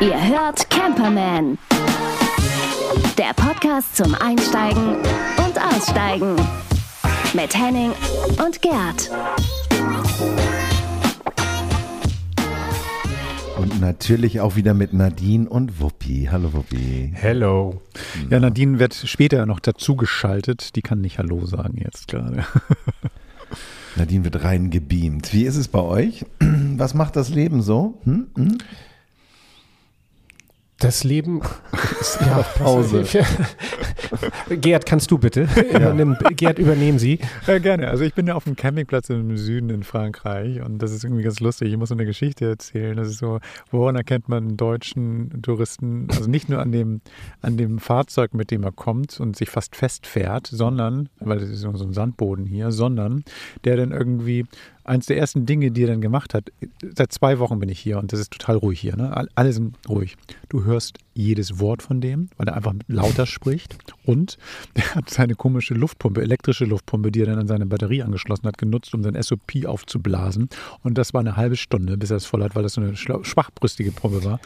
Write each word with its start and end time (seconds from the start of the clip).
Ihr 0.00 0.28
hört 0.28 0.70
Camperman. 0.70 1.58
Der 3.18 3.34
Podcast 3.34 3.96
zum 3.96 4.14
Einsteigen 4.14 4.94
und 4.94 5.60
Aussteigen. 5.60 6.36
Mit 7.34 7.56
Henning 7.56 7.90
und 8.44 8.62
Gerd. 8.62 9.10
Und 13.58 13.80
natürlich 13.80 14.40
auch 14.40 14.54
wieder 14.54 14.74
mit 14.74 14.92
Nadine 14.92 15.48
und 15.48 15.80
Wuppi. 15.80 16.28
Hallo 16.30 16.52
Wuppi. 16.52 17.10
Hello. 17.12 17.82
Ja, 18.30 18.38
Nadine 18.38 18.78
wird 18.78 18.94
später 18.94 19.46
noch 19.46 19.58
dazugeschaltet. 19.58 20.76
Die 20.76 20.82
kann 20.82 21.00
nicht 21.00 21.18
Hallo 21.18 21.44
sagen 21.44 21.78
jetzt 21.82 22.06
gerade. 22.06 22.44
Nadine 23.98 24.24
wird 24.24 24.44
rein 24.44 24.70
gebeamt. 24.70 25.34
Wie 25.34 25.44
ist 25.44 25.56
es 25.56 25.68
bei 25.68 25.80
euch? 25.80 26.24
Was 26.76 26.94
macht 26.94 27.16
das 27.16 27.30
Leben 27.30 27.62
so? 27.62 28.00
Hm? 28.04 28.28
Hm? 28.36 28.58
Das 30.80 31.02
Leben 31.02 31.40
ist 32.00 32.20
ja 32.20 32.44
Pause. 32.56 33.04
Gerd, 34.60 34.86
kannst 34.86 35.10
du 35.10 35.18
bitte? 35.18 35.48
Ja. 35.72 35.92
Gerd, 36.30 36.60
übernehmen 36.60 37.00
Sie. 37.00 37.18
Ja, 37.48 37.58
gerne. 37.58 37.88
Also 37.88 38.04
ich 38.04 38.14
bin 38.14 38.28
ja 38.28 38.36
auf 38.36 38.44
dem 38.44 38.54
Campingplatz 38.54 39.10
im 39.10 39.36
Süden 39.36 39.70
in 39.70 39.82
Frankreich 39.82 40.62
und 40.62 40.78
das 40.78 40.92
ist 40.92 41.02
irgendwie 41.02 41.24
ganz 41.24 41.40
lustig. 41.40 41.72
Ich 41.72 41.76
muss 41.76 41.90
eine 41.90 42.06
Geschichte 42.06 42.46
erzählen. 42.46 42.96
Das 42.96 43.08
ist 43.08 43.18
so, 43.18 43.40
woran 43.72 43.96
erkennt 43.96 44.28
man 44.28 44.44
einen 44.44 44.56
deutschen 44.56 45.42
Touristen, 45.42 46.06
also 46.10 46.30
nicht 46.30 46.48
nur 46.48 46.60
an 46.60 46.70
dem, 46.70 47.00
an 47.42 47.56
dem 47.56 47.80
Fahrzeug, 47.80 48.32
mit 48.32 48.52
dem 48.52 48.62
er 48.62 48.72
kommt 48.72 49.18
und 49.18 49.36
sich 49.36 49.50
fast 49.50 49.74
festfährt, 49.74 50.46
sondern, 50.46 51.08
weil 51.18 51.40
das 51.40 51.50
ist 51.50 51.62
so 51.62 51.70
ein 51.70 51.92
Sandboden 51.92 52.46
hier, 52.46 52.70
sondern 52.70 53.24
der 53.64 53.76
dann 53.76 53.90
irgendwie 53.90 54.46
eins 54.84 55.06
der 55.06 55.18
ersten 55.18 55.44
Dinge, 55.44 55.70
die 55.70 55.82
er 55.82 55.88
dann 55.88 56.00
gemacht 56.00 56.34
hat, 56.34 56.50
seit 56.96 57.12
zwei 57.12 57.38
Wochen 57.38 57.58
bin 57.58 57.68
ich 57.68 57.78
hier 57.78 57.98
und 57.98 58.12
das 58.12 58.20
ist 58.20 58.32
total 58.32 58.56
ruhig 58.56 58.80
hier. 58.80 58.96
Ne? 58.96 59.28
Alle 59.34 59.52
sind 59.52 59.76
ruhig. 59.88 60.16
Du 60.48 60.64
hörst 60.64 60.98
jedes 61.12 61.58
Wort 61.58 61.82
von 61.82 62.00
dem, 62.00 62.30
weil 62.36 62.48
er 62.48 62.56
einfach 62.56 62.72
lauter 62.86 63.26
spricht. 63.26 63.76
Und 64.04 64.38
er 64.74 64.94
hat 64.94 65.10
seine 65.10 65.34
komische 65.34 65.74
Luftpumpe, 65.74 66.22
elektrische 66.22 66.64
Luftpumpe, 66.64 67.10
die 67.10 67.20
er 67.20 67.26
dann 67.26 67.38
an 67.38 67.46
seine 67.46 67.66
Batterie 67.66 68.02
angeschlossen 68.02 68.46
hat, 68.46 68.56
genutzt, 68.56 68.94
um 68.94 69.02
sein 69.02 69.20
SOP 69.20 69.66
aufzublasen. 69.66 70.48
Und 70.82 70.96
das 70.96 71.12
war 71.12 71.20
eine 71.20 71.36
halbe 71.36 71.56
Stunde, 71.56 71.98
bis 71.98 72.10
er 72.10 72.16
es 72.16 72.24
voll 72.24 72.42
hat, 72.42 72.54
weil 72.54 72.62
das 72.62 72.74
so 72.74 72.80
eine 72.80 72.96
schwachbrüstige 72.96 73.92
Pumpe 73.92 74.24
war. 74.24 74.40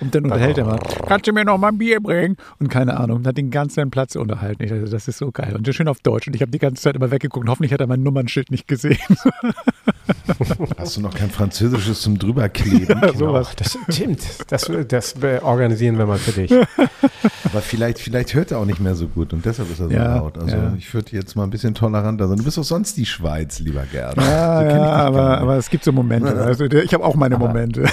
Und 0.00 0.14
dann 0.14 0.24
unterhält 0.24 0.56
er 0.56 0.64
mal, 0.64 0.78
kannst 1.06 1.26
du 1.26 1.32
mir 1.32 1.44
noch 1.44 1.58
mal 1.58 1.68
ein 1.68 1.78
Bier 1.78 2.00
bringen? 2.00 2.36
Und 2.58 2.68
keine 2.68 2.96
Ahnung, 2.96 3.18
und 3.18 3.26
hat 3.26 3.36
den 3.36 3.50
ganzen 3.50 3.90
Platz 3.90 4.16
unterhalten. 4.16 4.62
Ich 4.62 4.70
dachte, 4.70 4.84
das 4.84 5.08
ist 5.08 5.18
so 5.18 5.30
geil. 5.32 5.54
Und 5.54 5.72
schön 5.74 5.88
auf 5.88 6.00
Deutsch. 6.00 6.28
Und 6.28 6.34
ich 6.34 6.40
habe 6.40 6.50
die 6.50 6.58
ganze 6.58 6.82
Zeit 6.82 6.96
immer 6.96 7.10
weggeguckt. 7.10 7.48
Hoffentlich 7.48 7.72
hat 7.72 7.80
er 7.80 7.86
mein 7.86 8.02
Nummernschild 8.02 8.50
nicht 8.50 8.68
gesehen. 8.68 8.98
Hast 10.78 10.96
du 10.96 11.00
noch 11.00 11.14
kein 11.14 11.30
Französisches 11.30 12.00
zum 12.00 12.18
drüberkleben? 12.18 12.82
Ja, 13.02 13.12
sowas. 13.14 13.52
Das 13.56 13.78
stimmt. 13.88 14.20
Das, 14.48 14.70
das 14.88 15.20
organisieren 15.42 15.98
wir 15.98 16.06
mal 16.06 16.18
für 16.18 16.32
dich. 16.32 16.52
Aber 17.44 17.60
vielleicht, 17.60 17.98
vielleicht 17.98 18.34
hört 18.34 18.50
er 18.50 18.58
auch 18.58 18.64
nicht 18.64 18.80
mehr 18.80 18.94
so 18.94 19.08
gut 19.08 19.32
und 19.32 19.44
deshalb 19.44 19.70
ist 19.70 19.80
er 19.80 19.88
so 19.88 19.94
ja, 19.94 20.16
laut. 20.16 20.38
Also 20.38 20.56
ja. 20.56 20.74
ich 20.76 20.92
würde 20.94 21.12
jetzt 21.12 21.36
mal 21.36 21.44
ein 21.44 21.50
bisschen 21.50 21.74
toleranter 21.74 22.28
sein. 22.28 22.38
Du 22.38 22.44
bist 22.44 22.56
doch 22.56 22.64
sonst 22.64 22.96
die 22.96 23.06
Schweiz, 23.06 23.58
lieber 23.58 23.84
Gerd. 23.90 24.16
Ja, 24.16 24.60
so 24.60 24.76
ja 24.76 24.82
aber, 24.82 25.38
aber 25.38 25.56
es 25.56 25.68
gibt 25.68 25.84
so 25.84 25.92
Momente. 25.92 26.32
Also 26.32 26.64
ich 26.64 26.94
habe 26.94 27.04
auch 27.04 27.14
meine 27.14 27.36
aber, 27.36 27.48
Momente. 27.48 27.84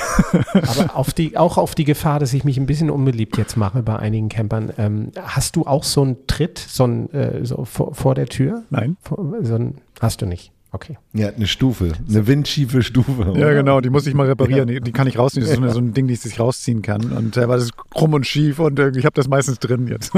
Aber 0.53 0.95
auf 0.95 1.13
die, 1.13 1.37
auch 1.37 1.57
auf 1.57 1.75
die 1.75 1.83
Gefahr, 1.83 2.19
dass 2.19 2.33
ich 2.33 2.43
mich 2.43 2.57
ein 2.57 2.65
bisschen 2.65 2.89
unbeliebt 2.89 3.37
jetzt 3.37 3.57
mache 3.57 3.81
bei 3.81 3.97
einigen 3.97 4.29
Campern. 4.29 4.71
Ähm, 4.77 5.11
hast 5.21 5.55
du 5.55 5.65
auch 5.65 5.83
so 5.83 6.01
einen 6.01 6.27
Tritt 6.27 6.59
so 6.59 6.85
ein, 6.85 7.11
äh, 7.13 7.45
so 7.45 7.65
vor, 7.65 7.93
vor 7.93 8.15
der 8.15 8.27
Tür? 8.27 8.63
Nein. 8.69 8.97
So 9.41 9.55
ein, 9.55 9.75
hast 9.99 10.21
du 10.21 10.25
nicht. 10.25 10.51
Okay. 10.71 10.97
Ja, 11.13 11.29
eine 11.29 11.47
Stufe, 11.47 11.93
eine 12.07 12.27
windschiefe 12.27 12.83
Stufe. 12.83 13.31
Oder? 13.31 13.39
Ja, 13.39 13.53
genau, 13.53 13.81
die 13.81 13.89
muss 13.89 14.05
ich 14.05 14.13
mal 14.13 14.27
reparieren. 14.27 14.67
Die, 14.67 14.79
die 14.79 14.91
kann 14.91 15.07
ich 15.07 15.17
rausziehen. 15.17 15.43
Das 15.43 15.51
ist 15.51 15.59
so, 15.59 15.69
so 15.69 15.79
ein 15.79 15.93
Ding, 15.93 16.07
die 16.07 16.13
ich 16.13 16.39
rausziehen 16.39 16.83
kann. 16.83 17.11
Und 17.11 17.37
äh, 17.37 17.47
das 17.47 17.63
ist 17.63 17.77
krumm 17.77 18.13
und 18.13 18.27
schief 18.27 18.59
und 18.59 18.77
äh, 18.77 18.91
ich 18.95 19.05
habe 19.05 19.15
das 19.15 19.27
meistens 19.27 19.59
drin 19.59 19.87
jetzt. 19.87 20.11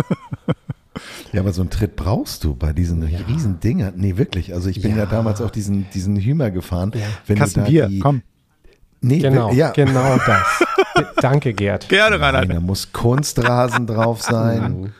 Ja, 1.31 1.39
aber 1.39 1.53
so 1.53 1.61
einen 1.61 1.69
Tritt 1.69 1.95
brauchst 1.95 2.43
du 2.43 2.53
bei 2.53 2.73
diesen 2.73 3.07
ja. 3.07 3.19
riesen 3.27 3.61
Dingern. 3.61 3.93
Nee, 3.95 4.17
wirklich. 4.17 4.53
Also 4.53 4.69
ich 4.69 4.81
bin 4.81 4.91
ja, 4.91 4.97
ja 4.97 5.05
damals 5.05 5.41
auch 5.41 5.49
diesen, 5.49 5.89
diesen 5.93 6.17
Hümer 6.17 6.51
gefahren. 6.51 6.91
Ja. 6.93 7.01
Wenn 7.27 7.37
Kasten 7.37 7.63
Bier, 7.63 7.87
die, 7.87 7.99
komm. 7.99 8.21
Nee, 8.99 9.19
genau, 9.19 9.51
ja. 9.51 9.71
genau 9.71 10.17
das. 10.17 10.63
Danke, 11.21 11.53
Gerd. 11.53 11.87
Gerne, 11.89 12.19
Reinhard. 12.19 12.49
Da 12.49 12.59
muss 12.59 12.91
Kunstrasen 12.91 13.87
drauf 13.87 14.21
sein. 14.21 14.93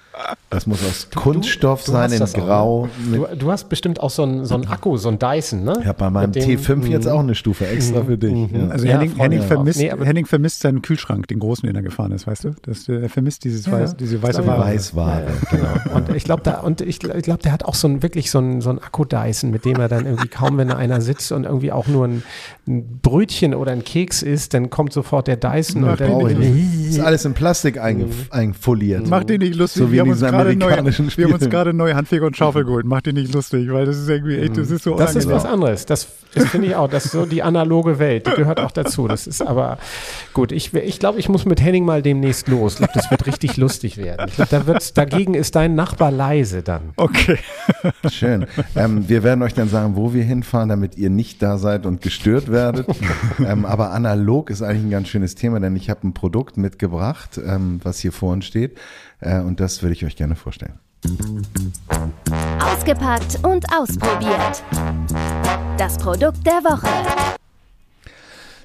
Das 0.49 0.67
muss 0.67 0.83
aus 0.83 1.07
Kunststoff 1.15 1.85
du, 1.85 1.91
du 1.91 1.97
sein, 1.97 2.11
in 2.11 2.25
Grau. 2.33 2.89
Du, 3.11 3.25
du, 3.37 3.51
hast 3.51 3.69
bestimmt 3.69 4.01
auch 4.01 4.09
so 4.09 4.23
einen 4.23 4.45
so 4.45 4.55
Akku, 4.55 4.97
so 4.97 5.07
einen 5.07 5.17
Dyson, 5.17 5.63
ne? 5.63 5.77
Ich 5.79 5.87
habe 5.87 5.97
bei 5.97 6.09
meinem 6.09 6.33
dem, 6.33 6.43
T5 6.43 6.87
jetzt 6.87 7.07
auch 7.07 7.21
eine 7.21 7.35
Stufe 7.35 7.67
extra 7.67 8.03
für 8.03 8.17
dich. 8.17 8.51
Ja. 8.51 8.67
Also 8.67 8.85
ja, 8.85 8.99
Henning, 8.99 9.15
Henning, 9.15 9.41
vermisst, 9.41 9.79
nee, 9.79 9.89
Henning 9.89 10.25
vermisst 10.25 10.59
seinen 10.59 10.81
Kühlschrank, 10.81 11.27
den 11.27 11.39
großen, 11.39 11.65
den 11.65 11.75
er 11.75 11.81
gefahren 11.81 12.11
ist, 12.11 12.27
weißt 12.27 12.43
du? 12.43 12.55
Das, 12.63 12.89
er 12.89 13.09
vermisst 13.09 13.45
dieses 13.45 13.65
ja, 13.65 13.71
Weiß, 13.71 13.95
diese 13.95 14.21
weiße 14.21 14.45
Ware. 14.45 14.59
Weißware, 14.61 15.27
genau. 15.49 15.95
Und 15.95 16.15
ich 16.15 16.25
glaube, 16.25 16.43
ich, 16.85 17.03
ich 17.03 17.23
glaub, 17.23 17.39
der 17.39 17.51
hat 17.53 17.63
auch 17.63 17.75
so 17.75 17.87
ein, 17.87 18.03
wirklich 18.03 18.29
so 18.29 18.39
einen, 18.39 18.59
so 18.59 18.71
einen 18.71 18.79
Akku-Dyson, 18.79 19.51
mit 19.51 19.63
dem 19.63 19.77
er 19.77 19.87
dann 19.87 20.05
irgendwie 20.05 20.27
kaum, 20.27 20.57
wenn 20.57 20.67
da 20.67 20.75
einer 20.75 20.99
sitzt 20.99 21.31
und 21.31 21.45
irgendwie 21.45 21.71
auch 21.71 21.87
nur 21.87 22.07
ein, 22.07 22.23
ein 22.67 22.99
Brötchen 23.01 23.55
oder 23.55 23.71
ein 23.71 23.83
Keks 23.83 24.21
isst, 24.21 24.53
dann 24.53 24.69
kommt 24.69 24.91
sofort 24.91 25.27
der 25.27 25.37
Dyson 25.37 25.83
Mach 25.83 25.91
und 25.91 26.01
dann. 26.01 26.41
Ist 26.41 26.99
alles 26.99 27.23
in 27.23 27.33
Plastik 27.33 27.79
eingefoliert. 27.79 29.07
Mach 29.09 29.23
den 29.23 29.39
nicht 29.39 29.55
lustig. 29.55 29.81
So 29.81 29.91
wie 29.91 29.93
wir 29.93 30.01
haben 30.01 30.10
amerikanischen 30.23 31.09
Spielen. 31.09 31.29
Wir 31.29 31.33
haben 31.33 31.41
uns 31.41 31.49
gerade 31.49 31.73
neue 31.73 31.95
Handfeger 31.95 32.25
und 32.25 32.37
Schaufel 32.37 32.65
geholt. 32.65 32.85
Mach 32.85 33.01
dir 33.01 33.13
nicht 33.13 33.33
lustig, 33.33 33.71
weil 33.71 33.85
das 33.85 33.97
ist 33.97 34.09
irgendwie 34.09 34.37
echt, 34.37 34.57
das 34.57 34.69
ist 34.71 34.83
so 34.83 34.95
Das 34.95 35.15
ist 35.15 35.29
was 35.29 35.45
anderes. 35.45 35.85
Das, 35.85 36.07
das 36.33 36.45
finde 36.45 36.67
ich 36.67 36.75
auch. 36.75 36.89
Das 36.89 37.05
ist 37.05 37.11
so 37.11 37.25
die 37.25 37.43
analoge 37.43 37.99
Welt. 37.99 38.27
Die 38.27 38.31
gehört 38.31 38.59
auch 38.59 38.71
dazu. 38.71 39.07
Das 39.07 39.27
ist 39.27 39.41
aber 39.41 39.77
gut. 40.33 40.51
Ich, 40.51 40.73
ich 40.73 40.99
glaube, 40.99 41.19
ich 41.19 41.29
muss 41.29 41.45
mit 41.45 41.61
Henning 41.61 41.85
mal 41.85 42.01
demnächst 42.01 42.47
los. 42.47 42.73
Ich 42.73 42.77
glaube, 42.79 42.93
das 42.93 43.11
wird 43.11 43.25
richtig 43.27 43.57
lustig 43.57 43.97
werden. 43.97 44.27
Ich 44.29 44.35
glaube, 44.35 44.51
da 44.51 44.67
wird's, 44.67 44.93
dagegen 44.93 45.33
ist 45.33 45.55
dein 45.55 45.75
Nachbar 45.75 46.11
leise 46.11 46.63
dann. 46.63 46.91
Okay. 46.95 47.37
Schön. 48.09 48.45
Ähm, 48.75 49.07
wir 49.09 49.23
werden 49.23 49.41
euch 49.41 49.53
dann 49.53 49.69
sagen, 49.69 49.95
wo 49.95 50.13
wir 50.13 50.23
hinfahren, 50.23 50.69
damit 50.69 50.97
ihr 50.97 51.09
nicht 51.09 51.41
da 51.41 51.57
seid 51.57 51.85
und 51.85 52.01
gestört 52.01 52.51
werdet. 52.51 52.87
ähm, 53.45 53.65
aber 53.65 53.91
analog 53.91 54.49
ist 54.49 54.61
eigentlich 54.61 54.83
ein 54.83 54.91
ganz 54.91 55.07
schönes 55.07 55.35
Thema, 55.35 55.59
denn 55.59 55.75
ich 55.75 55.89
habe 55.89 56.07
ein 56.07 56.13
Produkt 56.13 56.57
mitgebracht, 56.57 57.39
ähm, 57.43 57.79
was 57.83 57.99
hier 57.99 58.11
vor 58.11 58.33
uns 58.33 58.45
steht. 58.45 58.77
Äh, 59.21 59.39
und 59.39 59.59
das 59.59 59.81
würde 59.81 59.93
ich 59.93 60.03
euch 60.05 60.15
gerne 60.15 60.35
vorstellen. 60.35 60.79
Ausgepackt 62.59 63.39
und 63.43 63.65
ausprobiert. 63.73 64.63
Das 65.77 65.97
Produkt 65.97 66.45
der 66.45 66.63
Woche. 66.63 66.87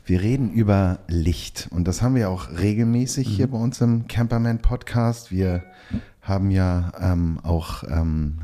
Wir 0.05 0.21
reden 0.21 0.53
über 0.53 0.99
Licht 1.09 1.69
und 1.71 1.89
das 1.89 2.03
haben 2.03 2.15
wir 2.15 2.31
auch 2.31 2.50
regelmäßig 2.50 3.28
mhm. 3.28 3.33
hier 3.33 3.47
bei 3.49 3.59
uns 3.59 3.81
im 3.81 4.06
Camperman 4.06 4.61
Podcast. 4.61 5.31
Wir 5.31 5.65
haben 6.22 6.50
ja 6.50 6.93
ähm, 7.00 7.41
auch 7.43 7.83
ähm, 7.84 8.38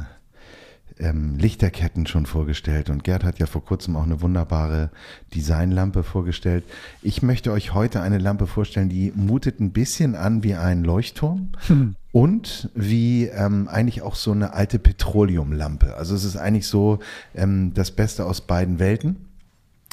ähm, 1.02 1.36
Lichterketten 1.38 2.06
schon 2.06 2.26
vorgestellt 2.26 2.90
und 2.90 3.04
Gerd 3.04 3.24
hat 3.24 3.38
ja 3.38 3.46
vor 3.46 3.64
kurzem 3.64 3.96
auch 3.96 4.04
eine 4.04 4.20
wunderbare 4.20 4.90
Designlampe 5.34 6.02
vorgestellt. 6.02 6.64
Ich 7.02 7.22
möchte 7.22 7.52
euch 7.52 7.74
heute 7.74 8.00
eine 8.00 8.18
Lampe 8.18 8.46
vorstellen, 8.46 8.88
die 8.88 9.12
mutet 9.14 9.60
ein 9.60 9.72
bisschen 9.72 10.14
an 10.14 10.42
wie 10.42 10.54
ein 10.54 10.84
Leuchtturm 10.84 11.50
hm. 11.66 11.96
und 12.12 12.70
wie 12.74 13.26
ähm, 13.26 13.68
eigentlich 13.68 14.02
auch 14.02 14.14
so 14.14 14.32
eine 14.32 14.54
alte 14.54 14.78
Petroleumlampe. 14.78 15.96
Also 15.96 16.14
es 16.14 16.24
ist 16.24 16.36
eigentlich 16.36 16.66
so 16.66 17.00
ähm, 17.34 17.72
das 17.74 17.90
Beste 17.90 18.24
aus 18.24 18.40
beiden 18.40 18.78
Welten. 18.78 19.16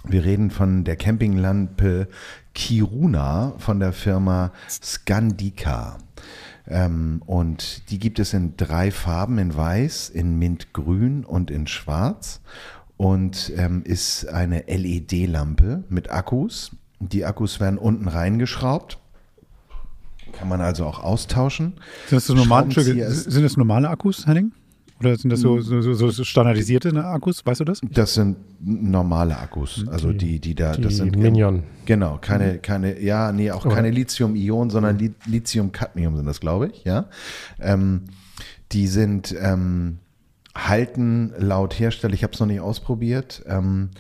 Wir 0.08 0.24
reden 0.24 0.50
von 0.50 0.86
der 0.86 0.96
Campinglampe 0.96 2.08
Kiruna 2.53 3.53
von 3.58 3.80
der 3.80 3.94
Firma 3.94 4.52
Skandika. 4.69 5.98
Ähm, 6.69 7.22
und 7.25 7.90
die 7.90 8.00
gibt 8.00 8.19
es 8.19 8.34
in 8.34 8.56
drei 8.56 8.91
Farben, 8.91 9.38
in 9.40 9.56
Weiß, 9.56 10.09
in 10.09 10.38
Mintgrün 10.38 11.25
und 11.25 11.52
in 11.52 11.68
Schwarz. 11.68 12.41
Und 12.97 13.52
ähm, 13.56 13.84
ist 13.84 14.28
eine 14.28 14.66
LED-Lampe 14.68 15.84
mit 15.90 16.12
Akkus. 16.12 16.72
Die 17.00 17.25
Akkus 17.25 17.59
werden 17.59 17.80
unten 17.80 18.07
reingeschraubt. 18.07 18.98
Kann 20.33 20.48
man 20.48 20.62
also 20.62 20.86
auch 20.86 21.00
austauschen. 21.00 21.74
Sind 22.07 22.18
das, 22.18 22.27
so 22.27 22.36
normal, 22.36 22.69
sind 22.71 23.44
das 23.44 23.57
normale 23.57 23.89
Akkus, 23.89 24.27
Henning? 24.27 24.51
Oder 25.00 25.18
sind 25.18 25.31
das 25.31 25.40
so, 25.40 25.62
so, 25.62 25.81
so, 25.81 26.10
so 26.10 26.24
standardisierte 26.24 26.94
Akkus, 27.06 27.46
weißt 27.46 27.62
du 27.62 27.66
das? 27.66 27.80
Das 27.81 28.16
sind 28.16 28.38
normale 28.60 29.38
Akkus, 29.38 29.86
also 29.90 30.12
die, 30.12 30.40
die 30.40 30.56
da, 30.56 30.74
die 30.74 30.81
das 30.81 30.98
sind 30.98 31.16
Minion. 31.16 31.63
Genau, 31.86 32.18
keine, 32.19 32.60
keine, 32.60 33.01
ja, 33.01 33.31
nee, 33.31 33.51
auch 33.51 33.68
keine 33.68 33.92
Lithium-Ionen, 33.92 34.69
sondern 34.69 34.98
Li 34.98 35.13
Lithium-Cadmium 35.25 36.18
sind 36.18 36.25
das, 36.25 36.42
glaube 36.42 36.68
ich, 36.68 36.84
ja. 36.84 37.06
Ähm, 37.60 38.04
die 38.74 38.88
sind, 38.88 39.34
ähm, 39.40 40.00
halten 40.56 41.34
laut 41.38 41.80
Hersteller, 41.80 42.13
ich 42.13 42.24
habe 42.24 42.34
es 42.34 42.40
noch 42.40 42.48
nicht 42.48 42.60
ausprobiert, 42.60 43.44
ähm, 43.48 43.92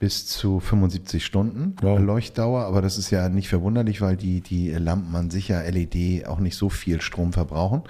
bis 0.00 0.26
zu 0.26 0.60
75 0.60 1.24
Stunden 1.24 1.76
wow. 1.82 2.00
Leuchtdauer, 2.00 2.64
aber 2.64 2.80
das 2.80 2.96
ist 2.96 3.10
ja 3.10 3.28
nicht 3.28 3.50
verwunderlich, 3.50 4.00
weil 4.00 4.16
die, 4.16 4.40
die 4.40 4.70
Lampen 4.70 5.14
an 5.14 5.28
sich 5.28 5.48
ja 5.48 5.60
LED 5.60 6.26
auch 6.26 6.38
nicht 6.38 6.56
so 6.56 6.70
viel 6.70 7.02
Strom 7.02 7.34
verbrauchen. 7.34 7.82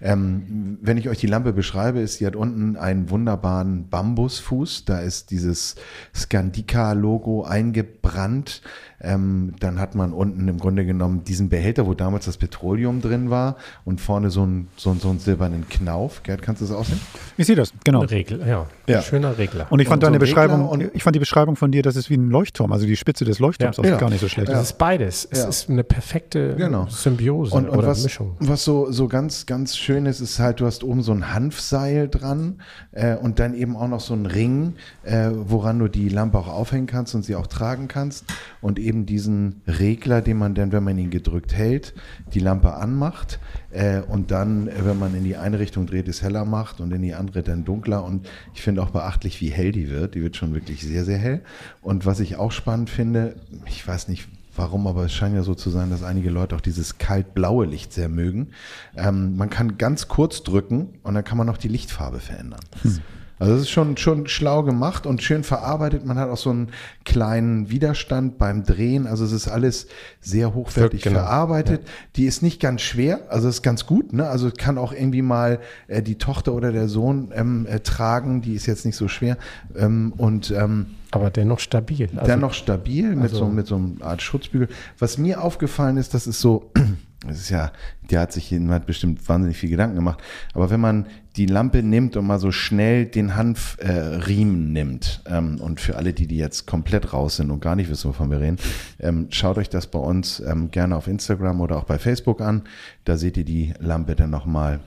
Ähm, 0.00 0.78
wenn 0.82 0.98
ich 0.98 1.08
euch 1.08 1.18
die 1.18 1.28
Lampe 1.28 1.52
beschreibe, 1.52 2.00
ist 2.00 2.16
sie 2.16 2.26
hat 2.26 2.34
unten 2.34 2.76
einen 2.76 3.10
wunderbaren 3.10 3.88
Bambusfuß, 3.88 4.86
da 4.86 4.98
ist 4.98 5.30
dieses 5.30 5.76
Skandika-Logo 6.12 7.44
eingebrannt 7.44 8.62
ähm, 9.02 9.54
dann 9.58 9.80
hat 9.80 9.94
man 9.94 10.12
unten 10.12 10.46
im 10.46 10.58
Grunde 10.58 10.86
genommen 10.86 11.24
diesen 11.24 11.48
Behälter, 11.48 11.86
wo 11.86 11.94
damals 11.94 12.26
das 12.26 12.36
Petroleum 12.36 13.00
drin 13.00 13.30
war 13.30 13.56
und 13.84 14.00
vorne 14.00 14.30
so 14.30 14.42
einen 14.42 14.68
so, 14.76 14.94
so 14.94 15.10
einen 15.10 15.18
silbernen 15.18 15.68
Knauf. 15.68 16.22
Gerd, 16.22 16.42
kannst 16.42 16.62
du 16.62 16.66
das 16.66 16.74
aussehen? 16.74 17.00
Ich 17.36 17.46
sehe 17.46 17.56
das, 17.56 17.72
genau. 17.84 18.02
Regel, 18.02 18.46
ja. 18.46 18.68
Ja. 18.92 19.02
Schöner 19.02 19.38
Regler. 19.38 19.66
Und 19.70 19.80
ich 19.80 19.88
fand 19.88 20.02
und 20.02 20.06
deine 20.06 20.16
so 20.16 20.20
Beschreibung, 20.20 20.90
ich 20.92 21.02
fand 21.02 21.16
die 21.16 21.20
Beschreibung 21.20 21.56
von 21.56 21.72
dir, 21.72 21.82
das 21.82 21.96
ist 21.96 22.10
wie 22.10 22.16
ein 22.16 22.30
Leuchtturm, 22.30 22.72
also 22.72 22.86
die 22.86 22.96
Spitze 22.96 23.24
des 23.24 23.38
Leuchtturms 23.38 23.76
ja. 23.78 23.84
ja. 23.84 23.96
gar 23.96 24.10
nicht 24.10 24.20
so 24.20 24.28
schlecht. 24.28 24.48
Das 24.48 24.62
ist 24.62 24.78
beides. 24.78 25.26
Es 25.30 25.44
ist 25.44 25.70
eine 25.70 25.84
perfekte 25.84 26.54
genau. 26.56 26.86
Symbiose 26.88 27.54
und, 27.54 27.68
und 27.68 27.78
oder 27.78 27.88
was, 27.88 28.02
Mischung. 28.02 28.36
Was 28.40 28.64
so, 28.64 28.90
so 28.90 29.08
ganz, 29.08 29.46
ganz 29.46 29.76
schön 29.76 30.06
ist, 30.06 30.20
ist 30.20 30.38
halt, 30.38 30.60
du 30.60 30.66
hast 30.66 30.84
oben 30.84 31.02
so 31.02 31.12
ein 31.12 31.32
Hanfseil 31.32 32.08
dran 32.08 32.60
äh, 32.92 33.16
und 33.16 33.38
dann 33.38 33.54
eben 33.54 33.76
auch 33.76 33.88
noch 33.88 34.00
so 34.00 34.14
ein 34.14 34.26
Ring, 34.26 34.74
äh, 35.02 35.30
woran 35.32 35.78
du 35.78 35.88
die 35.88 36.08
Lampe 36.08 36.38
auch 36.38 36.48
aufhängen 36.48 36.86
kannst 36.86 37.14
und 37.14 37.24
sie 37.24 37.36
auch 37.36 37.46
tragen 37.46 37.88
kannst 37.88 38.24
und 38.60 38.78
eben 38.78 39.06
diesen 39.06 39.62
Regler, 39.66 40.22
den 40.22 40.38
man 40.38 40.54
dann, 40.54 40.72
wenn 40.72 40.84
man 40.84 40.98
ihn 40.98 41.10
gedrückt 41.10 41.54
hält, 41.54 41.94
die 42.34 42.40
Lampe 42.40 42.74
anmacht 42.74 43.38
äh, 43.72 44.00
und 44.00 44.30
dann, 44.30 44.68
wenn 44.84 44.98
man 44.98 45.14
in 45.14 45.24
die 45.24 45.36
eine 45.36 45.58
Richtung 45.58 45.86
dreht, 45.86 46.08
es 46.08 46.22
heller 46.22 46.44
macht 46.44 46.80
und 46.80 46.92
in 46.92 47.02
die 47.02 47.14
andere 47.14 47.42
dann 47.42 47.64
dunkler. 47.64 48.04
Und 48.04 48.28
ich 48.54 48.62
finde 48.62 48.82
auch 48.82 48.90
beachtlich, 48.90 49.40
wie 49.40 49.50
hell 49.50 49.72
die 49.72 49.88
wird. 49.88 50.14
Die 50.14 50.22
wird 50.22 50.36
schon 50.36 50.54
wirklich 50.54 50.82
sehr, 50.82 51.04
sehr 51.04 51.18
hell. 51.18 51.40
Und 51.80 52.06
was 52.06 52.20
ich 52.20 52.36
auch 52.36 52.52
spannend 52.52 52.90
finde, 52.90 53.36
ich 53.66 53.86
weiß 53.86 54.08
nicht, 54.08 54.28
Warum? 54.54 54.86
Aber 54.86 55.06
es 55.06 55.14
scheint 55.14 55.34
ja 55.34 55.42
so 55.42 55.54
zu 55.54 55.70
sein, 55.70 55.88
dass 55.88 56.02
einige 56.02 56.28
Leute 56.28 56.54
auch 56.54 56.60
dieses 56.60 56.98
kaltblaue 56.98 57.64
Licht 57.64 57.94
sehr 57.94 58.10
mögen. 58.10 58.48
Ähm, 58.94 59.36
man 59.36 59.48
kann 59.48 59.78
ganz 59.78 60.08
kurz 60.08 60.42
drücken 60.42 60.98
und 61.02 61.14
dann 61.14 61.24
kann 61.24 61.38
man 61.38 61.48
auch 61.48 61.56
die 61.56 61.68
Lichtfarbe 61.68 62.20
verändern. 62.20 62.60
Hm. 62.82 62.98
Also 63.42 63.54
es 63.56 63.62
ist 63.62 63.70
schon, 63.70 63.96
schon 63.96 64.28
schlau 64.28 64.62
gemacht 64.62 65.04
und 65.04 65.20
schön 65.20 65.42
verarbeitet. 65.42 66.06
Man 66.06 66.16
hat 66.16 66.30
auch 66.30 66.36
so 66.36 66.50
einen 66.50 66.68
kleinen 67.04 67.70
Widerstand 67.70 68.38
beim 68.38 68.62
Drehen. 68.62 69.08
Also 69.08 69.24
es 69.24 69.32
ist 69.32 69.48
alles 69.48 69.88
sehr 70.20 70.54
hochwertig 70.54 71.02
genau. 71.02 71.18
verarbeitet. 71.18 71.82
Ja. 71.82 71.90
Die 72.14 72.26
ist 72.26 72.42
nicht 72.42 72.60
ganz 72.60 72.82
schwer, 72.82 73.22
also 73.30 73.48
ist 73.48 73.62
ganz 73.62 73.84
gut. 73.84 74.12
Ne? 74.12 74.28
Also 74.28 74.52
kann 74.56 74.78
auch 74.78 74.92
irgendwie 74.92 75.22
mal 75.22 75.58
äh, 75.88 76.02
die 76.02 76.18
Tochter 76.18 76.52
oder 76.52 76.70
der 76.70 76.86
Sohn 76.86 77.32
ähm, 77.34 77.66
äh, 77.66 77.80
tragen. 77.80 78.42
Die 78.42 78.54
ist 78.54 78.66
jetzt 78.66 78.86
nicht 78.86 78.94
so 78.96 79.08
schwer. 79.08 79.36
Ähm, 79.76 80.12
und 80.16 80.52
ähm, 80.52 80.86
aber 81.10 81.30
dennoch 81.30 81.58
stabil. 81.58 82.10
Also, 82.14 82.26
dennoch 82.26 82.54
stabil 82.54 83.16
mit, 83.16 83.32
also, 83.32 83.38
so, 83.38 83.46
mit 83.46 83.66
so 83.66 83.74
einer 83.74 84.04
Art 84.06 84.22
Schutzbügel. 84.22 84.68
Was 85.00 85.18
mir 85.18 85.42
aufgefallen 85.42 85.96
ist, 85.96 86.14
das 86.14 86.28
ist 86.28 86.40
so, 86.40 86.70
das 87.26 87.38
ist 87.38 87.50
ja, 87.50 87.72
der 88.08 88.20
hat 88.20 88.32
sich 88.32 88.52
hat 88.52 88.86
bestimmt 88.86 89.28
wahnsinnig 89.28 89.56
viel 89.56 89.70
Gedanken 89.70 89.96
gemacht. 89.96 90.22
Aber 90.54 90.70
wenn 90.70 90.80
man 90.80 91.06
die 91.36 91.46
Lampe 91.46 91.82
nimmt 91.82 92.16
und 92.16 92.26
mal 92.26 92.38
so 92.38 92.52
schnell 92.52 93.06
den 93.06 93.36
Hanfriemen 93.36 94.66
äh, 94.66 94.72
nimmt, 94.72 95.22
ähm, 95.26 95.60
und 95.60 95.80
für 95.80 95.96
alle, 95.96 96.12
die, 96.12 96.26
die 96.26 96.36
jetzt 96.36 96.66
komplett 96.66 97.12
raus 97.12 97.36
sind 97.36 97.50
und 97.50 97.60
gar 97.60 97.74
nicht 97.74 97.88
wissen, 97.88 98.10
wovon 98.10 98.30
wir 98.30 98.40
reden, 98.40 98.58
ähm, 99.00 99.28
schaut 99.30 99.56
euch 99.56 99.70
das 99.70 99.86
bei 99.86 99.98
uns 99.98 100.40
ähm, 100.40 100.70
gerne 100.70 100.96
auf 100.96 101.08
Instagram 101.08 101.60
oder 101.60 101.76
auch 101.78 101.84
bei 101.84 101.98
Facebook 101.98 102.40
an. 102.40 102.62
Da 103.04 103.16
seht 103.16 103.36
ihr 103.36 103.44
die 103.44 103.72
Lampe 103.78 104.14
dann 104.14 104.30
nochmal, 104.30 104.80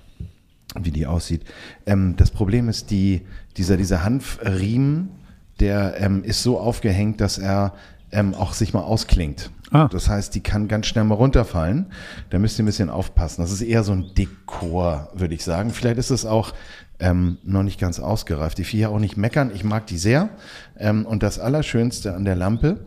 wie 0.80 0.92
die 0.92 1.08
aussieht. 1.08 1.42
Ähm, 1.86 2.16
das 2.16 2.30
Problem 2.30 2.70
ist, 2.70 2.92
die, 2.92 3.22
dieser, 3.58 3.78
dieser 3.78 4.04
Hanfriemen, 4.04 5.10
der 5.60 5.96
ähm, 6.00 6.24
ist 6.24 6.44
so 6.44 6.60
aufgehängt, 6.60 7.22
dass 7.22 7.38
er 7.38 7.74
ähm, 8.16 8.34
auch 8.34 8.54
sich 8.54 8.74
mal 8.74 8.82
ausklingt. 8.82 9.52
Ah. 9.72 9.88
Das 9.92 10.08
heißt, 10.08 10.34
die 10.34 10.42
kann 10.42 10.68
ganz 10.68 10.88
schnell 10.88 11.04
mal 11.04 11.16
runterfallen. 11.16 11.88
Da 12.30 12.40
müsst 12.40 12.58
ihr 12.58 12.64
ein 12.64 12.66
bisschen 12.66 12.90
aufpassen. 12.90 13.42
Das 13.42 13.52
ist 13.52 13.62
eher 13.62 13.84
so 13.84 13.92
ein 13.92 14.12
Dekor, 14.18 15.10
würde 15.14 15.36
ich 15.36 15.44
sagen. 15.44 15.72
Vielleicht 15.72 15.98
ist 15.98 16.12
es 16.12 16.26
auch 16.26 16.54
ähm, 17.00 17.38
noch 17.44 17.64
nicht 17.64 17.80
ganz 17.80 18.00
ausgereift. 18.00 18.58
Will 18.58 18.66
hier 18.66 18.90
auch 18.90 19.00
nicht 19.00 19.18
meckern. 19.18 19.52
Ich 19.54 19.64
mag 19.64 19.86
die 19.88 19.98
sehr. 19.98 20.30
Ähm, 20.78 21.06
und 21.06 21.24
das 21.24 21.40
Allerschönste 21.40 22.16
an 22.16 22.24
der 22.24 22.36
Lampe, 22.36 22.86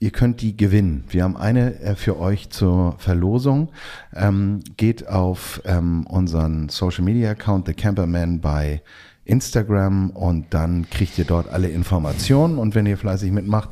ihr 0.00 0.10
könnt 0.10 0.42
die 0.42 0.54
gewinnen. 0.54 1.04
Wir 1.08 1.24
haben 1.24 1.36
eine 1.36 1.80
äh, 1.80 1.94
für 1.94 2.20
euch 2.20 2.50
zur 2.50 2.96
Verlosung. 2.98 3.70
Ähm, 4.14 4.60
geht 4.76 5.08
auf 5.08 5.62
ähm, 5.64 6.06
unseren 6.06 6.68
Social 6.68 7.04
Media 7.04 7.30
Account, 7.30 7.66
The 7.66 7.74
Camperman 7.74 8.40
bei 8.40 8.82
Instagram 9.24 10.10
und 10.10 10.52
dann 10.54 10.88
kriegt 10.90 11.18
ihr 11.18 11.26
dort 11.26 11.48
alle 11.48 11.68
Informationen 11.68 12.58
und 12.58 12.74
wenn 12.74 12.86
ihr 12.86 12.96
fleißig 12.96 13.30
mitmacht 13.30 13.68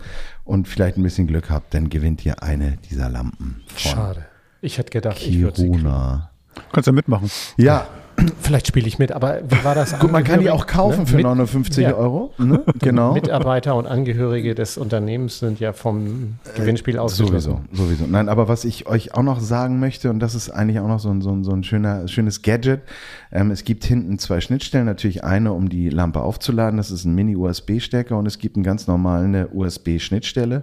und 0.47 0.69
vielleicht 0.69 0.97
ein 0.97 1.03
bisschen 1.03 1.27
Glück 1.27 1.51
habt, 1.51 1.75
dann 1.75 1.91
gewinnt 1.91 2.25
ihr 2.25 2.43
eine 2.43 2.79
dieser 2.89 3.11
Lampen. 3.11 3.63
Schade. 3.77 4.25
Ich 4.63 4.79
hätte 4.79 4.91
gedacht, 4.91 5.19
Kiruna. 5.19 5.35
ich 5.37 5.43
würde 5.43 6.29
Kannst 6.73 6.87
du 6.87 6.93
mitmachen. 6.93 7.31
Ja, 7.59 7.87
Vielleicht 8.41 8.69
spiele 8.69 8.87
ich 8.87 8.99
mit, 8.99 9.13
aber 9.13 9.41
wie 9.49 9.65
war 9.65 9.75
das? 9.75 9.99
Gut, 9.99 10.11
man 10.11 10.25
kann 10.25 10.41
die 10.41 10.51
auch 10.51 10.67
kaufen 10.67 11.01
ne? 11.01 11.07
für 11.07 11.17
59 11.19 11.85
ja. 11.85 11.95
Euro. 11.95 12.33
Ne? 12.39 12.63
Genau. 12.81 13.13
Mitarbeiter 13.13 13.75
und 13.75 13.87
Angehörige 13.87 14.55
des 14.55 14.79
Unternehmens 14.79 15.41
sind 15.41 15.61
ja 15.61 15.73
vom 15.73 16.37
Gewinnspiel 16.55 16.97
äh, 16.97 16.99
ausgeschlossen. 16.99 17.67
Sowieso, 17.73 17.85
sowieso. 17.85 18.07
Nein, 18.07 18.29
aber 18.29 18.49
was 18.49 18.65
ich 18.65 18.87
euch 18.87 19.15
auch 19.15 19.23
noch 19.23 19.41
sagen 19.41 19.81
möchte, 19.81 20.11
und 20.11 20.21
das 20.21 20.35
ist 20.35 20.51
eigentlich 20.51 20.81
auch 20.81 20.89
noch 20.89 21.01
so 21.01 21.11
ein, 21.11 21.21
so 21.21 21.31
ein, 21.31 21.45
so 21.45 21.53
ein 21.53 21.65
schöner, 21.65 22.09
schönes 22.09 22.43
Gadget, 22.43 22.81
ähm, 23.33 23.51
es 23.51 23.65
gibt 23.65 23.85
hinten 23.85 24.19
zwei 24.19 24.41
Schnittstellen, 24.41 24.87
natürlich 24.87 25.25
eine, 25.25 25.53
um 25.53 25.69
die 25.69 25.89
Lampe 25.89 26.21
aufzuladen, 26.21 26.77
das 26.77 26.91
ist 26.91 27.05
ein 27.05 27.15
Mini-USB-Stecker 27.15 28.17
und 28.17 28.27
es 28.27 28.39
gibt 28.39 28.57
einen 28.57 28.65
ganz 28.65 28.87
normalen 28.87 29.47
USB-Schnittstelle 29.53 30.63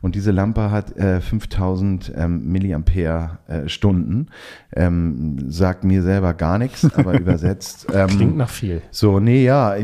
und 0.00 0.14
diese 0.14 0.30
Lampe 0.30 0.70
hat 0.70 0.96
äh, 0.96 1.20
5000 1.20 2.12
ähm, 2.16 2.46
Milliampere 2.46 3.38
äh, 3.48 3.68
Stunden, 3.68 4.28
ähm, 4.74 5.50
sagt 5.50 5.84
mir 5.84 6.02
selber 6.02 6.34
gar 6.34 6.58
nichts 6.58 6.88
aber 6.96 7.18
übersetzt. 7.18 7.86
Ähm, 7.94 8.08
Klingt 8.08 8.36
nach 8.36 8.50
viel. 8.50 8.82
So, 8.90 9.20
nee, 9.20 9.44
ja, 9.44 9.76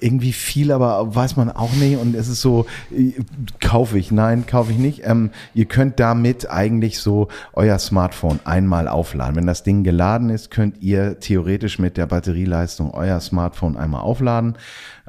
irgendwie 0.00 0.32
viel, 0.32 0.70
aber 0.70 1.14
weiß 1.14 1.36
man 1.36 1.50
auch 1.50 1.72
nicht. 1.72 1.98
Und 1.98 2.14
es 2.14 2.28
ist 2.28 2.40
so, 2.40 2.66
äh, 2.92 3.12
kaufe 3.60 3.98
ich, 3.98 4.12
nein, 4.12 4.46
kaufe 4.46 4.70
ich 4.70 4.78
nicht. 4.78 5.02
Ähm, 5.04 5.30
ihr 5.52 5.64
könnt 5.64 5.98
damit 5.98 6.48
eigentlich 6.48 7.00
so 7.00 7.28
euer 7.54 7.78
Smartphone 7.78 8.38
einmal 8.44 8.86
aufladen. 8.86 9.36
Wenn 9.36 9.46
das 9.46 9.64
Ding 9.64 9.82
geladen 9.82 10.30
ist, 10.30 10.50
könnt 10.50 10.80
ihr 10.80 11.18
theoretisch 11.18 11.78
mit 11.78 11.96
der 11.96 12.06
Batterieleistung 12.06 12.92
euer 12.92 13.18
Smartphone 13.20 13.76
einmal 13.76 14.02
aufladen. 14.02 14.56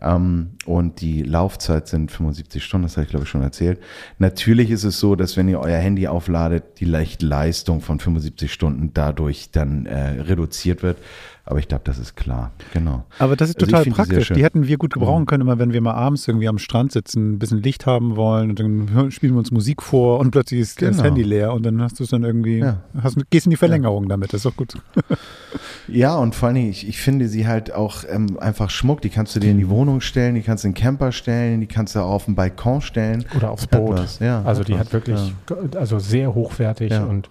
Ähm, 0.01 0.51
und 0.65 1.01
die 1.01 1.23
Laufzeit 1.23 1.87
sind 1.87 2.11
75 2.11 2.63
Stunden, 2.63 2.85
das 2.85 2.97
habe 2.97 3.05
ich 3.05 3.09
glaube 3.09 3.23
ich 3.23 3.29
schon 3.29 3.41
erzählt. 3.41 3.79
Natürlich 4.19 4.69
ist 4.69 4.83
es 4.83 4.99
so, 4.99 5.15
dass 5.15 5.37
wenn 5.37 5.47
ihr 5.47 5.59
euer 5.59 5.79
Handy 5.79 6.07
aufladet, 6.07 6.79
die 6.79 6.85
Leistung 6.85 7.81
von 7.81 7.99
75 7.99 8.51
Stunden 8.51 8.91
dadurch 8.93 9.51
dann 9.51 9.85
äh, 9.85 10.21
reduziert 10.21 10.83
wird. 10.83 10.97
Aber 11.49 11.59
ich 11.59 11.69
glaube, 11.69 11.85
das 11.85 11.97
ist 11.97 12.17
klar. 12.17 12.51
Genau. 12.73 13.05
Aber 13.19 13.37
das 13.37 13.49
ist 13.49 13.55
also 13.61 13.71
total 13.71 13.85
praktisch. 13.85 14.33
Die, 14.35 14.43
hätten 14.43 14.67
wir 14.67 14.75
gut 14.75 14.91
gebrauchen 14.91 15.21
mhm. 15.21 15.27
können, 15.27 15.41
immer 15.41 15.57
wenn 15.57 15.71
wir 15.71 15.79
mal 15.79 15.93
abends 15.93 16.27
irgendwie 16.27 16.49
am 16.49 16.57
Strand 16.57 16.91
sitzen, 16.91 17.35
ein 17.35 17.39
bisschen 17.39 17.63
Licht 17.63 17.85
haben 17.85 18.17
wollen 18.17 18.49
und 18.49 18.59
dann 18.59 19.11
spielen 19.11 19.33
wir 19.33 19.39
uns 19.39 19.51
Musik 19.51 19.81
vor 19.81 20.19
und 20.19 20.31
plötzlich 20.31 20.59
ist 20.59 20.77
genau. 20.77 20.91
das 20.91 21.03
Handy 21.03 21.23
leer 21.23 21.53
und 21.53 21.65
dann 21.65 21.81
hast 21.81 22.01
du 22.01 22.03
es 22.03 22.09
dann 22.09 22.25
irgendwie, 22.25 22.57
ja. 22.57 22.81
hast, 23.01 23.17
gehst 23.29 23.45
in 23.45 23.51
die 23.51 23.55
Verlängerung 23.55 24.03
ja. 24.03 24.09
damit. 24.09 24.33
Das 24.33 24.39
ist 24.39 24.45
doch 24.45 24.57
gut. 24.57 24.73
ja, 25.87 26.17
und 26.17 26.35
vor 26.35 26.49
allem, 26.49 26.57
ich, 26.57 26.85
ich 26.85 26.97
finde 26.97 27.29
sie 27.29 27.47
halt 27.47 27.73
auch 27.73 28.03
ähm, 28.09 28.37
einfach 28.39 28.69
Schmuck. 28.69 29.01
Die 29.01 29.09
kannst 29.09 29.33
du 29.37 29.39
dir 29.39 29.51
in 29.51 29.57
die 29.57 29.69
Wohnung 29.69 29.86
stellen, 29.99 30.35
die 30.35 30.41
kannst 30.41 30.63
du 30.63 30.69
in 30.69 30.73
den 30.73 30.81
Camper 30.81 31.11
stellen, 31.11 31.61
die 31.61 31.67
kannst 31.67 31.95
du 31.95 31.99
auf 31.99 32.25
den 32.25 32.35
Balkon 32.35 32.81
stellen. 32.81 33.25
Oder 33.35 33.51
aufs 33.51 33.67
Boot. 33.67 34.19
Ja, 34.19 34.43
also 34.43 34.63
die 34.63 34.77
hat 34.77 34.93
wirklich, 34.93 35.33
ja. 35.49 35.79
also 35.79 35.99
sehr 35.99 36.33
hochwertig 36.33 36.93
und 36.93 37.29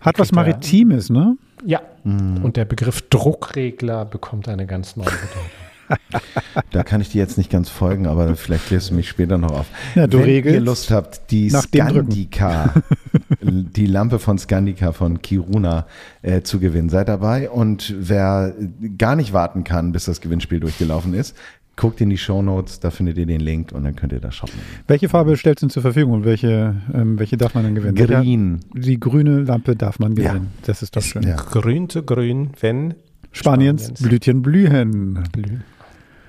hat 0.00 0.18
was 0.18 0.32
Maritimes, 0.32 1.10
ne? 1.10 1.36
Ja. 1.64 1.80
Mhm. 2.02 2.44
Und 2.44 2.56
der 2.56 2.64
Begriff 2.64 3.02
Druckregler 3.08 4.04
bekommt 4.04 4.48
eine 4.48 4.66
ganz 4.66 4.96
neue 4.96 5.06
Bedeutung. 5.06 5.42
da 6.70 6.82
kann 6.82 7.00
ich 7.00 7.10
dir 7.10 7.18
jetzt 7.18 7.38
nicht 7.38 7.50
ganz 7.50 7.68
folgen, 7.68 8.06
aber 8.06 8.36
vielleicht 8.36 8.66
klärst 8.66 8.90
du 8.90 8.94
mich 8.94 9.08
später 9.08 9.38
noch 9.38 9.52
auf. 9.52 9.66
Ja, 9.94 10.06
du 10.06 10.18
Wenn 10.18 10.24
regelst 10.24 10.54
ihr 10.54 10.60
Lust 10.60 10.90
habt, 10.90 11.30
die 11.30 11.50
Skandika, 11.50 12.74
die 13.40 13.86
Lampe 13.86 14.18
von 14.18 14.38
Skandika 14.38 14.92
von 14.92 15.20
Kiruna 15.20 15.86
äh, 16.22 16.42
zu 16.42 16.58
gewinnen, 16.58 16.88
seid 16.88 17.08
dabei. 17.08 17.50
Und 17.50 17.94
wer 17.98 18.54
gar 18.98 19.16
nicht 19.16 19.32
warten 19.32 19.64
kann, 19.64 19.92
bis 19.92 20.04
das 20.06 20.20
Gewinnspiel 20.20 20.60
durchgelaufen 20.60 21.14
ist, 21.14 21.36
Guckt 21.76 22.00
in 22.00 22.10
die 22.10 22.18
Show 22.18 22.40
Notes, 22.40 22.78
da 22.78 22.90
findet 22.90 23.18
ihr 23.18 23.26
den 23.26 23.40
Link 23.40 23.72
und 23.72 23.84
dann 23.84 23.96
könnt 23.96 24.12
ihr 24.12 24.20
das 24.20 24.36
shoppen. 24.36 24.58
Welche 24.86 25.08
Farbe 25.08 25.36
stellst 25.36 25.62
du 25.62 25.68
zur 25.68 25.82
Verfügung 25.82 26.12
und 26.12 26.24
welche, 26.24 26.76
ähm, 26.92 27.18
welche 27.18 27.36
darf 27.36 27.54
man 27.54 27.64
dann 27.64 27.74
gewinnen? 27.74 27.96
Grün. 27.96 28.60
Die 28.74 29.00
grüne 29.00 29.40
Lampe 29.42 29.74
darf 29.74 29.98
man 29.98 30.14
gewinnen. 30.14 30.50
Ja. 30.52 30.66
Das 30.66 30.82
ist 30.82 30.94
doch 30.94 31.02
schön. 31.02 31.24
Ja. 31.24 31.36
Grün 31.36 31.88
zu 31.88 32.04
grün, 32.04 32.50
wenn 32.60 32.94
Spaniens, 33.32 33.82
Spaniens. 33.84 34.02
Blütchen 34.02 34.42
blühen. 34.42 35.24
Blühen. 35.32 35.64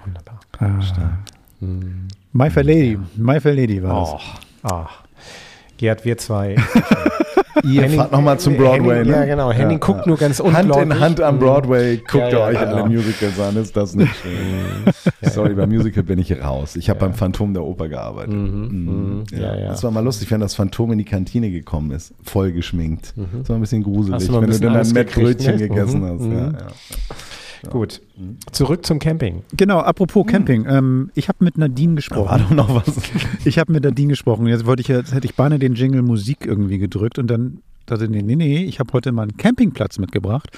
Wunderbar. 0.03 0.39
Ah. 0.59 1.19
Hm. 1.59 2.07
My 2.33 2.49
Fair 2.49 2.63
Lady. 2.63 2.97
My 3.15 3.39
Fair 3.39 3.53
Lady 3.53 3.81
war 3.83 4.17
das. 4.63 4.71
Oh. 4.71 4.87
Gerd, 5.77 6.05
wir 6.05 6.17
zwei. 6.17 6.55
Ihr 7.63 7.83
Henning, 7.83 7.99
fahrt 7.99 8.11
nochmal 8.11 8.39
zum 8.39 8.57
Broadway, 8.57 8.97
Henning, 8.97 9.11
ne? 9.11 9.17
Ja, 9.17 9.25
genau. 9.25 9.51
Henning 9.51 9.79
ja, 9.79 9.85
guckt 9.85 10.01
ja. 10.01 10.07
nur 10.07 10.17
ganz 10.17 10.39
unglaublich. 10.39 10.75
Hand 10.75 10.91
in 10.91 10.99
Hand 10.99 11.21
am 11.21 11.39
Broadway 11.39 11.97
guckt 11.97 12.31
ihr 12.31 12.39
euch 12.39 12.59
genau. 12.59 12.75
alle 12.75 12.89
Musicals 12.89 13.39
an. 13.39 13.55
Ist 13.57 13.75
das 13.75 13.95
nicht 13.95 14.13
schön? 14.21 15.31
Sorry, 15.31 15.53
beim 15.53 15.69
Musical 15.69 16.03
bin 16.03 16.19
ich 16.19 16.31
raus. 16.41 16.75
Ich 16.75 16.89
habe 16.89 16.99
beim 16.99 17.13
Phantom 17.13 17.53
der 17.53 17.63
Oper 17.63 17.87
gearbeitet. 17.87 18.33
Mhm. 18.33 18.67
Mhm. 18.71 19.23
Ja, 19.31 19.55
ja. 19.55 19.67
Das 19.69 19.83
war 19.83 19.91
mal 19.91 20.03
lustig, 20.03 20.29
wenn 20.31 20.41
das 20.41 20.53
Phantom 20.53 20.91
in 20.91 20.97
die 20.97 21.05
Kantine 21.05 21.49
gekommen 21.49 21.91
ist, 21.91 22.13
voll 22.23 22.51
geschminkt. 22.51 23.13
Mhm. 23.15 23.39
Das 23.39 23.49
war 23.49 23.55
ein 23.55 23.61
bisschen 23.61 23.83
gruselig, 23.83 24.31
wenn 24.31 24.49
du 24.49 24.59
dann 24.59 24.75
ein 24.75 24.91
Mettbrötchen 24.91 25.55
ne? 25.55 25.67
gegessen 25.67 26.01
mhm. 26.01 26.55
hast. 26.55 26.75
Ja. 27.63 27.69
Gut. 27.69 28.01
Zurück 28.51 28.85
zum 28.85 28.99
Camping. 28.99 29.43
Genau, 29.55 29.79
apropos 29.79 30.25
Camping. 30.25 30.65
Ähm, 30.67 31.11
ich 31.15 31.27
habe 31.27 31.43
mit 31.43 31.57
Nadine 31.57 31.95
gesprochen. 31.95 32.29
War 32.29 32.39
doch 32.39 32.51
noch 32.51 32.75
was. 32.75 32.95
ich 33.45 33.59
habe 33.59 33.71
mit 33.71 33.83
Nadine 33.83 34.09
gesprochen. 34.09 34.47
Jetzt 34.47 34.65
wollte 34.65 34.81
ich 34.81 34.87
jetzt 34.87 35.13
hätte 35.13 35.27
ich 35.27 35.35
beinahe 35.35 35.59
den 35.59 35.73
Jingle 35.73 36.01
Musik 36.01 36.45
irgendwie 36.45 36.77
gedrückt 36.77 37.19
und 37.19 37.27
dann 37.27 37.59
dachte, 37.85 38.09
nee, 38.09 38.21
nee, 38.21 38.35
nee, 38.35 38.63
ich 38.63 38.79
habe 38.79 38.91
heute 38.93 39.11
mal 39.11 39.23
einen 39.23 39.37
Campingplatz 39.37 39.99
mitgebracht. 39.99 40.49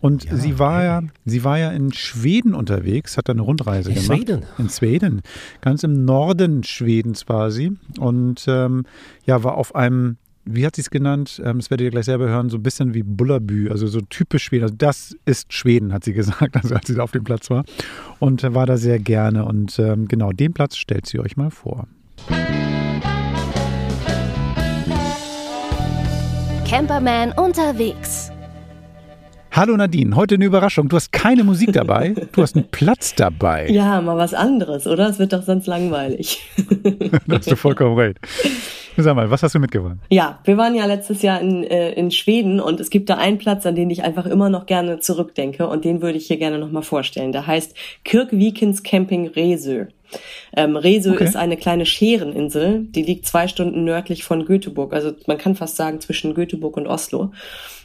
Und 0.00 0.24
ja, 0.24 0.36
sie 0.36 0.58
war 0.58 0.84
ja, 0.84 1.02
sie 1.24 1.44
war 1.44 1.58
ja 1.58 1.70
in 1.70 1.92
Schweden 1.92 2.54
unterwegs, 2.54 3.16
hat 3.16 3.28
da 3.28 3.32
eine 3.32 3.42
Rundreise 3.42 3.90
in 3.90 3.94
gemacht. 3.94 4.18
Schweden. 4.18 4.42
In 4.58 4.68
Schweden. 4.68 5.22
Ganz 5.60 5.82
im 5.82 6.04
Norden 6.04 6.62
Schwedens 6.62 7.28
war 7.28 7.50
sie. 7.50 7.76
Und 7.98 8.44
ähm, 8.48 8.84
ja, 9.24 9.42
war 9.42 9.56
auf 9.56 9.74
einem, 9.74 10.18
wie 10.46 10.66
hat 10.66 10.76
sie 10.76 10.82
es 10.82 10.90
genannt? 10.90 11.40
Ähm, 11.44 11.58
das 11.58 11.70
werdet 11.70 11.86
ihr 11.86 11.90
gleich 11.90 12.04
selber 12.04 12.28
hören, 12.28 12.50
so 12.50 12.58
ein 12.58 12.62
bisschen 12.62 12.94
wie 12.94 13.02
Bullabü, 13.02 13.70
also 13.70 13.86
so 13.86 14.00
typisch 14.02 14.44
Schweden. 14.44 14.64
Also 14.64 14.74
das 14.76 15.16
ist 15.24 15.52
Schweden, 15.52 15.92
hat 15.92 16.04
sie 16.04 16.12
gesagt, 16.12 16.56
also 16.62 16.74
als 16.74 16.86
sie 16.86 16.94
da 16.94 17.02
auf 17.02 17.12
dem 17.12 17.24
Platz 17.24 17.50
war. 17.50 17.64
Und 18.18 18.42
war 18.42 18.66
da 18.66 18.76
sehr 18.76 18.98
gerne. 18.98 19.44
Und 19.44 19.78
ähm, 19.78 20.06
genau, 20.08 20.32
den 20.32 20.52
Platz 20.52 20.76
stellt 20.76 21.06
sie 21.06 21.18
euch 21.18 21.36
mal 21.36 21.50
vor. 21.50 21.86
Camperman 26.68 27.32
unterwegs. 27.32 28.30
Hallo 29.52 29.76
Nadine, 29.76 30.16
heute 30.16 30.34
eine 30.34 30.46
Überraschung. 30.46 30.88
Du 30.88 30.96
hast 30.96 31.12
keine 31.12 31.44
Musik 31.44 31.72
dabei, 31.72 32.14
du 32.32 32.42
hast 32.42 32.56
einen 32.56 32.68
Platz 32.72 33.14
dabei. 33.14 33.68
Ja, 33.68 34.00
mal 34.00 34.16
was 34.16 34.34
anderes, 34.34 34.84
oder? 34.88 35.08
Es 35.08 35.20
wird 35.20 35.32
doch 35.32 35.44
sonst 35.44 35.68
langweilig. 35.68 36.40
da 37.28 37.36
hast 37.36 37.48
du 37.48 37.54
vollkommen 37.54 37.96
recht. 37.96 38.18
Sag 38.96 39.16
mal, 39.16 39.30
was 39.30 39.42
hast 39.42 39.54
du 39.54 39.58
mitgebracht? 39.58 39.96
Ja, 40.10 40.38
wir 40.44 40.56
waren 40.56 40.74
ja 40.74 40.86
letztes 40.86 41.22
Jahr 41.22 41.40
in, 41.40 41.64
äh, 41.64 41.92
in 41.92 42.10
Schweden 42.10 42.60
und 42.60 42.78
es 42.80 42.90
gibt 42.90 43.10
da 43.10 43.16
einen 43.16 43.38
Platz, 43.38 43.66
an 43.66 43.74
den 43.74 43.90
ich 43.90 44.04
einfach 44.04 44.26
immer 44.26 44.50
noch 44.50 44.66
gerne 44.66 45.00
zurückdenke 45.00 45.66
und 45.66 45.84
den 45.84 46.00
würde 46.00 46.18
ich 46.18 46.26
hier 46.26 46.36
gerne 46.36 46.58
nochmal 46.58 46.82
vorstellen. 46.82 47.32
Der 47.32 47.46
heißt 47.46 47.74
Kirkvikens 48.04 48.82
Camping 48.82 49.28
Resö. 49.28 49.86
Ähm, 50.56 50.76
Resö 50.76 51.12
okay. 51.12 51.24
ist 51.24 51.36
eine 51.36 51.56
kleine 51.56 51.86
Schereninsel, 51.86 52.84
die 52.84 53.02
liegt 53.02 53.26
zwei 53.26 53.48
Stunden 53.48 53.84
nördlich 53.84 54.24
von 54.24 54.44
Göteborg, 54.44 54.92
also 54.92 55.12
man 55.26 55.38
kann 55.38 55.54
fast 55.54 55.76
sagen 55.76 56.00
zwischen 56.00 56.34
Göteborg 56.34 56.76
und 56.76 56.86
Oslo. 56.86 57.32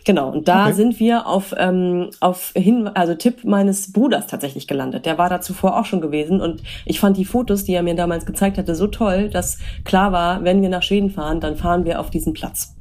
Genau, 0.05 0.29
und 0.29 0.47
da 0.47 0.65
okay. 0.65 0.73
sind 0.73 0.99
wir 0.99 1.27
auf, 1.27 1.53
ähm, 1.57 2.09
auf 2.19 2.51
hin, 2.55 2.87
also 2.87 3.15
Tipp 3.15 3.43
meines 3.43 3.91
Bruders 3.91 4.27
tatsächlich 4.27 4.67
gelandet. 4.67 5.05
Der 5.05 5.17
war 5.17 5.29
da 5.29 5.41
zuvor 5.41 5.77
auch 5.77 5.85
schon 5.85 6.01
gewesen 6.01 6.41
und 6.41 6.63
ich 6.85 6.99
fand 6.99 7.17
die 7.17 7.25
Fotos, 7.25 7.65
die 7.65 7.73
er 7.73 7.83
mir 7.83 7.95
damals 7.95 8.25
gezeigt 8.25 8.57
hatte, 8.57 8.75
so 8.75 8.87
toll, 8.87 9.29
dass 9.29 9.59
klar 9.83 10.11
war, 10.11 10.43
wenn 10.43 10.61
wir 10.61 10.69
nach 10.69 10.83
Schweden 10.83 11.09
fahren, 11.09 11.39
dann 11.39 11.57
fahren 11.57 11.85
wir 11.85 11.99
auf 11.99 12.09
diesen 12.09 12.33
Platz. 12.33 12.75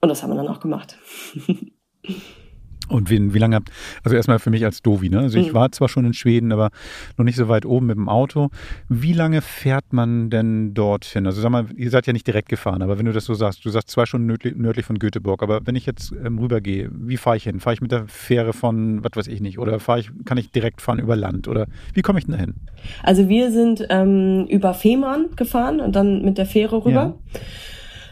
Und 0.00 0.08
das 0.08 0.22
haben 0.22 0.30
wir 0.30 0.36
dann 0.36 0.48
auch 0.48 0.60
gemacht. 0.60 0.96
Und 2.90 3.08
wie, 3.08 3.32
wie 3.32 3.38
lange 3.38 3.56
habt, 3.56 3.70
also 4.02 4.16
erstmal 4.16 4.38
für 4.38 4.50
mich 4.50 4.64
als 4.64 4.82
Dovi, 4.82 5.08
ne? 5.08 5.20
Also 5.20 5.38
ich 5.38 5.50
mhm. 5.50 5.54
war 5.54 5.72
zwar 5.72 5.88
schon 5.88 6.04
in 6.04 6.12
Schweden, 6.12 6.52
aber 6.52 6.70
noch 7.16 7.24
nicht 7.24 7.36
so 7.36 7.48
weit 7.48 7.64
oben 7.64 7.86
mit 7.86 7.96
dem 7.96 8.08
Auto. 8.08 8.50
Wie 8.88 9.12
lange 9.12 9.42
fährt 9.42 9.92
man 9.92 10.28
denn 10.28 10.74
dorthin? 10.74 11.26
Also 11.26 11.40
sag 11.40 11.50
mal, 11.50 11.66
ihr 11.76 11.90
seid 11.90 12.06
ja 12.06 12.12
nicht 12.12 12.26
direkt 12.26 12.48
gefahren, 12.48 12.82
aber 12.82 12.98
wenn 12.98 13.06
du 13.06 13.12
das 13.12 13.24
so 13.24 13.34
sagst, 13.34 13.64
du 13.64 13.70
sagst 13.70 13.90
zwei 13.90 14.06
Stunden 14.06 14.26
nördlich, 14.26 14.56
nördlich 14.56 14.84
von 14.84 14.98
Göteborg, 14.98 15.42
aber 15.42 15.60
wenn 15.64 15.76
ich 15.76 15.86
jetzt 15.86 16.12
ähm, 16.24 16.38
rübergehe, 16.38 16.90
wie 16.92 17.16
fahre 17.16 17.36
ich 17.36 17.44
hin? 17.44 17.60
Fahre 17.60 17.74
ich 17.74 17.80
mit 17.80 17.92
der 17.92 18.08
Fähre 18.08 18.52
von, 18.52 19.04
was 19.04 19.12
weiß 19.14 19.28
ich 19.28 19.40
nicht, 19.40 19.58
oder 19.58 19.78
fahre 19.78 20.00
ich, 20.00 20.10
kann 20.24 20.36
ich 20.36 20.50
direkt 20.50 20.82
fahren 20.82 20.98
über 20.98 21.16
Land 21.16 21.46
oder 21.46 21.66
wie 21.94 22.02
komme 22.02 22.18
ich 22.18 22.26
denn 22.26 22.34
dahin? 22.34 22.54
Also 23.02 23.28
wir 23.28 23.52
sind 23.52 23.86
ähm, 23.88 24.46
über 24.48 24.74
Fehmarn 24.74 25.26
gefahren 25.36 25.80
und 25.80 25.94
dann 25.94 26.22
mit 26.24 26.38
der 26.38 26.46
Fähre 26.46 26.84
rüber. 26.84 26.90
Ja 26.90 27.40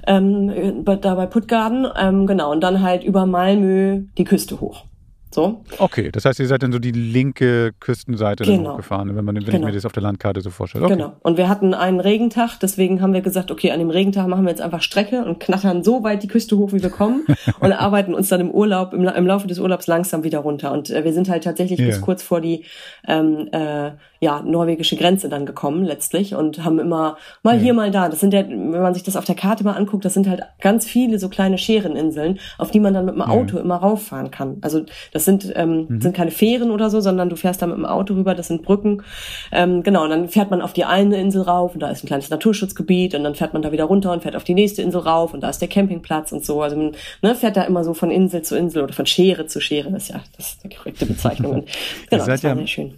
ähm, 0.08 0.84
da 0.84 1.14
bei 1.14 1.26
Puttgarden, 1.26 1.86
ähm, 1.96 2.26
genau, 2.26 2.50
und 2.50 2.60
dann 2.60 2.82
halt 2.82 3.04
über 3.04 3.26
Malmö 3.26 4.02
die 4.16 4.24
Küste 4.24 4.60
hoch. 4.60 4.84
So. 5.30 5.62
Okay, 5.78 6.10
das 6.10 6.24
heißt, 6.24 6.40
ihr 6.40 6.46
seid 6.46 6.62
dann 6.62 6.72
so 6.72 6.78
die 6.78 6.90
linke 6.90 7.72
Küstenseite 7.80 8.44
genau. 8.44 8.72
hochgefahren, 8.72 9.14
wenn 9.14 9.24
man 9.24 9.36
wenn 9.36 9.44
genau. 9.44 9.58
ich 9.58 9.64
mir 9.66 9.72
das 9.72 9.84
auf 9.84 9.92
der 9.92 10.02
Landkarte 10.02 10.40
so 10.40 10.48
vorstelle. 10.48 10.86
Okay. 10.86 10.94
Genau. 10.94 11.12
Und 11.22 11.36
wir 11.36 11.50
hatten 11.50 11.74
einen 11.74 12.00
Regentag, 12.00 12.56
deswegen 12.58 13.02
haben 13.02 13.12
wir 13.12 13.20
gesagt, 13.20 13.50
okay, 13.50 13.70
an 13.70 13.78
dem 13.78 13.90
Regentag 13.90 14.26
machen 14.26 14.44
wir 14.44 14.50
jetzt 14.50 14.62
einfach 14.62 14.80
Strecke 14.80 15.24
und 15.24 15.38
knattern 15.38 15.84
so 15.84 16.02
weit 16.02 16.22
die 16.22 16.28
Küste 16.28 16.56
hoch, 16.56 16.72
wie 16.72 16.82
wir 16.82 16.90
kommen 16.90 17.26
und 17.60 17.72
arbeiten 17.72 18.14
uns 18.14 18.28
dann 18.28 18.40
im 18.40 18.50
Urlaub, 18.50 18.94
im, 18.94 19.06
im 19.06 19.26
Laufe 19.26 19.46
des 19.46 19.58
Urlaubs 19.58 19.86
langsam 19.86 20.24
wieder 20.24 20.38
runter. 20.38 20.72
Und 20.72 20.88
äh, 20.88 21.04
wir 21.04 21.12
sind 21.12 21.28
halt 21.28 21.44
tatsächlich 21.44 21.78
yeah. 21.78 21.88
bis 21.88 22.00
kurz 22.00 22.22
vor 22.22 22.40
die 22.40 22.64
ähm, 23.06 23.48
äh, 23.52 23.90
ja, 24.20 24.42
norwegische 24.42 24.96
Grenze 24.96 25.28
dann 25.28 25.46
gekommen 25.46 25.84
letztlich 25.84 26.34
und 26.34 26.64
haben 26.64 26.78
immer 26.78 27.16
mal 27.42 27.56
ja. 27.56 27.62
hier, 27.62 27.74
mal 27.74 27.90
da. 27.90 28.08
Das 28.08 28.20
sind 28.20 28.34
ja, 28.34 28.46
wenn 28.48 28.70
man 28.70 28.94
sich 28.94 29.04
das 29.04 29.16
auf 29.16 29.24
der 29.24 29.34
Karte 29.34 29.64
mal 29.64 29.74
anguckt, 29.74 30.04
das 30.04 30.14
sind 30.14 30.28
halt 30.28 30.42
ganz 30.60 30.86
viele 30.86 31.18
so 31.18 31.28
kleine 31.28 31.58
Schereninseln, 31.58 32.40
auf 32.58 32.70
die 32.70 32.80
man 32.80 32.94
dann 32.94 33.04
mit 33.04 33.14
dem 33.14 33.22
Auto 33.22 33.56
ja. 33.56 33.62
immer 33.62 33.76
rauffahren 33.76 34.30
kann. 34.30 34.58
Also 34.60 34.84
das 35.12 35.24
sind, 35.24 35.52
ähm, 35.54 35.86
mhm. 35.88 36.00
sind 36.00 36.16
keine 36.16 36.30
Fähren 36.30 36.70
oder 36.70 36.90
so, 36.90 37.00
sondern 37.00 37.28
du 37.28 37.36
fährst 37.36 37.62
da 37.62 37.66
mit 37.66 37.76
dem 37.76 37.86
Auto 37.86 38.14
rüber, 38.14 38.34
das 38.34 38.48
sind 38.48 38.62
Brücken. 38.62 39.02
Ähm, 39.52 39.82
genau, 39.82 40.04
und 40.04 40.10
dann 40.10 40.28
fährt 40.28 40.50
man 40.50 40.62
auf 40.62 40.72
die 40.72 40.84
eine 40.84 41.20
Insel 41.20 41.42
rauf 41.42 41.74
und 41.74 41.80
da 41.80 41.90
ist 41.90 42.02
ein 42.02 42.08
kleines 42.08 42.30
Naturschutzgebiet 42.30 43.14
und 43.14 43.22
dann 43.22 43.36
fährt 43.36 43.52
man 43.52 43.62
da 43.62 43.70
wieder 43.70 43.84
runter 43.84 44.12
und 44.12 44.22
fährt 44.22 44.34
auf 44.34 44.44
die 44.44 44.54
nächste 44.54 44.82
Insel 44.82 45.02
rauf 45.02 45.32
und 45.32 45.42
da 45.42 45.50
ist 45.50 45.60
der 45.60 45.68
Campingplatz 45.68 46.32
und 46.32 46.44
so. 46.44 46.60
Also 46.62 46.76
man 46.76 46.92
ne, 47.22 47.34
fährt 47.34 47.56
da 47.56 47.62
immer 47.62 47.84
so 47.84 47.94
von 47.94 48.10
Insel 48.10 48.42
zu 48.42 48.56
Insel 48.56 48.82
oder 48.82 48.92
von 48.92 49.06
Schere 49.06 49.46
zu 49.46 49.60
Schere, 49.60 49.90
das 49.90 50.04
ist 50.04 50.08
ja 50.08 50.20
das 50.36 50.48
ist 50.48 50.64
die 50.64 50.68
korrekte 50.68 51.06
Bezeichnung. 51.06 51.52
Und, 51.52 51.68
genau, 52.10 52.26
das 52.26 52.42
war 52.42 52.50
ja, 52.50 52.56
sehr 52.56 52.66
schön. 52.66 52.94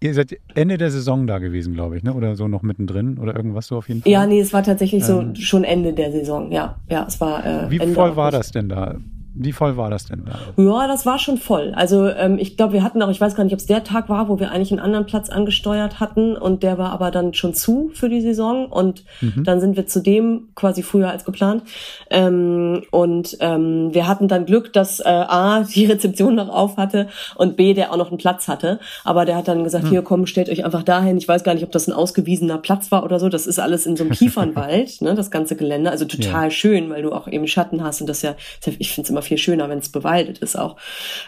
Ihr 0.00 0.14
seid 0.14 0.38
Ende 0.54 0.78
der 0.78 0.90
Saison 0.92 1.26
da 1.26 1.38
gewesen, 1.38 1.74
glaube 1.74 1.96
ich, 1.96 2.04
ne? 2.04 2.14
Oder 2.14 2.36
so 2.36 2.46
noch 2.46 2.62
mittendrin 2.62 3.18
oder 3.18 3.34
irgendwas 3.34 3.66
so 3.66 3.76
auf 3.76 3.88
jeden 3.88 4.02
Fall. 4.02 4.12
Ja, 4.12 4.26
nee, 4.26 4.38
es 4.38 4.52
war 4.52 4.62
tatsächlich 4.62 5.04
so 5.04 5.20
ähm, 5.20 5.34
schon 5.34 5.64
Ende 5.64 5.92
der 5.92 6.12
Saison. 6.12 6.52
Ja, 6.52 6.76
ja, 6.88 7.04
es 7.08 7.20
war. 7.20 7.44
Äh, 7.44 7.70
wie 7.70 7.80
Ende 7.80 7.94
voll 7.94 8.14
war 8.14 8.30
das 8.30 8.52
denn 8.52 8.68
da? 8.68 8.96
Wie 9.40 9.52
voll 9.52 9.76
war 9.76 9.88
das 9.88 10.06
denn 10.06 10.24
da? 10.24 10.38
Ja, 10.60 10.88
das 10.88 11.06
war 11.06 11.20
schon 11.20 11.36
voll. 11.36 11.72
Also 11.76 12.08
ähm, 12.08 12.38
ich 12.38 12.56
glaube, 12.56 12.72
wir 12.72 12.82
hatten 12.82 13.00
auch, 13.02 13.08
ich 13.08 13.20
weiß 13.20 13.36
gar 13.36 13.44
nicht, 13.44 13.52
ob 13.52 13.60
es 13.60 13.66
der 13.66 13.84
Tag 13.84 14.08
war, 14.08 14.28
wo 14.28 14.40
wir 14.40 14.50
eigentlich 14.50 14.72
einen 14.72 14.80
anderen 14.80 15.06
Platz 15.06 15.30
angesteuert 15.30 16.00
hatten 16.00 16.36
und 16.36 16.64
der 16.64 16.76
war 16.76 16.90
aber 16.90 17.12
dann 17.12 17.34
schon 17.34 17.54
zu 17.54 17.90
für 17.94 18.08
die 18.08 18.20
Saison 18.20 18.66
und 18.66 19.04
mhm. 19.20 19.44
dann 19.44 19.60
sind 19.60 19.76
wir 19.76 19.86
zu 19.86 20.00
dem 20.00 20.48
quasi 20.56 20.82
früher 20.82 21.10
als 21.10 21.24
geplant. 21.24 21.62
Ähm, 22.10 22.82
und 22.90 23.36
ähm, 23.38 23.94
wir 23.94 24.08
hatten 24.08 24.26
dann 24.26 24.44
Glück, 24.44 24.72
dass 24.72 24.98
äh, 24.98 25.04
A, 25.04 25.62
die 25.62 25.86
Rezeption 25.86 26.34
noch 26.34 26.48
auf 26.48 26.76
hatte 26.76 27.06
und 27.36 27.56
B, 27.56 27.74
der 27.74 27.92
auch 27.92 27.96
noch 27.96 28.08
einen 28.08 28.18
Platz 28.18 28.48
hatte. 28.48 28.80
Aber 29.04 29.24
der 29.24 29.36
hat 29.36 29.46
dann 29.46 29.62
gesagt, 29.62 29.84
mhm. 29.84 29.90
hier 29.90 30.02
komm, 30.02 30.26
stellt 30.26 30.50
euch 30.50 30.64
einfach 30.64 30.82
dahin. 30.82 31.16
Ich 31.16 31.28
weiß 31.28 31.44
gar 31.44 31.54
nicht, 31.54 31.64
ob 31.64 31.70
das 31.70 31.86
ein 31.86 31.92
ausgewiesener 31.92 32.58
Platz 32.58 32.90
war 32.90 33.04
oder 33.04 33.20
so. 33.20 33.28
Das 33.28 33.46
ist 33.46 33.60
alles 33.60 33.86
in 33.86 33.96
so 33.96 34.02
einem 34.02 34.12
Kiefernwald, 34.18 35.00
ne, 35.00 35.14
das 35.14 35.30
ganze 35.30 35.54
Gelände. 35.54 35.92
Also 35.92 36.06
total 36.06 36.44
ja. 36.44 36.50
schön, 36.50 36.90
weil 36.90 37.02
du 37.02 37.12
auch 37.12 37.28
eben 37.28 37.46
Schatten 37.46 37.84
hast 37.84 38.00
und 38.00 38.08
das 38.08 38.22
ja, 38.22 38.34
ich 38.78 38.92
finde 38.92 39.06
es 39.06 39.10
immer 39.10 39.22
viel 39.28 39.38
schöner, 39.38 39.68
wenn 39.68 39.78
es 39.78 39.90
bewaldet 39.90 40.38
ist 40.38 40.58
auch. 40.58 40.76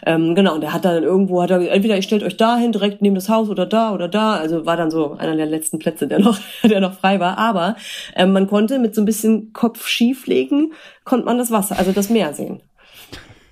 Ähm, 0.04 0.34
genau, 0.34 0.54
und 0.54 0.62
der 0.62 0.72
hat 0.72 0.84
dann 0.84 1.02
irgendwo, 1.02 1.42
hat 1.42 1.50
er, 1.50 1.60
entweder 1.70 1.96
ihr 1.96 2.02
stellt 2.02 2.22
euch 2.22 2.36
dahin, 2.36 2.72
direkt 2.72 3.02
neben 3.02 3.14
das 3.14 3.28
Haus 3.28 3.48
oder 3.48 3.66
da 3.66 3.92
oder 3.92 4.08
da. 4.08 4.34
Also 4.34 4.66
war 4.66 4.76
dann 4.76 4.90
so 4.90 5.14
einer 5.14 5.36
der 5.36 5.46
letzten 5.46 5.78
Plätze, 5.78 6.08
der 6.08 6.18
noch, 6.18 6.38
der 6.62 6.80
noch 6.80 6.94
frei 6.94 7.20
war. 7.20 7.38
Aber 7.38 7.76
ähm, 8.16 8.32
man 8.32 8.46
konnte 8.46 8.78
mit 8.78 8.94
so 8.94 9.02
ein 9.02 9.06
bisschen 9.06 9.52
Kopf 9.52 9.86
schief 9.86 10.26
legen, 10.26 10.72
konnte 11.04 11.26
man 11.26 11.38
das 11.38 11.50
Wasser, 11.50 11.78
also 11.78 11.92
das 11.92 12.10
Meer 12.10 12.34
sehen. 12.34 12.60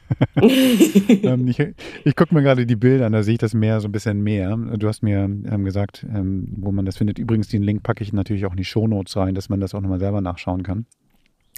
ähm, 0.41 1.49
ich 1.49 1.59
ich 2.05 2.17
gucke 2.17 2.35
mir 2.35 2.43
gerade 2.43 2.67
die 2.67 2.77
Bilder 2.77 3.07
an, 3.07 3.13
da 3.13 3.23
sehe 3.23 3.35
ich 3.35 3.39
das 3.39 3.55
Meer 3.55 3.81
so 3.81 3.89
ein 3.89 3.93
bisschen 3.93 4.23
mehr. 4.23 4.57
Du 4.57 4.89
hast 4.89 5.03
mir 5.03 5.19
ähm, 5.25 5.65
gesagt, 5.65 6.07
ähm, 6.13 6.49
wo 6.57 6.73
man 6.73 6.87
das 6.87 6.97
findet. 6.97 7.19
Übrigens, 7.19 7.49
den 7.49 7.63
Link 7.63 7.83
packe 7.83 8.03
ich 8.03 8.13
natürlich 8.13 8.47
auch 8.47 8.53
in 8.53 8.57
die 8.57 8.65
Shownotes 8.65 9.17
rein, 9.17 9.35
dass 9.35 9.49
man 9.49 9.61
das 9.61 9.75
auch 9.75 9.81
nochmal 9.81 10.01
selber 10.01 10.21
nachschauen 10.21 10.63
kann. 10.63 10.87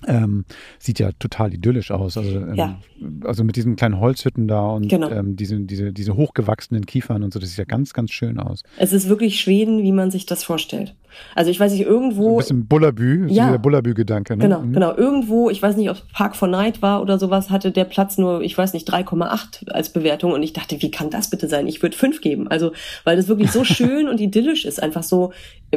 Ähm, 0.07 0.45
sieht 0.79 0.99
ja 0.99 1.11
total 1.19 1.53
idyllisch 1.53 1.91
aus. 1.91 2.17
Also, 2.17 2.31
ähm, 2.31 2.55
ja. 2.55 2.79
also 3.25 3.45
mit 3.45 3.57
diesen 3.57 3.77
kleinen 3.77 4.01
Holzhütten 4.01 4.49
da 4.49 4.71
und 4.71 4.89
genau. 4.89 5.11
ähm, 5.11 5.37
diese, 5.37 5.61
diese, 5.61 5.93
diese 5.93 6.17
hochgewachsenen 6.17 6.87
Kiefern 6.87 7.23
und 7.23 7.33
so, 7.33 7.39
das 7.39 7.51
sieht 7.51 7.59
ja 7.59 7.65
ganz, 7.65 7.93
ganz 7.93 8.11
schön 8.11 8.39
aus. 8.39 8.63
Es 8.79 8.93
ist 8.93 9.09
wirklich 9.09 9.41
Schweden, 9.41 9.83
wie 9.83 9.93
man 9.93 10.11
sich 10.11 10.27
das 10.27 10.45
vorstellt. 10.45 10.95
Also 11.35 11.51
ich 11.51 11.59
weiß 11.59 11.73
nicht, 11.73 11.83
irgendwo. 11.83 12.23
So 12.23 12.31
ein 12.31 12.39
bisschen 12.39 12.67
Bullabü, 12.67 13.27
ja. 13.29 13.47
dieser 13.47 13.59
Bullabü-Gedanke. 13.59 14.37
Ne? 14.37 14.45
Genau, 14.45 14.61
mhm. 14.61 14.73
genau. 14.73 14.95
Irgendwo, 14.97 15.51
ich 15.51 15.63
weiß 15.63 15.77
nicht, 15.77 15.91
ob 15.91 15.97
es 15.97 16.03
Park 16.13 16.37
for 16.37 16.49
Night 16.49 16.83
war 16.83 17.03
oder 17.03 17.19
sowas, 17.19 17.51
hatte 17.51 17.71
der 17.71 17.85
Platz 17.85 18.19
nur, 18.19 18.43
ich 18.43 18.57
weiß 18.57 18.73
nicht, 18.73 18.93
3,8 18.93 19.71
als 19.71 19.91
Bewertung. 19.91 20.33
Und 20.33 20.43
ich 20.43 20.53
dachte, 20.53 20.81
wie 20.81 20.91
kann 20.91 21.11
das 21.11 21.31
bitte 21.31 21.49
sein? 21.49 21.67
Ich 21.67 21.83
würde 21.83 21.97
5 21.97 22.21
geben. 22.21 22.49
Also, 22.49 22.73
weil 23.05 23.17
das 23.17 23.29
wirklich 23.29 23.51
so 23.51 23.65
schön 23.65 24.09
und 24.09 24.21
idyllisch 24.21 24.65
ist. 24.65 24.83
Einfach 24.83 25.03
so 25.03 25.33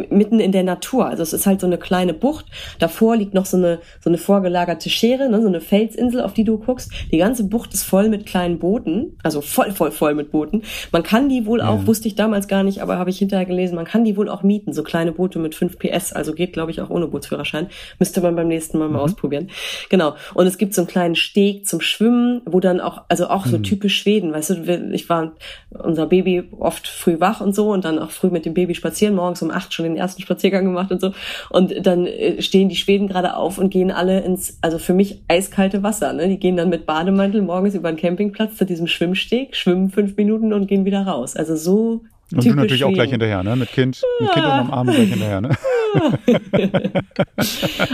mitten 0.09 0.39
in 0.39 0.51
der 0.51 0.63
Natur. 0.63 1.05
Also 1.07 1.23
es 1.23 1.33
ist 1.33 1.45
halt 1.45 1.61
so 1.61 1.67
eine 1.67 1.77
kleine 1.77 2.13
Bucht. 2.13 2.45
Davor 2.79 3.15
liegt 3.15 3.33
noch 3.33 3.45
so 3.45 3.57
eine, 3.57 3.79
so 4.01 4.09
eine 4.09 4.17
vorgelagerte 4.17 4.89
Schere, 4.89 5.29
ne, 5.29 5.41
so 5.41 5.47
eine 5.47 5.61
Felsinsel, 5.61 6.21
auf 6.21 6.33
die 6.33 6.43
du 6.43 6.57
guckst. 6.57 6.91
Die 7.11 7.17
ganze 7.17 7.43
Bucht 7.43 7.73
ist 7.73 7.83
voll 7.83 8.09
mit 8.09 8.25
kleinen 8.25 8.59
Booten, 8.59 9.17
also 9.23 9.41
voll, 9.41 9.71
voll, 9.71 9.91
voll 9.91 10.15
mit 10.15 10.31
Booten. 10.31 10.63
Man 10.91 11.03
kann 11.03 11.29
die 11.29 11.45
wohl 11.45 11.61
auch, 11.61 11.85
wusste 11.85 12.07
ich 12.07 12.15
damals 12.15 12.47
gar 12.47 12.63
nicht, 12.63 12.81
aber 12.81 12.97
habe 12.97 13.09
ich 13.09 13.19
hinterher 13.19 13.45
gelesen, 13.45 13.75
man 13.75 13.85
kann 13.85 14.03
die 14.03 14.17
wohl 14.17 14.29
auch 14.29 14.43
mieten, 14.43 14.73
so 14.73 14.83
kleine 14.83 15.11
Boote 15.11 15.22
mit 15.39 15.55
5 15.55 15.77
PS, 15.79 16.13
also 16.13 16.33
geht, 16.33 16.53
glaube 16.53 16.71
ich, 16.71 16.81
auch 16.81 16.89
ohne 16.89 17.07
Bootsführerschein. 17.07 17.67
Müsste 17.99 18.21
man 18.21 18.35
beim 18.35 18.47
nächsten 18.47 18.77
Mal 18.77 18.89
mal 18.89 18.99
mhm. 18.99 19.03
ausprobieren. 19.03 19.49
Genau. 19.89 20.15
Und 20.33 20.47
es 20.47 20.57
gibt 20.57 20.73
so 20.73 20.81
einen 20.81 20.87
kleinen 20.87 21.15
Steg 21.15 21.67
zum 21.67 21.81
Schwimmen, 21.81 22.41
wo 22.45 22.59
dann 22.59 22.79
auch, 22.79 23.03
also 23.09 23.27
auch 23.27 23.45
so 23.45 23.57
mhm. 23.57 23.63
typisch 23.63 23.97
Schweden, 23.97 24.33
weißt 24.33 24.49
du, 24.51 24.91
ich 24.93 25.09
war 25.09 25.33
unser 25.69 26.05
Baby 26.07 26.43
oft 26.57 26.87
früh 26.87 27.19
wach 27.19 27.41
und 27.41 27.55
so 27.55 27.71
und 27.71 27.85
dann 27.85 27.99
auch 27.99 28.11
früh 28.11 28.29
mit 28.29 28.45
dem 28.45 28.53
Baby 28.53 28.75
spazieren, 28.75 29.15
morgens 29.15 29.41
um 29.41 29.51
acht 29.51 29.73
schon 29.73 29.85
den 29.85 29.97
ersten 29.97 30.21
Spaziergang 30.21 30.65
gemacht 30.65 30.91
und 30.91 31.01
so. 31.01 31.13
Und 31.49 31.85
dann 31.85 32.05
äh, 32.05 32.41
stehen 32.41 32.69
die 32.69 32.75
Schweden 32.75 33.07
gerade 33.07 33.35
auf 33.35 33.57
und 33.57 33.69
gehen 33.69 33.91
alle 33.91 34.21
ins, 34.21 34.57
also 34.61 34.77
für 34.77 34.93
mich 34.93 35.23
eiskalte 35.27 35.83
Wasser. 35.83 36.13
Ne? 36.13 36.27
Die 36.27 36.39
gehen 36.39 36.57
dann 36.57 36.69
mit 36.69 36.85
Bademantel 36.85 37.41
morgens 37.41 37.75
über 37.75 37.91
den 37.91 37.97
Campingplatz 37.97 38.55
zu 38.57 38.65
diesem 38.65 38.87
Schwimmsteg, 38.87 39.55
schwimmen 39.55 39.89
fünf 39.89 40.15
Minuten 40.17 40.53
und 40.53 40.67
gehen 40.67 40.85
wieder 40.85 41.05
raus. 41.05 41.35
Also 41.35 41.55
so 41.55 42.03
und 42.35 42.45
du 42.45 42.53
natürlich 42.53 42.83
auch 42.83 42.93
gleich 42.93 43.11
hinterher, 43.11 43.43
ne? 43.43 43.55
Mit 43.55 43.69
Kind, 43.69 44.01
mit 44.19 44.31
Kind 44.31 44.45
unterm 44.45 44.71
Arm 44.71 44.87
gleich 44.87 45.09
hinterher, 45.09 45.41
ne? 45.41 45.49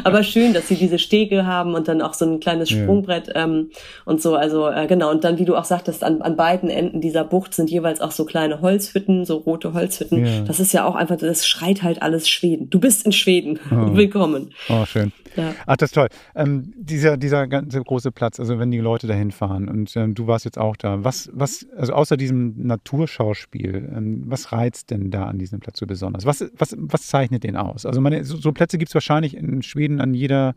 Aber 0.04 0.24
schön, 0.24 0.54
dass 0.54 0.68
sie 0.68 0.76
diese 0.76 1.00
Stege 1.00 1.46
haben 1.46 1.74
und 1.74 1.88
dann 1.88 2.02
auch 2.02 2.14
so 2.14 2.26
ein 2.26 2.40
kleines 2.40 2.70
Sprungbrett 2.70 3.32
ähm, 3.36 3.72
und 4.06 4.22
so. 4.22 4.36
Also 4.36 4.70
äh, 4.70 4.88
genau. 4.88 5.12
Und 5.12 5.24
dann, 5.24 5.38
wie 5.38 5.46
du 5.46 5.56
auch 5.56 5.66
sagtest, 5.66 6.04
an, 6.04 6.22
an 6.22 6.36
beiden 6.36 6.70
Enden 6.70 7.02
dieser 7.02 7.24
Bucht 7.24 7.54
sind 7.54 7.70
jeweils 7.70 8.02
auch 8.02 8.12
so 8.12 8.26
kleine 8.26 8.62
Holzhütten, 8.62 9.26
so 9.26 9.38
rote 9.38 9.74
Holzhütten. 9.74 10.26
Ja. 10.26 10.42
Das 10.42 10.60
ist 10.60 10.74
ja 10.74 10.86
auch 10.86 10.96
einfach, 10.96 11.18
das 11.18 11.48
schreit 11.48 11.84
halt 11.84 12.02
alles 12.02 12.30
Schweden. 12.30 12.70
Du 12.70 12.80
bist 12.80 13.06
in 13.06 13.12
Schweden. 13.12 13.60
Oh. 13.72 13.76
Willkommen. 13.96 14.52
Oh, 14.70 14.86
schön. 14.86 15.12
Ja. 15.36 15.54
Ach, 15.66 15.78
das 15.78 15.90
ist 15.90 15.96
toll. 15.96 16.08
Ähm, 16.36 16.74
dieser, 16.76 17.18
dieser 17.18 17.48
ganze 17.48 17.82
große 17.82 18.12
Platz, 18.12 18.40
also 18.40 18.60
wenn 18.60 18.72
die 18.72 18.80
Leute 18.80 19.08
dahin 19.08 19.32
fahren 19.32 19.70
und 19.70 19.96
ähm, 19.96 20.16
du 20.16 20.28
warst 20.28 20.46
jetzt 20.46 20.58
auch 20.58 20.76
da, 20.76 21.04
was, 21.04 21.30
was, 21.34 21.68
also 21.78 21.94
außer 21.94 22.18
diesem 22.18 22.56
Naturschauspiel, 22.58 23.90
ähm, 23.96 24.24
was 24.32 24.52
reizt 24.52 24.92
denn 24.92 25.12
da 25.12 25.26
an 25.26 25.40
diesem 25.40 25.60
Platz 25.60 25.80
so 25.80 25.88
besonders? 25.88 26.26
Was, 26.26 26.46
was, 26.58 26.76
was 26.78 27.08
zeichnet 27.08 27.44
den 27.44 27.56
aus? 27.56 27.86
Also 27.86 28.02
meine, 28.02 28.24
so, 28.24 28.38
so 28.38 28.52
Plätze 28.52 28.78
gibt 28.78 28.90
es 28.90 28.96
wahrscheinlich 28.96 29.36
in 29.36 29.62
Schweden 29.62 30.02
an 30.02 30.14
jeder, 30.14 30.56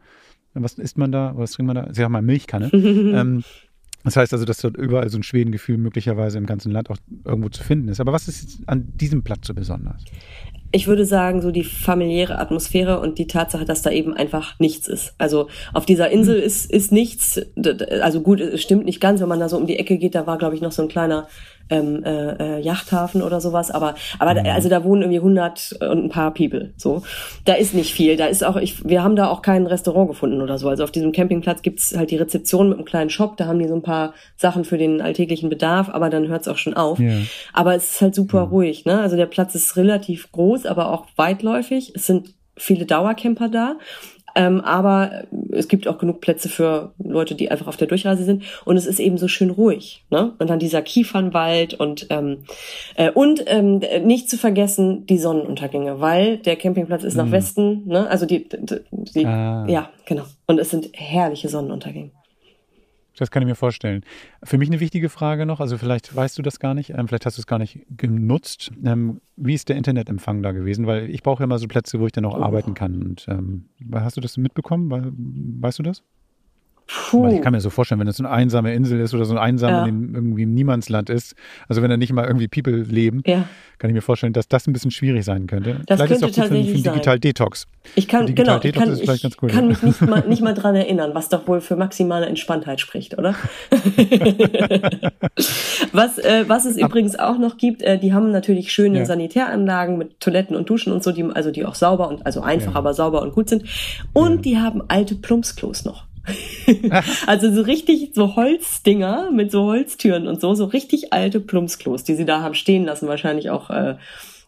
was 0.55 0.75
isst 0.75 0.99
man 0.99 1.13
da, 1.13 1.33
was 1.37 1.53
trinkt 1.53 1.73
man 1.73 1.77
da? 1.77 1.93
Sie 1.93 2.03
haben 2.03 2.13
mal 2.13 2.23
Milchkanne. 2.23 2.71
ähm, 2.73 3.45
das 4.05 4.17
heißt 4.17 4.33
also, 4.33 4.45
dass 4.45 4.59
dort 4.59 4.77
überall 4.77 5.09
so 5.09 5.19
ein 5.19 5.23
Schwedengefühl 5.23 5.79
möglicherweise 5.79 6.39
im 6.39 6.47
ganzen 6.47 6.73
Land 6.73 6.91
auch 6.91 6.97
irgendwo 7.25 7.49
zu 7.49 7.63
finden 7.63 7.89
ist. 7.89 8.01
Aber 8.01 8.13
was 8.13 8.29
ist 8.29 8.61
an 8.67 8.93
diesem 8.97 9.23
Platz 9.23 9.47
so 9.47 9.55
besonders? 9.55 10.05
ich 10.75 10.87
würde 10.87 11.05
sagen, 11.05 11.43
so 11.43 11.51
die 11.51 11.65
familiäre 11.65 12.39
Atmosphäre 12.39 12.99
und 12.99 13.19
die 13.19 13.27
Tatsache, 13.27 13.67
dass 13.67 13.83
da 13.83 13.91
eben 13.91 14.15
einfach 14.15 14.59
nichts 14.59 14.89
ist. 14.89 15.15
Also 15.19 15.49
auf 15.75 15.85
dieser 15.85 16.11
Insel 16.11 16.39
hm. 16.39 16.45
ist, 16.45 16.71
ist 16.71 16.93
nichts, 16.93 17.41
also 18.01 18.23
gut, 18.23 18.41
es 18.41 18.63
stimmt 18.63 18.87
nicht 18.87 19.01
ganz, 19.01 19.21
wenn 19.21 19.29
man 19.29 19.39
da 19.39 19.51
so 19.51 19.59
um 19.59 19.67
die 19.67 19.79
Ecke 19.79 19.99
geht, 19.99 20.15
da 20.15 20.27
war, 20.27 20.39
glaube 20.39 20.55
ich, 20.57 20.63
noch 20.63 20.73
so 20.73 20.83
ein 20.83 20.89
kleiner 20.89 21.29
ähm, 21.71 22.05
äh, 22.05 22.59
äh, 22.59 22.61
Yachthafen 22.61 23.23
oder 23.23 23.41
sowas, 23.41 23.71
aber 23.71 23.95
aber 24.19 24.35
mhm. 24.35 24.45
da, 24.45 24.55
also 24.55 24.69
da 24.69 24.85
wohnen 24.85 25.03
irgendwie 25.03 25.19
100 25.19 25.79
und 25.81 26.05
ein 26.05 26.09
paar 26.09 26.33
People, 26.35 26.73
so. 26.77 27.03
Da 27.45 27.55
ist 27.55 27.75
nicht 27.75 27.93
viel, 27.93 28.17
da 28.17 28.27
ist 28.27 28.45
auch 28.45 28.57
ich 28.57 28.87
wir 28.89 29.03
haben 29.03 29.17
da 29.17 29.29
auch 29.29 29.43
kein 29.43 29.67
Restaurant 29.67 30.09
gefunden 30.09 30.41
oder 30.41 30.59
so. 30.59 30.69
Also 30.69 30.85
auf 30.85 30.91
diesem 30.91 31.13
Campingplatz 31.13 31.63
gibt's 31.63 31.97
halt 31.97 32.11
die 32.11 32.17
Rezeption 32.17 32.69
mit 32.69 32.79
einem 32.79 32.87
kleinen 32.87 33.11
Shop, 33.11 33.37
da 33.37 33.47
haben 33.47 33.59
die 33.59 33.69
so 33.69 33.75
ein 33.75 33.83
paar 33.83 34.15
Sachen 34.37 34.65
für 34.65 34.79
den 34.79 35.01
alltäglichen 35.01 35.49
Bedarf, 35.49 35.89
aber 35.89 36.11
dann 36.11 36.29
hört's 36.29 36.49
auch 36.49 36.59
schon 36.59 36.75
auf. 36.75 36.99
Yeah. 36.99 37.23
Aber 37.53 37.75
es 37.75 37.93
ist 37.93 38.01
halt 38.01 38.15
super 38.15 38.39
ja. 38.39 38.45
ruhig, 38.45 38.85
ne? 38.85 39.01
Also 39.01 39.17
der 39.17 39.27
Platz 39.27 39.55
ist 39.55 39.77
relativ 39.77 40.31
groß, 40.33 40.67
aber 40.67 40.91
auch 40.91 41.07
weitläufig. 41.17 41.93
Es 41.95 42.07
sind 42.07 42.35
viele 42.57 42.87
Dauercamper 42.87 43.49
da. 43.49 43.77
Ähm, 44.35 44.61
aber 44.61 45.25
es 45.51 45.69
gibt 45.69 45.87
auch 45.89 45.99
genug 45.99 46.21
Plätze 46.21 46.49
für 46.49 46.93
Leute, 46.99 47.35
die 47.35 47.51
einfach 47.51 47.67
auf 47.67 47.77
der 47.77 47.89
Durchreise 47.89 48.25
sind. 48.25 48.45
Und 48.65 48.77
es 48.77 48.87
ist 48.87 49.01
eben 49.01 49.19
so 49.19 49.29
schön 49.29 49.51
ruhig. 49.51 50.05
Ne? 50.11 50.33
Und 50.39 50.51
dann 50.51 50.59
dieser 50.59 50.83
Kiefernwald 50.83 51.75
und 51.75 52.07
ähm, 52.11 52.39
äh, 52.97 53.11
und 53.11 53.45
ähm, 53.47 53.81
nicht 54.05 54.31
zu 54.31 54.39
vergessen 54.39 55.07
die 55.07 55.19
Sonnenuntergänge, 55.19 56.01
weil 56.01 56.39
der 56.39 56.57
Campingplatz 56.57 57.05
ist 57.05 57.17
nach 57.17 57.27
mhm. 57.27 57.33
Westen. 57.33 57.87
Ne? 57.87 58.09
Also 58.09 58.27
die, 58.27 58.49
die, 58.49 58.81
die 58.93 59.27
ah. 59.27 59.67
ja 59.69 59.91
genau. 60.07 60.25
Und 60.47 60.59
es 60.59 60.71
sind 60.71 60.91
herrliche 60.95 61.49
Sonnenuntergänge. 61.49 62.11
Das 63.17 63.31
kann 63.31 63.43
ich 63.43 63.49
mir 63.49 63.55
vorstellen. 63.55 64.05
Für 64.43 64.59
mich 64.59 64.69
eine 64.69 64.81
wichtige 64.81 65.09
Frage 65.09 65.45
noch, 65.47 65.61
also 65.61 65.77
vielleicht 65.77 66.15
weißt 66.15 66.39
du 66.39 66.43
das 66.43 66.59
gar 66.59 66.75
nicht, 66.75 66.91
ähm, 66.91 67.09
vielleicht 67.09 67.27
hast 67.27 67.37
du 67.37 67.43
es 67.43 67.47
gar 67.47 67.59
nicht 67.59 67.81
genutzt. 67.91 68.71
Ähm, 68.85 69.21
wie 69.37 69.55
ist 69.55 69.69
der 69.69 69.77
Internetempfang 69.77 70.43
da 70.43 70.53
gewesen? 70.53 70.87
Weil 70.87 71.11
ich 71.11 71.23
brauche 71.23 71.43
ja 71.43 71.45
immer 71.45 71.59
so 71.59 71.69
Plätze, 71.69 72.01
wo 72.01 72.07
ich 72.07 72.13
dann 72.13 72.25
auch 72.25 72.39
oh. 72.39 72.43
arbeiten 72.43 72.75
kann. 72.75 73.03
Und 73.03 73.27
ähm, 73.29 73.67
hast 73.93 74.17
du 74.17 74.21
das 74.21 74.37
mitbekommen? 74.37 75.61
Weißt 75.61 75.79
du 75.79 75.83
das? 75.83 76.03
Puh. 76.87 77.29
ich 77.29 77.41
kann 77.41 77.53
mir 77.53 77.61
so 77.61 77.71
vorstellen, 77.71 78.01
wenn 78.01 78.07
das 78.07 78.17
so 78.17 78.25
eine 78.25 78.33
einsame 78.33 78.75
Insel 78.75 79.01
ist 79.01 79.15
oder 79.15 79.25
so 79.25 79.35
ein 79.35 79.39
einsame 79.39 79.73
ja. 79.73 79.87
in 79.87 80.15
irgendwie 80.15 80.43
im 80.43 80.55
Niemandsland 80.55 81.11
ist, 81.11 81.35
also 81.69 81.81
wenn 81.83 81.91
da 81.91 81.97
nicht 81.97 82.13
mal 82.13 82.27
irgendwie 82.27 82.49
People 82.49 82.83
leben, 82.83 83.23
ja. 83.27 83.45
kann 83.79 83.89
ich 83.91 83.95
mir 83.95 84.03
vorstellen, 84.03 84.33
dass 84.33 84.49
das 84.49 84.67
ein 84.67 84.73
bisschen 84.73 84.91
schwierig 84.91 85.25
sein 85.25 85.47
könnte. 85.47 85.81
Das 85.87 86.01
vielleicht 86.01 86.21
könnte 86.21 86.27
ist 86.27 86.39
auch 86.39 86.45
gut 86.45 86.49
für, 86.49 86.49
für 86.49 86.55
einen 86.55 86.83
Digital 86.83 87.19
Detox. 87.19 87.67
Ich 87.95 88.09
kann, 88.09 88.27
Digital 88.27 88.61
genau, 88.61 88.81
Detox 88.81 89.01
ich 89.01 89.07
kann, 89.07 89.17
ich 89.17 89.43
cool, 89.43 89.49
kann 89.51 89.69
mich 89.69 89.83
nicht 89.83 90.01
mal, 90.03 90.25
nicht 90.29 90.43
mal 90.43 90.55
dran 90.55 90.75
erinnern, 90.75 91.13
was 91.15 91.29
doch 91.29 91.47
wohl 91.49 91.61
für 91.61 91.77
maximale 91.77 92.27
Entspanntheit 92.27 92.81
spricht, 92.81 93.17
oder? 93.19 93.35
was, 95.93 96.19
äh, 96.19 96.45
was 96.47 96.65
es 96.65 96.77
übrigens 96.77 97.19
auch 97.19 97.39
noch 97.39 97.57
gibt, 97.57 97.83
äh, 97.83 97.99
die 97.99 98.13
haben 98.13 98.31
natürlich 98.31 98.73
schöne 98.73 98.99
ja. 98.99 99.05
Sanitäranlagen 99.07 99.97
mit 99.99 100.21
Toiletten 100.21 100.57
und 100.57 100.69
Duschen 100.69 100.93
und 100.93 101.03
so, 101.03 101.13
die, 101.13 101.25
also 101.25 101.51
die 101.51 101.65
auch 101.65 101.75
sauber 101.75 102.09
und, 102.09 102.27
also 102.27 102.43
einfach, 102.43 102.75
aber 102.75 102.95
sauber 102.95 103.23
und 103.23 103.33
gut 103.33 103.49
sind. 103.49 103.65
Und 104.13 104.45
die 104.45 104.59
haben 104.59 104.83
alte 104.89 105.15
Plumpsklos 105.15 105.85
noch. 105.85 106.07
also 107.27 107.53
so 107.53 107.63
richtig 107.63 108.13
so 108.15 108.37
Holzdinger 108.37 109.31
mit 109.31 109.51
so 109.51 109.65
Holztüren 109.65 110.29
und 110.29 110.41
so, 110.41 110.55
so 110.55 110.67
richtig 110.67 111.13
alte 111.13 111.41
Plumpsklos, 111.41 112.05
die 112.05 112.15
sie 112.15 112.25
da 112.25 112.43
haben 112.43 112.55
stehen 112.55 112.85
lassen, 112.85 113.09
wahrscheinlich 113.09 113.51
auch 113.51 113.71
äh, 113.71 113.97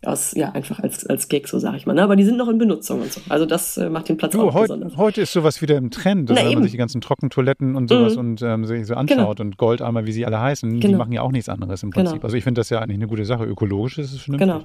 aus, 0.06 0.32
ja, 0.34 0.50
einfach 0.52 0.80
als, 0.80 1.06
als 1.06 1.28
Gag, 1.28 1.48
so 1.48 1.58
sage 1.58 1.76
ich 1.76 1.86
mal. 1.86 1.94
Ne? 1.94 2.02
Aber 2.02 2.16
die 2.16 2.24
sind 2.24 2.36
noch 2.36 2.48
in 2.48 2.58
Benutzung 2.58 3.02
und 3.02 3.12
so. 3.12 3.20
Also 3.28 3.46
das 3.46 3.76
äh, 3.76 3.88
macht 3.88 4.08
den 4.08 4.16
Platz 4.16 4.32
du, 4.32 4.42
auch 4.42 4.54
heut, 4.54 4.62
besonders. 4.62 4.96
Heute 4.96 5.22
ist 5.22 5.32
sowas 5.32 5.62
wieder 5.62 5.76
im 5.76 5.90
Trend, 5.90 6.30
also 6.30 6.44
wenn 6.44 6.54
man 6.54 6.62
sich 6.62 6.72
die 6.72 6.78
ganzen 6.78 7.00
Trockentoiletten 7.00 7.76
und 7.76 7.88
sowas 7.88 8.14
mhm. 8.14 8.20
und 8.20 8.42
ähm, 8.42 8.66
sich 8.66 8.86
so 8.86 8.94
anschaut 8.94 9.16
genau. 9.16 9.34
und 9.40 9.56
Goldeimer, 9.56 10.06
wie 10.06 10.12
sie 10.12 10.26
alle 10.26 10.40
heißen, 10.40 10.80
genau. 10.80 10.86
die 10.86 10.94
machen 10.94 11.12
ja 11.12 11.22
auch 11.22 11.32
nichts 11.32 11.48
anderes 11.48 11.82
im 11.82 11.90
Prinzip. 11.90 12.14
Genau. 12.14 12.24
Also 12.24 12.36
ich 12.36 12.44
finde 12.44 12.60
das 12.60 12.70
ja 12.70 12.80
eigentlich 12.80 12.98
eine 12.98 13.08
gute 13.08 13.24
Sache. 13.24 13.44
Ökologisch 13.44 13.98
ist 13.98 14.12
es 14.12 14.20
schon 14.20 14.38
Genau. 14.38 14.62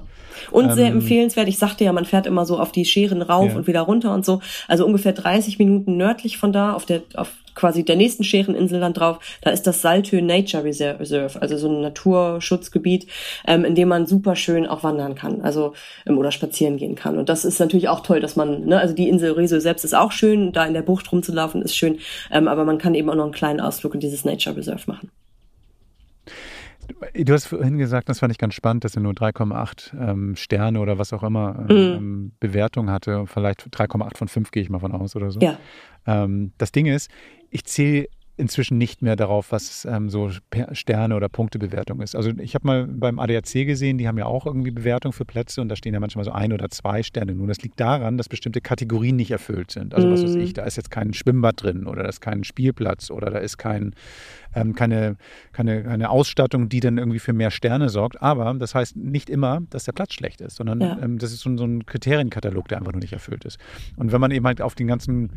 Und 0.50 0.66
ähm, 0.66 0.74
sehr 0.74 0.88
empfehlenswert, 0.88 1.48
ich 1.48 1.58
sagte 1.58 1.84
ja, 1.84 1.92
man 1.92 2.04
fährt 2.04 2.26
immer 2.26 2.44
so 2.46 2.58
auf 2.58 2.72
die 2.72 2.84
Scheren 2.84 3.22
rauf 3.22 3.50
ja. 3.50 3.56
und 3.56 3.66
wieder 3.66 3.82
runter 3.82 4.14
und 4.14 4.24
so. 4.24 4.40
Also 4.68 4.86
ungefähr 4.86 5.12
30 5.12 5.58
Minuten 5.58 5.96
nördlich 5.96 6.38
von 6.38 6.52
da, 6.52 6.74
auf 6.74 6.86
der, 6.86 7.02
auf 7.14 7.30
quasi 7.54 7.84
der 7.84 7.96
nächsten 7.96 8.24
Schereninsel 8.24 8.80
dann 8.80 8.94
drauf, 8.94 9.18
da 9.42 9.50
ist 9.50 9.66
das 9.66 9.82
Saltö 9.82 10.20
Nature 10.22 10.64
Reserve, 10.64 11.40
also 11.40 11.56
so 11.56 11.68
ein 11.68 11.82
Naturschutzgebiet, 11.82 13.06
ähm, 13.46 13.64
in 13.64 13.74
dem 13.74 13.88
man 13.88 14.06
super 14.06 14.36
schön 14.36 14.66
auch 14.66 14.82
wandern 14.82 15.14
kann, 15.14 15.29
also 15.42 15.74
ähm, 16.06 16.18
oder 16.18 16.32
spazieren 16.32 16.76
gehen 16.76 16.94
kann. 16.94 17.18
Und 17.18 17.28
das 17.28 17.44
ist 17.44 17.60
natürlich 17.60 17.88
auch 17.88 18.00
toll, 18.00 18.20
dass 18.20 18.36
man, 18.36 18.66
ne, 18.66 18.78
also 18.78 18.94
die 18.94 19.08
Insel 19.08 19.32
Reso 19.32 19.60
selbst 19.60 19.84
ist 19.84 19.94
auch 19.94 20.12
schön, 20.12 20.52
da 20.52 20.64
in 20.66 20.74
der 20.74 20.82
Bucht 20.82 21.10
rumzulaufen 21.12 21.62
ist 21.62 21.76
schön, 21.76 21.98
ähm, 22.30 22.48
aber 22.48 22.64
man 22.64 22.78
kann 22.78 22.94
eben 22.94 23.08
auch 23.10 23.14
noch 23.14 23.24
einen 23.24 23.32
kleinen 23.32 23.60
Ausflug 23.60 23.94
in 23.94 24.00
dieses 24.00 24.24
Nature 24.24 24.56
Reserve 24.56 24.82
machen. 24.86 25.10
Du 27.14 27.32
hast 27.32 27.46
vorhin 27.46 27.78
gesagt, 27.78 28.08
das 28.08 28.18
fand 28.18 28.32
ich 28.32 28.38
ganz 28.38 28.54
spannend, 28.54 28.84
dass 28.84 28.96
er 28.96 29.02
nur 29.02 29.12
3,8 29.12 30.10
ähm, 30.10 30.36
Sterne 30.36 30.80
oder 30.80 30.98
was 30.98 31.12
auch 31.12 31.22
immer 31.22 31.66
ähm, 31.68 31.76
mhm. 31.76 31.96
Ähm, 31.96 32.32
Bewertung 32.40 32.90
hatte. 32.90 33.26
Vielleicht 33.26 33.62
3,8 33.62 34.16
von 34.16 34.28
5 34.28 34.50
gehe 34.50 34.62
ich 34.62 34.70
mal 34.70 34.80
von 34.80 34.92
aus 34.92 35.14
oder 35.16 35.30
so. 35.30 35.40
Ja. 35.40 35.58
Ähm, 36.06 36.52
das 36.58 36.72
Ding 36.72 36.86
ist, 36.86 37.10
ich 37.50 37.64
zähle 37.64 38.08
inzwischen 38.40 38.78
nicht 38.78 39.02
mehr 39.02 39.14
darauf, 39.14 39.52
was 39.52 39.84
ähm, 39.84 40.10
so 40.10 40.30
Sterne- 40.72 41.14
oder 41.14 41.28
Punktebewertung 41.28 42.00
ist. 42.00 42.16
Also 42.16 42.30
ich 42.38 42.54
habe 42.54 42.66
mal 42.66 42.86
beim 42.86 43.18
ADAC 43.18 43.66
gesehen, 43.66 43.98
die 43.98 44.08
haben 44.08 44.18
ja 44.18 44.26
auch 44.26 44.46
irgendwie 44.46 44.70
Bewertung 44.70 45.12
für 45.12 45.24
Plätze 45.24 45.60
und 45.60 45.68
da 45.68 45.76
stehen 45.76 45.94
ja 45.94 46.00
manchmal 46.00 46.24
so 46.24 46.32
ein 46.32 46.52
oder 46.52 46.68
zwei 46.70 47.02
Sterne. 47.02 47.34
Nun, 47.34 47.48
das 47.48 47.62
liegt 47.62 47.78
daran, 47.78 48.16
dass 48.16 48.28
bestimmte 48.28 48.60
Kategorien 48.60 49.16
nicht 49.16 49.30
erfüllt 49.30 49.70
sind. 49.70 49.94
Also 49.94 50.10
was 50.10 50.22
weiß 50.22 50.34
ich, 50.36 50.50
mhm. 50.50 50.54
da 50.54 50.64
ist 50.64 50.76
jetzt 50.76 50.90
kein 50.90 51.12
Schwimmbad 51.12 51.62
drin 51.62 51.86
oder 51.86 52.02
da 52.02 52.08
ist 52.08 52.20
kein 52.20 52.42
Spielplatz 52.42 53.10
oder 53.10 53.30
da 53.30 53.38
ist 53.38 53.58
kein, 53.58 53.94
ähm, 54.54 54.74
keine, 54.74 55.16
keine, 55.52 55.84
keine 55.84 56.10
Ausstattung, 56.10 56.68
die 56.68 56.80
dann 56.80 56.98
irgendwie 56.98 57.18
für 57.18 57.32
mehr 57.32 57.50
Sterne 57.50 57.88
sorgt. 57.90 58.22
Aber 58.22 58.52
das 58.54 58.74
heißt 58.74 58.96
nicht 58.96 59.30
immer, 59.30 59.62
dass 59.70 59.84
der 59.84 59.92
Platz 59.92 60.14
schlecht 60.14 60.40
ist, 60.40 60.56
sondern 60.56 60.80
ja. 60.80 60.98
ähm, 61.02 61.18
das 61.18 61.32
ist 61.32 61.40
so, 61.40 61.56
so 61.56 61.64
ein 61.64 61.86
Kriterienkatalog, 61.86 62.68
der 62.68 62.78
einfach 62.78 62.92
nur 62.92 63.00
nicht 63.00 63.12
erfüllt 63.12 63.44
ist. 63.44 63.58
Und 63.96 64.12
wenn 64.12 64.20
man 64.20 64.30
eben 64.30 64.46
halt 64.46 64.62
auf 64.62 64.74
den 64.74 64.86
ganzen 64.86 65.30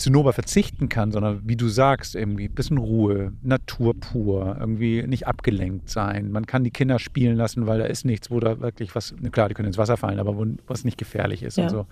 Zinnober 0.00 0.32
verzichten 0.32 0.88
kann, 0.88 1.12
sondern 1.12 1.42
wie 1.44 1.56
du 1.56 1.68
sagst, 1.68 2.14
irgendwie 2.14 2.46
ein 2.46 2.54
bisschen 2.54 2.78
Ruhe, 2.78 3.32
Natur 3.42 3.94
pur, 3.94 4.56
irgendwie 4.58 5.02
nicht 5.02 5.26
abgelenkt 5.26 5.90
sein. 5.90 6.32
Man 6.32 6.46
kann 6.46 6.64
die 6.64 6.70
Kinder 6.70 6.98
spielen 6.98 7.36
lassen, 7.36 7.66
weil 7.66 7.80
da 7.80 7.84
ist 7.84 8.06
nichts, 8.06 8.30
wo 8.30 8.40
da 8.40 8.60
wirklich 8.60 8.94
was, 8.94 9.14
klar, 9.30 9.48
die 9.48 9.54
können 9.54 9.68
ins 9.68 9.76
Wasser 9.76 9.98
fallen, 9.98 10.18
aber 10.18 10.38
wo, 10.38 10.46
was 10.66 10.84
nicht 10.84 10.96
gefährlich 10.96 11.42
ist. 11.42 11.58
Ja. 11.58 11.64
Also, 11.64 11.86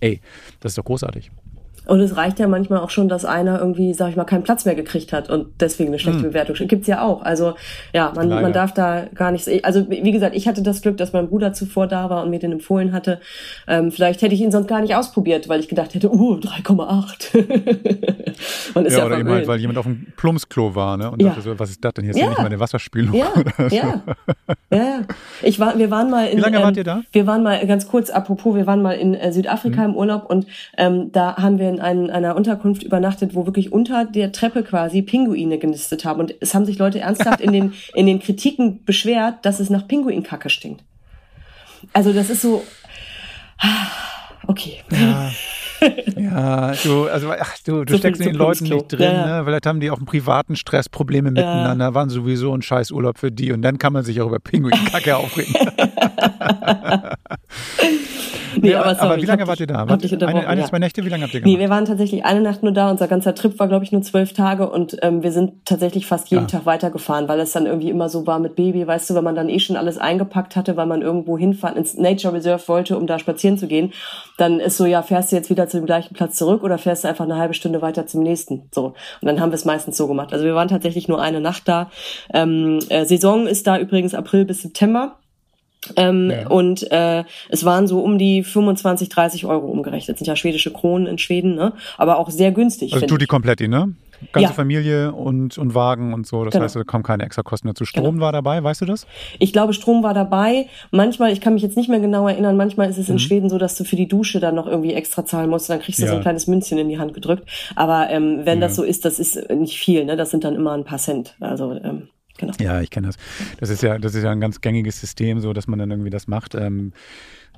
ey, 0.00 0.22
das 0.60 0.72
ist 0.72 0.78
doch 0.78 0.84
großartig. 0.84 1.30
Und 1.86 2.00
es 2.00 2.16
reicht 2.16 2.38
ja 2.38 2.46
manchmal 2.46 2.80
auch 2.80 2.90
schon, 2.90 3.08
dass 3.08 3.24
einer 3.24 3.58
irgendwie, 3.58 3.94
sag 3.94 4.10
ich 4.10 4.16
mal, 4.16 4.24
keinen 4.24 4.42
Platz 4.42 4.64
mehr 4.64 4.74
gekriegt 4.74 5.12
hat 5.12 5.30
und 5.30 5.48
deswegen 5.60 5.88
eine 5.88 5.98
schlechte 5.98 6.22
hm. 6.22 6.28
Bewertung. 6.28 6.54
Gibt's 6.68 6.86
ja 6.86 7.02
auch. 7.02 7.22
Also 7.22 7.54
ja, 7.92 8.12
man, 8.14 8.28
man 8.28 8.52
darf 8.52 8.74
da 8.74 9.06
gar 9.14 9.32
nichts. 9.32 9.48
Also 9.62 9.88
wie 9.88 10.12
gesagt, 10.12 10.36
ich 10.36 10.46
hatte 10.46 10.62
das 10.62 10.82
Glück, 10.82 10.98
dass 10.98 11.12
mein 11.12 11.28
Bruder 11.28 11.52
zuvor 11.52 11.86
da 11.86 12.10
war 12.10 12.22
und 12.22 12.30
mir 12.30 12.38
den 12.38 12.52
empfohlen 12.52 12.92
hatte. 12.92 13.20
Ähm, 13.66 13.90
vielleicht 13.90 14.22
hätte 14.22 14.34
ich 14.34 14.40
ihn 14.40 14.52
sonst 14.52 14.68
gar 14.68 14.80
nicht 14.82 14.94
ausprobiert, 14.94 15.48
weil 15.48 15.60
ich 15.60 15.68
gedacht 15.68 15.94
hätte, 15.94 16.12
uh, 16.12 16.34
3,8. 16.34 17.38
ja, 18.74 18.98
ja 18.98 19.06
oder 19.06 19.18
eben 19.18 19.28
halt, 19.28 19.48
weil 19.48 19.58
jemand 19.58 19.78
auf 19.78 19.86
dem 19.86 20.06
Plumpsklo 20.16 20.74
war, 20.74 20.96
ne? 20.96 21.10
Und 21.10 21.22
ja. 21.22 21.28
dachte 21.28 21.42
so, 21.42 21.58
was 21.58 21.70
ist 21.70 21.84
das 21.84 21.94
denn? 21.94 22.04
Hier 22.04 22.12
ist 22.12 22.18
ja, 22.18 22.24
ja 22.24 22.30
nicht 22.30 22.38
mal 22.38 22.46
eine 22.46 22.60
Wasserspülung. 22.60 23.14
Ja, 23.14 23.32
so. 23.56 23.74
ja. 23.74 24.02
ja, 24.70 25.00
Ich 25.42 25.58
war, 25.58 25.78
wir 25.78 25.90
waren 25.90 26.10
mal 26.10 26.26
in. 26.26 26.38
Wie 26.38 26.42
lange 26.42 26.58
ähm, 26.58 26.62
wart 26.62 26.76
ihr 26.76 26.84
da? 26.84 27.02
Wir 27.12 27.26
waren 27.26 27.42
mal 27.42 27.66
ganz 27.66 27.88
kurz, 27.88 28.10
apropos, 28.10 28.54
wir 28.54 28.66
waren 28.66 28.82
mal 28.82 28.92
in 28.92 29.14
äh, 29.14 29.32
Südafrika 29.32 29.82
hm. 29.82 29.90
im 29.90 29.96
Urlaub 29.96 30.28
und 30.28 30.46
ähm, 30.76 31.10
da 31.12 31.36
haben 31.36 31.58
wir 31.58 31.69
in 31.70 31.80
ein, 31.80 32.10
einer 32.10 32.36
Unterkunft 32.36 32.82
übernachtet, 32.82 33.34
wo 33.34 33.46
wirklich 33.46 33.72
unter 33.72 34.04
der 34.04 34.32
Treppe 34.32 34.62
quasi 34.62 35.02
Pinguine 35.02 35.58
genistet 35.58 36.04
haben. 36.04 36.20
Und 36.20 36.34
es 36.40 36.54
haben 36.54 36.66
sich 36.66 36.78
Leute 36.78 37.00
ernsthaft 37.00 37.40
in 37.40 37.52
den, 37.52 37.72
in 37.94 38.06
den 38.06 38.20
Kritiken 38.20 38.84
beschwert, 38.84 39.44
dass 39.46 39.60
es 39.60 39.70
nach 39.70 39.88
Pinguinkacke 39.88 40.50
stinkt. 40.50 40.84
Also 41.92 42.12
das 42.12 42.28
ist 42.28 42.42
so. 42.42 42.62
Okay. 44.46 44.82
Ja. 44.90 45.30
ja, 46.16 46.72
du, 46.82 47.06
also 47.06 47.32
ach, 47.38 47.56
du, 47.64 47.84
du 47.84 47.94
so 47.94 47.98
steckst 47.98 48.20
in 48.20 48.28
den 48.28 48.36
Leuten 48.36 48.64
nicht 48.64 48.92
drin, 48.92 49.12
ja. 49.12 49.38
Ne? 49.38 49.44
Vielleicht 49.44 49.66
haben 49.66 49.80
die 49.80 49.90
auch 49.90 49.96
einen 49.96 50.06
privaten 50.06 50.56
Stress, 50.56 50.88
Probleme 50.88 51.30
miteinander, 51.30 51.86
ja. 51.86 51.94
waren 51.94 52.10
sowieso 52.10 52.54
ein 52.54 52.62
scheiß 52.62 52.90
Urlaub 52.90 53.18
für 53.18 53.32
die 53.32 53.52
und 53.52 53.62
dann 53.62 53.78
kann 53.78 53.92
man 53.92 54.04
sich 54.04 54.20
auch 54.20 54.26
über 54.26 54.38
Pinguinkacke 54.38 55.16
aufregen. 55.16 55.54
Nee, 58.60 58.74
aber, 58.74 58.94
sorry, 58.94 59.06
aber 59.06 59.22
wie 59.22 59.26
lange 59.26 59.46
wart 59.46 59.60
ihr 59.60 59.66
da? 59.66 59.88
Wart 59.88 60.22
eine, 60.22 60.46
eine 60.46 60.64
zwei 60.64 60.78
Nächte, 60.78 61.04
wie 61.04 61.08
lange 61.08 61.24
habt 61.24 61.34
ihr 61.34 61.40
gemacht? 61.40 61.56
Nee, 61.56 61.60
wir 61.60 61.70
waren 61.70 61.84
tatsächlich 61.84 62.24
eine 62.24 62.40
Nacht 62.40 62.62
nur 62.62 62.72
da. 62.72 62.90
Unser 62.90 63.08
ganzer 63.08 63.34
Trip 63.34 63.58
war, 63.58 63.68
glaube 63.68 63.84
ich, 63.84 63.92
nur 63.92 64.02
zwölf 64.02 64.32
Tage 64.32 64.68
und 64.68 64.96
ähm, 65.02 65.22
wir 65.22 65.32
sind 65.32 65.64
tatsächlich 65.64 66.06
fast 66.06 66.30
jeden 66.30 66.48
Tag 66.48 66.66
weitergefahren, 66.66 67.28
weil 67.28 67.40
es 67.40 67.52
dann 67.52 67.66
irgendwie 67.66 67.90
immer 67.90 68.08
so 68.08 68.26
war 68.26 68.38
mit 68.38 68.56
Baby, 68.56 68.86
weißt 68.86 69.10
du, 69.10 69.14
wenn 69.14 69.24
man 69.24 69.34
dann 69.34 69.48
eh 69.48 69.58
schon 69.58 69.76
alles 69.76 69.98
eingepackt 69.98 70.56
hatte, 70.56 70.76
weil 70.76 70.86
man 70.86 71.02
irgendwo 71.02 71.38
hinfahren 71.38 71.76
ins 71.76 71.94
Nature 71.94 72.34
Reserve 72.34 72.62
wollte, 72.68 72.96
um 72.96 73.06
da 73.06 73.18
spazieren 73.18 73.58
zu 73.58 73.66
gehen, 73.66 73.92
dann 74.38 74.60
ist 74.60 74.76
so, 74.76 74.86
ja, 74.86 75.02
fährst 75.02 75.32
du 75.32 75.36
jetzt 75.36 75.50
wieder 75.50 75.68
zu 75.68 75.78
dem 75.78 75.86
gleichen 75.86 76.14
Platz 76.14 76.36
zurück 76.36 76.62
oder 76.62 76.78
fährst 76.78 77.04
du 77.04 77.08
einfach 77.08 77.24
eine 77.24 77.36
halbe 77.36 77.54
Stunde 77.54 77.82
weiter 77.82 78.06
zum 78.06 78.22
nächsten? 78.22 78.68
So. 78.74 78.94
Und 79.20 79.26
dann 79.26 79.40
haben 79.40 79.50
wir 79.50 79.56
es 79.56 79.64
meistens 79.64 79.96
so 79.96 80.06
gemacht. 80.06 80.32
Also 80.32 80.44
wir 80.44 80.54
waren 80.54 80.68
tatsächlich 80.68 81.08
nur 81.08 81.20
eine 81.20 81.40
Nacht 81.40 81.68
da. 81.68 81.90
Ähm, 82.32 82.78
äh, 82.88 83.04
Saison 83.04 83.46
ist 83.46 83.66
da 83.66 83.78
übrigens 83.78 84.14
April 84.14 84.44
bis 84.44 84.62
September. 84.62 85.16
Ähm, 85.96 86.30
ja. 86.30 86.48
Und 86.48 86.90
äh, 86.90 87.24
es 87.48 87.64
waren 87.64 87.86
so 87.86 88.00
um 88.00 88.18
die 88.18 88.42
25, 88.42 89.08
30 89.08 89.46
Euro 89.46 89.66
umgerechnet. 89.66 90.16
Das 90.16 90.18
sind 90.18 90.26
ja 90.26 90.36
schwedische 90.36 90.72
Kronen 90.72 91.06
in 91.06 91.18
Schweden, 91.18 91.54
ne? 91.54 91.72
aber 91.96 92.18
auch 92.18 92.30
sehr 92.30 92.52
günstig. 92.52 92.92
Also 92.92 93.06
du 93.06 93.16
die 93.16 93.26
komplett, 93.26 93.60
ne? 93.60 93.94
Ganze 94.32 94.50
ja. 94.50 94.52
Familie 94.52 95.12
und, 95.12 95.56
und 95.56 95.74
Wagen 95.74 96.12
und 96.12 96.26
so. 96.26 96.44
Das 96.44 96.52
genau. 96.52 96.64
heißt, 96.64 96.76
da 96.76 96.84
kommen 96.84 97.02
keine 97.02 97.24
extra 97.24 97.42
Kosten 97.42 97.68
dazu. 97.68 97.84
Strom 97.84 98.04
genau. 98.04 98.24
war 98.24 98.32
dabei, 98.32 98.62
weißt 98.62 98.82
du 98.82 98.84
das? 98.84 99.06
Ich 99.38 99.52
glaube, 99.52 99.72
Strom 99.72 100.02
war 100.02 100.12
dabei. 100.12 100.66
Manchmal, 100.90 101.32
ich 101.32 101.40
kann 101.40 101.54
mich 101.54 101.62
jetzt 101.62 101.76
nicht 101.76 101.88
mehr 101.88 102.00
genau 102.00 102.28
erinnern, 102.28 102.56
manchmal 102.56 102.90
ist 102.90 102.98
es 102.98 103.08
in 103.08 103.14
mhm. 103.14 103.20
Schweden 103.20 103.48
so, 103.48 103.56
dass 103.56 103.76
du 103.76 103.84
für 103.84 103.96
die 103.96 104.08
Dusche 104.08 104.38
dann 104.40 104.54
noch 104.54 104.66
irgendwie 104.66 104.92
extra 104.92 105.24
zahlen 105.24 105.48
musst. 105.48 105.70
Dann 105.70 105.80
kriegst 105.80 106.00
du 106.00 106.04
ja. 106.04 106.10
so 106.10 106.16
ein 106.16 106.22
kleines 106.22 106.46
Münzchen 106.46 106.76
in 106.76 106.88
die 106.88 106.98
Hand 106.98 107.14
gedrückt. 107.14 107.48
Aber 107.76 108.10
ähm, 108.10 108.40
wenn 108.44 108.60
ja. 108.60 108.66
das 108.66 108.76
so 108.76 108.82
ist, 108.82 109.04
das 109.04 109.18
ist 109.18 109.50
nicht 109.50 109.78
viel. 109.78 110.04
Ne? 110.04 110.16
Das 110.16 110.30
sind 110.30 110.44
dann 110.44 110.54
immer 110.54 110.72
ein 110.72 110.84
paar 110.84 110.98
Cent. 110.98 111.36
Also 111.40 111.72
ähm, 111.72 112.08
Genau. 112.40 112.54
Ja, 112.58 112.80
ich 112.80 112.90
kenne 112.90 113.06
das. 113.06 113.16
Das 113.58 113.68
ist 113.68 113.82
ja, 113.82 113.98
das 113.98 114.14
ist 114.14 114.24
ja 114.24 114.30
ein 114.30 114.40
ganz 114.40 114.62
gängiges 114.62 114.98
System, 114.98 115.40
so 115.40 115.52
dass 115.52 115.66
man 115.66 115.78
dann 115.78 115.90
irgendwie 115.90 116.10
das 116.10 116.26
macht. 116.26 116.54
Ähm, 116.54 116.92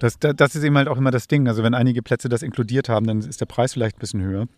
das, 0.00 0.18
das 0.18 0.56
ist 0.56 0.64
eben 0.64 0.76
halt 0.76 0.88
auch 0.88 0.96
immer 0.96 1.12
das 1.12 1.28
Ding. 1.28 1.46
Also 1.46 1.62
wenn 1.62 1.74
einige 1.74 2.02
Plätze 2.02 2.28
das 2.28 2.42
inkludiert 2.42 2.88
haben, 2.88 3.06
dann 3.06 3.20
ist 3.20 3.40
der 3.40 3.46
Preis 3.46 3.74
vielleicht 3.74 3.96
ein 3.96 4.00
bisschen 4.00 4.22
höher. 4.22 4.48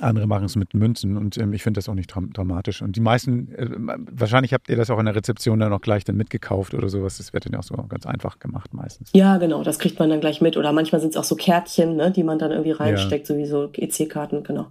Andere 0.00 0.26
machen 0.26 0.44
es 0.44 0.56
mit 0.56 0.74
Münzen 0.74 1.16
und 1.16 1.38
ähm, 1.38 1.54
ich 1.54 1.62
finde 1.62 1.78
das 1.78 1.88
auch 1.88 1.94
nicht 1.94 2.12
dramatisch. 2.12 2.82
Und 2.82 2.96
die 2.96 3.00
meisten, 3.00 3.54
äh, 3.54 3.68
wahrscheinlich 4.10 4.52
habt 4.52 4.68
ihr 4.68 4.76
das 4.76 4.90
auch 4.90 4.98
in 4.98 5.06
der 5.06 5.14
Rezeption 5.14 5.58
dann 5.60 5.72
auch 5.72 5.80
gleich 5.80 6.04
dann 6.04 6.16
mitgekauft 6.16 6.74
oder 6.74 6.88
sowas. 6.88 7.16
Das 7.16 7.32
wird 7.32 7.46
dann 7.46 7.54
auch 7.54 7.62
so 7.62 7.74
ganz 7.88 8.04
einfach 8.04 8.38
gemacht 8.38 8.74
meistens. 8.74 9.10
Ja, 9.14 9.38
genau, 9.38 9.62
das 9.62 9.78
kriegt 9.78 9.98
man 9.98 10.10
dann 10.10 10.20
gleich 10.20 10.42
mit. 10.42 10.56
Oder 10.56 10.72
manchmal 10.72 11.00
sind 11.00 11.10
es 11.10 11.16
auch 11.16 11.24
so 11.24 11.36
Kärtchen, 11.36 11.96
ne, 11.96 12.10
die 12.10 12.24
man 12.24 12.38
dann 12.38 12.50
irgendwie 12.50 12.72
reinsteckt, 12.72 13.28
ja. 13.28 13.34
sowieso 13.34 13.70
EC-Karten, 13.72 14.42
genau. 14.42 14.66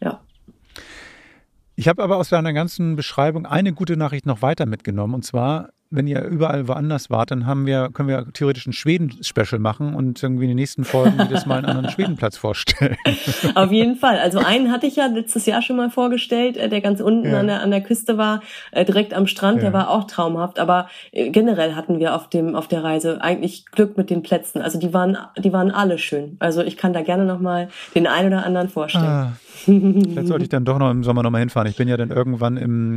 Ja. 0.00 0.20
Ich 1.78 1.88
habe 1.88 2.02
aber 2.02 2.16
aus 2.16 2.30
deiner 2.30 2.54
ganzen 2.54 2.96
Beschreibung 2.96 3.44
eine 3.44 3.74
gute 3.74 3.98
Nachricht 3.98 4.24
noch 4.24 4.40
weiter 4.40 4.64
mitgenommen. 4.64 5.12
Und 5.14 5.24
zwar, 5.24 5.68
wenn 5.90 6.06
ihr 6.06 6.22
überall 6.22 6.66
woanders 6.66 7.10
wart, 7.10 7.30
dann 7.30 7.46
haben 7.46 7.66
wir, 7.66 7.90
können 7.92 8.08
wir 8.08 8.26
theoretisch 8.32 8.66
ein 8.66 8.72
Schweden-Special 8.72 9.60
machen 9.60 9.94
und 9.94 10.22
irgendwie 10.22 10.44
in 10.44 10.48
den 10.48 10.56
nächsten 10.56 10.84
Folgen 10.84 11.18
jedes 11.20 11.46
Mal 11.46 11.58
einen 11.58 11.66
anderen 11.66 11.90
Schwedenplatz 11.90 12.36
vorstellen. 12.36 12.96
Auf 13.54 13.70
jeden 13.70 13.96
Fall. 13.96 14.18
Also 14.18 14.38
einen 14.38 14.72
hatte 14.72 14.86
ich 14.86 14.96
ja 14.96 15.06
letztes 15.06 15.46
Jahr 15.46 15.62
schon 15.62 15.76
mal 15.76 15.90
vorgestellt, 15.90 16.56
äh, 16.56 16.68
der 16.68 16.80
ganz 16.80 17.00
unten 17.00 17.30
ja. 17.30 17.40
an, 17.40 17.46
der, 17.46 17.62
an 17.62 17.70
der 17.70 17.82
Küste 17.82 18.18
war, 18.18 18.42
äh, 18.72 18.84
direkt 18.84 19.14
am 19.14 19.26
Strand, 19.26 19.58
ja. 19.58 19.64
der 19.64 19.72
war 19.72 19.90
auch 19.90 20.04
traumhaft. 20.04 20.58
Aber 20.58 20.88
äh, 21.12 21.30
generell 21.30 21.74
hatten 21.74 22.00
wir 22.00 22.14
auf 22.14 22.28
dem, 22.28 22.56
auf 22.56 22.66
der 22.66 22.82
Reise 22.82 23.20
eigentlich 23.20 23.66
Glück 23.66 23.96
mit 23.96 24.10
den 24.10 24.22
Plätzen. 24.22 24.62
Also 24.62 24.78
die 24.78 24.92
waren, 24.92 25.16
die 25.38 25.52
waren 25.52 25.70
alle 25.70 25.98
schön. 25.98 26.36
Also 26.40 26.62
ich 26.62 26.76
kann 26.76 26.92
da 26.92 27.02
gerne 27.02 27.24
nochmal 27.24 27.68
den 27.94 28.06
einen 28.06 28.32
oder 28.32 28.44
anderen 28.44 28.68
vorstellen. 28.68 29.04
Ah. 29.04 29.32
Vielleicht 29.64 30.28
sollte 30.28 30.44
ich 30.44 30.48
dann 30.48 30.64
doch 30.64 30.78
noch 30.78 30.90
im 30.90 31.04
Sommer 31.04 31.22
nochmal 31.22 31.40
hinfahren. 31.40 31.68
Ich 31.68 31.76
bin 31.76 31.88
ja 31.88 31.96
dann 31.96 32.10
irgendwann 32.10 32.56
im 32.56 32.96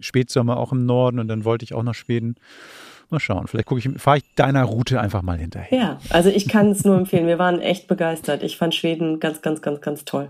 Spätsommer 0.00 0.56
auch 0.56 0.72
im 0.72 0.86
Norden 0.86 1.18
und 1.18 1.28
dann 1.28 1.44
wollte 1.44 1.64
ich 1.64 1.74
auch 1.74 1.82
nach 1.82 1.94
Schweden. 1.94 2.36
Mal 3.10 3.20
schauen, 3.20 3.46
vielleicht 3.46 3.66
gucke 3.66 3.80
ich, 3.80 4.00
fahre 4.00 4.18
ich 4.18 4.24
deiner 4.34 4.64
Route 4.64 5.00
einfach 5.00 5.22
mal 5.22 5.38
hinterher. 5.38 5.78
Ja, 5.78 5.98
also 6.10 6.28
ich 6.28 6.46
kann 6.46 6.70
es 6.70 6.84
nur 6.84 6.96
empfehlen. 6.96 7.26
Wir 7.26 7.38
waren 7.38 7.60
echt 7.60 7.88
begeistert. 7.88 8.42
Ich 8.42 8.58
fand 8.58 8.74
Schweden 8.74 9.18
ganz, 9.18 9.40
ganz, 9.40 9.62
ganz, 9.62 9.80
ganz 9.80 10.04
toll. 10.04 10.28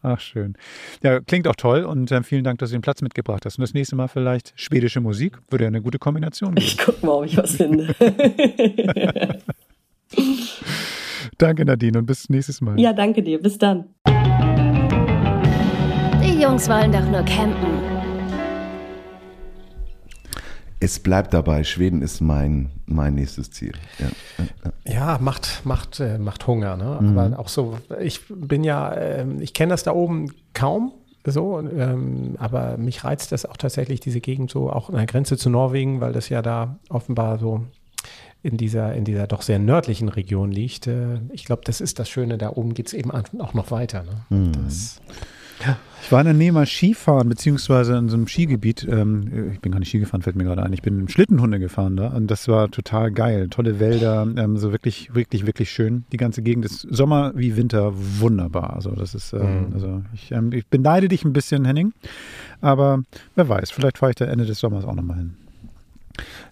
Ach, 0.00 0.20
schön. 0.20 0.54
Ja, 1.02 1.20
klingt 1.20 1.48
auch 1.48 1.56
toll 1.56 1.84
und 1.84 2.10
äh, 2.10 2.22
vielen 2.22 2.44
Dank, 2.44 2.58
dass 2.60 2.70
du 2.70 2.76
den 2.76 2.82
Platz 2.82 3.02
mitgebracht 3.02 3.46
hast. 3.46 3.58
Und 3.58 3.62
das 3.62 3.74
nächste 3.74 3.96
Mal 3.96 4.08
vielleicht 4.08 4.52
schwedische 4.56 5.00
Musik. 5.00 5.38
Würde 5.50 5.64
ja 5.64 5.68
eine 5.68 5.82
gute 5.82 5.98
Kombination 5.98 6.54
geben. 6.54 6.66
Ich 6.66 6.78
guck 6.78 7.02
mal, 7.02 7.12
ob 7.12 7.24
ich 7.24 7.36
was 7.36 7.56
finde. 7.56 7.94
danke, 11.38 11.64
Nadine, 11.64 11.98
und 11.98 12.06
bis 12.06 12.28
nächstes 12.28 12.60
Mal. 12.60 12.78
Ja, 12.80 12.92
danke 12.92 13.22
dir. 13.22 13.40
Bis 13.40 13.58
dann. 13.58 13.86
Jungs 16.42 16.68
wollen 16.68 16.90
doch 16.90 17.08
nur 17.08 17.22
campen. 17.22 17.71
Es 20.82 20.98
bleibt 20.98 21.32
dabei, 21.32 21.62
Schweden 21.62 22.02
ist 22.02 22.20
mein, 22.20 22.70
mein 22.86 23.14
nächstes 23.14 23.52
Ziel. 23.52 23.72
Ja, 24.00 24.92
ja. 24.92 25.18
macht, 25.20 25.64
macht, 25.64 26.00
äh, 26.00 26.18
macht 26.18 26.44
Hunger. 26.48 26.76
Ne? 26.76 26.98
Mhm. 27.00 27.18
Aber 27.18 27.38
auch 27.38 27.48
so, 27.48 27.78
ich 28.00 28.20
bin 28.28 28.64
ja, 28.64 28.92
äh, 28.92 29.24
ich 29.38 29.54
kenne 29.54 29.70
das 29.70 29.84
da 29.84 29.92
oben 29.92 30.32
kaum, 30.54 30.92
so, 31.24 31.60
ähm, 31.60 32.34
aber 32.38 32.78
mich 32.78 33.04
reizt 33.04 33.30
das 33.30 33.46
auch 33.46 33.56
tatsächlich, 33.56 34.00
diese 34.00 34.20
Gegend 34.20 34.50
so 34.50 34.70
auch 34.70 34.88
an 34.88 34.96
der 34.96 35.06
Grenze 35.06 35.36
zu 35.36 35.50
Norwegen, 35.50 36.00
weil 36.00 36.12
das 36.12 36.28
ja 36.30 36.42
da 36.42 36.80
offenbar 36.88 37.38
so 37.38 37.64
in 38.42 38.56
dieser, 38.56 38.92
in 38.94 39.04
dieser 39.04 39.28
doch 39.28 39.42
sehr 39.42 39.60
nördlichen 39.60 40.08
Region 40.08 40.50
liegt. 40.50 40.88
Äh, 40.88 41.20
ich 41.32 41.44
glaube, 41.44 41.62
das 41.64 41.80
ist 41.80 42.00
das 42.00 42.08
Schöne, 42.08 42.38
da 42.38 42.50
oben 42.50 42.74
geht 42.74 42.88
es 42.88 42.92
eben 42.92 43.12
auch 43.12 43.54
noch 43.54 43.70
weiter. 43.70 44.02
Ne? 44.02 44.36
Mhm. 44.36 44.52
Das, 44.64 45.00
ja. 45.64 45.76
Ich 46.02 46.10
war 46.10 46.20
in 46.20 46.24
der 46.24 46.34
Nähe 46.34 46.52
mal 46.52 46.66
Skifahren, 46.66 47.28
beziehungsweise 47.28 47.96
in 47.96 48.08
so 48.08 48.16
einem 48.16 48.26
Skigebiet. 48.26 48.86
Ähm, 48.90 49.52
ich 49.52 49.60
bin 49.60 49.70
gar 49.70 49.78
nicht 49.78 49.88
Ski 49.88 50.00
gefahren, 50.00 50.22
fällt 50.22 50.34
mir 50.34 50.44
gerade 50.44 50.62
ein. 50.62 50.72
Ich 50.72 50.82
bin 50.82 51.08
Schlittenhunde 51.08 51.60
gefahren 51.60 51.96
da 51.96 52.08
und 52.08 52.28
das 52.28 52.48
war 52.48 52.70
total 52.70 53.12
geil. 53.12 53.48
Tolle 53.48 53.78
Wälder, 53.78 54.26
ähm, 54.36 54.56
so 54.56 54.72
wirklich, 54.72 55.14
wirklich, 55.14 55.46
wirklich 55.46 55.70
schön. 55.70 56.04
Die 56.10 56.16
ganze 56.16 56.42
Gegend 56.42 56.64
ist 56.64 56.80
Sommer 56.90 57.32
wie 57.36 57.56
Winter 57.56 57.92
wunderbar. 57.94 58.74
Also 58.74 58.90
das 58.90 59.14
ist, 59.14 59.32
ähm, 59.32 59.68
mhm. 59.68 59.74
also 59.74 60.02
ich, 60.12 60.32
ähm, 60.32 60.52
ich 60.52 60.66
beneide 60.66 61.08
dich 61.08 61.24
ein 61.24 61.32
bisschen, 61.32 61.64
Henning. 61.64 61.92
Aber 62.60 63.02
wer 63.36 63.48
weiß, 63.48 63.70
vielleicht 63.70 63.98
fahre 63.98 64.10
ich 64.10 64.16
da 64.16 64.24
Ende 64.24 64.44
des 64.44 64.58
Sommers 64.58 64.84
auch 64.84 64.94
nochmal 64.94 65.18
hin. 65.18 65.36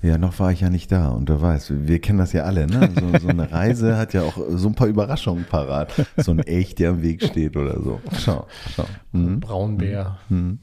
Ja, 0.03 0.19
noch 0.19 0.39
war 0.39 0.53
ich 0.53 0.61
ja 0.61 0.71
nicht 0.71 0.91
da 0.91 1.09
und 1.09 1.29
du 1.29 1.41
weißt, 1.41 1.87
wir 1.87 1.99
kennen 2.01 2.19
das 2.19 2.33
ja 2.33 2.45
alle, 2.45 2.67
ne? 2.67 2.91
So, 2.99 3.19
so 3.19 3.29
eine 3.29 3.51
Reise 3.53 3.97
hat 3.97 4.15
ja 4.15 4.23
auch 4.23 4.37
so 4.51 4.69
ein 4.69 4.75
paar 4.75 4.87
Überraschungen 4.87 5.45
parat. 5.45 5.93
So 6.17 6.33
ein 6.33 6.41
Echt, 6.41 6.79
der 6.79 6.91
im 6.91 7.03
Weg 7.03 7.23
steht 7.23 7.57
oder 7.57 7.81
so. 7.83 8.01
Schau, 8.19 8.47
schau. 8.75 8.87
Mhm. 9.13 9.41
Braunbär. 9.41 10.19
Mhm. 10.29 10.59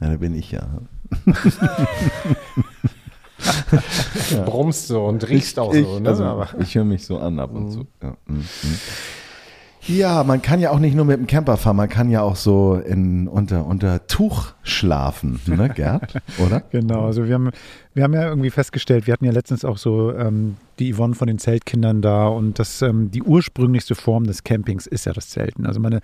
Ja, 0.00 0.10
da 0.10 0.16
bin 0.16 0.34
ich 0.34 0.52
ja. 0.52 0.68
ja. 4.30 4.42
Brummst 4.44 4.88
so 4.88 5.04
und 5.04 5.26
riechst 5.28 5.58
auch 5.58 5.72
ich, 5.72 5.86
so, 5.86 5.98
ne? 5.98 6.08
Also, 6.10 6.44
ich 6.58 6.74
höre 6.74 6.84
mich 6.84 7.06
so 7.06 7.18
an 7.18 7.38
ab 7.38 7.52
und 7.54 7.64
mhm. 7.64 7.70
zu. 7.70 7.86
Ja. 8.02 8.16
Mhm. 8.26 8.44
Ja, 9.88 10.24
man 10.24 10.42
kann 10.42 10.60
ja 10.60 10.70
auch 10.70 10.80
nicht 10.80 10.96
nur 10.96 11.04
mit 11.04 11.16
dem 11.16 11.26
Camper 11.26 11.56
fahren, 11.56 11.76
man 11.76 11.88
kann 11.88 12.10
ja 12.10 12.22
auch 12.22 12.36
so 12.36 12.74
in, 12.74 13.28
unter, 13.28 13.66
unter 13.66 14.06
Tuch 14.06 14.52
schlafen, 14.62 15.40
ne, 15.46 15.68
Gerd? 15.74 16.14
Oder? 16.44 16.62
genau, 16.70 17.06
also 17.06 17.26
wir 17.26 17.34
haben, 17.34 17.50
wir 17.94 18.02
haben 18.02 18.12
ja 18.12 18.28
irgendwie 18.28 18.50
festgestellt, 18.50 19.06
wir 19.06 19.12
hatten 19.12 19.24
ja 19.24 19.32
letztens 19.32 19.64
auch 19.64 19.78
so 19.78 20.12
ähm, 20.12 20.56
die 20.78 20.92
Yvonne 20.92 21.14
von 21.14 21.28
den 21.28 21.38
Zeltkindern 21.38 22.02
da 22.02 22.26
und 22.26 22.58
das, 22.58 22.82
ähm, 22.82 23.10
die 23.12 23.22
ursprünglichste 23.22 23.94
Form 23.94 24.24
des 24.24 24.42
Campings 24.42 24.86
ist 24.86 25.06
ja 25.06 25.12
das 25.12 25.28
Zelten. 25.28 25.66
Also 25.66 25.78
meine, 25.78 26.00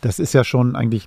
das 0.00 0.18
ist 0.18 0.34
ja 0.34 0.42
schon 0.42 0.74
eigentlich, 0.74 1.06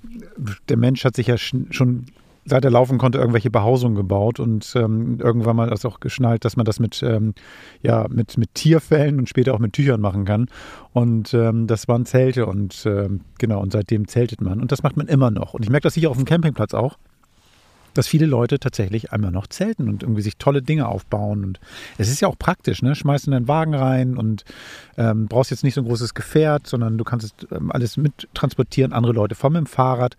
der 0.68 0.78
Mensch 0.78 1.04
hat 1.04 1.16
sich 1.16 1.26
ja 1.26 1.36
schon 1.36 2.06
seit 2.46 2.64
er 2.64 2.70
laufen 2.70 2.96
konnte, 2.96 3.18
irgendwelche 3.18 3.50
Behausungen 3.50 3.96
gebaut 3.96 4.40
und 4.40 4.72
ähm, 4.76 5.18
irgendwann 5.20 5.56
mal 5.56 5.68
das 5.68 5.84
auch 5.84 6.00
geschnallt, 6.00 6.44
dass 6.44 6.56
man 6.56 6.64
das 6.64 6.80
mit, 6.80 7.02
ähm, 7.02 7.34
ja, 7.82 8.06
mit, 8.08 8.38
mit 8.38 8.54
Tierfällen 8.54 9.18
und 9.18 9.28
später 9.28 9.52
auch 9.52 9.58
mit 9.58 9.72
Tüchern 9.72 10.00
machen 10.00 10.24
kann. 10.24 10.46
Und 10.92 11.34
ähm, 11.34 11.66
das 11.66 11.88
waren 11.88 12.06
Zelte 12.06 12.46
und 12.46 12.86
ähm, 12.86 13.20
genau, 13.38 13.60
und 13.60 13.72
seitdem 13.72 14.08
zeltet 14.08 14.40
man. 14.40 14.60
Und 14.60 14.72
das 14.72 14.82
macht 14.82 14.96
man 14.96 15.08
immer 15.08 15.30
noch. 15.30 15.54
Und 15.54 15.64
ich 15.64 15.70
merke 15.70 15.84
das 15.84 15.94
hier 15.94 16.10
auf 16.10 16.16
dem 16.16 16.24
Campingplatz 16.24 16.72
auch 16.72 16.96
dass 17.96 18.08
viele 18.08 18.26
Leute 18.26 18.58
tatsächlich 18.58 19.12
einmal 19.12 19.30
noch 19.30 19.46
zelten 19.46 19.88
und 19.88 20.02
irgendwie 20.02 20.22
sich 20.22 20.36
tolle 20.36 20.62
Dinge 20.62 20.88
aufbauen. 20.88 21.44
Und 21.44 21.60
es 21.98 22.08
ist 22.08 22.20
ja 22.20 22.28
auch 22.28 22.38
praktisch, 22.38 22.82
ne? 22.82 22.94
Schmeißt 22.94 23.26
in 23.26 23.32
deinen 23.32 23.48
Wagen 23.48 23.74
rein 23.74 24.16
und 24.16 24.44
ähm, 24.98 25.28
brauchst 25.28 25.50
jetzt 25.50 25.64
nicht 25.64 25.74
so 25.74 25.80
ein 25.80 25.86
großes 25.86 26.14
Gefährt, 26.14 26.66
sondern 26.66 26.98
du 26.98 27.04
kannst 27.04 27.26
es, 27.26 27.50
ähm, 27.50 27.72
alles 27.72 27.96
mit 27.96 28.28
transportieren, 28.34 28.92
andere 28.92 29.12
Leute 29.12 29.34
dem 29.34 29.66
Fahrrad. 29.66 30.16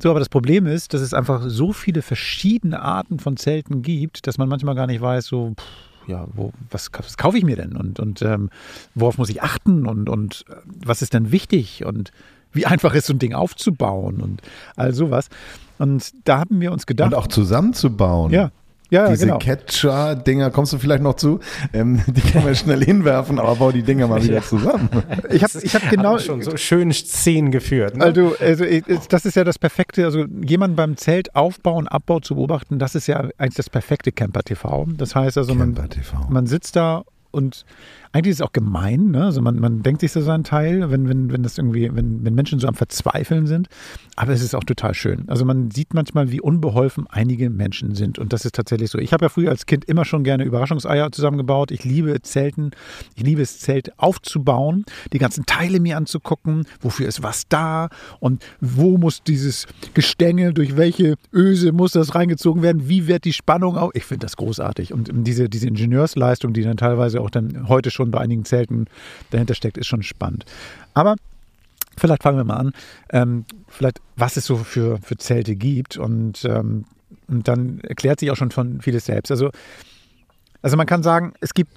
So, 0.00 0.10
aber 0.10 0.20
das 0.20 0.28
Problem 0.28 0.66
ist, 0.66 0.94
dass 0.94 1.00
es 1.00 1.12
einfach 1.12 1.42
so 1.46 1.72
viele 1.72 2.02
verschiedene 2.02 2.80
Arten 2.80 3.18
von 3.18 3.36
Zelten 3.36 3.82
gibt, 3.82 4.26
dass 4.26 4.38
man 4.38 4.48
manchmal 4.48 4.74
gar 4.74 4.86
nicht 4.86 5.00
weiß, 5.00 5.26
so, 5.26 5.54
pff, 5.58 6.08
ja, 6.08 6.26
wo, 6.34 6.52
was, 6.70 6.90
was, 6.92 7.16
kaufe 7.16 7.36
ich 7.36 7.44
mir 7.44 7.56
denn 7.56 7.76
und, 7.76 8.00
und 8.00 8.22
ähm, 8.22 8.50
worauf 8.94 9.18
muss 9.18 9.28
ich 9.28 9.42
achten 9.42 9.86
und, 9.86 10.08
und 10.08 10.44
äh, 10.48 10.54
was 10.84 11.02
ist 11.02 11.12
denn 11.12 11.32
wichtig 11.32 11.84
und 11.84 12.12
wie 12.52 12.66
einfach 12.66 12.94
ist 12.94 13.06
so 13.06 13.12
ein 13.12 13.18
Ding 13.18 13.34
aufzubauen 13.34 14.20
und 14.20 14.42
all 14.76 14.94
sowas. 14.94 15.28
Und 15.78 16.12
da 16.24 16.38
haben 16.38 16.60
wir 16.60 16.72
uns 16.72 16.86
gedacht. 16.86 17.12
Und 17.12 17.18
auch 17.18 17.28
zusammenzubauen. 17.28 18.32
Ja. 18.32 18.50
Ja, 18.90 19.08
Diese 19.08 19.26
genau. 19.26 19.38
Catcher-Dinger, 19.38 20.50
kommst 20.50 20.72
du 20.72 20.78
vielleicht 20.78 21.02
noch 21.02 21.14
zu? 21.14 21.40
Ähm, 21.72 22.00
die 22.06 22.20
kann 22.22 22.44
man 22.44 22.54
schnell 22.54 22.82
hinwerfen, 22.82 23.38
aber 23.38 23.56
bau 23.56 23.70
die 23.70 23.82
Dinger 23.82 24.08
mal 24.08 24.22
wieder 24.22 24.42
zusammen. 24.42 24.88
Ich 25.30 25.42
habe 25.44 25.52
ich 25.62 25.74
hab 25.74 25.90
genau 25.90 26.18
schon 26.18 26.42
so 26.42 26.56
schön 26.56 26.90
Szenen 26.92 27.50
geführt. 27.50 27.96
Ne? 27.96 28.04
Also, 28.04 28.34
also 28.40 28.64
das 29.10 29.26
ist 29.26 29.36
ja 29.36 29.44
das 29.44 29.58
Perfekte, 29.58 30.04
also 30.04 30.24
jemanden 30.42 30.76
beim 30.76 30.96
Zelt 30.96 31.34
Aufbau 31.34 31.76
und 31.76 31.88
Abbau 31.88 32.20
zu 32.20 32.34
beobachten, 32.36 32.78
das 32.78 32.94
ist 32.94 33.06
ja 33.06 33.28
eigentlich 33.36 33.56
das 33.56 33.68
perfekte 33.68 34.10
Camper-TV. 34.10 34.86
Das 34.96 35.14
heißt 35.14 35.36
also, 35.36 35.54
man, 35.54 35.76
man 36.30 36.46
sitzt 36.46 36.76
da 36.76 37.04
und 37.30 37.66
eigentlich 38.12 38.32
ist 38.32 38.40
es 38.40 38.46
auch 38.46 38.52
gemein, 38.52 39.10
ne? 39.10 39.24
Also 39.24 39.42
man, 39.42 39.58
man 39.58 39.82
denkt 39.82 40.00
sich 40.00 40.12
so 40.12 40.20
seinen 40.20 40.44
Teil, 40.44 40.90
wenn, 40.90 41.08
wenn, 41.08 41.30
wenn 41.30 41.42
das 41.42 41.58
irgendwie, 41.58 41.94
wenn, 41.94 42.24
wenn 42.24 42.34
Menschen 42.34 42.58
so 42.58 42.66
am 42.66 42.74
Verzweifeln 42.74 43.46
sind. 43.46 43.68
Aber 44.16 44.32
es 44.32 44.42
ist 44.42 44.54
auch 44.54 44.64
total 44.64 44.94
schön. 44.94 45.24
Also 45.28 45.44
man 45.44 45.70
sieht 45.70 45.94
manchmal, 45.94 46.30
wie 46.30 46.40
unbeholfen 46.40 47.06
einige 47.08 47.50
Menschen 47.50 47.94
sind. 47.94 48.18
Und 48.18 48.32
das 48.32 48.44
ist 48.44 48.54
tatsächlich 48.54 48.90
so. 48.90 48.98
Ich 48.98 49.12
habe 49.12 49.26
ja 49.26 49.28
früher 49.28 49.50
als 49.50 49.66
Kind 49.66 49.84
immer 49.84 50.04
schon 50.04 50.24
gerne 50.24 50.44
Überraschungseier 50.44 51.12
zusammengebaut. 51.12 51.70
Ich 51.70 51.84
liebe 51.84 52.20
Zelten. 52.22 52.70
Ich 53.14 53.22
liebe 53.22 53.42
es, 53.42 53.58
Zelt 53.60 53.98
aufzubauen, 53.98 54.84
die 55.12 55.18
ganzen 55.18 55.44
Teile 55.46 55.80
mir 55.80 55.96
anzugucken. 55.96 56.66
Wofür 56.80 57.08
ist 57.08 57.22
was 57.22 57.48
da? 57.48 57.88
Und 58.20 58.44
wo 58.60 58.98
muss 58.98 59.22
dieses 59.22 59.66
Gestänge, 59.94 60.52
durch 60.54 60.76
welche 60.76 61.16
Öse 61.32 61.72
muss 61.72 61.92
das 61.92 62.14
reingezogen 62.14 62.62
werden? 62.62 62.88
Wie 62.88 63.06
wird 63.06 63.24
die 63.24 63.32
Spannung 63.32 63.76
auch? 63.76 63.90
Ich 63.94 64.04
finde 64.04 64.24
das 64.24 64.36
großartig. 64.36 64.92
Und 64.92 65.10
diese, 65.12 65.48
diese 65.48 65.68
Ingenieursleistung, 65.68 66.52
die 66.52 66.62
dann 66.62 66.76
teilweise 66.76 67.20
auch 67.20 67.30
dann 67.30 67.68
heute 67.68 67.90
schon 67.90 67.97
bei 68.06 68.18
einigen 68.18 68.44
Zelten 68.44 68.86
dahinter 69.30 69.54
steckt, 69.54 69.78
ist 69.78 69.86
schon 69.86 70.02
spannend. 70.02 70.44
Aber 70.94 71.16
vielleicht 71.96 72.22
fangen 72.22 72.38
wir 72.38 72.44
mal 72.44 72.56
an, 72.56 72.72
ähm, 73.10 73.44
vielleicht 73.68 74.00
was 74.16 74.36
es 74.36 74.46
so 74.46 74.56
für, 74.56 74.98
für 74.98 75.16
Zelte 75.16 75.56
gibt 75.56 75.96
und, 75.96 76.44
ähm, 76.44 76.84
und 77.26 77.48
dann 77.48 77.80
erklärt 77.80 78.20
sich 78.20 78.30
auch 78.30 78.36
schon 78.36 78.50
von 78.50 78.80
vieles 78.80 79.06
selbst. 79.06 79.30
Also, 79.30 79.50
also 80.62 80.76
man 80.76 80.86
kann 80.86 81.02
sagen, 81.02 81.34
es 81.40 81.54
gibt 81.54 81.72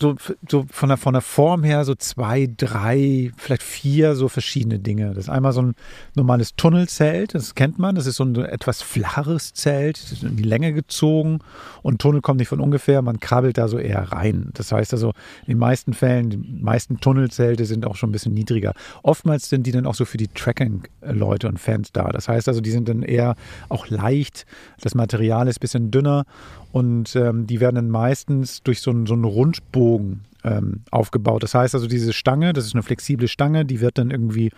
so, 0.00 0.16
so 0.48 0.64
von, 0.70 0.88
der, 0.88 0.98
von 0.98 1.12
der 1.12 1.22
Form 1.22 1.64
her 1.64 1.84
so 1.84 1.94
zwei, 1.94 2.48
drei, 2.56 3.30
vielleicht 3.36 3.62
vier 3.62 4.14
so 4.14 4.28
verschiedene 4.28 4.78
Dinge. 4.78 5.08
Das 5.14 5.24
ist 5.24 5.28
einmal 5.30 5.52
so 5.52 5.62
ein 5.62 5.74
normales 6.14 6.54
Tunnelzelt, 6.56 7.34
das 7.34 7.54
kennt 7.54 7.78
man. 7.78 7.94
Das 7.94 8.06
ist 8.06 8.16
so 8.16 8.24
ein 8.24 8.34
etwas 8.36 8.82
flacheres 8.82 9.54
Zelt, 9.54 10.02
das 10.02 10.12
ist 10.12 10.22
in 10.22 10.36
die 10.36 10.42
Länge 10.42 10.72
gezogen 10.72 11.40
und 11.82 12.00
Tunnel 12.00 12.20
kommt 12.20 12.38
nicht 12.38 12.48
von 12.48 12.60
ungefähr, 12.60 13.02
man 13.02 13.20
krabbelt 13.20 13.58
da 13.58 13.68
so 13.68 13.78
eher 13.78 14.12
rein. 14.12 14.50
Das 14.54 14.72
heißt 14.72 14.92
also, 14.92 15.10
in 15.42 15.52
den 15.52 15.58
meisten 15.58 15.94
Fällen, 15.94 16.30
die 16.30 16.36
meisten 16.36 16.98
Tunnelzelte 16.98 17.64
sind 17.64 17.86
auch 17.86 17.96
schon 17.96 18.10
ein 18.10 18.12
bisschen 18.12 18.34
niedriger. 18.34 18.72
Oftmals 19.02 19.48
sind 19.48 19.66
die 19.66 19.72
dann 19.72 19.86
auch 19.86 19.94
so 19.94 20.04
für 20.04 20.18
die 20.18 20.28
Tracking-Leute 20.28 21.48
und 21.48 21.58
Fans 21.58 21.92
da. 21.92 22.10
Das 22.10 22.28
heißt 22.28 22.48
also, 22.48 22.60
die 22.60 22.70
sind 22.70 22.88
dann 22.88 23.02
eher 23.02 23.36
auch 23.68 23.88
leicht, 23.88 24.46
das 24.80 24.94
Material 24.94 25.48
ist 25.48 25.58
ein 25.58 25.60
bisschen 25.60 25.90
dünner 25.90 26.24
und 26.72 27.14
ähm, 27.16 27.46
die 27.46 27.60
werden 27.60 27.76
dann 27.76 27.90
meistens 27.90 28.62
durch 28.62 28.80
so 28.80 28.90
einen, 28.90 29.06
so 29.06 29.12
einen 29.12 29.24
Rundbogen 29.24 30.22
ähm, 30.42 30.80
aufgebaut. 30.90 31.42
Das 31.42 31.54
heißt 31.54 31.74
also, 31.74 31.86
diese 31.86 32.12
Stange, 32.12 32.52
das 32.52 32.66
ist 32.66 32.74
eine 32.74 32.82
flexible 32.82 33.28
Stange, 33.28 33.64
die 33.64 33.80
wird 33.80 33.98
dann 33.98 34.10
irgendwie 34.10 34.50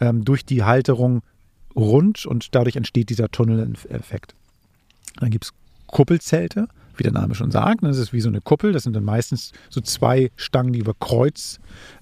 ähm, 0.00 0.24
durch 0.24 0.44
die 0.44 0.62
Halterung 0.62 1.22
rund 1.74 2.24
und 2.24 2.54
dadurch 2.54 2.76
entsteht 2.76 3.10
dieser 3.10 3.28
Tunneleffekt. 3.30 4.34
Dann 5.18 5.30
gibt 5.30 5.44
es 5.44 5.52
Kuppelzelte, 5.88 6.68
wie 6.98 7.02
der 7.02 7.12
Name 7.12 7.34
schon 7.34 7.50
sagt. 7.50 7.82
Das 7.82 7.98
ist 7.98 8.12
wie 8.12 8.20
so 8.20 8.28
eine 8.28 8.40
Kuppel. 8.40 8.72
Das 8.72 8.84
sind 8.84 8.94
dann 8.94 9.04
meistens 9.04 9.52
so 9.70 9.80
zwei 9.80 10.30
Stangen, 10.36 10.72
die 10.72 10.78
über 10.78 10.94
Kreuz 10.98 11.60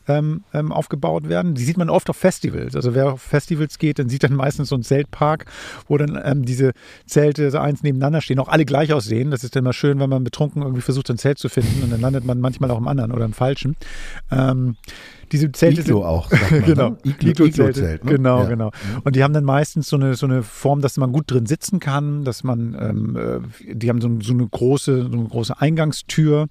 ähm, 0.09 0.45
ähm, 0.53 0.73
aufgebaut 0.73 1.29
werden. 1.29 1.55
Die 1.55 1.65
sieht 1.65 1.77
man 1.77 1.91
oft 1.91 2.11
auf 2.11 2.17
Festivals. 2.17 2.77
Also 2.77 2.95
wer 2.95 3.13
auf 3.13 3.23
Festivals 3.23 3.79
geht, 3.79 3.99
dann 3.99 4.09
sieht 4.09 4.25
dann 4.25 4.35
meistens 4.35 4.69
so 4.69 4.75
einen 4.75 4.85
Zeltpark, 4.85 5.47
wo 5.89 5.97
dann 5.97 6.21
ähm, 6.23 6.45
diese 6.45 6.73
Zelte 7.07 7.51
so 7.51 7.59
eins 7.59 7.83
nebeneinander 7.83 8.21
stehen, 8.21 8.39
auch 8.39 8.49
alle 8.49 8.65
gleich 8.65 8.93
aussehen. 8.93 9.31
Das 9.31 9.45
ist 9.45 9.57
dann 9.57 9.65
immer 9.65 9.73
schön, 9.73 9.99
wenn 10.01 10.11
man 10.11 10.25
betrunken 10.25 10.63
irgendwie 10.63 10.83
versucht, 10.83 11.11
ein 11.11 11.19
Zelt 11.19 11.39
zu 11.39 11.49
finden 11.49 11.83
und 11.83 11.91
dann 11.91 12.01
landet 12.01 12.25
man 12.25 12.41
manchmal 12.41 12.71
auch 12.71 12.79
im 12.79 12.89
anderen 12.89 13.13
oder 13.13 13.25
im 13.25 13.33
falschen. 13.33 13.77
Ähm, 14.31 14.77
diese 15.33 15.51
Zelte 15.53 15.81
Iglo 15.83 15.99
sind, 15.99 16.07
auch, 16.07 16.31
sagt 16.31 16.51
man, 16.51 16.63
genau, 16.65 16.89
ne? 16.91 16.97
Iglo- 17.05 17.29
Iglo-Zelte. 17.31 17.63
Iglo-Zelt, 17.81 18.05
ne? 18.05 18.11
Genau, 18.13 18.43
Ja. 18.43 18.49
genau. 18.49 18.71
Und 19.05 19.17
die 19.17 19.23
haben 19.23 19.33
dann 19.35 19.45
meistens 19.45 19.89
so 19.89 19.97
eine, 19.97 20.15
so 20.15 20.27
eine 20.27 20.43
Form, 20.43 20.81
dass 20.81 20.97
man 20.97 21.13
gut 21.13 21.31
drin 21.31 21.47
sitzen 21.47 21.81
kann, 21.81 22.25
dass 22.25 22.45
man, 22.45 22.77
ähm, 22.81 23.17
äh, 23.17 23.75
die 23.75 23.89
haben 23.89 24.01
so, 24.01 24.11
so 24.21 24.33
eine 24.33 24.47
große, 24.47 25.03
so 25.11 25.13
eine 25.19 25.29
große 25.29 25.61
Eingangstür. 25.61 26.49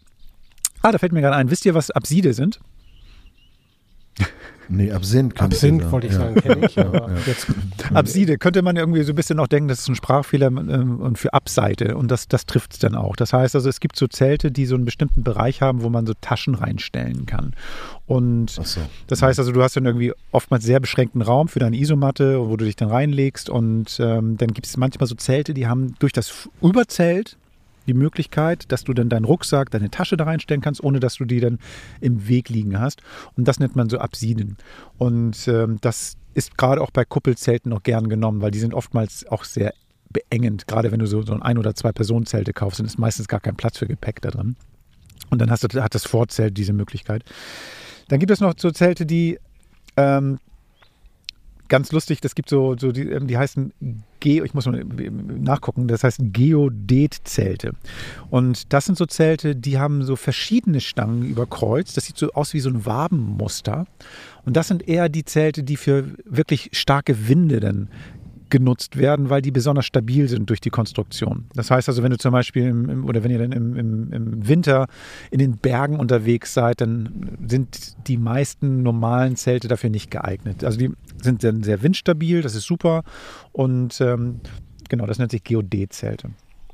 Ah, 0.81 0.91
da 0.91 0.97
fällt 0.97 1.13
mir 1.13 1.21
gerade 1.21 1.35
ein. 1.35 1.49
Wisst 1.49 1.65
ihr, 1.65 1.73
was 1.75 1.91
Abside 1.91 2.33
sind? 2.33 2.59
Nee, 4.69 4.91
Absinth. 4.91 5.35
könnte 5.35 5.55
Absinth 5.55 5.81
sein. 5.83 5.91
wollte 5.91 6.07
ich 6.07 6.13
Ja. 6.13 6.19
sagen, 6.19 6.35
kenne 6.35 6.65
ich. 6.65 6.79
Aber 6.79 7.09
ja. 7.09 7.15
jetzt 7.25 7.47
Abside 7.93 8.37
könnte 8.37 8.61
man 8.61 8.75
irgendwie 8.75 9.03
so 9.03 9.11
ein 9.11 9.15
bisschen 9.15 9.37
noch 9.37 9.47
denken, 9.47 9.67
das 9.67 9.79
ist 9.79 9.89
ein 9.89 9.95
Sprachfehler 9.95 10.47
ähm, 10.47 10.99
und 10.99 11.17
für 11.17 11.33
Abseite 11.33 11.95
und 11.97 12.09
das, 12.09 12.27
das 12.27 12.45
trifft 12.45 12.73
es 12.73 12.79
dann 12.79 12.95
auch. 12.95 13.15
Das 13.15 13.33
heißt 13.33 13.55
also, 13.55 13.69
es 13.69 13.79
gibt 13.79 13.95
so 13.97 14.07
Zelte, 14.07 14.51
die 14.51 14.65
so 14.65 14.75
einen 14.75 14.85
bestimmten 14.85 15.23
Bereich 15.23 15.61
haben, 15.61 15.83
wo 15.83 15.89
man 15.89 16.05
so 16.05 16.13
Taschen 16.19 16.55
reinstellen 16.55 17.25
kann. 17.25 17.53
Und 18.05 18.49
so. 18.51 18.81
das 19.07 19.21
heißt 19.21 19.39
also, 19.39 19.51
du 19.51 19.61
hast 19.63 19.75
dann 19.75 19.85
irgendwie 19.85 20.13
oftmals 20.31 20.63
sehr 20.63 20.79
beschränkten 20.79 21.21
Raum 21.21 21.47
für 21.47 21.59
deine 21.59 21.77
Isomatte, 21.77 22.39
wo 22.47 22.57
du 22.57 22.65
dich 22.65 22.75
dann 22.75 22.89
reinlegst 22.89 23.49
und 23.49 23.97
ähm, 23.99 24.37
dann 24.37 24.49
gibt 24.49 24.67
es 24.67 24.77
manchmal 24.77 25.07
so 25.07 25.15
Zelte, 25.15 25.53
die 25.53 25.67
haben 25.67 25.95
durch 25.99 26.13
das 26.13 26.49
Überzelt 26.61 27.37
die 27.87 27.93
Möglichkeit, 27.93 28.71
dass 28.71 28.83
du 28.83 28.93
dann 28.93 29.09
deinen 29.09 29.25
Rucksack, 29.25 29.71
deine 29.71 29.89
Tasche 29.89 30.17
da 30.17 30.25
reinstellen 30.25 30.61
kannst, 30.61 30.83
ohne 30.83 30.99
dass 30.99 31.15
du 31.15 31.25
die 31.25 31.39
dann 31.39 31.59
im 32.01 32.27
Weg 32.27 32.49
liegen 32.49 32.79
hast. 32.79 33.01
Und 33.35 33.47
das 33.47 33.59
nennt 33.59 33.75
man 33.75 33.89
so 33.89 33.97
Absiden. 33.97 34.57
Und 34.97 35.47
ähm, 35.47 35.77
das 35.81 36.15
ist 36.33 36.57
gerade 36.57 36.81
auch 36.81 36.91
bei 36.91 37.05
Kuppelzelten 37.05 37.69
noch 37.69 37.83
gern 37.83 38.09
genommen, 38.09 38.41
weil 38.41 38.51
die 38.51 38.59
sind 38.59 38.73
oftmals 38.73 39.25
auch 39.27 39.43
sehr 39.43 39.73
beengend. 40.09 40.67
Gerade 40.67 40.91
wenn 40.91 40.99
du 40.99 41.07
so, 41.07 41.21
so 41.21 41.33
ein 41.33 41.41
ein- 41.41 41.57
oder 41.57 41.75
zwei 41.75 41.91
Personenzelte 41.91 42.53
kaufst, 42.53 42.79
dann 42.79 42.85
ist 42.85 42.99
meistens 42.99 43.27
gar 43.27 43.39
kein 43.39 43.55
Platz 43.55 43.77
für 43.77 43.87
Gepäck 43.87 44.21
da 44.21 44.31
drin. 44.31 44.55
Und 45.29 45.39
dann 45.39 45.49
hast 45.49 45.63
du, 45.63 45.81
hat 45.81 45.95
das 45.95 46.05
Vorzelt 46.05 46.57
diese 46.57 46.73
Möglichkeit. 46.73 47.23
Dann 48.07 48.19
gibt 48.19 48.31
es 48.31 48.39
noch 48.39 48.53
so 48.57 48.71
Zelte, 48.71 49.05
die 49.05 49.39
ähm, 49.97 50.39
ganz 51.69 51.91
lustig, 51.91 52.21
das 52.21 52.35
gibt 52.35 52.49
so, 52.49 52.75
so 52.77 52.91
die, 52.91 53.09
ähm, 53.09 53.27
die 53.27 53.37
heißen 53.37 53.73
Geo, 54.19 54.43
ich 54.43 54.53
muss 54.53 54.65
mal 54.65 54.83
nachgucken, 54.85 55.87
das 55.87 56.03
heißt 56.03 56.19
Geodet-Zelte. 56.31 57.73
Und 58.29 58.71
das 58.71 58.85
sind 58.85 58.97
so 58.97 59.05
Zelte, 59.05 59.55
die 59.55 59.79
haben 59.79 60.03
so 60.03 60.15
verschiedene 60.15 60.79
Stangen 60.79 61.23
über 61.23 61.45
Kreuz. 61.45 61.93
Das 61.93 62.05
sieht 62.05 62.17
so 62.17 62.31
aus 62.31 62.53
wie 62.53 62.59
so 62.59 62.69
ein 62.69 62.85
Wabenmuster. 62.85 63.85
Und 64.45 64.55
das 64.55 64.67
sind 64.67 64.87
eher 64.87 65.09
die 65.09 65.25
Zelte, 65.25 65.63
die 65.63 65.75
für 65.75 66.05
wirklich 66.25 66.69
starke 66.73 67.27
Winde 67.27 67.59
dann 67.59 67.89
genutzt 68.53 68.97
werden, 68.97 69.31
weil 69.31 69.41
die 69.41 69.49
besonders 69.49 69.87
stabil 69.87 70.29
sind 70.29 70.47
durch 70.47 70.61
die 70.61 70.69
Konstruktion. 70.69 71.45
Das 71.55 71.71
heißt 71.71 71.89
also, 71.89 72.03
wenn 72.03 72.11
du 72.11 72.19
zum 72.19 72.33
Beispiel 72.33 72.67
im, 72.67 72.87
im, 72.87 73.05
oder 73.05 73.23
wenn 73.23 73.31
ihr 73.31 73.39
dann 73.39 73.51
im, 73.51 73.75
im, 73.75 74.47
Winter 74.47 74.85
in 75.31 75.39
den 75.39 75.57
Bergen 75.57 75.99
unterwegs 75.99 76.53
seid, 76.53 76.79
dann 76.79 77.35
sind 77.47 78.07
die 78.07 78.17
meisten 78.17 78.83
normalen 78.83 79.37
Zelte 79.37 79.67
dafür 79.67 79.89
nicht 79.89 80.11
geeignet. 80.11 80.63
Also 80.63 80.77
die 80.77 80.91
sind 81.19 81.43
dann 81.43 81.63
sehr 81.63 81.81
windstabil, 81.81 82.43
das 82.43 82.53
ist 82.53 82.65
super 82.65 83.01
und 83.53 83.99
ähm, 84.01 84.41
genau, 84.87 85.07
das 85.07 85.17
nennt 85.17 85.31
sich 85.31 85.43
Geodet-Zelte. 85.43 86.29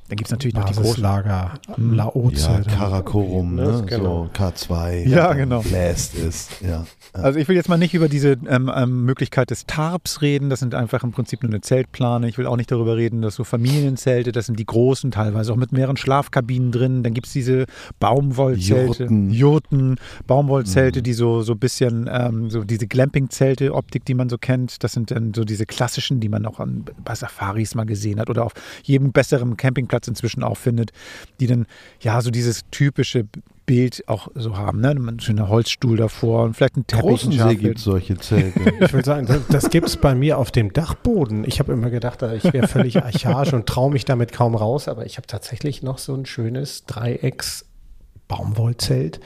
Dann 0.10 0.17
gibt 0.17 0.28
es 0.28 0.32
natürlich 0.32 0.56
noch 0.56 0.65
die 0.65 0.74
großen. 0.74 1.02
Lager, 1.02 1.54
Laoze. 1.78 2.52
Ja, 2.52 2.62
Karakorum, 2.62 3.56
ne? 3.56 3.84
Genau. 3.86 4.30
so 4.36 4.43
K2. 4.43 5.08
Ja, 5.08 5.34
genau. 5.34 5.62
Blast 5.62 6.15
ist, 6.15 6.62
ja. 6.62 6.86
Also 7.13 7.39
ich 7.39 7.48
will 7.48 7.56
jetzt 7.56 7.69
mal 7.69 7.78
nicht 7.78 7.93
über 7.93 8.10
diese 8.10 8.38
ähm, 8.48 8.72
ähm, 8.74 9.06
Möglichkeit 9.06 9.50
des 9.50 9.65
Tarps 9.65 10.22
reden, 10.22 10.50
das 10.50 10.60
sind 10.60 10.76
einfach 10.76 11.04
im 11.04 11.12
Prinzip 11.12 11.43
nur 11.43 11.52
eine 11.52 11.62
Zeltplane. 11.62 12.28
Ich 12.28 12.38
will 12.38 12.45
auch 12.45 12.58
nicht 12.58 12.72
darüber 12.72 12.98
reden, 12.98 13.22
dass 13.22 13.36
so 13.36 13.43
Familienzelte, 13.43 14.32
das 14.32 14.45
sind 14.45 14.60
die 14.60 14.65
großen, 14.65 15.12
teilweise 15.12 15.54
auch 15.54 15.58
mit 15.58 15.72
mehreren 15.72 15.98
Schlafkabinen 15.98 16.72
drin. 16.72 17.04
Dann 17.04 17.13
gibt 17.13 17.28
es 17.28 17.34
diese 17.34 17.65
Baumwollzelte, 18.00 19.04
Jurten. 19.04 19.30
Jurten 19.30 19.95
Baumwollzelte, 20.28 21.02
die 21.02 21.13
so 21.13 21.41
so 21.41 21.54
ein 21.54 21.60
bisschen, 21.60 22.10
ähm, 22.12 22.50
so 22.50 22.63
diese 22.63 22.88
Glamping-Zelte, 22.88 23.74
Optik, 23.74 24.06
die 24.06 24.13
man 24.13 24.30
so 24.30 24.38
kennt. 24.38 24.84
Das 24.84 24.93
sind 24.93 25.12
dann 25.12 25.34
so 25.34 25.43
diese 25.43 25.65
klassischen, 25.65 26.19
die 26.19 26.30
man 26.30 26.45
auch 26.45 26.60
an, 26.60 26.86
bei 27.04 27.15
Safaris 27.15 27.76
mal 27.76 27.86
gesehen 27.86 28.19
hat 28.19 28.30
oder 28.30 28.45
auf 28.45 28.54
jedem 28.84 29.12
besseren 29.12 29.58
Campingplatz 29.58 29.99
inzwischen 30.08 30.44
auch 30.44 30.58
findet, 30.58 30.92
die 31.40 31.48
dann 31.48 31.66
ja 32.02 32.22
so 32.22 32.32
dieses 32.32 32.64
typische 32.72 33.26
Bild 33.70 34.04
auch 34.08 34.30
so 34.34 34.58
haben. 34.58 34.82
Ne? 34.82 34.90
Ein 34.90 35.20
schöner 35.20 35.48
Holzstuhl 35.48 35.98
davor 35.98 36.46
und 36.46 36.56
vielleicht 36.56 36.76
ein 36.76 36.88
Teppich. 36.88 37.06
Großensee 37.06 37.56
gibt 37.56 37.78
solche 37.78 38.18
Zelte. 38.18 38.60
Ich 38.82 38.94
würde 38.94 39.06
sagen, 39.06 39.28
das, 39.28 39.42
das 39.48 39.70
gibt 39.70 39.88
es 39.88 39.98
bei 39.98 40.16
mir 40.16 40.40
auf 40.40 40.50
dem 40.50 40.74
Dachboden. 40.74 41.44
Ich 41.46 41.60
habe 41.60 41.74
immer 41.74 41.92
gedacht, 41.92 42.24
ich 42.24 42.52
wäre 42.52 42.68
völlig 42.68 43.04
archaisch 43.04 43.54
und 43.54 43.68
traue 43.68 43.92
mich 43.92 44.06
damit 44.06 44.32
kaum 44.32 44.56
raus, 44.56 44.88
aber 44.88 45.06
ich 45.06 45.18
habe 45.18 45.28
tatsächlich 45.28 45.84
noch 45.84 46.00
so 46.00 46.16
ein 46.16 46.26
schönes 46.26 46.86
Dreiecks-Baumwollzelt. 46.86 49.20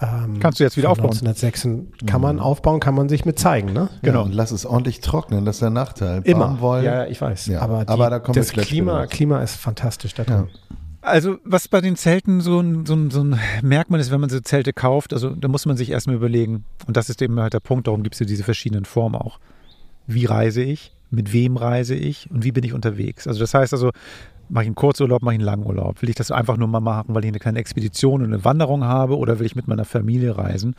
Ähm, 0.00 0.40
Kannst 0.40 0.60
du 0.60 0.64
jetzt 0.64 0.76
wieder 0.76 0.90
aufbauen? 0.90 1.10
1906 1.10 1.68
kann 2.06 2.20
man 2.20 2.38
aufbauen, 2.38 2.80
kann 2.80 2.94
man 2.94 3.08
sich 3.08 3.24
mit 3.24 3.38
zeigen, 3.38 3.72
ne? 3.72 3.88
genau. 4.02 4.24
und 4.24 4.34
lass 4.34 4.50
es 4.50 4.66
ordentlich 4.66 5.00
trocknen, 5.00 5.46
das 5.46 5.56
ist 5.56 5.62
der 5.62 5.70
Nachteil. 5.70 6.20
Immer. 6.24 6.48
Baumwoll, 6.48 6.84
Ja, 6.84 6.94
ja, 7.04 7.06
ich 7.06 7.20
weiß. 7.20 7.46
Ja, 7.46 7.60
aber, 7.62 7.84
die, 7.84 7.88
aber 7.88 8.10
da 8.10 8.26
wir 8.26 8.34
das 8.34 8.52
Klima. 8.52 9.06
Klima 9.06 9.42
ist 9.42 9.56
fantastisch 9.56 10.12
da 10.14 10.24
Ja. 10.24 10.36
drin. 10.36 10.48
Also 11.00 11.38
was 11.44 11.68
bei 11.68 11.80
den 11.80 11.96
Zelten 11.96 12.40
so 12.40 12.58
ein, 12.60 12.84
so, 12.84 12.94
ein, 12.94 13.10
so 13.10 13.22
ein 13.22 13.38
Merkmal 13.62 14.00
ist, 14.00 14.10
wenn 14.10 14.20
man 14.20 14.28
so 14.28 14.40
Zelte 14.40 14.72
kauft, 14.72 15.12
also 15.14 15.30
da 15.30 15.46
muss 15.48 15.64
man 15.64 15.76
sich 15.76 15.90
erstmal 15.90 16.16
überlegen, 16.16 16.64
und 16.86 16.96
das 16.96 17.08
ist 17.08 17.22
eben 17.22 17.38
halt 17.40 17.54
der 17.54 17.60
Punkt, 17.60 17.86
darum 17.86 18.02
gibt 18.02 18.16
es 18.16 18.18
ja 18.18 18.26
diese 18.26 18.42
verschiedenen 18.42 18.84
Formen 18.84 19.14
auch. 19.14 19.38
Wie 20.06 20.24
reise 20.24 20.62
ich? 20.62 20.92
Mit 21.10 21.32
wem 21.32 21.56
reise 21.56 21.94
ich? 21.94 22.28
Und 22.30 22.42
wie 22.44 22.50
bin 22.52 22.64
ich 22.64 22.72
unterwegs? 22.72 23.28
Also 23.28 23.38
das 23.38 23.54
heißt 23.54 23.72
also, 23.72 23.92
mache 24.48 24.64
ich 24.64 24.68
einen 24.68 24.74
Kurzurlaub, 24.74 25.22
mache 25.22 25.34
ich 25.34 25.40
einen 25.40 25.46
Langurlaub? 25.46 26.02
Will 26.02 26.08
ich 26.08 26.14
das 26.14 26.30
einfach 26.30 26.56
nur 26.56 26.68
mal 26.68 26.80
machen, 26.80 27.14
weil 27.14 27.24
ich 27.24 27.28
eine 27.28 27.38
kleine 27.38 27.58
Expedition 27.58 28.22
und 28.22 28.32
eine 28.32 28.44
Wanderung 28.44 28.84
habe 28.84 29.16
oder 29.16 29.38
will 29.38 29.46
ich 29.46 29.56
mit 29.56 29.68
meiner 29.68 29.84
Familie 29.84 30.36
reisen? 30.36 30.74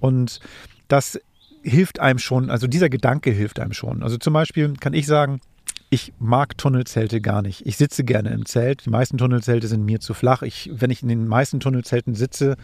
Und 0.00 0.40
das 0.88 1.20
hilft 1.62 2.00
einem 2.00 2.18
schon, 2.18 2.50
also 2.50 2.66
dieser 2.66 2.88
Gedanke 2.88 3.30
hilft 3.30 3.58
einem 3.58 3.72
schon. 3.72 4.02
Also 4.02 4.18
zum 4.18 4.32
Beispiel 4.32 4.74
kann 4.74 4.94
ich 4.94 5.06
sagen, 5.06 5.40
ich 5.88 6.12
mag 6.18 6.58
Tunnelzelte 6.58 7.20
gar 7.20 7.42
nicht. 7.42 7.64
Ich 7.64 7.76
sitze 7.76 8.02
gerne 8.02 8.30
im 8.30 8.44
Zelt. 8.44 8.86
Die 8.86 8.90
meisten 8.90 9.18
Tunnelzelte 9.18 9.68
sind 9.68 9.84
mir 9.84 10.00
zu 10.00 10.14
flach. 10.14 10.42
Ich, 10.42 10.68
wenn 10.72 10.90
ich 10.90 11.02
in 11.02 11.08
den 11.08 11.28
meisten 11.28 11.60
Tunnelzelten 11.60 12.14
sitze 12.14 12.56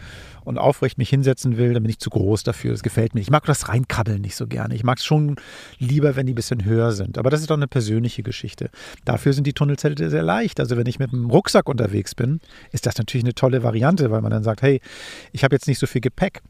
und 0.43 0.57
aufrecht 0.57 0.97
mich 0.97 1.09
hinsetzen 1.09 1.55
will, 1.57 1.73
dann 1.73 1.83
bin 1.83 1.89
ich 1.89 1.99
zu 1.99 2.09
groß 2.09 2.43
dafür. 2.43 2.71
Das 2.71 2.83
gefällt 2.83 3.15
mir. 3.15 3.21
Ich 3.21 3.29
mag 3.29 3.45
das 3.45 3.69
Reinkrabbeln 3.69 4.21
nicht 4.21 4.35
so 4.35 4.45
gerne. 4.45 4.75
Ich 4.75 4.83
mag 4.83 4.97
es 4.97 5.05
schon 5.05 5.37
lieber, 5.79 6.17
wenn 6.17 6.25
die 6.25 6.33
ein 6.33 6.35
bisschen 6.35 6.65
höher 6.65 6.91
sind. 6.91 7.17
Aber 7.17 7.29
das 7.29 7.39
ist 7.39 7.49
doch 7.49 7.55
eine 7.55 7.67
persönliche 7.67 8.23
Geschichte. 8.23 8.69
Dafür 9.05 9.31
sind 9.31 9.47
die 9.47 9.53
Tunnelzelte 9.53 10.09
sehr 10.09 10.23
leicht. 10.23 10.59
Also 10.59 10.75
wenn 10.75 10.87
ich 10.87 10.99
mit 10.99 11.13
einem 11.13 11.29
Rucksack 11.29 11.69
unterwegs 11.69 12.15
bin, 12.15 12.41
ist 12.71 12.85
das 12.85 12.97
natürlich 12.97 13.23
eine 13.23 13.35
tolle 13.35 13.63
Variante, 13.63 14.11
weil 14.11 14.21
man 14.21 14.31
dann 14.31 14.43
sagt, 14.43 14.61
hey, 14.61 14.81
ich 15.31 15.45
habe 15.45 15.55
jetzt 15.55 15.67
nicht 15.67 15.79
so 15.79 15.87
viel 15.87 16.01
Gepäck. 16.01 16.41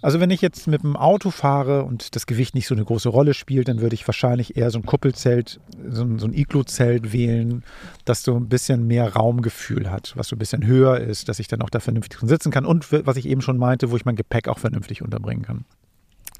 Also 0.00 0.20
wenn 0.20 0.30
ich 0.30 0.40
jetzt 0.40 0.68
mit 0.68 0.82
dem 0.82 0.96
Auto 0.96 1.30
fahre 1.30 1.82
und 1.84 2.14
das 2.14 2.26
Gewicht 2.26 2.54
nicht 2.54 2.68
so 2.68 2.74
eine 2.74 2.84
große 2.84 3.08
Rolle 3.08 3.34
spielt, 3.34 3.68
dann 3.68 3.80
würde 3.80 3.94
ich 3.94 4.06
wahrscheinlich 4.06 4.56
eher 4.56 4.70
so 4.70 4.78
ein 4.78 4.86
Kuppelzelt, 4.86 5.60
so 5.88 6.02
ein, 6.02 6.18
so 6.18 6.26
ein 6.26 6.34
Iglu-Zelt 6.34 7.12
wählen, 7.12 7.64
das 8.04 8.22
so 8.22 8.36
ein 8.36 8.48
bisschen 8.48 8.86
mehr 8.86 9.14
Raumgefühl 9.14 9.90
hat, 9.90 10.12
was 10.16 10.28
so 10.28 10.36
ein 10.36 10.38
bisschen 10.38 10.66
höher 10.66 10.98
ist, 10.98 11.28
dass 11.28 11.40
ich 11.40 11.48
dann 11.48 11.62
auch 11.62 11.70
da 11.70 11.80
vernünftig 11.80 12.18
drin 12.18 12.28
sitzen 12.28 12.52
kann 12.52 12.64
und 12.64 12.92
was 12.92 13.16
ich 13.16 13.26
eben 13.26 13.42
schon 13.42 13.58
meinte, 13.58 13.90
wo 13.90 13.96
ich 13.96 14.04
mein 14.04 14.16
Gepäck 14.16 14.48
auch 14.48 14.58
vernünftig 14.58 15.02
unterbringen 15.02 15.42
kann. 15.42 15.64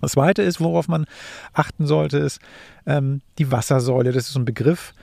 Das 0.00 0.12
Zweite 0.12 0.42
ist, 0.42 0.60
worauf 0.60 0.86
man 0.86 1.06
achten 1.52 1.86
sollte, 1.86 2.18
ist 2.18 2.40
ähm, 2.86 3.20
die 3.38 3.50
Wassersäule. 3.50 4.12
Das 4.12 4.26
ist 4.26 4.32
so 4.32 4.38
ein 4.38 4.44
Begriff, 4.44 4.94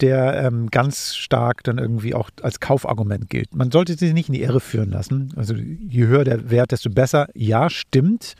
der 0.00 0.44
ähm, 0.44 0.70
ganz 0.70 1.14
stark 1.14 1.64
dann 1.64 1.78
irgendwie 1.78 2.14
auch 2.14 2.30
als 2.42 2.60
Kaufargument 2.60 3.30
gilt. 3.30 3.54
Man 3.54 3.70
sollte 3.70 3.94
sich 3.96 4.12
nicht 4.12 4.28
in 4.28 4.34
die 4.34 4.42
Irre 4.42 4.60
führen 4.60 4.90
lassen. 4.90 5.32
Also 5.36 5.54
je 5.54 6.06
höher 6.06 6.24
der 6.24 6.50
Wert, 6.50 6.72
desto 6.72 6.90
besser. 6.90 7.28
Ja, 7.34 7.70
stimmt, 7.70 8.34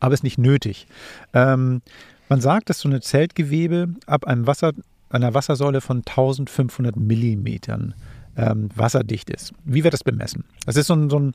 aber 0.00 0.14
ist 0.14 0.24
nicht 0.24 0.38
nötig. 0.38 0.86
Ähm, 1.32 1.82
man 2.28 2.40
sagt, 2.40 2.70
dass 2.70 2.80
so 2.80 2.88
eine 2.88 3.00
Zeltgewebe 3.00 3.88
ab 4.06 4.26
einem 4.26 4.46
Wasser, 4.46 4.72
einer 5.10 5.34
Wassersäule 5.34 5.80
von 5.80 5.98
1500 5.98 6.96
Millimetern 6.96 7.94
ähm, 8.36 8.70
wasserdicht 8.74 9.30
ist. 9.30 9.52
Wie 9.64 9.84
wird 9.84 9.94
das 9.94 10.04
bemessen? 10.04 10.44
Das 10.64 10.76
ist 10.76 10.86
so 10.86 10.94
ein, 10.94 11.10
so 11.10 11.18
ein 11.18 11.34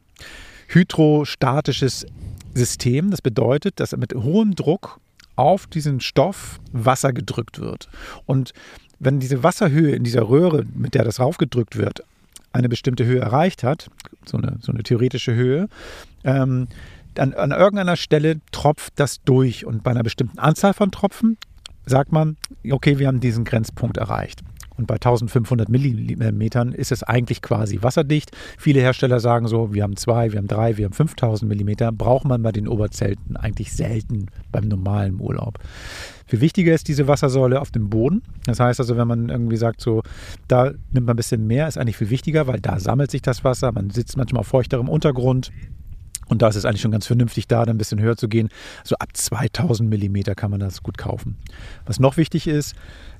hydrostatisches 0.67 2.05
System. 2.53 3.11
Das 3.11 3.21
bedeutet, 3.21 3.79
dass 3.79 3.95
mit 3.95 4.15
hohem 4.15 4.55
Druck 4.55 4.99
auf 5.35 5.67
diesen 5.67 5.99
Stoff 5.99 6.59
Wasser 6.71 7.13
gedrückt 7.13 7.59
wird. 7.59 7.89
Und 8.25 8.53
wenn 8.99 9.19
diese 9.19 9.43
Wasserhöhe 9.43 9.95
in 9.95 10.03
dieser 10.03 10.27
Röhre, 10.27 10.65
mit 10.73 10.93
der 10.93 11.03
das 11.03 11.19
raufgedrückt 11.19 11.77
wird, 11.77 12.03
eine 12.51 12.69
bestimmte 12.69 13.05
Höhe 13.05 13.19
erreicht 13.19 13.63
hat, 13.63 13.89
so 14.25 14.37
eine, 14.37 14.57
so 14.61 14.71
eine 14.71 14.83
theoretische 14.83 15.33
Höhe, 15.33 15.69
ähm, 16.23 16.67
dann 17.13 17.33
an 17.33 17.51
irgendeiner 17.51 17.95
Stelle 17.95 18.39
tropft 18.51 18.93
das 18.97 19.21
durch. 19.23 19.65
Und 19.65 19.83
bei 19.83 19.91
einer 19.91 20.03
bestimmten 20.03 20.39
Anzahl 20.39 20.73
von 20.73 20.91
Tropfen 20.91 21.37
sagt 21.85 22.11
man, 22.11 22.37
okay, 22.69 22.99
wir 22.99 23.07
haben 23.07 23.19
diesen 23.19 23.43
Grenzpunkt 23.43 23.97
erreicht. 23.97 24.41
Und 24.77 24.85
bei 24.85 24.95
1500 24.95 25.69
Millimetern 25.69 26.71
ist 26.71 26.91
es 26.91 27.03
eigentlich 27.03 27.41
quasi 27.41 27.81
wasserdicht. 27.81 28.31
Viele 28.57 28.79
Hersteller 28.81 29.19
sagen 29.19 29.47
so, 29.47 29.73
wir 29.73 29.83
haben 29.83 29.97
zwei, 29.97 30.31
wir 30.31 30.37
haben 30.37 30.47
drei, 30.47 30.77
wir 30.77 30.85
haben 30.85 30.93
5000 30.93 31.49
Millimeter. 31.49 31.91
Braucht 31.91 32.25
man 32.25 32.43
bei 32.43 32.51
den 32.51 32.67
Oberzelten 32.67 33.37
eigentlich 33.37 33.73
selten 33.73 34.27
beim 34.51 34.67
normalen 34.67 35.19
Urlaub. 35.19 35.59
Viel 36.27 36.41
wichtiger 36.41 36.73
ist 36.73 36.87
diese 36.87 37.07
Wassersäule 37.07 37.61
auf 37.61 37.71
dem 37.71 37.89
Boden. 37.89 38.21
Das 38.45 38.59
heißt 38.59 38.79
also, 38.79 38.97
wenn 38.97 39.07
man 39.07 39.29
irgendwie 39.29 39.57
sagt, 39.57 39.81
so, 39.81 40.03
da 40.47 40.71
nimmt 40.91 41.07
man 41.07 41.13
ein 41.13 41.15
bisschen 41.15 41.47
mehr, 41.47 41.67
ist 41.67 41.77
eigentlich 41.77 41.97
viel 41.97 42.09
wichtiger, 42.09 42.47
weil 42.47 42.59
da 42.59 42.79
sammelt 42.79 43.11
sich 43.11 43.21
das 43.21 43.43
Wasser. 43.43 43.71
Man 43.71 43.89
sitzt 43.89 44.17
manchmal 44.17 44.41
auf 44.41 44.47
feuchterem 44.47 44.89
Untergrund. 44.89 45.51
Und 46.27 46.41
da 46.41 46.49
ist 46.49 46.55
es 46.55 46.65
eigentlich 46.65 46.81
schon 46.81 46.91
ganz 46.91 47.07
vernünftig, 47.07 47.47
da 47.47 47.65
dann 47.65 47.75
ein 47.75 47.77
bisschen 47.77 48.01
höher 48.01 48.17
zu 48.17 48.27
gehen. 48.27 48.49
So 48.83 48.97
ab 48.97 49.09
2000 49.13 49.89
Millimeter 49.89 50.35
kann 50.35 50.51
man 50.51 50.59
das 50.59 50.83
gut 50.83 50.97
kaufen. 50.97 51.37
Was 51.85 51.99
noch 51.99 52.17
wichtig 52.17 52.47
ist, 52.47 52.75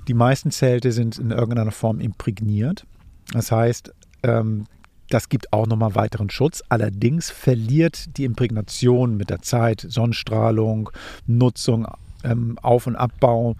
die 0.08 0.14
meisten 0.14 0.50
Zelte 0.50 0.92
sind 0.92 1.18
in 1.18 1.30
irgendeiner 1.30 1.70
Form 1.70 2.00
imprägniert. 2.00 2.84
Das 3.32 3.52
heißt, 3.52 3.92
ähm, 4.22 4.64
das 5.10 5.28
gibt 5.28 5.52
auch 5.52 5.66
nochmal 5.66 5.94
weiteren 5.94 6.30
Schutz. 6.30 6.62
Allerdings 6.68 7.30
verliert 7.30 8.16
die 8.16 8.24
Imprägnation 8.24 9.16
mit 9.16 9.30
der 9.30 9.40
Zeit 9.40 9.86
Sonnenstrahlung, 9.88 10.90
Nutzung, 11.26 11.86
ähm, 12.24 12.58
Auf- 12.62 12.86
und 12.86 12.96
Abbau. 12.96 13.56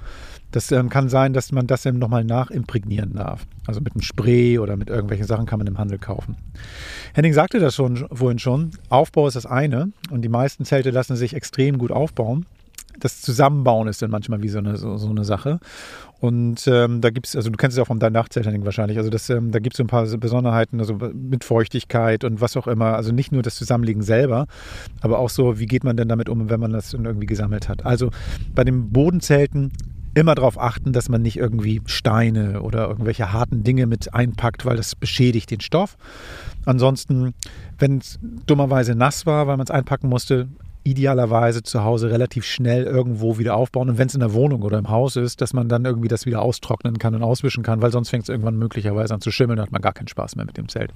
Das 0.50 0.72
ähm, 0.72 0.88
kann 0.88 1.08
sein, 1.08 1.32
dass 1.32 1.52
man 1.52 1.66
das 1.66 1.84
eben 1.86 1.98
nochmal 1.98 2.24
nachimprägnieren 2.24 3.14
darf. 3.14 3.46
Also 3.66 3.80
mit 3.80 3.94
einem 3.94 4.02
Spray 4.02 4.58
oder 4.58 4.76
mit 4.76 4.88
irgendwelchen 4.88 5.26
Sachen 5.26 5.46
kann 5.46 5.58
man 5.58 5.66
im 5.66 5.78
Handel 5.78 5.98
kaufen. 5.98 6.36
Henning 7.14 7.34
sagte 7.34 7.60
das 7.60 7.74
schon 7.74 8.08
vorhin 8.10 8.38
schon. 8.38 8.70
Aufbau 8.88 9.28
ist 9.28 9.34
das 9.34 9.46
eine 9.46 9.92
und 10.10 10.22
die 10.22 10.30
meisten 10.30 10.64
Zelte 10.64 10.90
lassen 10.90 11.16
sich 11.16 11.34
extrem 11.34 11.78
gut 11.78 11.92
aufbauen. 11.92 12.46
Das 12.98 13.20
Zusammenbauen 13.20 13.88
ist 13.88 14.02
dann 14.02 14.10
manchmal 14.10 14.42
wie 14.42 14.48
so 14.48 14.58
eine, 14.58 14.76
so, 14.76 14.96
so 14.96 15.08
eine 15.08 15.24
Sache. 15.24 15.60
Und 16.20 16.66
ähm, 16.66 17.00
da 17.00 17.10
gibt 17.10 17.26
es, 17.26 17.36
also 17.36 17.48
du 17.50 17.56
kennst 17.56 17.76
es 17.76 17.82
auch 17.82 17.86
vom 17.86 18.00
Henning, 18.00 18.64
wahrscheinlich, 18.64 18.98
also 18.98 19.08
das, 19.08 19.30
ähm, 19.30 19.52
da 19.52 19.60
gibt 19.60 19.74
es 19.74 19.78
so 19.78 19.84
ein 19.84 19.88
paar 19.88 20.04
Besonderheiten, 20.04 20.80
also 20.80 20.98
mit 21.14 21.44
Feuchtigkeit 21.44 22.24
und 22.24 22.40
was 22.40 22.56
auch 22.56 22.66
immer. 22.66 22.96
Also 22.96 23.12
nicht 23.12 23.30
nur 23.30 23.42
das 23.42 23.54
Zusammenlegen 23.54 24.02
selber, 24.02 24.46
aber 25.00 25.20
auch 25.20 25.30
so, 25.30 25.60
wie 25.60 25.66
geht 25.66 25.84
man 25.84 25.96
denn 25.96 26.08
damit 26.08 26.28
um, 26.28 26.50
wenn 26.50 26.60
man 26.60 26.72
das 26.72 26.92
irgendwie 26.92 27.26
gesammelt 27.26 27.68
hat. 27.68 27.86
Also 27.86 28.10
bei 28.54 28.64
den 28.64 28.90
Bodenzelten 28.90 29.72
immer 30.14 30.34
darauf 30.34 30.58
achten, 30.58 30.92
dass 30.92 31.08
man 31.08 31.22
nicht 31.22 31.36
irgendwie 31.36 31.80
Steine 31.86 32.62
oder 32.62 32.88
irgendwelche 32.88 33.32
harten 33.32 33.62
Dinge 33.62 33.86
mit 33.86 34.14
einpackt, 34.14 34.66
weil 34.66 34.76
das 34.76 34.96
beschädigt 34.96 35.50
den 35.50 35.60
Stoff. 35.60 35.96
Ansonsten, 36.64 37.34
wenn 37.78 37.98
es 37.98 38.18
dummerweise 38.46 38.94
nass 38.94 39.26
war, 39.26 39.46
weil 39.46 39.56
man 39.56 39.64
es 39.64 39.70
einpacken 39.70 40.08
musste, 40.08 40.48
idealerweise 40.90 41.62
zu 41.62 41.84
Hause 41.84 42.10
relativ 42.10 42.44
schnell 42.44 42.84
irgendwo 42.84 43.38
wieder 43.38 43.56
aufbauen. 43.56 43.90
Und 43.90 43.98
wenn 43.98 44.08
es 44.08 44.14
in 44.14 44.20
der 44.20 44.32
Wohnung 44.32 44.62
oder 44.62 44.78
im 44.78 44.88
Haus 44.88 45.16
ist, 45.16 45.40
dass 45.40 45.52
man 45.52 45.68
dann 45.68 45.84
irgendwie 45.84 46.08
das 46.08 46.26
wieder 46.26 46.42
austrocknen 46.42 46.98
kann 46.98 47.14
und 47.14 47.22
auswischen 47.22 47.62
kann, 47.62 47.82
weil 47.82 47.92
sonst 47.92 48.10
fängt 48.10 48.24
es 48.24 48.28
irgendwann 48.28 48.56
möglicherweise 48.56 49.14
an 49.14 49.20
zu 49.20 49.30
schimmeln 49.30 49.58
und 49.58 49.64
hat 49.64 49.72
man 49.72 49.82
gar 49.82 49.92
keinen 49.92 50.08
Spaß 50.08 50.36
mehr 50.36 50.46
mit 50.46 50.56
dem 50.56 50.68
Zelt. 50.68 50.92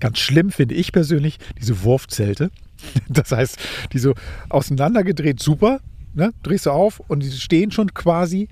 Ganz 0.00 0.18
schlimm 0.18 0.50
finde 0.50 0.74
ich 0.74 0.92
persönlich 0.92 1.38
diese 1.58 1.82
Wurfzelte. 1.82 2.50
Das 3.08 3.30
heißt, 3.30 3.58
die 3.92 4.00
so 4.00 4.14
auseinandergedreht, 4.48 5.38
super, 5.38 5.78
ne? 6.14 6.32
drehst 6.42 6.66
du 6.66 6.70
auf 6.70 7.00
und 7.08 7.22
die 7.22 7.30
stehen 7.30 7.70
schon 7.70 7.94
quasi, 7.94 8.48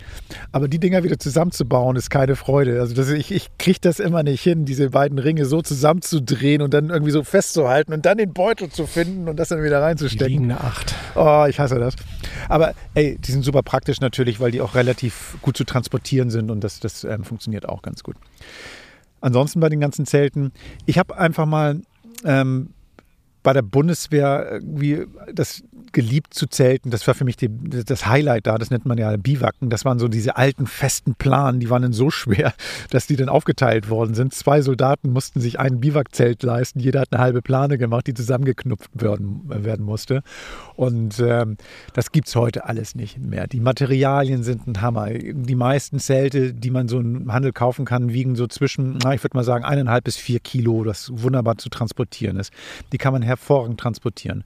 aber 0.52 0.68
die 0.68 0.78
Dinger 0.78 1.02
wieder 1.04 1.18
zusammenzubauen 1.18 1.96
ist 1.96 2.10
keine 2.10 2.36
Freude. 2.36 2.80
Also 2.80 2.94
das, 2.94 3.08
ich, 3.10 3.32
ich 3.32 3.48
kriege 3.58 3.78
das 3.80 4.00
immer 4.00 4.22
nicht 4.22 4.42
hin, 4.42 4.64
diese 4.64 4.90
beiden 4.90 5.18
Ringe 5.18 5.44
so 5.44 5.62
zusammenzudrehen 5.62 6.62
und 6.62 6.74
dann 6.74 6.90
irgendwie 6.90 7.12
so 7.12 7.22
festzuhalten 7.24 7.92
und 7.92 8.06
dann 8.06 8.18
den 8.18 8.32
Beutel 8.32 8.70
zu 8.70 8.86
finden 8.86 9.28
und 9.28 9.36
das 9.36 9.48
dann 9.48 9.62
wieder 9.62 9.78
Die 9.78 9.84
reinzustecken. 9.84 10.28
liegende 10.28 10.60
Acht. 10.60 10.94
Oh, 11.14 11.46
ich 11.48 11.58
hasse 11.60 11.78
das. 11.78 11.94
Aber 12.48 12.74
ey, 12.94 13.18
die 13.18 13.32
sind 13.32 13.44
super 13.44 13.62
praktisch 13.62 14.00
natürlich, 14.00 14.40
weil 14.40 14.50
die 14.50 14.60
auch 14.60 14.74
relativ 14.74 15.36
gut 15.42 15.56
zu 15.56 15.64
transportieren 15.64 16.30
sind 16.30 16.50
und 16.50 16.62
das, 16.64 16.80
das 16.80 17.04
ähm, 17.04 17.24
funktioniert 17.24 17.68
auch 17.68 17.82
ganz 17.82 18.02
gut. 18.02 18.16
ansonsten 19.20 19.60
bei 19.60 19.68
den 19.68 19.80
ganzen 19.80 20.06
Zelten, 20.06 20.52
ich 20.86 20.98
habe 20.98 21.16
einfach 21.18 21.46
mal 21.46 21.80
ähm, 22.24 22.70
bei 23.42 23.52
der 23.52 23.62
Bundeswehr 23.62 24.48
irgendwie 24.52 25.06
das 25.32 25.62
geliebt 25.92 26.34
zu 26.34 26.46
zelten. 26.46 26.90
Das 26.90 27.06
war 27.06 27.14
für 27.14 27.24
mich 27.24 27.36
die, 27.36 27.48
das 27.48 28.06
Highlight 28.06 28.46
da. 28.46 28.58
Das 28.58 28.70
nennt 28.70 28.86
man 28.86 28.98
ja 28.98 29.16
Biwaken. 29.16 29.70
Das 29.70 29.84
waren 29.84 29.98
so 29.98 30.08
diese 30.08 30.36
alten 30.36 30.66
festen 30.66 31.14
Planen. 31.14 31.60
Die 31.60 31.70
waren 31.70 31.82
dann 31.82 31.92
so 31.92 32.10
schwer, 32.10 32.52
dass 32.90 33.06
die 33.06 33.16
dann 33.16 33.28
aufgeteilt 33.28 33.88
worden 33.88 34.14
sind. 34.14 34.34
Zwei 34.34 34.62
Soldaten 34.62 35.10
mussten 35.10 35.40
sich 35.40 35.58
ein 35.58 35.80
Biwakzelt 35.80 36.42
leisten. 36.42 36.80
Jeder 36.80 37.00
hat 37.00 37.12
eine 37.12 37.22
halbe 37.22 37.42
Plane 37.42 37.78
gemacht, 37.78 38.06
die 38.06 38.14
zusammengeknüpft 38.14 38.90
werden, 38.94 39.42
werden 39.46 39.84
musste. 39.84 40.22
Und 40.76 41.18
ähm, 41.20 41.56
das 41.94 42.12
gibt 42.12 42.28
es 42.28 42.36
heute 42.36 42.66
alles 42.66 42.94
nicht 42.94 43.18
mehr. 43.18 43.46
Die 43.46 43.60
Materialien 43.60 44.42
sind 44.42 44.66
ein 44.66 44.80
Hammer. 44.80 45.10
Die 45.10 45.54
meisten 45.54 45.98
Zelte, 45.98 46.52
die 46.54 46.70
man 46.70 46.88
so 46.88 47.00
im 47.00 47.32
Handel 47.32 47.52
kaufen 47.52 47.84
kann, 47.84 48.12
wiegen 48.12 48.36
so 48.36 48.46
zwischen, 48.46 48.98
na, 49.02 49.14
ich 49.14 49.22
würde 49.22 49.36
mal 49.36 49.44
sagen, 49.44 49.64
eineinhalb 49.64 50.04
bis 50.04 50.16
vier 50.16 50.40
Kilo, 50.40 50.84
das 50.84 51.10
wunderbar 51.12 51.58
zu 51.58 51.68
transportieren 51.68 52.36
ist. 52.36 52.52
Die 52.92 52.98
kann 52.98 53.12
man 53.12 53.22
hervorragend 53.30 53.80
transportieren. 53.80 54.44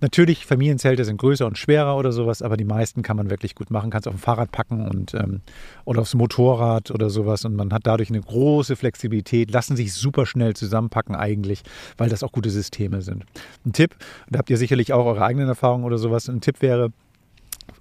Natürlich, 0.00 0.46
Familienzelte 0.46 0.86
Zelte 0.86 1.04
sind 1.04 1.16
größer 1.16 1.46
und 1.46 1.58
schwerer 1.58 1.96
oder 1.96 2.12
sowas, 2.12 2.42
aber 2.42 2.56
die 2.56 2.64
meisten 2.64 3.02
kann 3.02 3.16
man 3.16 3.28
wirklich 3.28 3.54
gut 3.54 3.70
machen. 3.70 3.90
Kannst 3.90 4.06
auf 4.06 4.14
dem 4.14 4.20
Fahrrad 4.20 4.52
packen 4.52 4.86
und 4.86 5.14
ähm, 5.14 5.40
oder 5.84 6.00
aufs 6.00 6.14
Motorrad 6.14 6.90
oder 6.90 7.10
sowas 7.10 7.44
und 7.44 7.56
man 7.56 7.72
hat 7.72 7.86
dadurch 7.86 8.08
eine 8.08 8.20
große 8.20 8.76
Flexibilität, 8.76 9.50
lassen 9.50 9.76
sich 9.76 9.92
super 9.92 10.26
schnell 10.26 10.54
zusammenpacken 10.54 11.16
eigentlich, 11.16 11.62
weil 11.96 12.08
das 12.08 12.22
auch 12.22 12.30
gute 12.30 12.50
Systeme 12.50 13.02
sind. 13.02 13.24
Ein 13.64 13.72
Tipp, 13.72 13.96
da 14.30 14.38
habt 14.38 14.50
ihr 14.50 14.58
sicherlich 14.58 14.92
auch 14.92 15.06
eure 15.06 15.24
eigenen 15.24 15.48
Erfahrungen 15.48 15.84
oder 15.84 15.98
sowas. 15.98 16.28
Ein 16.28 16.40
Tipp 16.40 16.62
wäre, 16.62 16.92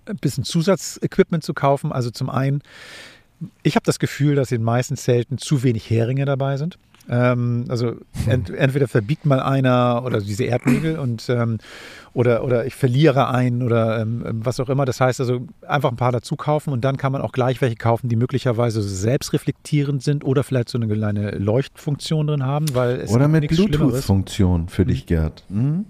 ein 0.08 0.18
bisschen 0.18 0.44
Zusatzequipment 0.44 1.44
zu 1.44 1.54
kaufen. 1.54 1.92
Also 1.92 2.10
zum 2.10 2.30
einen, 2.30 2.62
ich 3.64 3.76
habe 3.76 3.86
das 3.86 4.00
Gefühl, 4.00 4.36
dass 4.36 4.52
in 4.52 4.62
den 4.62 4.66
meisten 4.66 4.98
Zelten 4.98 5.38
zu 5.38 5.64
wenig 5.64 5.90
Heringe 5.90 6.26
dabei 6.26 6.58
sind. 6.58 6.78
Ähm, 7.10 7.66
also 7.68 7.96
ent, 8.28 8.50
entweder 8.50 8.88
verbiegt 8.88 9.26
mal 9.26 9.40
einer 9.40 10.04
oder 10.06 10.22
diese 10.22 10.46
Erdnägel 10.46 10.98
und 11.00 11.30
ähm, 11.30 11.60
oder, 12.14 12.44
oder 12.44 12.66
ich 12.66 12.76
verliere 12.76 13.28
einen 13.28 13.62
oder 13.62 14.00
ähm, 14.00 14.24
was 14.44 14.60
auch 14.60 14.70
immer. 14.70 14.86
Das 14.86 15.02
heißt 15.02 15.20
also 15.20 15.46
einfach 15.68 15.92
ein 15.92 15.98
paar 15.98 16.14
dazu 16.14 16.36
kaufen 16.36 16.72
und 16.72 16.86
dann 16.86 16.98
kann 16.98 17.12
man 17.12 17.22
auch 17.22 17.34
gleich 17.34 17.62
welche 17.62 17.76
kaufen, 17.76 18.08
die 18.08 18.16
möglicherweise 18.16 18.82
selbstreflektierend 18.82 20.02
sind 20.02 20.24
oder 20.24 20.44
vielleicht 20.44 20.70
so 20.70 20.78
eine 20.78 20.88
kleine 20.88 21.32
Leuchtfunktion 21.32 22.28
drin 22.28 22.44
haben, 22.44 22.74
weil 22.74 23.02
es 23.02 23.12
oder 23.12 23.28
mit 23.28 23.48
Bluetooth-Funktion 23.50 24.70
für 24.70 24.86
dich, 24.86 25.06
Gerd. 25.06 25.44
Hm? 25.50 25.86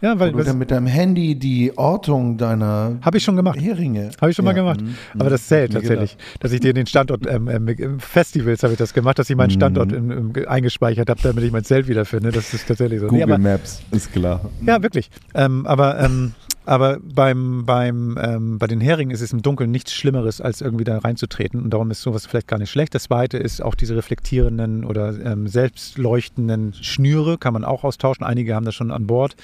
Ja, 0.00 0.18
weil 0.18 0.34
Oder 0.34 0.54
mit 0.54 0.70
deinem 0.70 0.86
Handy 0.86 1.34
die 1.34 1.76
Ortung 1.76 2.36
deiner 2.36 2.98
Habe 3.00 3.18
ich 3.18 3.24
schon 3.24 3.36
gemacht. 3.36 3.58
Heringe. 3.60 4.10
Habe 4.20 4.30
ich 4.30 4.36
schon 4.36 4.44
ja. 4.44 4.52
mal 4.52 4.54
gemacht. 4.54 4.80
Mhm. 4.80 5.20
Aber 5.20 5.30
das 5.30 5.46
zählt 5.46 5.72
tatsächlich, 5.72 6.16
dass 6.40 6.52
ich 6.52 6.60
dir 6.60 6.74
den 6.74 6.86
Standort 6.86 7.26
ähm, 7.26 7.48
ähm, 7.48 8.00
Festivals 8.00 8.62
habe 8.62 8.74
ich 8.74 8.78
das 8.78 8.92
gemacht, 8.92 9.18
dass 9.18 9.30
ich 9.30 9.36
meinen 9.36 9.50
Standort 9.50 9.90
mhm. 9.90 10.10
im, 10.10 10.34
im, 10.36 10.48
eingespeichert 10.48 11.08
habe, 11.08 11.20
damit 11.22 11.44
ich 11.44 11.52
mein 11.52 11.64
Zelt 11.64 11.88
wiederfinde. 11.88 12.30
Das 12.30 12.52
ist 12.52 12.68
tatsächlich 12.68 13.00
so. 13.00 13.06
Google 13.06 13.26
nee, 13.26 13.32
aber, 13.32 13.38
Maps 13.38 13.82
ist 13.90 14.12
klar. 14.12 14.50
Ja, 14.64 14.82
wirklich. 14.82 15.10
Ähm, 15.34 15.66
aber 15.66 15.98
ähm, 16.00 16.34
aber 16.66 16.98
beim, 17.00 17.64
beim, 17.64 18.18
ähm, 18.20 18.58
bei 18.58 18.66
den 18.66 18.80
Heringen 18.80 19.12
ist 19.12 19.20
es 19.20 19.32
im 19.32 19.40
Dunkeln 19.40 19.70
nichts 19.70 19.94
Schlimmeres, 19.94 20.40
als 20.40 20.60
irgendwie 20.60 20.84
da 20.84 20.98
reinzutreten. 20.98 21.62
Und 21.62 21.70
darum 21.70 21.90
ist 21.92 22.02
sowas 22.02 22.26
vielleicht 22.26 22.48
gar 22.48 22.58
nicht 22.58 22.70
schlecht. 22.70 22.94
Das 22.94 23.04
zweite 23.04 23.38
ist 23.38 23.62
auch 23.62 23.76
diese 23.76 23.96
reflektierenden 23.96 24.84
oder 24.84 25.18
ähm, 25.24 25.46
selbstleuchtenden 25.46 26.74
Schnüre, 26.74 27.38
kann 27.38 27.52
man 27.52 27.64
auch 27.64 27.84
austauschen. 27.84 28.26
Einige 28.26 28.54
haben 28.54 28.66
das 28.66 28.74
schon 28.74 28.90
an 28.90 29.06
Bord, 29.06 29.36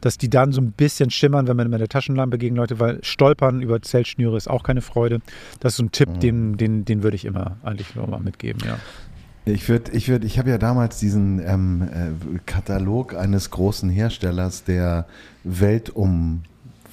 dass 0.00 0.18
die 0.18 0.28
dann 0.28 0.50
so 0.50 0.60
ein 0.60 0.72
bisschen 0.72 1.10
schimmern, 1.10 1.46
wenn 1.46 1.56
man 1.56 1.70
mit 1.70 1.80
der 1.80 1.88
Taschenlampe 1.88 2.38
gegen 2.38 2.56
Leute, 2.56 2.80
weil 2.80 2.98
Stolpern 3.02 3.62
über 3.62 3.80
Zeltschnüre 3.80 4.36
ist 4.36 4.50
auch 4.50 4.64
keine 4.64 4.82
Freude. 4.82 5.20
Das 5.60 5.74
ist 5.74 5.76
so 5.76 5.84
ein 5.84 5.92
Tipp, 5.92 6.08
mhm. 6.08 6.20
den, 6.20 6.56
den, 6.56 6.84
den 6.84 7.02
würde 7.04 7.14
ich 7.14 7.24
immer 7.24 7.56
eigentlich 7.62 7.94
nur 7.94 8.08
mal 8.08 8.20
mitgeben, 8.20 8.60
ja. 8.66 8.78
Ich 9.46 9.68
würde, 9.68 9.92
ich 9.92 10.08
würde, 10.08 10.26
ich 10.26 10.38
habe 10.38 10.48
ja 10.48 10.56
damals 10.56 10.98
diesen 10.98 11.38
ähm, 11.38 11.82
äh, 11.82 12.38
Katalog 12.46 13.14
eines 13.14 13.50
großen 13.50 13.90
Herstellers, 13.90 14.64
der 14.64 15.06
Weltum 15.44 16.44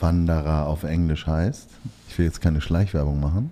Wanderer 0.01 0.67
auf 0.67 0.83
Englisch 0.83 1.27
heißt. 1.27 1.69
Ich 2.09 2.17
will 2.17 2.25
jetzt 2.25 2.41
keine 2.41 2.61
Schleichwerbung 2.61 3.19
machen 3.19 3.51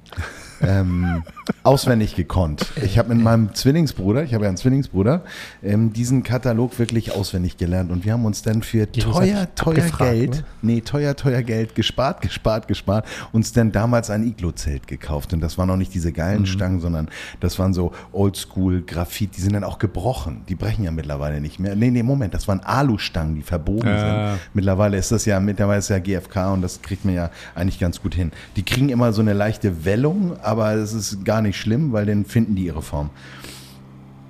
ähm, 0.62 1.24
auswendig 1.64 2.16
gekonnt. 2.16 2.66
Ich 2.84 2.98
habe 2.98 3.14
mit 3.14 3.24
meinem 3.24 3.54
Zwillingsbruder, 3.54 4.24
ich 4.24 4.34
habe 4.34 4.46
ja 4.46 4.50
einen 4.50 4.58
Zwillingsbruder, 4.58 5.24
ähm, 5.64 5.94
diesen 5.94 6.24
Katalog 6.24 6.78
wirklich 6.80 7.14
auswendig 7.14 7.58
gelernt 7.58 7.92
und 7.92 8.06
wir 8.06 8.14
haben 8.14 8.26
uns 8.26 8.42
dann 8.42 8.62
für 8.62 8.92
teuer, 8.92 9.48
teuer 9.56 9.90
Geld, 9.98 10.36
ne? 10.36 10.44
nee, 10.62 10.82
teuer, 10.82 11.16
teuer 11.16 11.42
Geld 11.42 11.76
gespart, 11.76 12.22
gespart, 12.22 12.68
gespart, 12.68 13.06
uns 13.32 13.54
dann 13.54 13.72
damals 13.72 14.10
ein 14.10 14.24
Iglo-Zelt 14.24 14.88
gekauft 14.88 15.34
und 15.34 15.42
das 15.42 15.58
waren 15.58 15.68
noch 15.68 15.78
nicht 15.78 15.94
diese 15.94 16.12
geilen 16.12 16.42
mhm. 16.42 16.48
Stangen, 16.48 16.80
sondern 16.80 17.10
das 17.40 17.58
waren 17.60 17.74
so 17.74 17.92
Oldschool 18.12 18.82
Graphit, 18.82 19.38
die 19.38 19.42
sind 19.42 19.54
dann 19.54 19.64
auch 19.64 19.80
gebrochen, 19.80 20.44
die 20.50 20.56
brechen 20.56 20.84
ja 20.84 20.92
mittlerweile 20.92 21.42
nicht 21.42 21.60
mehr. 21.60 21.76
Nee, 21.76 21.92
nee, 21.92 22.04
Moment, 22.04 22.34
das 22.34 22.48
waren 22.48 22.60
Alustangen, 22.62 23.36
die 23.36 23.42
verbogen 23.42 23.90
äh. 23.90 24.00
sind. 24.00 24.40
Mittlerweile 24.54 24.98
ist 24.98 25.12
das 25.12 25.26
ja, 25.26 25.40
mittlerweile 25.40 25.80
ist 25.80 25.90
ja 25.90 26.00
GFK 26.00 26.54
und 26.54 26.62
das 26.62 26.82
kriegt 26.82 27.06
man 27.06 27.16
ja 27.16 27.30
eigentlich 27.56 27.80
ganz 27.80 28.02
gut 28.02 28.16
hin. 28.16 28.32
Die 28.56 28.64
kriegen 28.64 28.90
immer 28.90 29.14
so 29.14 29.22
eine 29.22 29.34
leichte 29.34 29.86
Wellung, 29.86 30.38
aber 30.50 30.74
es 30.74 30.94
ist 30.94 31.24
gar 31.24 31.42
nicht 31.42 31.58
schlimm, 31.58 31.92
weil 31.92 32.06
dann 32.06 32.26
finden 32.26 32.56
die 32.56 32.66
ihre 32.66 32.82
Form. 32.82 33.10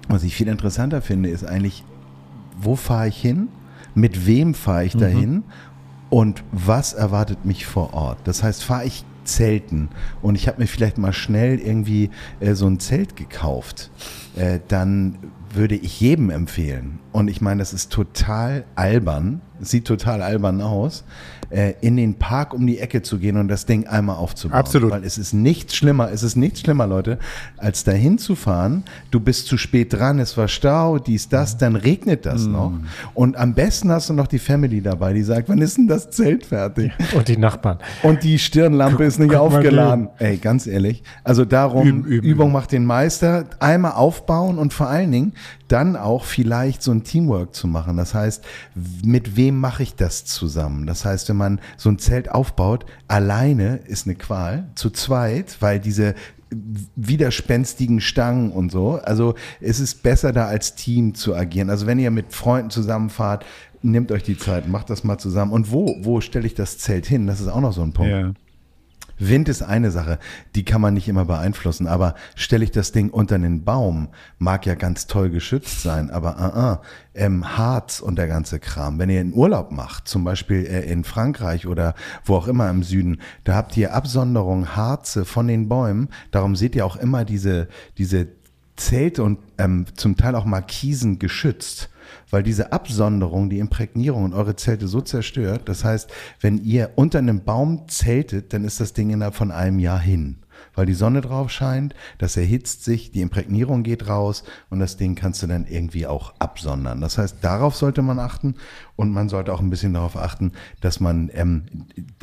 Was 0.07 0.23
ich 0.23 0.35
viel 0.35 0.47
interessanter 0.47 1.01
finde, 1.01 1.29
ist 1.29 1.45
eigentlich, 1.45 1.83
wo 2.59 2.75
fahre 2.75 3.07
ich 3.07 3.17
hin? 3.17 3.47
Mit 3.95 4.25
wem 4.25 4.53
fahre 4.53 4.85
ich 4.85 4.95
dahin? 4.95 5.31
Mhm. 5.31 5.43
Und 6.09 6.43
was 6.51 6.93
erwartet 6.93 7.45
mich 7.45 7.65
vor 7.65 7.93
Ort? 7.93 8.17
Das 8.23 8.43
heißt, 8.43 8.63
fahre 8.63 8.85
ich 8.85 9.05
Zelten 9.23 9.89
und 10.21 10.35
ich 10.35 10.47
habe 10.47 10.59
mir 10.59 10.67
vielleicht 10.67 10.97
mal 10.97 11.13
schnell 11.13 11.59
irgendwie 11.59 12.09
äh, 12.39 12.55
so 12.55 12.67
ein 12.67 12.79
Zelt 12.79 13.15
gekauft, 13.15 13.91
äh, 14.35 14.59
dann 14.67 15.19
würde 15.53 15.75
ich 15.75 15.99
jedem 15.99 16.29
empfehlen. 16.29 16.99
Und 17.11 17.27
ich 17.27 17.41
meine, 17.41 17.59
das 17.59 17.73
ist 17.73 17.91
total 17.91 18.65
albern, 18.75 19.41
sieht 19.59 19.85
total 19.85 20.21
albern 20.21 20.61
aus, 20.61 21.03
äh, 21.49 21.73
in 21.81 21.97
den 21.97 22.15
Park 22.15 22.53
um 22.53 22.65
die 22.65 22.79
Ecke 22.79 23.01
zu 23.01 23.17
gehen 23.17 23.37
und 23.37 23.47
das 23.47 23.65
Ding 23.65 23.87
einmal 23.87 24.17
aufzubauen. 24.17 24.59
Absolut. 24.59 24.91
Weil 24.91 25.03
es 25.03 25.17
ist 25.17 25.33
nichts 25.33 25.75
schlimmer, 25.75 26.11
es 26.11 26.23
ist 26.23 26.35
nichts 26.35 26.61
schlimmer, 26.61 26.87
Leute, 26.87 27.19
als 27.57 27.83
dahin 27.83 28.17
zu 28.17 28.35
fahren. 28.35 28.83
Du 29.11 29.19
bist 29.19 29.47
zu 29.47 29.57
spät 29.57 29.93
dran, 29.93 30.19
es 30.19 30.37
war 30.37 30.47
Stau, 30.47 30.99
dies, 30.99 31.29
das, 31.29 31.57
dann 31.57 31.75
regnet 31.75 32.25
das 32.25 32.45
mm. 32.45 32.51
noch. 32.51 32.73
Und 33.13 33.37
am 33.37 33.53
besten 33.53 33.91
hast 33.91 34.09
du 34.09 34.13
noch 34.13 34.27
die 34.27 34.39
Family 34.39 34.81
dabei, 34.81 35.13
die 35.13 35.23
sagt, 35.23 35.49
wann 35.49 35.59
ist 35.59 35.77
denn 35.77 35.87
das 35.87 36.09
Zelt 36.09 36.45
fertig? 36.45 36.91
Und 37.15 37.27
die 37.27 37.37
Nachbarn. 37.37 37.79
Und 38.03 38.23
die 38.23 38.39
Stirnlampe 38.39 39.03
ist 39.03 39.19
nicht 39.19 39.35
aufgeladen. 39.35 40.09
Ey, 40.17 40.37
ganz 40.37 40.67
ehrlich. 40.67 41.03
Also 41.23 41.45
darum, 41.45 41.87
üben, 41.87 42.03
üben, 42.05 42.27
Übung 42.27 42.51
macht 42.51 42.71
den 42.71 42.85
Meister. 42.85 43.45
Einmal 43.59 43.93
aufbauen 43.93 44.57
und 44.57 44.73
vor 44.73 44.87
allen 44.87 45.11
Dingen 45.11 45.33
dann 45.71 45.95
auch 45.95 46.25
vielleicht 46.25 46.83
so 46.83 46.91
ein 46.91 47.03
Teamwork 47.03 47.55
zu 47.55 47.67
machen. 47.67 47.97
Das 47.97 48.13
heißt, 48.13 48.43
mit 49.03 49.37
wem 49.37 49.57
mache 49.57 49.83
ich 49.83 49.95
das 49.95 50.25
zusammen? 50.25 50.85
Das 50.85 51.05
heißt, 51.05 51.29
wenn 51.29 51.37
man 51.37 51.61
so 51.77 51.89
ein 51.89 51.99
Zelt 51.99 52.29
aufbaut, 52.31 52.85
alleine 53.07 53.77
ist 53.77 54.05
eine 54.05 54.15
Qual, 54.15 54.69
zu 54.75 54.89
zweit, 54.89 55.57
weil 55.61 55.79
diese 55.79 56.15
widerspenstigen 56.95 58.01
Stangen 58.01 58.51
und 58.51 58.71
so. 58.71 58.99
Also 59.03 59.35
es 59.61 59.79
ist 59.79 60.01
besser 60.01 60.31
da 60.31 60.47
als 60.47 60.75
Team 60.75 61.13
zu 61.13 61.35
agieren. 61.35 61.69
Also 61.69 61.85
wenn 61.85 61.99
ihr 61.99 62.11
mit 62.11 62.33
Freunden 62.33 62.71
zusammenfahrt, 62.71 63.45
nehmt 63.81 64.11
euch 64.11 64.23
die 64.23 64.37
Zeit, 64.37 64.67
macht 64.67 64.89
das 64.89 65.03
mal 65.03 65.17
zusammen. 65.17 65.51
Und 65.51 65.71
wo, 65.71 65.95
wo 66.01 66.21
stelle 66.21 66.47
ich 66.47 66.55
das 66.55 66.77
Zelt 66.79 67.05
hin? 67.05 67.27
Das 67.27 67.39
ist 67.39 67.47
auch 67.47 67.61
noch 67.61 67.73
so 67.73 67.83
ein 67.83 67.93
Punkt. 67.93 68.11
Ja. 68.11 68.33
Wind 69.19 69.49
ist 69.49 69.61
eine 69.61 69.91
Sache, 69.91 70.17
die 70.55 70.63
kann 70.63 70.81
man 70.81 70.93
nicht 70.93 71.07
immer 71.07 71.25
beeinflussen, 71.25 71.87
aber 71.87 72.15
stelle 72.35 72.63
ich 72.63 72.71
das 72.71 72.91
Ding 72.91 73.09
unter 73.09 73.35
einen 73.35 73.63
Baum, 73.63 74.09
mag 74.37 74.65
ja 74.65 74.75
ganz 74.75 75.07
toll 75.07 75.29
geschützt 75.29 75.81
sein, 75.81 76.09
aber 76.09 76.37
uh 76.37 76.57
-uh, 76.57 76.79
ähm, 77.13 77.57
Harz 77.57 77.99
und 77.99 78.15
der 78.15 78.27
ganze 78.27 78.59
Kram. 78.59 78.97
Wenn 78.97 79.09
ihr 79.09 79.19
einen 79.19 79.33
Urlaub 79.33 79.71
macht, 79.71 80.07
zum 80.07 80.23
Beispiel 80.23 80.65
äh, 80.65 80.89
in 80.89 81.03
Frankreich 81.03 81.67
oder 81.67 81.95
wo 82.23 82.35
auch 82.35 82.47
immer 82.47 82.69
im 82.69 82.81
Süden, 82.81 83.19
da 83.43 83.55
habt 83.55 83.75
ihr 83.75 83.93
Absonderung 83.93 84.75
Harze 84.75 85.25
von 85.25 85.47
den 85.47 85.67
Bäumen, 85.67 86.09
darum 86.31 86.55
seht 86.55 86.75
ihr 86.75 86.85
auch 86.85 86.95
immer 86.95 87.25
diese, 87.25 87.67
diese 87.97 88.27
Zelte 88.77 89.23
und 89.23 89.39
ähm, 89.57 89.85
zum 89.95 90.15
Teil 90.15 90.35
auch 90.35 90.45
Markisen 90.45 91.19
geschützt 91.19 91.89
weil 92.29 92.43
diese 92.43 92.71
Absonderung, 92.71 93.49
die 93.49 93.59
Imprägnierung 93.59 94.23
und 94.23 94.33
eure 94.33 94.55
Zelte 94.55 94.87
so 94.87 95.01
zerstört. 95.01 95.63
Das 95.65 95.83
heißt, 95.83 96.09
wenn 96.41 96.63
ihr 96.63 96.91
unter 96.95 97.19
einem 97.19 97.43
Baum 97.43 97.87
zeltet, 97.87 98.53
dann 98.53 98.63
ist 98.63 98.79
das 98.79 98.93
Ding 98.93 99.09
innerhalb 99.09 99.35
von 99.35 99.51
einem 99.51 99.79
Jahr 99.79 99.99
hin. 99.99 100.37
Weil 100.73 100.85
die 100.85 100.93
Sonne 100.93 101.21
drauf 101.21 101.51
scheint, 101.51 101.95
das 102.17 102.37
erhitzt 102.37 102.83
sich, 102.83 103.11
die 103.11 103.21
Imprägnierung 103.21 103.83
geht 103.83 104.07
raus 104.07 104.43
und 104.69 104.79
das 104.79 104.97
Ding 104.97 105.15
kannst 105.15 105.41
du 105.41 105.47
dann 105.47 105.65
irgendwie 105.65 106.07
auch 106.07 106.33
absondern. 106.39 107.01
Das 107.01 107.17
heißt, 107.17 107.37
darauf 107.41 107.75
sollte 107.75 108.01
man 108.01 108.19
achten 108.19 108.55
und 108.95 109.11
man 109.11 109.29
sollte 109.29 109.53
auch 109.53 109.61
ein 109.61 109.69
bisschen 109.69 109.93
darauf 109.93 110.17
achten, 110.17 110.51
dass 110.81 110.99
man 110.99 111.29
ähm, 111.33 111.63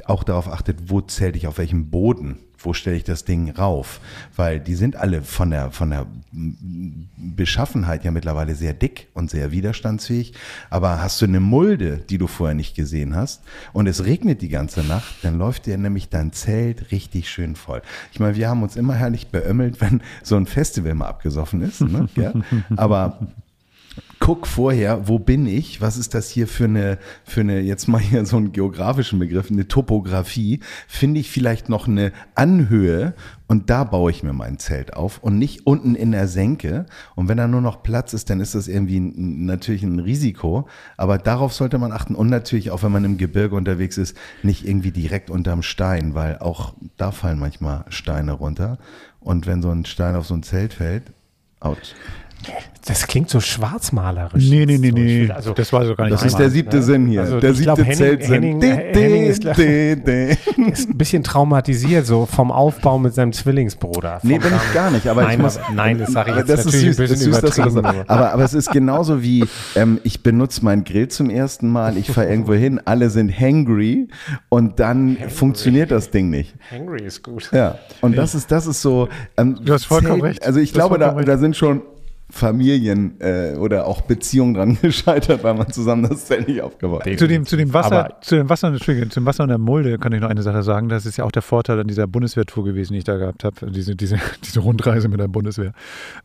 auch 0.05 0.25
darauf 0.25 0.49
achtet, 0.49 0.91
wo 0.91 1.01
zählt 1.01 1.37
ich 1.37 1.47
auf 1.47 1.59
welchem 1.59 1.91
Boden. 1.91 2.39
Wo 2.59 2.73
stelle 2.73 2.97
ich 2.97 3.05
das 3.05 3.25
Ding 3.25 3.51
rauf? 3.51 4.01
Weil 4.35 4.61
die 4.61 4.75
sind 4.75 4.97
alle 4.97 5.23
von 5.23 5.51
der, 5.51 5.71
von 5.71 5.91
der 5.91 6.07
Beschaffenheit 7.17 8.05
ja 8.05 8.11
mittlerweile 8.11 8.55
sehr 8.55 8.73
dick 8.73 9.09
und 9.15 9.31
sehr 9.31 9.53
widerstandsfähig. 9.53 10.35
Aber 10.71 11.03
hast 11.03 11.21
du 11.21 11.27
eine 11.27 11.41
Mulde, 11.41 11.99
die 11.99 12.19
du 12.19 12.27
vorher 12.27 12.55
nicht 12.55 12.75
gesehen 12.75 13.15
hast, 13.15 13.43
und 13.73 13.87
es 13.87 14.05
regnet 14.05 14.43
die 14.43 14.49
ganze 14.49 14.83
Nacht, 14.83 15.15
dann 15.23 15.39
läuft 15.39 15.67
dir 15.67 15.79
nämlich 15.79 16.09
dein 16.09 16.33
Zelt 16.33 16.91
richtig 16.91 17.29
schön 17.29 17.57
voll. 17.57 17.83
Ich 18.13 18.21
meine, 18.21 18.37
wir 18.37 18.49
haben 18.49 18.63
uns 18.63 18.77
immer 18.77 18.95
herrlich 18.95 19.29
beömmelt, 19.29 19.81
wenn 19.81 20.03
so 20.23 20.37
ein 20.37 20.47
Festival 20.47 20.95
mal 20.95 21.09
abgesoffen 21.09 21.63
ist. 21.63 21.81
Ne? 21.81 22.09
Ja? 22.17 22.33
Aber 22.77 23.19
guck 24.27 24.49
vorher, 24.49 25.07
wo 25.07 25.21
bin 25.21 25.47
ich? 25.47 25.81
Was 25.81 25.97
ist 25.97 26.13
das 26.13 26.29
hier 26.29 26.49
für 26.49 26.65
eine, 26.65 26.99
für 27.25 27.43
eine, 27.43 27.61
jetzt 27.61 27.87
mal 27.87 28.01
hier 28.01 28.27
so 28.27 28.37
einen 28.37 28.51
geografischen 28.51 29.21
Begriff, 29.21 29.53
eine 29.53 29.69
Topografie? 29.69 30.59
Finde 30.89 31.21
ich 31.21 31.31
vielleicht 31.31 31.69
noch 31.69 31.87
eine 31.87 32.11
Anhöhe 32.35 33.15
und 33.47 33.71
da 33.71 33.85
baue 33.85 34.11
ich 34.11 34.25
mir 34.25 34.33
mein 34.33 34.59
Zelt 34.59 34.95
auf 34.95 35.19
und 35.23 35.39
nicht 35.39 35.65
unten 35.65 35.95
in 35.95 36.11
der 36.11 36.27
Senke. 36.27 36.87
Und 37.15 37.29
wenn 37.29 37.37
da 37.37 37.47
nur 37.47 37.61
noch 37.61 37.85
Platz 37.85 38.15
ist, 38.15 38.29
dann 38.29 38.41
ist 38.41 38.57
das 38.57 38.67
irgendwie 38.67 38.99
natürlich 38.99 39.85
ein 39.85 40.01
Risiko. 40.01 40.67
Aber 40.97 41.19
darauf 41.19 41.53
sollte 41.53 41.79
man 41.79 41.93
achten 41.93 42.17
und 42.17 42.29
natürlich 42.29 42.73
auch, 42.73 42.83
wenn 42.83 42.91
man 42.91 43.05
im 43.05 43.19
Gebirge 43.19 43.55
unterwegs 43.55 43.97
ist, 43.97 44.17
nicht 44.43 44.67
irgendwie 44.67 44.91
direkt 44.91 45.31
unterm 45.31 45.63
Stein, 45.63 46.17
weil 46.17 46.39
auch 46.39 46.75
da 46.97 47.13
fallen 47.13 47.39
manchmal 47.39 47.85
Steine 47.91 48.33
runter. 48.33 48.79
Und 49.21 49.47
wenn 49.47 49.63
so 49.63 49.71
ein 49.71 49.85
Stein 49.85 50.17
auf 50.17 50.27
so 50.27 50.35
ein 50.35 50.43
Zelt 50.43 50.75
fällt, 50.75 51.13
out. 51.61 51.95
Das 52.87 53.09
klingt 53.09 53.29
so 53.29 53.41
schwarzmalerisch. 53.41 54.49
Nee, 54.49 54.65
nee, 54.67 54.79
nee, 54.79 54.93
nee. 54.93 55.29
Also, 55.31 55.53
das 55.53 55.73
war 55.73 55.85
so 55.85 55.97
gar 55.97 56.05
nicht. 56.05 56.15
Das 56.15 56.25
ist 56.25 56.39
der 56.39 56.51
siebte 56.51 56.77
ne? 56.77 56.83
Sinn 56.83 57.07
hier. 57.09 57.23
Also 57.23 57.41
der 57.41 57.53
siebte 57.55 57.85
Zeltsinn. 57.91 58.33
Henning- 58.61 58.63
Henning 58.63 59.27
ist- 59.27 59.45
ist 60.73 60.89
ein 60.91 60.97
bisschen 60.97 61.25
traumatisiert, 61.25 62.07
so 62.07 62.27
vom 62.27 62.53
Aufbau 62.53 62.99
mit 63.01 63.15
seinem 63.15 63.33
Zwillingsbruder. 63.33 64.21
Nee, 64.23 64.39
bin 64.39 64.53
ich 64.55 64.75
gar 64.75 64.93
nicht, 64.93 65.09
aber 65.09 65.23
nein, 65.23 65.39
ich 65.39 65.43
muss. 65.43 65.59
nein, 65.75 65.99
das 65.99 66.13
sage 66.13 66.31
ich 66.31 66.37
jetzt 66.37 66.49
das 66.51 66.65
natürlich 66.67 66.87
ist 66.87 66.97
süß, 66.97 66.99
ein 66.99 67.09
bisschen 67.09 67.31
ist 67.33 67.41
süß, 67.41 67.41
das 67.51 67.59
übertrieben. 67.59 67.83
sagst. 67.97 68.11
aber, 68.11 68.33
aber 68.33 68.45
es 68.45 68.55
ist 68.55 68.71
genauso 68.71 69.23
wie, 69.23 69.45
ähm, 69.75 70.01
ich 70.05 70.23
benutze 70.23 70.65
meinen 70.65 70.85
Grill 70.85 71.09
zum 71.09 71.29
ersten 71.31 71.69
Mal, 71.69 71.97
ich 71.97 72.11
fahre 72.13 72.29
irgendwo 72.29 72.55
hin, 72.55 72.81
alle 72.85 73.11
sind 73.11 73.37
hangry 73.37 74.09
und 74.49 74.79
dann 74.79 75.17
funktioniert 75.29 75.91
das 75.91 76.11
Ding 76.13 76.31
nicht. 76.31 76.55
Hangry 76.71 77.03
ist 77.05 77.23
gut. 77.25 77.51
Ja, 77.53 77.79
und 78.01 78.17
das 78.17 78.37
ist, 78.37 78.53
das 78.53 78.69
ist 78.69 78.81
so. 78.83 79.09
Ähm, 79.37 79.59
Du 79.65 79.73
hast 79.73 79.87
vollkommen 79.87 80.21
recht. 80.23 80.47
Also 80.47 80.61
ich 80.61 80.73
Du 80.73 80.81
hast 80.81 80.89
glaube, 80.89 80.99
da, 81.01 81.11
recht. 81.13 81.27
da 81.27 81.39
sind 81.39 81.57
schon 81.57 81.83
Familien 82.29 83.21
äh, 83.21 83.55
oder 83.57 83.87
auch 83.87 84.01
Beziehungen 84.03 84.55
dran 84.55 84.79
gescheitert, 84.83 85.45
weil 85.45 85.55
man 85.55 85.71
zusammen 85.71 86.03
das 86.09 86.27
Zelt 86.27 86.49
nicht 86.49 86.61
aufgebaut 86.61 87.07
hat. 87.07 87.19
Zu 87.19 87.29
dem, 87.29 87.47
zu 87.47 87.57
dem 87.57 87.73
Wasser, 87.73 88.05
Aber- 88.07 88.21
zu 88.21 88.35
dem 88.35 88.49
Wasser, 88.49 88.69
Entschuldigung, 88.69 89.11
zum 89.11 89.25
Wasser 89.27 89.45
und 89.45 89.49
der 89.51 89.59
Mulde 89.59 89.99
kann 89.99 90.13
ich 90.13 90.21
noch 90.21 90.29
eine 90.29 90.43
Sache 90.43 90.63
sagen. 90.63 90.89
Das 90.89 91.07
ist 91.07 91.17
ja 91.17 91.25
auch 91.25 91.31
der 91.31 91.43
Vorteil 91.43 91.79
an 91.79 91.87
dieser 91.87 92.07
Bundeswehrtour 92.07 92.65
gewesen, 92.65 92.95
die 92.95 92.99
ich 92.99 93.05
da 93.05 93.17
gehabt 93.17 93.45
habe. 93.45 93.71
Diese, 93.71 93.95
diese, 93.95 94.19
diese 94.45 94.61
Rundreise 94.61 95.09
mit 95.09 95.21
der 95.21 95.29
Bundeswehr. 95.29 95.73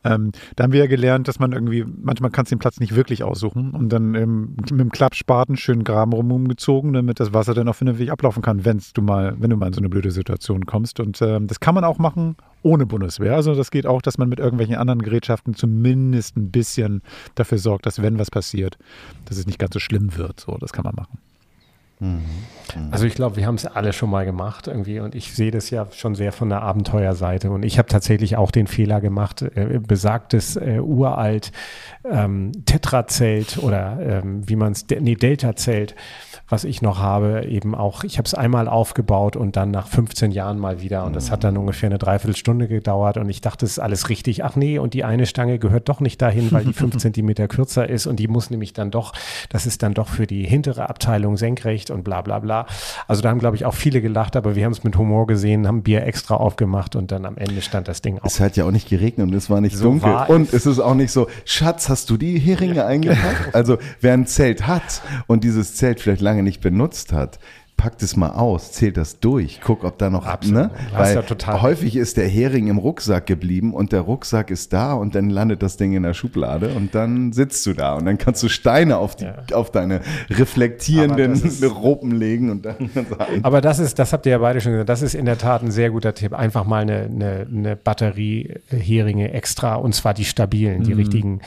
Ähm, 0.03 0.31
da 0.55 0.63
haben 0.63 0.73
wir 0.73 0.79
ja 0.79 0.87
gelernt, 0.87 1.27
dass 1.27 1.39
man 1.39 1.51
irgendwie, 1.51 1.85
manchmal 2.01 2.31
kannst 2.31 2.51
du 2.51 2.55
den 2.55 2.59
Platz 2.59 2.79
nicht 2.79 2.95
wirklich 2.95 3.23
aussuchen 3.23 3.71
und 3.71 3.89
dann 3.89 4.15
ähm, 4.15 4.55
mit 4.59 4.71
dem 4.71 4.91
Klappspaten 4.91 5.55
schön 5.57 5.83
Graben 5.83 6.13
rumgezogen, 6.13 6.93
damit 6.93 7.19
das 7.19 7.33
Wasser 7.33 7.53
dann 7.53 7.67
auch 7.69 7.75
vernünftig 7.75 8.11
ablaufen 8.11 8.41
kann, 8.41 8.65
wenn's 8.65 8.93
du 8.93 9.01
mal, 9.01 9.35
wenn 9.39 9.49
du 9.51 9.57
mal 9.57 9.67
in 9.67 9.73
so 9.73 9.79
eine 9.81 9.89
blöde 9.89 10.11
Situation 10.11 10.65
kommst. 10.65 10.99
Und 10.99 11.21
ähm, 11.21 11.47
das 11.47 11.59
kann 11.59 11.75
man 11.75 11.83
auch 11.83 11.99
machen 11.99 12.35
ohne 12.63 12.85
Bundeswehr. 12.85 13.35
Also 13.35 13.55
das 13.55 13.71
geht 13.71 13.85
auch, 13.85 14.01
dass 14.01 14.17
man 14.17 14.29
mit 14.29 14.39
irgendwelchen 14.39 14.75
anderen 14.75 15.01
Gerätschaften 15.01 15.55
zumindest 15.55 16.37
ein 16.37 16.51
bisschen 16.51 17.01
dafür 17.35 17.57
sorgt, 17.57 17.85
dass 17.85 18.01
wenn 18.01 18.19
was 18.19 18.31
passiert, 18.31 18.77
dass 19.25 19.37
es 19.37 19.45
nicht 19.45 19.59
ganz 19.59 19.73
so 19.73 19.79
schlimm 19.79 20.15
wird. 20.17 20.39
So, 20.39 20.57
das 20.59 20.73
kann 20.73 20.83
man 20.83 20.95
machen. 20.95 21.19
Also 22.91 23.05
ich 23.05 23.15
glaube, 23.15 23.35
wir 23.35 23.45
haben 23.45 23.55
es 23.55 23.65
alle 23.65 23.93
schon 23.93 24.09
mal 24.09 24.25
gemacht 24.25 24.67
irgendwie 24.67 24.99
und 24.99 25.13
ich 25.13 25.33
sehe 25.33 25.51
das 25.51 25.69
ja 25.69 25.87
schon 25.91 26.15
sehr 26.15 26.31
von 26.31 26.49
der 26.49 26.61
Abenteuerseite 26.61 27.51
und 27.51 27.63
ich 27.63 27.77
habe 27.77 27.89
tatsächlich 27.89 28.37
auch 28.37 28.51
den 28.51 28.67
Fehler 28.67 29.01
gemacht, 29.01 29.41
äh, 29.41 29.79
besagtes 29.79 30.55
äh, 30.55 30.79
uralt 30.79 31.51
ähm, 32.09 32.51
Tetrazelt 32.65 33.57
oder 33.59 33.99
ähm, 34.01 34.47
wie 34.47 34.55
man 34.55 34.71
es, 34.71 34.85
nee, 34.89 35.15
Delta-Zelt, 35.15 35.95
was 36.49 36.63
ich 36.63 36.81
noch 36.81 36.99
habe, 36.99 37.45
eben 37.45 37.75
auch, 37.75 38.03
ich 38.03 38.17
habe 38.17 38.25
es 38.25 38.33
einmal 38.33 38.67
aufgebaut 38.67 39.35
und 39.35 39.55
dann 39.55 39.71
nach 39.71 39.87
15 39.87 40.31
Jahren 40.31 40.57
mal 40.57 40.81
wieder 40.81 41.05
und 41.05 41.15
das 41.15 41.29
hat 41.29 41.43
dann 41.43 41.57
ungefähr 41.57 41.89
eine 41.89 41.99
Dreiviertelstunde 41.99 42.67
gedauert 42.67 43.17
und 43.17 43.29
ich 43.29 43.41
dachte, 43.41 43.65
es 43.65 43.73
ist 43.73 43.79
alles 43.79 44.09
richtig. 44.09 44.43
Ach 44.43 44.55
nee, 44.55 44.79
und 44.79 44.93
die 44.93 45.03
eine 45.03 45.25
Stange 45.25 45.59
gehört 45.59 45.89
doch 45.89 45.99
nicht 45.99 46.21
dahin, 46.21 46.51
weil 46.51 46.65
die 46.65 46.73
5 46.81 46.97
Zentimeter 46.97 47.47
kürzer 47.47 47.87
ist 47.87 48.07
und 48.07 48.17
die 48.17 48.27
muss 48.27 48.49
nämlich 48.49 48.73
dann 48.73 48.91
doch, 48.91 49.13
das 49.49 49.65
ist 49.65 49.83
dann 49.83 49.93
doch 49.93 50.07
für 50.07 50.25
die 50.25 50.45
hintere 50.45 50.89
Abteilung 50.89 51.37
senkrecht 51.37 51.90
und 51.91 52.03
bla 52.03 52.21
bla 52.21 52.39
bla. 52.39 52.65
Also 53.07 53.21
da 53.21 53.29
haben, 53.29 53.39
glaube 53.39 53.55
ich, 53.55 53.65
auch 53.65 53.73
viele 53.73 54.01
gelacht, 54.01 54.35
aber 54.35 54.55
wir 54.55 54.65
haben 54.65 54.71
es 54.71 54.83
mit 54.83 54.97
Humor 54.97 55.27
gesehen, 55.27 55.67
haben 55.67 55.83
Bier 55.83 56.05
extra 56.05 56.35
aufgemacht 56.35 56.95
und 56.95 57.11
dann 57.11 57.25
am 57.25 57.37
Ende 57.37 57.61
stand 57.61 57.87
das 57.87 58.01
Ding 58.01 58.19
auf. 58.19 58.25
Es 58.25 58.39
hat 58.39 58.57
ja 58.57 58.65
auch 58.65 58.71
nicht 58.71 58.89
geregnet 58.89 59.27
und 59.27 59.33
es 59.33 59.49
war 59.49 59.61
nicht 59.61 59.75
So 59.75 59.85
dunkel. 59.85 60.11
war 60.11 60.29
Und 60.29 60.53
es 60.53 60.65
ist 60.65 60.79
auch 60.79 60.95
nicht 60.95 61.11
so, 61.11 61.27
Schatz, 61.45 61.89
hast 61.89 62.09
du 62.09 62.17
die 62.17 62.39
Heringe 62.39 62.85
eingepackt? 62.85 63.53
Also 63.53 63.77
wer 63.99 64.13
ein 64.13 64.25
Zelt 64.25 64.67
hat 64.67 65.01
und 65.27 65.43
dieses 65.43 65.75
Zelt 65.75 65.99
vielleicht 65.99 66.21
lange 66.21 66.43
nicht 66.43 66.61
benutzt 66.61 67.13
hat, 67.13 67.39
packt 67.81 68.03
es 68.03 68.15
mal 68.15 68.29
aus, 68.29 68.71
zählt 68.73 68.95
das 68.95 69.19
durch, 69.19 69.59
guck, 69.63 69.83
ob 69.83 69.97
da 69.97 70.11
noch, 70.11 70.27
Absolut. 70.27 70.61
ne? 70.63 70.71
Weil 70.95 71.15
ja 71.15 71.21
total 71.23 71.63
häufig 71.63 71.95
ist 71.95 72.15
der 72.15 72.27
Hering 72.27 72.67
im 72.67 72.77
Rucksack 72.77 73.25
geblieben 73.25 73.73
und 73.73 73.91
der 73.91 74.01
Rucksack 74.01 74.51
ist 74.51 74.71
da 74.71 74.93
und 74.93 75.15
dann 75.15 75.31
landet 75.31 75.63
das 75.63 75.77
Ding 75.77 75.93
in 75.93 76.03
der 76.03 76.13
Schublade 76.13 76.69
und 76.75 76.93
dann 76.93 77.33
sitzt 77.33 77.65
du 77.65 77.73
da 77.73 77.95
und 77.95 78.05
dann 78.05 78.19
kannst 78.19 78.43
du 78.43 78.49
Steine 78.49 78.97
auf 78.97 79.15
die, 79.15 79.23
Ja. 79.25 79.35
auf 79.53 79.71
deine 79.71 80.01
reflektierenden 80.29 81.31
das 81.31 81.41
ist- 81.41 81.63
Ropen 81.75 82.11
legen 82.11 82.51
und 82.51 82.65
dann 82.65 82.75
sagen, 82.93 83.39
Aber 83.43 83.61
das 83.61 83.79
ist, 83.79 83.97
das 83.97 84.13
habt 84.13 84.25
ihr 84.27 84.33
ja 84.33 84.37
beide 84.37 84.61
schon 84.61 84.73
gesagt, 84.73 84.89
das 84.89 85.01
ist 85.01 85.15
in 85.15 85.25
der 85.25 85.37
Tat 85.39 85.63
ein 85.63 85.71
sehr 85.71 85.89
guter 85.89 86.13
Tipp. 86.13 86.33
Einfach 86.33 86.65
mal 86.65 86.81
eine, 86.83 87.05
eine, 87.05 87.47
eine 87.51 87.75
Batterie 87.75 88.55
Heringe 88.69 89.33
extra 89.33 89.75
und 89.75 89.95
zwar 89.95 90.13
die 90.13 90.25
stabilen, 90.25 90.83
die 90.83 90.93
richtigen, 90.93 91.41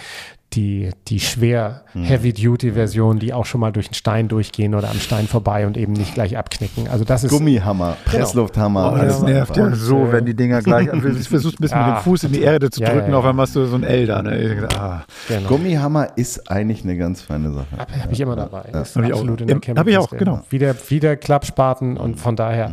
die, 0.54 0.90
die 1.08 1.20
schwer 1.20 1.82
Heavy-Duty-Version, 1.94 3.18
die 3.18 3.32
auch 3.32 3.44
schon 3.46 3.60
mal 3.60 3.72
durch 3.72 3.88
den 3.88 3.94
Stein 3.94 4.28
durchgehen 4.28 4.74
oder 4.74 4.90
am 4.90 4.98
Stein 4.98 5.26
vorbei 5.26 5.66
und 5.66 5.76
eben 5.76 5.92
nicht 5.92 6.14
gleich 6.14 6.36
abknicken. 6.36 6.88
Also 6.88 7.04
das 7.04 7.24
ist 7.24 7.30
Gummihammer, 7.30 7.96
Presslufthammer. 8.04 8.92
Oh, 8.92 8.96
das 8.96 9.16
alles 9.16 9.22
nervt 9.22 9.56
ja 9.56 9.74
so, 9.74 10.12
wenn 10.12 10.24
die 10.26 10.34
Dinger 10.34 10.62
gleich. 10.62 10.88
Du 10.94 11.00
versuchst 11.00 11.58
ein 11.58 11.62
bisschen 11.62 11.78
mit 11.78 11.86
Ja. 11.88 11.98
dem 12.00 12.02
Fuß 12.02 12.24
in 12.24 12.32
die 12.32 12.42
Erde 12.42 12.70
zu 12.70 12.80
Ja, 12.80 12.90
drücken, 12.92 13.10
ja, 13.12 13.18
auf 13.18 13.24
ja. 13.24 13.30
einmal 13.30 13.46
hast 13.46 13.56
du 13.56 13.66
so 13.66 13.76
ein 13.76 13.82
L 13.84 14.06
da. 14.06 14.22
Ne? 14.22 14.38
Ich 14.38 14.76
ah. 14.78 15.04
genau. 15.28 15.48
Gummihammer 15.48 16.08
ist 16.16 16.50
eigentlich 16.50 16.82
eine 16.84 16.96
ganz 16.96 17.22
feine 17.22 17.52
Sache. 17.52 17.66
Habe 17.76 18.02
hab 18.02 18.12
ich 18.12 18.20
immer 18.20 18.36
dabei. 18.36 18.62
Ist 18.80 18.96
Hab 18.96 19.04
ich 19.04 19.12
auch. 19.12 19.18
absolut 19.18 19.40
in 19.40 19.46
der 19.48 19.56
Im- 19.56 19.76
hab 19.76 19.86
ich 19.86 19.98
auch, 19.98 20.10
genau. 20.10 20.42
Wieder, 20.50 20.74
wieder 20.88 21.16
Klappspaten 21.16 21.96
und 21.96 22.18
von 22.20 22.36
daher, 22.36 22.72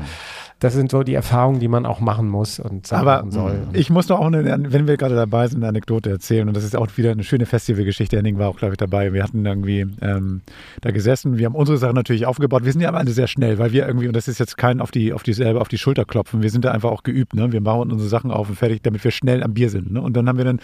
das 0.61 0.73
sind 0.73 0.91
so 0.91 1.01
die 1.01 1.15
Erfahrungen, 1.15 1.59
die 1.59 1.67
man 1.67 1.87
auch 1.87 2.01
machen 2.01 2.29
muss 2.29 2.59
und 2.59 2.85
sagen 2.85 3.07
Aber 3.07 3.31
soll. 3.31 3.63
ich 3.73 3.89
muss 3.89 4.05
doch 4.05 4.19
auch, 4.19 4.27
eine, 4.27 4.71
wenn 4.71 4.87
wir 4.87 4.95
gerade 4.95 5.15
dabei 5.15 5.47
sind, 5.47 5.57
eine 5.57 5.69
Anekdote 5.69 6.11
erzählen. 6.11 6.47
Und 6.47 6.55
das 6.55 6.63
ist 6.63 6.75
auch 6.75 6.87
wieder 6.97 7.09
eine 7.09 7.23
schöne 7.23 7.47
Festivalgeschichte. 7.47 8.15
Henning 8.15 8.37
war 8.37 8.47
auch, 8.47 8.57
glaube 8.57 8.75
ich, 8.75 8.77
dabei. 8.77 9.11
Wir 9.11 9.23
hatten 9.23 9.43
irgendwie 9.43 9.87
ähm, 10.03 10.41
da 10.81 10.91
gesessen. 10.91 11.39
Wir 11.39 11.47
haben 11.47 11.55
unsere 11.55 11.79
Sachen 11.79 11.95
natürlich 11.95 12.27
aufgebaut. 12.27 12.63
Wir 12.63 12.71
sind 12.71 12.81
ja 12.81 12.89
am 12.89 12.95
Ende 12.95 13.11
sehr 13.11 13.25
schnell, 13.25 13.57
weil 13.57 13.73
wir 13.73 13.87
irgendwie, 13.87 14.07
und 14.07 14.15
das 14.15 14.27
ist 14.27 14.39
jetzt 14.39 14.55
kein 14.55 14.81
auf 14.81 14.91
die, 14.91 15.13
auf 15.13 15.23
die 15.23 15.33
selber 15.33 15.61
auf 15.61 15.67
die 15.67 15.79
Schulter 15.79 16.05
klopfen. 16.05 16.43
Wir 16.43 16.51
sind 16.51 16.63
da 16.63 16.71
einfach 16.71 16.91
auch 16.91 17.01
geübt. 17.01 17.33
Ne? 17.33 17.51
Wir 17.51 17.61
bauen 17.61 17.91
unsere 17.91 18.07
Sachen 18.07 18.29
auf 18.29 18.47
und 18.47 18.55
fertig, 18.55 18.83
damit 18.83 19.03
wir 19.03 19.09
schnell 19.09 19.41
am 19.41 19.55
Bier 19.55 19.71
sind. 19.71 19.91
Ne? 19.91 19.99
Und 19.99 20.15
dann 20.15 20.29
haben 20.29 20.37
wir 20.37 20.45
dann 20.45 20.59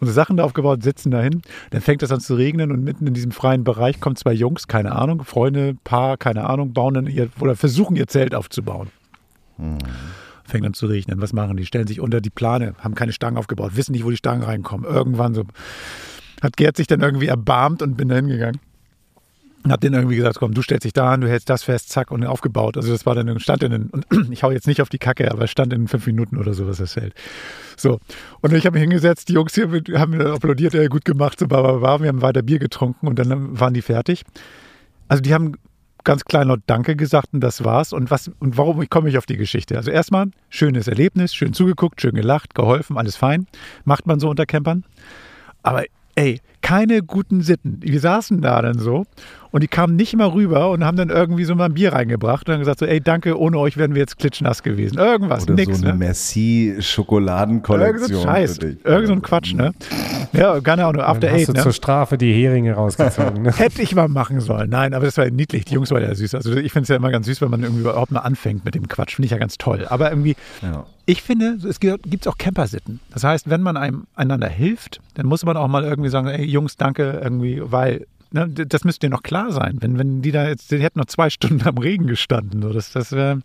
unsere 0.00 0.12
Sachen 0.12 0.38
da 0.38 0.42
aufgebaut, 0.42 0.82
sitzen 0.82 1.12
dahin. 1.12 1.42
Dann 1.70 1.82
fängt 1.82 2.02
es 2.02 2.10
an 2.10 2.18
zu 2.18 2.34
regnen 2.34 2.72
und 2.72 2.82
mitten 2.82 3.06
in 3.06 3.14
diesem 3.14 3.30
freien 3.30 3.62
Bereich 3.62 4.00
kommen 4.00 4.16
zwei 4.16 4.32
Jungs, 4.32 4.66
keine 4.66 4.96
Ahnung, 4.96 5.22
Freunde, 5.22 5.76
Paar, 5.84 6.16
keine 6.16 6.50
Ahnung, 6.50 6.72
bauen 6.72 6.94
dann 6.94 7.06
ihr, 7.06 7.28
oder 7.38 7.54
versuchen 7.54 7.94
ihr 7.94 8.08
Zelt 8.08 8.34
aufzubauen 8.34 8.88
fängt 10.44 10.66
an 10.66 10.74
zu 10.74 10.86
regnen. 10.86 11.20
Was 11.20 11.32
machen 11.32 11.56
die? 11.56 11.66
Stellen 11.66 11.86
sich 11.86 12.00
unter 12.00 12.20
die 12.20 12.30
Plane, 12.30 12.74
haben 12.78 12.94
keine 12.94 13.12
Stangen 13.12 13.36
aufgebaut, 13.36 13.72
wissen 13.74 13.92
nicht, 13.92 14.04
wo 14.04 14.10
die 14.10 14.16
Stangen 14.16 14.42
reinkommen. 14.42 14.90
Irgendwann 14.90 15.34
so 15.34 15.44
hat 16.42 16.56
Gerd 16.56 16.76
sich 16.76 16.86
dann 16.86 17.00
irgendwie 17.00 17.26
erbarmt 17.26 17.82
und 17.82 17.96
bin 17.96 18.08
da 18.08 18.16
hingegangen. 18.16 18.60
Hab 19.68 19.80
denen 19.80 19.96
irgendwie 19.96 20.16
gesagt, 20.16 20.38
komm, 20.38 20.54
du 20.54 20.62
stellst 20.62 20.84
dich 20.84 20.92
da 20.92 21.12
an, 21.12 21.22
du 21.22 21.28
hältst 21.28 21.50
das 21.50 21.64
fest, 21.64 21.88
zack, 21.88 22.12
und 22.12 22.24
aufgebaut. 22.24 22.76
Also 22.76 22.92
das 22.92 23.04
war 23.04 23.16
dann, 23.16 23.40
stand 23.40 23.64
in 23.64 23.72
den, 23.72 23.86
und 23.90 24.06
ich 24.30 24.44
hau 24.44 24.52
jetzt 24.52 24.68
nicht 24.68 24.80
auf 24.80 24.88
die 24.88 24.98
Kacke, 24.98 25.32
aber 25.32 25.48
stand 25.48 25.72
in 25.72 25.88
fünf 25.88 26.06
Minuten 26.06 26.36
oder 26.36 26.54
sowas 26.54 26.76
das 26.76 26.92
Feld. 26.92 27.14
So, 27.76 27.98
und 28.42 28.52
ich 28.52 28.64
habe 28.64 28.74
mich 28.74 28.82
hingesetzt, 28.82 29.28
die 29.28 29.32
Jungs 29.32 29.54
hier 29.54 29.68
haben 29.94 30.16
mir 30.16 30.26
applaudiert, 30.26 30.74
ja, 30.74 30.86
gut 30.86 31.04
gemacht, 31.04 31.40
so, 31.40 31.48
bla, 31.48 31.62
bla, 31.62 31.72
bla. 31.72 32.00
wir 32.00 32.08
haben 32.08 32.22
weiter 32.22 32.42
Bier 32.42 32.60
getrunken 32.60 33.08
und 33.08 33.18
dann 33.18 33.58
waren 33.58 33.74
die 33.74 33.82
fertig. 33.82 34.24
Also 35.08 35.20
die 35.20 35.34
haben 35.34 35.54
ganz 36.06 36.24
klein 36.24 36.48
laut 36.48 36.60
Danke 36.66 36.96
gesagt 36.96 37.34
und 37.34 37.40
das 37.40 37.62
war's. 37.64 37.92
Und 37.92 38.10
was 38.10 38.30
und 38.38 38.56
warum 38.56 38.88
komme 38.88 39.10
ich 39.10 39.18
auf 39.18 39.26
die 39.26 39.36
Geschichte? 39.36 39.76
Also 39.76 39.90
erstmal 39.90 40.30
schönes 40.48 40.88
Erlebnis, 40.88 41.34
schön 41.34 41.52
zugeguckt, 41.52 42.00
schön 42.00 42.14
gelacht, 42.14 42.54
geholfen, 42.54 42.96
alles 42.96 43.16
fein. 43.16 43.46
Macht 43.84 44.06
man 44.06 44.18
so 44.18 44.30
unter 44.30 44.46
Campern. 44.46 44.84
Aber 45.62 45.84
ey, 46.14 46.40
keine 46.66 47.02
guten 47.02 47.42
Sitten. 47.42 47.78
Wir 47.80 48.00
saßen 48.00 48.40
da 48.42 48.60
dann 48.60 48.78
so 48.80 49.04
und 49.52 49.62
die 49.62 49.68
kamen 49.68 49.94
nicht 49.94 50.16
mal 50.16 50.26
rüber 50.28 50.70
und 50.70 50.84
haben 50.84 50.96
dann 50.96 51.10
irgendwie 51.10 51.44
so 51.44 51.54
mal 51.54 51.66
ein 51.66 51.74
Bier 51.74 51.92
reingebracht 51.92 52.48
und 52.48 52.52
dann 52.54 52.58
gesagt 52.58 52.80
so, 52.80 52.86
ey, 52.86 53.00
danke, 53.00 53.38
ohne 53.38 53.56
euch 53.58 53.76
wären 53.76 53.94
wir 53.94 54.00
jetzt 54.00 54.18
klitschnass 54.18 54.64
gewesen. 54.64 54.98
Irgendwas, 54.98 55.44
Oder 55.44 55.54
nix, 55.54 55.78
so 55.78 55.86
eine 55.86 55.96
ne? 55.96 56.04
Irgend 56.04 56.16
so 56.16 56.38
Merci-Schokoladenkollektion. 56.40 58.22
Scheiß, 58.22 58.54
für 58.58 58.66
dich. 58.74 58.84
irgend 58.84 59.06
so 59.06 59.12
ein 59.14 59.22
Quatsch, 59.22 59.54
ne? 59.54 59.72
Ja, 60.32 60.60
keine 60.60 60.84
Ahnung, 60.86 61.02
After 61.02 61.28
Dann 61.28 61.30
hast 61.34 61.40
Eight. 61.42 61.48
du 61.48 61.52
Ne? 61.52 61.62
zur 61.62 61.72
Strafe 61.72 62.18
die 62.18 62.32
Heringe 62.32 62.72
rausgezogen. 62.74 63.42
Ne? 63.42 63.52
Hätte 63.56 63.82
ich 63.82 63.94
mal 63.94 64.08
machen 64.08 64.40
sollen. 64.40 64.68
Nein, 64.70 64.92
aber 64.94 65.04
das 65.06 65.16
war 65.16 65.30
niedlich. 65.30 65.64
Die 65.66 65.74
Jungs 65.74 65.90
waren 65.90 66.02
ja 66.02 66.14
süß. 66.14 66.34
Also 66.34 66.52
ich 66.56 66.72
finde 66.72 66.82
es 66.82 66.88
ja 66.88 66.96
immer 66.96 67.10
ganz 67.10 67.26
süß, 67.26 67.40
wenn 67.40 67.50
man 67.50 67.62
irgendwie 67.62 67.82
überhaupt 67.82 68.10
mal 68.12 68.20
anfängt 68.20 68.64
mit 68.64 68.74
dem 68.74 68.88
Quatsch. 68.88 69.14
Finde 69.16 69.26
ich 69.26 69.32
ja 69.32 69.38
ganz 69.38 69.56
toll. 69.56 69.86
Aber 69.88 70.10
irgendwie, 70.10 70.34
Ja. 70.62 70.84
ich 71.06 71.22
finde, 71.22 71.56
es 71.66 71.80
gibt 71.80 72.28
auch 72.28 72.36
Camper-Sitten. 72.38 73.00
Das 73.12 73.24
heißt, 73.24 73.48
wenn 73.48 73.62
man 73.62 73.76
einem 73.76 74.06
einander 74.14 74.48
hilft, 74.48 75.00
dann 75.14 75.26
muss 75.26 75.44
man 75.44 75.56
auch 75.56 75.68
mal 75.68 75.84
irgendwie 75.84 76.10
sagen, 76.10 76.26
ey 76.28 76.44
Jungs, 76.56 76.76
danke, 76.76 77.20
irgendwie, 77.22 77.60
weil 77.62 78.06
ne, 78.32 78.48
das 78.48 78.84
müsste 78.84 79.06
dir 79.06 79.10
noch 79.10 79.22
klar 79.22 79.52
sein. 79.52 79.76
Wenn, 79.80 79.98
wenn 79.98 80.22
die 80.22 80.32
da 80.32 80.48
jetzt, 80.48 80.70
die 80.70 80.78
hätten 80.78 80.98
noch 80.98 81.06
zwei 81.06 81.30
Stunden 81.36 81.66
am 81.66 81.78
Regen 81.78 82.06
gestanden. 82.06 82.62
So, 82.62 82.72
das 82.72 82.92
das 82.92 83.12
wäre 83.12 83.40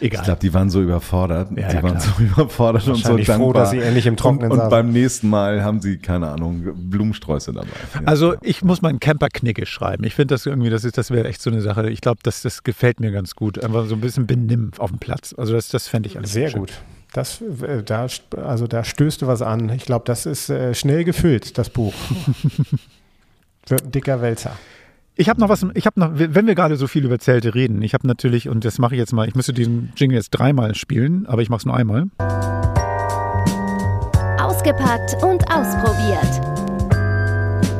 egal. 0.00 0.20
Ich 0.20 0.24
glaube, 0.24 0.40
die 0.40 0.54
waren 0.54 0.70
so 0.70 0.80
überfordert. 0.82 1.50
Ja, 1.50 1.68
die 1.68 1.76
ja, 1.76 1.82
waren 1.82 1.98
klar. 1.98 2.14
so 2.16 2.22
überfordert 2.22 2.86
und 2.88 2.96
so 2.96 3.16
dankbar. 3.16 3.36
froh, 3.36 3.52
dass 3.52 3.70
sie 3.70 3.80
endlich 3.80 4.06
im 4.06 4.16
Trockenen 4.16 4.52
und, 4.52 4.60
und 4.60 4.70
beim 4.70 4.92
nächsten 4.92 5.28
Mal 5.28 5.62
haben 5.62 5.80
sie, 5.80 5.98
keine 5.98 6.28
Ahnung, 6.28 6.64
Blumensträuße 6.74 7.52
dabei. 7.52 7.68
Also 8.04 8.34
ich 8.42 8.62
muss 8.62 8.82
mal 8.82 8.90
einen 8.90 9.00
Camper-Knicke 9.00 9.66
schreiben. 9.66 10.04
Ich 10.04 10.14
finde 10.14 10.34
das 10.34 10.46
irgendwie, 10.46 10.70
das 10.70 10.84
ist, 10.84 10.98
das 10.98 11.10
wäre 11.10 11.28
echt 11.28 11.42
so 11.42 11.50
eine 11.50 11.60
Sache. 11.60 11.90
Ich 11.90 12.00
glaube, 12.00 12.18
das, 12.22 12.42
das 12.42 12.62
gefällt 12.62 13.00
mir 13.00 13.10
ganz 13.10 13.34
gut. 13.34 13.62
Einfach 13.62 13.86
so 13.86 13.94
ein 13.94 14.00
bisschen 14.00 14.26
benimm 14.26 14.70
auf 14.78 14.90
dem 14.90 14.98
Platz. 14.98 15.34
Also 15.36 15.52
das, 15.54 15.68
das 15.68 15.88
fände 15.88 16.08
ich 16.08 16.16
alles 16.16 16.32
Sehr 16.32 16.50
schön. 16.50 16.66
Das, 17.14 17.40
äh, 17.40 17.84
da, 17.84 18.08
also 18.44 18.66
da 18.66 18.82
stößt 18.82 19.22
du 19.22 19.28
was 19.28 19.40
an. 19.40 19.70
Ich 19.70 19.86
glaube, 19.86 20.04
das 20.04 20.26
ist 20.26 20.50
äh, 20.50 20.74
schnell 20.74 21.04
gefüllt, 21.04 21.56
das 21.56 21.70
Buch. 21.70 21.94
Wird 23.68 23.84
ein 23.84 23.92
dicker 23.92 24.20
Wälzer. 24.20 24.56
Ich 25.14 25.28
habe 25.28 25.40
noch 25.40 25.48
was, 25.48 25.64
ich 25.74 25.86
habe 25.86 26.00
noch, 26.00 26.10
wenn 26.12 26.46
wir 26.48 26.56
gerade 26.56 26.76
so 26.76 26.88
viel 26.88 27.04
über 27.04 27.20
Zelte 27.20 27.54
reden, 27.54 27.82
ich 27.82 27.94
habe 27.94 28.04
natürlich, 28.04 28.48
und 28.48 28.64
das 28.64 28.80
mache 28.80 28.96
ich 28.96 28.98
jetzt 28.98 29.12
mal, 29.12 29.28
ich 29.28 29.36
müsste 29.36 29.52
diesen 29.52 29.92
Jingle 29.94 30.16
jetzt 30.16 30.30
dreimal 30.30 30.74
spielen, 30.74 31.24
aber 31.26 31.40
ich 31.40 31.50
mache 31.50 31.58
es 31.58 31.66
nur 31.66 31.76
einmal. 31.76 32.06
Ausgepackt 34.40 35.14
und 35.22 35.48
ausprobiert. 35.52 36.42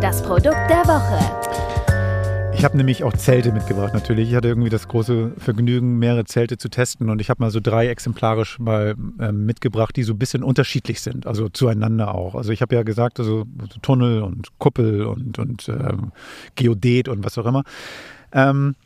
Das 0.01 0.23
Produkt 0.23 0.71
der 0.71 0.87
Woche. 0.87 1.74
Ich 2.65 2.67
habe 2.67 2.79
nämlich 2.79 3.05
auch 3.05 3.13
Zelte 3.13 3.53
mitgebracht 3.53 3.93
natürlich. 3.93 4.31
Ich 4.31 4.35
hatte 4.35 4.49
irgendwie 4.49 4.71
das 4.71 4.89
große 4.89 5.33
Vergnügen, 5.37 5.99
mehrere 5.99 6.25
Zelte 6.25 6.57
zu 6.57 6.71
testen 6.71 7.11
und 7.11 7.21
ich 7.21 7.29
habe 7.29 7.43
mal 7.43 7.51
so 7.51 7.61
drei 7.61 7.89
exemplarisch 7.89 8.59
mal 8.59 8.95
ähm, 9.21 9.45
mitgebracht, 9.45 9.95
die 9.95 10.03
so 10.03 10.15
ein 10.15 10.19
bisschen 10.19 10.43
unterschiedlich 10.43 11.03
sind, 11.03 11.27
also 11.27 11.51
zueinander 11.51 12.15
auch. 12.15 12.35
Also 12.35 12.53
ich 12.53 12.63
habe 12.63 12.75
ja 12.75 12.83
gesagt, 12.83 13.21
also 13.21 13.45
so 13.71 13.81
Tunnel 13.83 14.23
und 14.23 14.59
Kuppel 14.59 15.05
und, 15.05 15.39
und 15.39 15.69
ähm, 15.69 16.13
Geodet 16.55 17.09
und 17.09 17.23
was 17.23 17.37
auch 17.37 17.45
immer. 17.45 17.65
Ähm, 18.33 18.77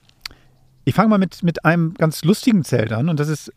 ich 0.85 0.97
fange 0.97 1.11
mal 1.11 1.19
mit, 1.19 1.45
mit 1.45 1.65
einem 1.65 1.95
ganz 1.95 2.25
lustigen 2.25 2.65
Zelt 2.65 2.93
an 2.93 3.09
und 3.09 3.21
das 3.21 3.29
ist 3.29 3.53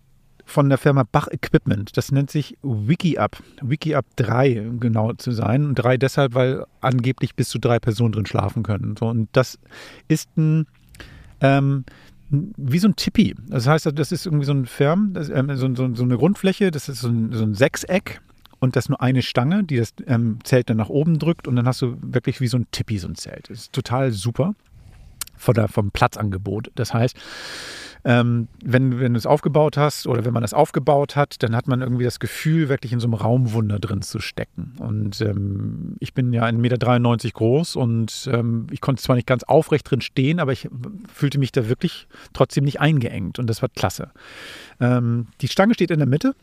von 0.45 0.69
der 0.69 0.77
Firma 0.77 1.03
Bach 1.09 1.27
Equipment. 1.29 1.95
Das 1.97 2.11
nennt 2.11 2.29
sich 2.29 2.57
WikiUp. 2.61 3.37
WikiUp 3.61 4.05
3, 4.15 4.67
um 4.67 4.79
genau 4.79 5.13
zu 5.13 5.31
sein. 5.31 5.65
Und 5.65 5.75
3 5.75 5.97
deshalb, 5.97 6.33
weil 6.33 6.65
angeblich 6.81 7.35
bis 7.35 7.49
zu 7.49 7.59
drei 7.59 7.79
Personen 7.79 8.13
drin 8.13 8.25
schlafen 8.25 8.63
können. 8.63 8.95
So, 8.97 9.07
und 9.07 9.29
das 9.33 9.59
ist 10.07 10.29
ein, 10.37 10.67
ähm, 11.41 11.85
wie 12.29 12.79
so 12.79 12.87
ein 12.87 12.95
Tippi. 12.95 13.35
Das 13.47 13.67
heißt, 13.67 13.91
das 13.93 14.11
ist 14.11 14.25
irgendwie 14.25 14.45
so 14.45 14.53
ein 14.53 14.65
Firm, 14.65 15.13
das, 15.13 15.29
ähm, 15.29 15.55
so, 15.55 15.73
so, 15.75 15.93
so 15.93 16.03
eine 16.03 16.17
Grundfläche, 16.17 16.71
das 16.71 16.89
ist 16.89 17.01
so 17.01 17.09
ein, 17.09 17.31
so 17.31 17.43
ein 17.43 17.53
Sechseck. 17.53 18.21
Und 18.59 18.75
das 18.75 18.89
nur 18.89 19.01
eine 19.01 19.23
Stange, 19.23 19.63
die 19.63 19.77
das 19.77 19.95
ähm, 20.05 20.37
Zelt 20.43 20.69
dann 20.69 20.77
nach 20.77 20.89
oben 20.89 21.17
drückt. 21.17 21.47
Und 21.47 21.55
dann 21.55 21.65
hast 21.65 21.81
du 21.81 21.97
wirklich 22.01 22.41
wie 22.41 22.47
so 22.47 22.57
ein 22.57 22.67
Tippi, 22.71 22.99
so 22.99 23.07
ein 23.07 23.15
Zelt. 23.15 23.49
Das 23.49 23.57
ist 23.57 23.73
total 23.73 24.11
super 24.11 24.53
von 25.41 25.53
der, 25.53 25.67
vom 25.67 25.91
Platzangebot. 25.91 26.71
Das 26.75 26.93
heißt, 26.93 27.17
ähm, 28.03 28.47
wenn, 28.63 28.99
wenn 28.99 29.13
du 29.13 29.17
es 29.17 29.25
aufgebaut 29.25 29.77
hast 29.77 30.07
oder 30.07 30.25
wenn 30.25 30.33
man 30.33 30.41
das 30.41 30.53
aufgebaut 30.53 31.15
hat, 31.15 31.43
dann 31.43 31.55
hat 31.55 31.67
man 31.67 31.81
irgendwie 31.81 32.03
das 32.03 32.19
Gefühl, 32.19 32.67
wirklich 32.67 32.93
in 32.93 32.99
so 32.99 33.07
einem 33.07 33.13
Raumwunder 33.13 33.79
drin 33.79 34.01
zu 34.01 34.19
stecken. 34.19 34.73
Und 34.79 35.21
ähm, 35.21 35.97
ich 35.99 36.13
bin 36.13 36.33
ja 36.33 36.43
1,93 36.43 36.53
Meter 36.57 37.31
groß 37.33 37.75
und 37.75 38.29
ähm, 38.31 38.67
ich 38.71 38.81
konnte 38.81 39.01
zwar 39.03 39.15
nicht 39.15 39.27
ganz 39.27 39.43
aufrecht 39.43 39.89
drin 39.89 40.01
stehen, 40.01 40.39
aber 40.39 40.51
ich 40.51 40.67
fühlte 41.13 41.37
mich 41.37 41.51
da 41.51 41.69
wirklich 41.69 42.07
trotzdem 42.33 42.63
nicht 42.63 42.79
eingeengt 42.79 43.37
und 43.37 43.47
das 43.47 43.61
war 43.61 43.69
klasse. 43.69 44.09
Ähm, 44.79 45.27
die 45.41 45.47
Stange 45.47 45.75
steht 45.75 45.91
in 45.91 45.99
der 45.99 46.07
Mitte. 46.07 46.33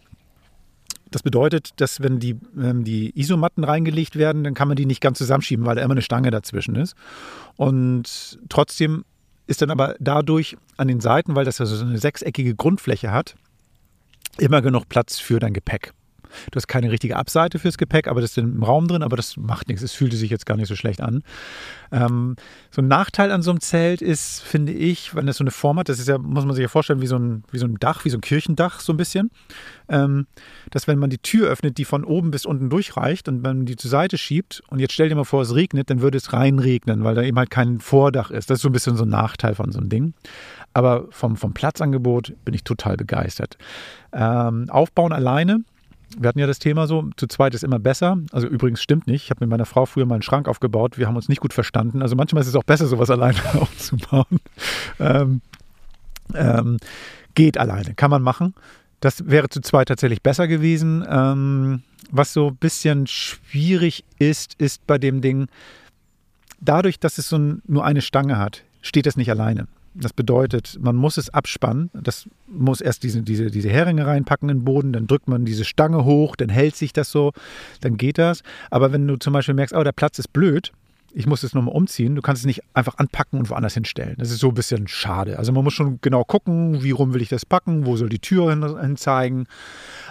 Das 1.10 1.22
bedeutet, 1.22 1.70
dass 1.80 2.02
wenn 2.02 2.18
die, 2.18 2.36
ähm, 2.60 2.84
die 2.84 3.18
Isomatten 3.18 3.64
reingelegt 3.64 4.16
werden, 4.16 4.44
dann 4.44 4.54
kann 4.54 4.68
man 4.68 4.76
die 4.76 4.86
nicht 4.86 5.00
ganz 5.00 5.18
zusammenschieben, 5.18 5.64
weil 5.64 5.76
da 5.76 5.82
immer 5.82 5.94
eine 5.94 6.02
Stange 6.02 6.30
dazwischen 6.30 6.76
ist. 6.76 6.94
Und 7.56 8.38
trotzdem 8.48 9.04
ist 9.46 9.62
dann 9.62 9.70
aber 9.70 9.96
dadurch 9.98 10.56
an 10.76 10.88
den 10.88 11.00
Seiten, 11.00 11.34
weil 11.34 11.44
das 11.44 11.58
ja 11.58 11.66
so 11.66 11.84
eine 11.84 11.98
sechseckige 11.98 12.54
Grundfläche 12.54 13.10
hat, 13.10 13.36
immer 14.36 14.62
genug 14.62 14.88
Platz 14.88 15.18
für 15.18 15.38
dein 15.40 15.54
Gepäck. 15.54 15.92
Du 16.50 16.56
hast 16.56 16.66
keine 16.68 16.90
richtige 16.90 17.16
Abseite 17.16 17.58
fürs 17.58 17.78
Gepäck, 17.78 18.08
aber 18.08 18.20
das 18.20 18.30
ist 18.30 18.38
im 18.38 18.62
Raum 18.62 18.88
drin, 18.88 19.02
aber 19.02 19.16
das 19.16 19.36
macht 19.36 19.68
nichts. 19.68 19.82
Es 19.82 19.92
fühlte 19.92 20.16
sich 20.16 20.30
jetzt 20.30 20.46
gar 20.46 20.56
nicht 20.56 20.68
so 20.68 20.76
schlecht 20.76 21.00
an. 21.00 21.22
Ähm, 21.90 22.36
so 22.70 22.82
ein 22.82 22.88
Nachteil 22.88 23.32
an 23.32 23.42
so 23.42 23.50
einem 23.50 23.60
Zelt 23.60 24.02
ist, 24.02 24.40
finde 24.40 24.72
ich, 24.72 25.14
wenn 25.14 25.26
das 25.26 25.38
so 25.38 25.44
eine 25.44 25.50
Form 25.50 25.78
hat, 25.78 25.88
das 25.88 25.98
ist 25.98 26.08
ja, 26.08 26.18
muss 26.18 26.44
man 26.44 26.54
sich 26.54 26.62
ja 26.62 26.68
vorstellen, 26.68 27.00
wie 27.00 27.06
so 27.06 27.16
ein, 27.16 27.44
wie 27.50 27.58
so 27.58 27.66
ein 27.66 27.76
Dach, 27.76 28.04
wie 28.04 28.10
so 28.10 28.18
ein 28.18 28.20
Kirchendach 28.20 28.80
so 28.80 28.92
ein 28.92 28.96
bisschen, 28.96 29.30
ähm, 29.88 30.26
dass 30.70 30.86
wenn 30.86 30.98
man 30.98 31.10
die 31.10 31.18
Tür 31.18 31.48
öffnet, 31.48 31.78
die 31.78 31.84
von 31.84 32.04
oben 32.04 32.30
bis 32.30 32.44
unten 32.44 32.70
durchreicht 32.70 33.28
und 33.28 33.42
man 33.42 33.64
die 33.64 33.76
zur 33.76 33.90
Seite 33.90 34.18
schiebt 34.18 34.62
und 34.68 34.78
jetzt 34.80 34.92
stell 34.92 35.08
dir 35.08 35.14
mal 35.14 35.24
vor, 35.24 35.42
es 35.42 35.54
regnet, 35.54 35.90
dann 35.90 36.00
würde 36.00 36.18
es 36.18 36.32
reinregnen, 36.32 37.04
weil 37.04 37.14
da 37.14 37.22
eben 37.22 37.38
halt 37.38 37.50
kein 37.50 37.80
Vordach 37.80 38.30
ist. 38.30 38.50
Das 38.50 38.58
ist 38.58 38.62
so 38.62 38.68
ein 38.68 38.72
bisschen 38.72 38.96
so 38.96 39.04
ein 39.04 39.10
Nachteil 39.10 39.54
von 39.54 39.72
so 39.72 39.78
einem 39.78 39.88
Ding. 39.88 40.14
Aber 40.74 41.06
vom, 41.10 41.36
vom 41.36 41.54
Platzangebot 41.54 42.34
bin 42.44 42.54
ich 42.54 42.64
total 42.64 42.96
begeistert. 42.96 43.56
Ähm, 44.12 44.66
aufbauen 44.70 45.12
alleine 45.12 45.64
wir 46.16 46.28
hatten 46.28 46.38
ja 46.38 46.46
das 46.46 46.58
Thema 46.58 46.86
so, 46.86 47.10
zu 47.16 47.26
zweit 47.26 47.54
ist 47.54 47.64
immer 47.64 47.78
besser. 47.78 48.18
Also 48.32 48.46
übrigens 48.46 48.82
stimmt 48.82 49.06
nicht. 49.06 49.24
Ich 49.24 49.30
habe 49.30 49.40
mit 49.40 49.50
meiner 49.50 49.66
Frau 49.66 49.86
früher 49.86 50.06
mal 50.06 50.14
einen 50.14 50.22
Schrank 50.22 50.48
aufgebaut. 50.48 50.98
Wir 50.98 51.06
haben 51.06 51.16
uns 51.16 51.28
nicht 51.28 51.40
gut 51.40 51.52
verstanden. 51.52 52.02
Also 52.02 52.16
manchmal 52.16 52.42
ist 52.42 52.48
es 52.48 52.56
auch 52.56 52.64
besser, 52.64 52.86
sowas 52.86 53.10
alleine 53.10 53.38
aufzubauen. 53.54 54.40
Ähm, 54.98 55.40
ähm, 56.34 56.78
geht 57.34 57.58
alleine, 57.58 57.94
kann 57.94 58.10
man 58.10 58.22
machen. 58.22 58.54
Das 59.00 59.28
wäre 59.28 59.48
zu 59.48 59.60
zweit 59.60 59.88
tatsächlich 59.88 60.22
besser 60.22 60.48
gewesen. 60.48 61.04
Ähm, 61.08 61.82
was 62.10 62.32
so 62.32 62.48
ein 62.48 62.56
bisschen 62.56 63.06
schwierig 63.06 64.04
ist, 64.18 64.54
ist 64.58 64.86
bei 64.86 64.98
dem 64.98 65.20
Ding, 65.20 65.48
dadurch, 66.60 66.98
dass 66.98 67.18
es 67.18 67.28
so 67.28 67.36
ein, 67.36 67.62
nur 67.66 67.84
eine 67.84 68.00
Stange 68.02 68.38
hat, 68.38 68.62
steht 68.82 69.06
es 69.06 69.16
nicht 69.16 69.30
alleine. 69.30 69.68
Das 69.94 70.12
bedeutet, 70.12 70.78
man 70.80 70.96
muss 70.96 71.16
es 71.16 71.30
abspannen. 71.30 71.90
Das 71.92 72.28
muss 72.46 72.80
erst 72.80 73.02
diese, 73.02 73.22
diese, 73.22 73.50
diese 73.50 73.68
Heringe 73.68 74.06
reinpacken 74.06 74.48
in 74.48 74.58
den 74.58 74.64
Boden, 74.64 74.92
dann 74.92 75.06
drückt 75.06 75.28
man 75.28 75.44
diese 75.44 75.64
Stange 75.64 76.04
hoch, 76.04 76.36
dann 76.36 76.48
hält 76.48 76.76
sich 76.76 76.92
das 76.92 77.10
so, 77.10 77.32
dann 77.80 77.96
geht 77.96 78.18
das. 78.18 78.42
Aber 78.70 78.92
wenn 78.92 79.06
du 79.06 79.16
zum 79.16 79.32
Beispiel 79.32 79.54
merkst, 79.54 79.74
oh, 79.74 79.82
der 79.82 79.92
Platz 79.92 80.18
ist 80.18 80.32
blöd, 80.32 80.72
ich 81.12 81.26
muss 81.26 81.42
es 81.42 81.54
nochmal 81.54 81.74
umziehen, 81.74 82.14
du 82.14 82.22
kannst 82.22 82.42
es 82.42 82.46
nicht 82.46 82.62
einfach 82.74 82.98
anpacken 82.98 83.38
und 83.38 83.50
woanders 83.50 83.74
hinstellen. 83.74 84.16
Das 84.18 84.30
ist 84.30 84.40
so 84.40 84.48
ein 84.48 84.54
bisschen 84.54 84.88
schade. 84.88 85.38
Also 85.38 85.52
man 85.52 85.64
muss 85.64 85.74
schon 85.74 85.98
genau 86.02 86.24
gucken, 86.24 86.82
wie 86.82 86.90
rum 86.90 87.14
will 87.14 87.22
ich 87.22 87.28
das 87.28 87.46
packen, 87.46 87.86
wo 87.86 87.96
soll 87.96 88.08
die 88.08 88.18
Tür 88.18 88.50
hin, 88.50 88.78
hin 88.80 88.96
zeigen. 88.96 89.46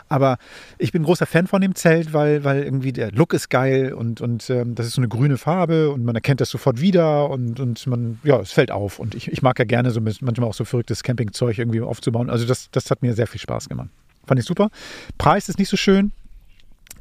Aber 0.09 0.37
ich 0.77 0.91
bin 0.91 1.03
großer 1.03 1.25
Fan 1.25 1.47
von 1.47 1.61
dem 1.61 1.75
Zelt, 1.75 2.13
weil, 2.13 2.43
weil 2.43 2.63
irgendwie 2.63 2.93
der 2.93 3.11
Look 3.11 3.33
ist 3.33 3.49
geil 3.49 3.93
und, 3.93 4.21
und 4.21 4.49
ähm, 4.49 4.75
das 4.75 4.87
ist 4.87 4.93
so 4.93 5.01
eine 5.01 5.09
grüne 5.09 5.37
Farbe 5.37 5.91
und 5.91 6.03
man 6.03 6.15
erkennt 6.15 6.41
das 6.41 6.49
sofort 6.49 6.79
wieder 6.81 7.29
und, 7.29 7.59
und 7.59 7.85
man, 7.87 8.19
ja, 8.23 8.39
es 8.39 8.51
fällt 8.51 8.71
auf. 8.71 8.99
Und 8.99 9.15
ich, 9.15 9.31
ich 9.31 9.41
mag 9.41 9.59
ja 9.59 9.65
gerne 9.65 9.91
so 9.91 10.01
manchmal 10.01 10.49
auch 10.49 10.53
so 10.53 10.65
verrücktes 10.65 11.03
Campingzeug 11.03 11.57
irgendwie 11.57 11.81
aufzubauen. 11.81 12.29
Also 12.29 12.45
das, 12.45 12.71
das 12.71 12.89
hat 12.89 13.01
mir 13.01 13.13
sehr 13.13 13.27
viel 13.27 13.41
Spaß 13.41 13.69
gemacht. 13.69 13.89
Fand 14.25 14.39
ich 14.39 14.45
super. 14.45 14.69
Preis 15.17 15.49
ist 15.49 15.59
nicht 15.59 15.69
so 15.69 15.77
schön. 15.77 16.11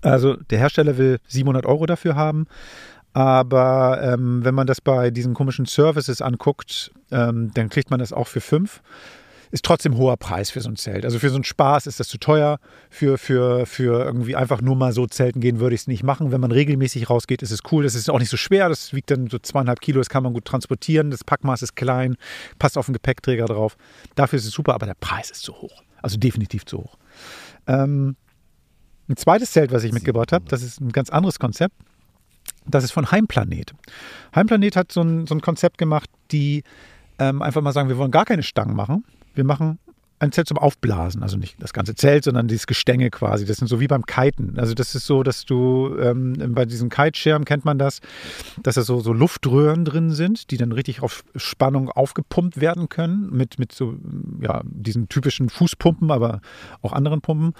Also 0.03 0.37
der 0.37 0.59
Hersteller 0.59 0.99
will 0.99 1.19
700 1.29 1.67
Euro 1.67 1.87
dafür 1.87 2.15
haben. 2.15 2.47
Aber 3.17 3.99
ähm, 4.03 4.45
wenn 4.45 4.55
man 4.55 4.67
das 4.67 4.83
bei 4.83 5.11
diesen 5.11 5.33
komischen 5.33 5.65
Services 5.65 6.21
anguckt, 6.21 6.93
ähm, 7.11 7.51
dann 7.55 7.71
kriegt 7.71 7.91
man 7.91 7.99
das 7.99 8.13
auch 8.13 8.29
für 8.29 8.43
5 8.43 8.83
ist 9.53 9.65
trotzdem 9.65 9.97
hoher 9.97 10.17
Preis 10.17 10.51
für 10.51 10.61
so 10.61 10.69
ein 10.69 10.75
Zelt. 10.75 11.05
Also 11.05 11.21
für 11.21 11.31
so 11.31 11.37
einen 11.37 11.45
Spaß 11.45 11.87
ist 11.87 12.01
das 12.01 12.09
zu 12.09 12.19
teuer. 12.19 12.59
Für, 12.91 13.17
für, 13.17 13.65
für 13.65 14.05
irgendwie 14.05 14.35
einfach 14.35 14.61
nur 14.61 14.75
mal 14.75 14.93
so 14.93 15.07
zelten 15.07 15.41
gehen 15.41 15.61
würde 15.61 15.77
ich 15.77 15.83
es 15.83 15.87
nicht 15.87 16.03
machen. 16.03 16.33
Wenn 16.33 16.41
man 16.41 16.51
regelmäßig 16.51 17.09
rausgeht, 17.09 17.43
ist 17.43 17.53
es 17.53 17.61
cool. 17.71 17.85
Das 17.85 17.95
ist 17.95 18.11
auch 18.11 18.19
nicht 18.19 18.29
so 18.29 18.37
schwer. 18.37 18.69
Das 18.69 18.93
wiegt 18.93 19.09
dann 19.11 19.29
so 19.29 19.39
zweieinhalb 19.39 19.81
Kilo. 19.81 20.01
Das 20.01 20.09
kann 20.09 20.25
man 20.25 20.35
gut 20.35 20.47
transportieren. 20.47 21.13
Das 21.13 21.23
Packmaß 21.23 21.63
ist 21.63 21.77
klein, 21.77 22.17
passt 22.59 22.77
auf 22.77 22.87
den 22.87 22.93
Gepäckträger 22.93 23.47
drauf. 23.47 23.77
Dafür 24.17 24.39
ist 24.39 24.47
es 24.47 24.53
super, 24.53 24.75
aber 24.75 24.87
der 24.87 24.97
Preis 24.99 25.31
ist 25.31 25.43
zu 25.43 25.55
hoch. 25.55 25.85
Also 26.03 26.19
definitiv 26.19 26.67
zu 26.67 26.79
hoch. 26.79 26.99
Ähm, 27.69 28.17
ein 29.09 29.17
zweites 29.17 29.53
Zelt, 29.53 29.71
was 29.71 29.85
ich 29.85 29.93
mitgebracht 29.93 30.33
habe, 30.33 30.45
das 30.49 30.65
ist 30.65 30.81
ein 30.81 30.91
ganz 30.91 31.09
anderes 31.09 31.39
Konzept. 31.39 31.77
Das 32.69 32.85
ist 32.85 32.93
von 32.93 33.11
Heimplanet. 33.11 33.75
Heimplanet 34.35 34.77
hat 34.77 34.93
so 34.93 35.03
ein, 35.03 35.27
so 35.27 35.35
ein 35.35 35.41
Konzept 35.41 35.79
gemacht, 35.79 36.11
die 36.33 36.65
ähm, 37.19 37.43
einfach 37.43 37.63
mal 37.63 37.73
sagen, 37.73 37.89
wir 37.89 37.99
wollen 37.99 38.11
gar 38.11 38.25
keine 38.25 38.43
Stangen 38.43 38.77
machen. 38.77 39.05
Wir 39.35 39.45
machen 39.45 39.79
ein 40.19 40.33
Zelt 40.33 40.49
zum 40.49 40.59
Aufblasen, 40.59 41.23
also 41.23 41.37
nicht 41.37 41.57
das 41.61 41.73
ganze 41.73 41.95
Zelt, 41.95 42.25
sondern 42.25 42.49
dieses 42.49 42.67
Gestänge 42.67 43.11
quasi. 43.11 43.45
Das 43.45 43.59
sind 43.59 43.69
so 43.69 43.81
wie 43.81 43.87
beim 43.87 44.07
Kiten. 44.07 44.59
Also 44.59 44.75
das 44.75 44.95
ist 44.95 45.07
so, 45.07 45.23
dass 45.23 45.45
du 45.45 45.97
ähm, 46.01 46.35
bei 46.55 46.65
diesen 46.65 46.89
Kiteschirmen 46.89 47.45
kennt 47.45 47.65
man 47.65 47.79
das, 47.79 48.01
dass 48.63 48.77
da 48.77 48.83
so, 48.83 49.01
so 49.01 49.13
Luftröhren 49.13 49.85
drin 49.85 50.13
sind, 50.13 50.51
die 50.51 50.57
dann 50.57 50.73
richtig 50.73 51.03
auf 51.03 51.25
Spannung 51.37 51.91
aufgepumpt 51.91 52.61
werden 52.61 52.89
können 52.89 53.29
mit, 53.31 53.59
mit 53.59 53.73
so 53.73 53.97
ja, 54.41 54.63
diesen 54.65 55.09
typischen 55.09 55.51
Fußpumpen, 55.51 56.11
aber 56.11 56.41
auch 56.83 56.93
anderen 56.93 57.21
Pumpen. 57.21 57.53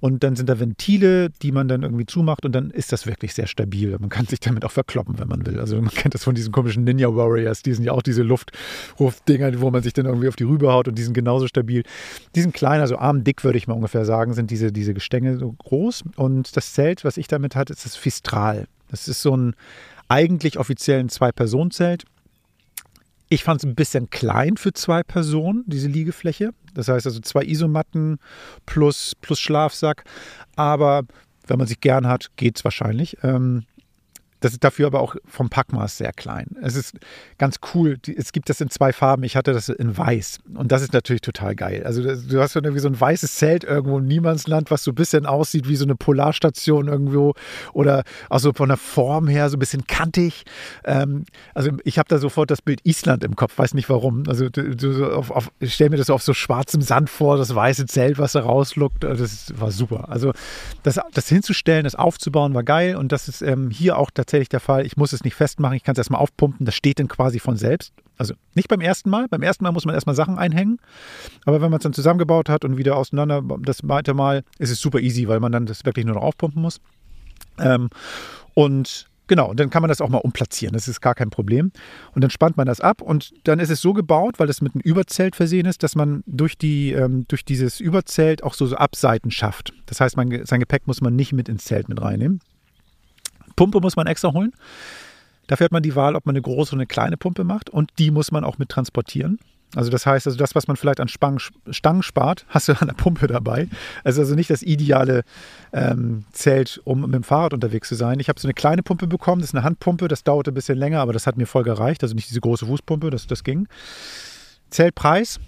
Und 0.00 0.22
dann 0.22 0.36
sind 0.36 0.50
da 0.50 0.60
Ventile, 0.60 1.30
die 1.30 1.50
man 1.50 1.66
dann 1.66 1.82
irgendwie 1.82 2.04
zumacht 2.04 2.44
und 2.44 2.52
dann 2.52 2.70
ist 2.70 2.92
das 2.92 3.06
wirklich 3.06 3.32
sehr 3.32 3.46
stabil. 3.46 3.96
Man 3.98 4.10
kann 4.10 4.26
sich 4.26 4.38
damit 4.38 4.64
auch 4.64 4.70
verkloppen, 4.70 5.18
wenn 5.18 5.28
man 5.28 5.46
will. 5.46 5.58
Also 5.58 5.80
man 5.80 5.88
kennt 5.90 6.14
das 6.14 6.24
von 6.24 6.34
diesen 6.34 6.52
komischen 6.52 6.84
Ninja 6.84 7.08
Warriors, 7.14 7.62
die 7.62 7.72
sind 7.72 7.84
ja 7.84 7.92
auch 7.92 8.02
diese 8.02 8.22
Luftrufdinger, 8.22 9.60
wo 9.60 9.70
man 9.70 9.82
sich 9.82 9.94
dann 9.94 10.06
irgendwie 10.06 10.28
auf 10.28 10.36
die 10.36 10.44
Rübe 10.44 10.70
haut 10.70 10.88
und 10.88 10.98
die 10.98 11.02
sind 11.02 11.14
genauso 11.14 11.48
stabil. 11.48 11.84
Die 12.34 12.40
sind 12.40 12.54
klein, 12.54 12.80
also 12.80 12.96
armdick 12.98 13.44
würde 13.44 13.58
ich 13.58 13.66
mal 13.66 13.74
ungefähr 13.74 14.04
sagen, 14.04 14.34
sind 14.34 14.50
diese, 14.50 14.72
diese 14.72 14.94
Gestänge 14.94 15.38
so 15.38 15.52
groß. 15.52 16.04
Und 16.16 16.56
das 16.56 16.72
Zelt, 16.74 17.04
was 17.04 17.16
ich 17.16 17.28
damit 17.28 17.56
hatte, 17.56 17.72
ist 17.72 17.84
das 17.84 17.96
Fistral. 17.96 18.66
Das 18.88 19.08
ist 19.08 19.22
so 19.22 19.36
ein 19.36 19.54
eigentlich 20.08 20.58
offiziell 20.58 21.00
ein 21.00 21.08
Zwei-Personen-Zelt. 21.08 22.04
Ich 23.28 23.42
fand 23.42 23.60
es 23.60 23.66
ein 23.66 23.74
bisschen 23.74 24.10
klein 24.10 24.56
für 24.56 24.72
zwei 24.72 25.02
Personen, 25.02 25.64
diese 25.66 25.88
Liegefläche. 25.88 26.50
Das 26.74 26.88
heißt 26.88 27.06
also 27.06 27.20
zwei 27.20 27.42
Isomatten 27.44 28.18
plus, 28.66 29.14
plus 29.20 29.40
Schlafsack. 29.40 30.04
Aber 30.56 31.02
wenn 31.46 31.58
man 31.58 31.66
sich 31.66 31.80
gern 31.80 32.06
hat, 32.06 32.28
geht 32.36 32.58
es 32.58 32.64
wahrscheinlich. 32.64 33.16
Ähm, 33.22 33.64
das 34.44 34.52
ist 34.52 34.62
dafür 34.62 34.88
aber 34.88 35.00
auch 35.00 35.16
vom 35.26 35.48
Packmaß 35.48 35.96
sehr 35.96 36.12
klein. 36.12 36.48
Es 36.60 36.76
ist 36.76 36.98
ganz 37.38 37.56
cool. 37.72 37.96
Es 38.14 38.30
gibt 38.32 38.50
das 38.50 38.60
in 38.60 38.68
zwei 38.68 38.92
Farben. 38.92 39.22
Ich 39.22 39.36
hatte 39.36 39.54
das 39.54 39.70
in 39.70 39.96
weiß. 39.96 40.40
Und 40.54 40.70
das 40.70 40.82
ist 40.82 40.92
natürlich 40.92 41.22
total 41.22 41.54
geil. 41.54 41.82
Also 41.86 42.02
du 42.02 42.40
hast 42.42 42.54
irgendwie 42.54 42.80
so 42.80 42.88
ein 42.88 43.00
weißes 43.00 43.36
Zelt 43.36 43.64
irgendwo 43.64 43.96
im 43.96 44.06
Niemandsland, 44.06 44.70
was 44.70 44.84
so 44.84 44.90
ein 44.90 44.96
bisschen 44.96 45.24
aussieht 45.24 45.66
wie 45.66 45.76
so 45.76 45.86
eine 45.86 45.96
Polarstation 45.96 46.88
irgendwo. 46.88 47.32
Oder 47.72 48.04
auch 48.28 48.38
so 48.38 48.52
von 48.52 48.68
der 48.68 48.76
Form 48.76 49.28
her 49.28 49.48
so 49.48 49.56
ein 49.56 49.60
bisschen 49.60 49.86
kantig. 49.86 50.44
Ähm, 50.84 51.24
also 51.54 51.70
ich 51.84 51.98
habe 51.98 52.10
da 52.10 52.18
sofort 52.18 52.50
das 52.50 52.60
Bild 52.60 52.80
Island 52.84 53.24
im 53.24 53.36
Kopf. 53.36 53.56
Weiß 53.56 53.72
nicht 53.72 53.88
warum. 53.88 54.24
Also 54.28 54.50
du, 54.50 55.06
auf, 55.10 55.30
auf, 55.30 55.50
ich 55.58 55.72
stelle 55.72 55.88
mir 55.88 55.96
das 55.96 56.10
auf 56.10 56.22
so 56.22 56.34
schwarzem 56.34 56.82
Sand 56.82 57.08
vor, 57.08 57.38
das 57.38 57.54
weiße 57.54 57.86
Zelt, 57.86 58.18
was 58.18 58.32
da 58.32 58.40
rausluckt. 58.40 59.04
Das 59.04 59.58
war 59.58 59.70
super. 59.70 60.10
Also 60.10 60.32
das, 60.82 61.00
das 61.14 61.28
hinzustellen, 61.30 61.84
das 61.84 61.94
aufzubauen, 61.94 62.52
war 62.52 62.62
geil. 62.62 62.96
Und 62.96 63.10
das 63.10 63.28
ist 63.28 63.40
ähm, 63.40 63.70
hier 63.70 63.96
auch 63.96 64.10
tatsächlich 64.12 64.33
tatsächlich 64.34 64.48
der 64.48 64.60
Fall. 64.60 64.84
Ich 64.84 64.96
muss 64.96 65.12
es 65.12 65.22
nicht 65.22 65.34
festmachen, 65.34 65.76
ich 65.76 65.84
kann 65.84 65.92
es 65.92 65.98
erstmal 65.98 66.20
aufpumpen. 66.20 66.66
Das 66.66 66.74
steht 66.74 66.98
dann 66.98 67.06
quasi 67.06 67.38
von 67.38 67.56
selbst. 67.56 67.92
Also 68.18 68.34
nicht 68.54 68.68
beim 68.68 68.80
ersten 68.80 69.08
Mal. 69.08 69.28
Beim 69.28 69.42
ersten 69.42 69.62
Mal 69.62 69.70
muss 69.70 69.84
man 69.84 69.94
erstmal 69.94 70.16
Sachen 70.16 70.38
einhängen. 70.38 70.78
Aber 71.44 71.60
wenn 71.60 71.70
man 71.70 71.78
es 71.78 71.84
dann 71.84 71.92
zusammengebaut 71.92 72.48
hat 72.48 72.64
und 72.64 72.76
wieder 72.76 72.96
auseinander, 72.96 73.42
das 73.60 73.78
zweite 73.78 74.12
Mal 74.12 74.42
ist 74.58 74.70
es 74.70 74.80
super 74.80 74.98
easy, 74.98 75.28
weil 75.28 75.38
man 75.38 75.52
dann 75.52 75.66
das 75.66 75.84
wirklich 75.84 76.04
nur 76.04 76.16
noch 76.16 76.22
aufpumpen 76.22 76.60
muss. 76.60 76.80
Ähm, 77.58 77.90
und 78.54 79.08
Genau, 79.26 79.54
dann 79.54 79.70
kann 79.70 79.80
man 79.80 79.88
das 79.88 80.02
auch 80.02 80.10
mal 80.10 80.18
umplatzieren. 80.18 80.74
Das 80.74 80.86
ist 80.86 81.00
gar 81.00 81.14
kein 81.14 81.30
Problem. 81.30 81.72
Und 82.14 82.22
dann 82.22 82.30
spannt 82.30 82.58
man 82.58 82.66
das 82.66 82.82
ab 82.82 83.00
und 83.00 83.32
dann 83.44 83.58
ist 83.58 83.70
es 83.70 83.80
so 83.80 83.94
gebaut, 83.94 84.38
weil 84.38 84.46
das 84.46 84.60
mit 84.60 84.74
einem 84.74 84.82
Überzelt 84.82 85.34
versehen 85.34 85.64
ist, 85.64 85.82
dass 85.82 85.94
man 85.96 86.22
durch, 86.26 86.58
die, 86.58 86.92
ähm, 86.92 87.24
durch 87.26 87.42
dieses 87.42 87.80
Überzelt 87.80 88.42
auch 88.42 88.52
so, 88.52 88.66
so 88.66 88.76
Abseiten 88.76 89.30
schafft. 89.30 89.72
Das 89.86 89.98
heißt, 89.98 90.18
man, 90.18 90.44
sein 90.44 90.60
Gepäck 90.60 90.86
muss 90.86 91.00
man 91.00 91.16
nicht 91.16 91.32
mit 91.32 91.48
ins 91.48 91.64
Zelt 91.64 91.88
mit 91.88 92.02
reinnehmen. 92.02 92.40
Pumpe 93.56 93.80
muss 93.80 93.96
man 93.96 94.06
extra 94.06 94.32
holen. 94.32 94.52
Dafür 95.46 95.66
hat 95.66 95.72
man 95.72 95.82
die 95.82 95.94
Wahl, 95.94 96.16
ob 96.16 96.26
man 96.26 96.34
eine 96.34 96.42
große 96.42 96.72
oder 96.72 96.80
eine 96.80 96.86
kleine 96.86 97.16
Pumpe 97.16 97.44
macht 97.44 97.68
und 97.70 97.90
die 97.98 98.10
muss 98.10 98.32
man 98.32 98.44
auch 98.44 98.58
mit 98.58 98.70
transportieren. 98.70 99.38
Also 99.76 99.90
das 99.90 100.06
heißt, 100.06 100.26
also 100.26 100.38
das, 100.38 100.54
was 100.54 100.68
man 100.68 100.76
vielleicht 100.76 101.00
an 101.00 101.08
Spang, 101.08 101.40
Stangen 101.70 102.02
spart, 102.02 102.46
hast 102.48 102.68
du 102.68 102.72
an 102.80 102.86
der 102.86 102.94
Pumpe 102.94 103.26
dabei. 103.26 103.68
Also 104.04 104.22
also 104.22 104.34
nicht 104.34 104.50
das 104.50 104.62
ideale 104.62 105.24
ähm, 105.72 106.24
Zelt, 106.32 106.80
um 106.84 107.02
mit 107.02 107.14
dem 107.14 107.24
Fahrrad 107.24 107.52
unterwegs 107.52 107.88
zu 107.88 107.94
sein. 107.94 108.20
Ich 108.20 108.28
habe 108.28 108.40
so 108.40 108.46
eine 108.46 108.54
kleine 108.54 108.82
Pumpe 108.82 109.06
bekommen, 109.06 109.40
das 109.40 109.50
ist 109.50 109.54
eine 109.54 109.64
Handpumpe, 109.64 110.08
das 110.08 110.24
dauerte 110.24 110.50
ein 110.52 110.54
bisschen 110.54 110.78
länger, 110.78 111.00
aber 111.00 111.12
das 111.12 111.26
hat 111.26 111.36
mir 111.36 111.46
voll 111.46 111.64
gereicht. 111.64 112.02
Also 112.02 112.14
nicht 112.14 112.28
diese 112.28 112.40
große 112.40 112.66
Fußpumpe, 112.66 113.10
das, 113.10 113.26
das 113.26 113.44
ging. 113.44 113.68
Zeltpreis 114.70 115.40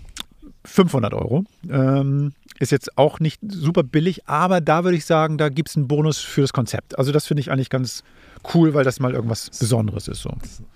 500 0.64 1.14
Euro. 1.14 1.44
Ähm, 1.70 2.32
ist 2.58 2.72
jetzt 2.72 2.96
auch 2.96 3.20
nicht 3.20 3.40
super 3.46 3.82
billig, 3.82 4.26
aber 4.28 4.60
da 4.60 4.84
würde 4.84 4.96
ich 4.96 5.04
sagen, 5.04 5.38
da 5.38 5.48
gibt 5.48 5.68
es 5.68 5.76
einen 5.76 5.88
Bonus 5.88 6.18
für 6.18 6.40
das 6.40 6.52
Konzept. 6.52 6.98
Also 6.98 7.12
das 7.12 7.26
finde 7.26 7.40
ich 7.40 7.50
eigentlich 7.50 7.70
ganz 7.70 8.02
cool, 8.54 8.74
weil 8.74 8.84
das 8.84 9.00
mal 9.00 9.12
irgendwas 9.12 9.50
Besonderes 9.58 10.08
ist. 10.08 10.22
So. 10.22 10.32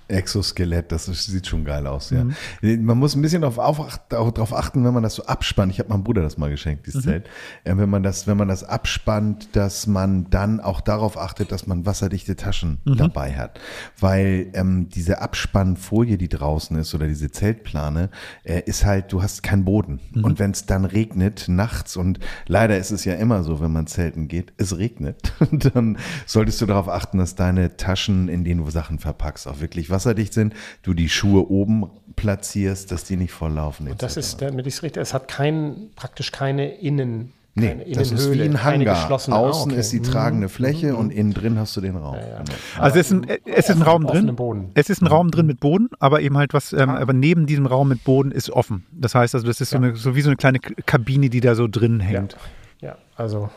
Exoskelett, 0.08 0.90
das 0.90 1.06
sieht 1.06 1.46
schon 1.46 1.64
geil 1.64 1.86
aus, 1.86 2.10
ja. 2.10 2.24
Mhm. 2.24 2.84
Man 2.84 2.98
muss 2.98 3.14
ein 3.14 3.22
bisschen 3.22 3.42
darauf, 3.42 4.00
darauf 4.08 4.52
achten, 4.52 4.84
wenn 4.84 4.92
man 4.92 5.04
das 5.04 5.14
so 5.14 5.24
abspannt. 5.24 5.72
Ich 5.72 5.78
habe 5.78 5.88
meinem 5.88 6.02
Bruder 6.02 6.22
das 6.22 6.36
mal 6.36 6.50
geschenkt, 6.50 6.86
dieses 6.86 7.04
mhm. 7.04 7.10
Zelt. 7.10 7.26
Äh, 7.64 7.76
wenn 7.76 7.88
man 7.88 8.02
das, 8.02 8.26
wenn 8.26 8.36
man 8.36 8.48
das 8.48 8.64
abspannt, 8.64 9.50
dass 9.52 9.86
man 9.86 10.28
dann 10.30 10.58
auch 10.60 10.80
darauf 10.80 11.16
achtet, 11.16 11.52
dass 11.52 11.66
man 11.66 11.86
wasserdichte 11.86 12.34
Taschen 12.34 12.78
mhm. 12.84 12.96
dabei 12.96 13.34
hat. 13.34 13.60
Weil 14.00 14.50
ähm, 14.54 14.88
diese 14.88 15.20
Abspannfolie, 15.20 16.18
die 16.18 16.28
draußen 16.28 16.76
ist, 16.76 16.94
oder 16.94 17.06
diese 17.06 17.30
Zeltplane, 17.30 18.10
äh, 18.42 18.62
ist 18.66 18.84
halt, 18.84 19.12
du 19.12 19.22
hast 19.22 19.44
keinen 19.44 19.64
Boden. 19.64 20.00
Mhm. 20.12 20.24
Und 20.24 20.38
wenn 20.40 20.50
es 20.50 20.66
dann 20.66 20.84
regnet, 20.84 21.44
nachts, 21.48 21.69
und 21.96 22.18
leider 22.46 22.76
ist 22.76 22.90
es 22.90 23.04
ja 23.04 23.14
immer 23.14 23.44
so, 23.44 23.60
wenn 23.60 23.72
man 23.72 23.86
zelten 23.86 24.28
geht, 24.28 24.52
es 24.56 24.76
regnet, 24.76 25.32
dann 25.50 25.98
solltest 26.26 26.60
du 26.60 26.66
darauf 26.66 26.88
achten, 26.88 27.18
dass 27.18 27.36
deine 27.36 27.76
Taschen, 27.76 28.28
in 28.28 28.44
denen 28.44 28.64
du 28.64 28.70
Sachen 28.70 28.98
verpackst, 28.98 29.46
auch 29.46 29.60
wirklich 29.60 29.88
was 29.88 30.00
wasserdicht 30.00 30.32
sind, 30.32 30.54
du 30.82 30.94
die 30.94 31.10
Schuhe 31.10 31.50
oben 31.50 31.90
platzierst, 32.16 32.90
dass 32.90 33.04
die 33.04 33.16
nicht 33.16 33.32
volllaufen. 33.32 33.88
Und 33.88 34.02
das 34.02 34.16
ist, 34.16 34.40
damit 34.40 34.66
ich 34.66 34.74
es 34.74 34.82
richtig, 34.82 35.02
es 35.02 35.14
hat 35.14 35.28
kein, 35.28 35.90
praktisch 35.94 36.32
keine 36.32 36.74
Innen. 36.76 37.32
Nee, 37.60 37.92
das 37.92 38.12
ist 38.12 38.32
wie 38.32 38.42
ein 38.42 38.62
Hangar. 38.62 39.10
Außen 39.10 39.32
okay. 39.70 39.80
ist 39.80 39.92
die 39.92 40.00
tragende 40.00 40.46
mhm. 40.46 40.50
Fläche 40.50 40.92
mhm. 40.92 40.98
und 40.98 41.10
innen 41.10 41.34
drin 41.34 41.58
hast 41.58 41.76
du 41.76 41.80
den 41.80 41.96
Raum. 41.96 42.16
Ja, 42.16 42.20
ja. 42.20 42.38
Genau. 42.38 42.56
Also 42.78 42.98
es 42.98 43.10
ist 43.10 43.12
ein, 43.12 43.26
es 43.44 43.68
ist 43.68 43.76
ein 43.76 43.82
Raum 43.82 44.06
drin. 44.06 44.34
Boden. 44.34 44.70
Es 44.74 44.90
ist 44.90 45.02
ein 45.02 45.06
Raum 45.06 45.30
drin 45.30 45.46
mit 45.46 45.60
Boden, 45.60 45.88
aber 45.98 46.20
eben 46.20 46.36
halt 46.36 46.54
was, 46.54 46.72
ähm, 46.72 46.90
ah. 46.90 46.98
aber 46.98 47.12
neben 47.12 47.46
diesem 47.46 47.66
Raum 47.66 47.88
mit 47.88 48.04
Boden 48.04 48.32
ist 48.32 48.50
offen. 48.50 48.86
Das 48.92 49.14
heißt 49.14 49.34
also, 49.34 49.46
das 49.46 49.60
ist 49.60 49.72
ja. 49.72 49.78
so, 49.78 49.84
eine, 49.84 49.96
so 49.96 50.14
wie 50.14 50.22
so 50.22 50.30
eine 50.30 50.36
kleine 50.36 50.58
Kabine, 50.58 51.30
die 51.30 51.40
da 51.40 51.54
so 51.54 51.68
drin 51.68 52.00
hängt. 52.00 52.36
Ja, 52.80 52.96
also 53.16 53.50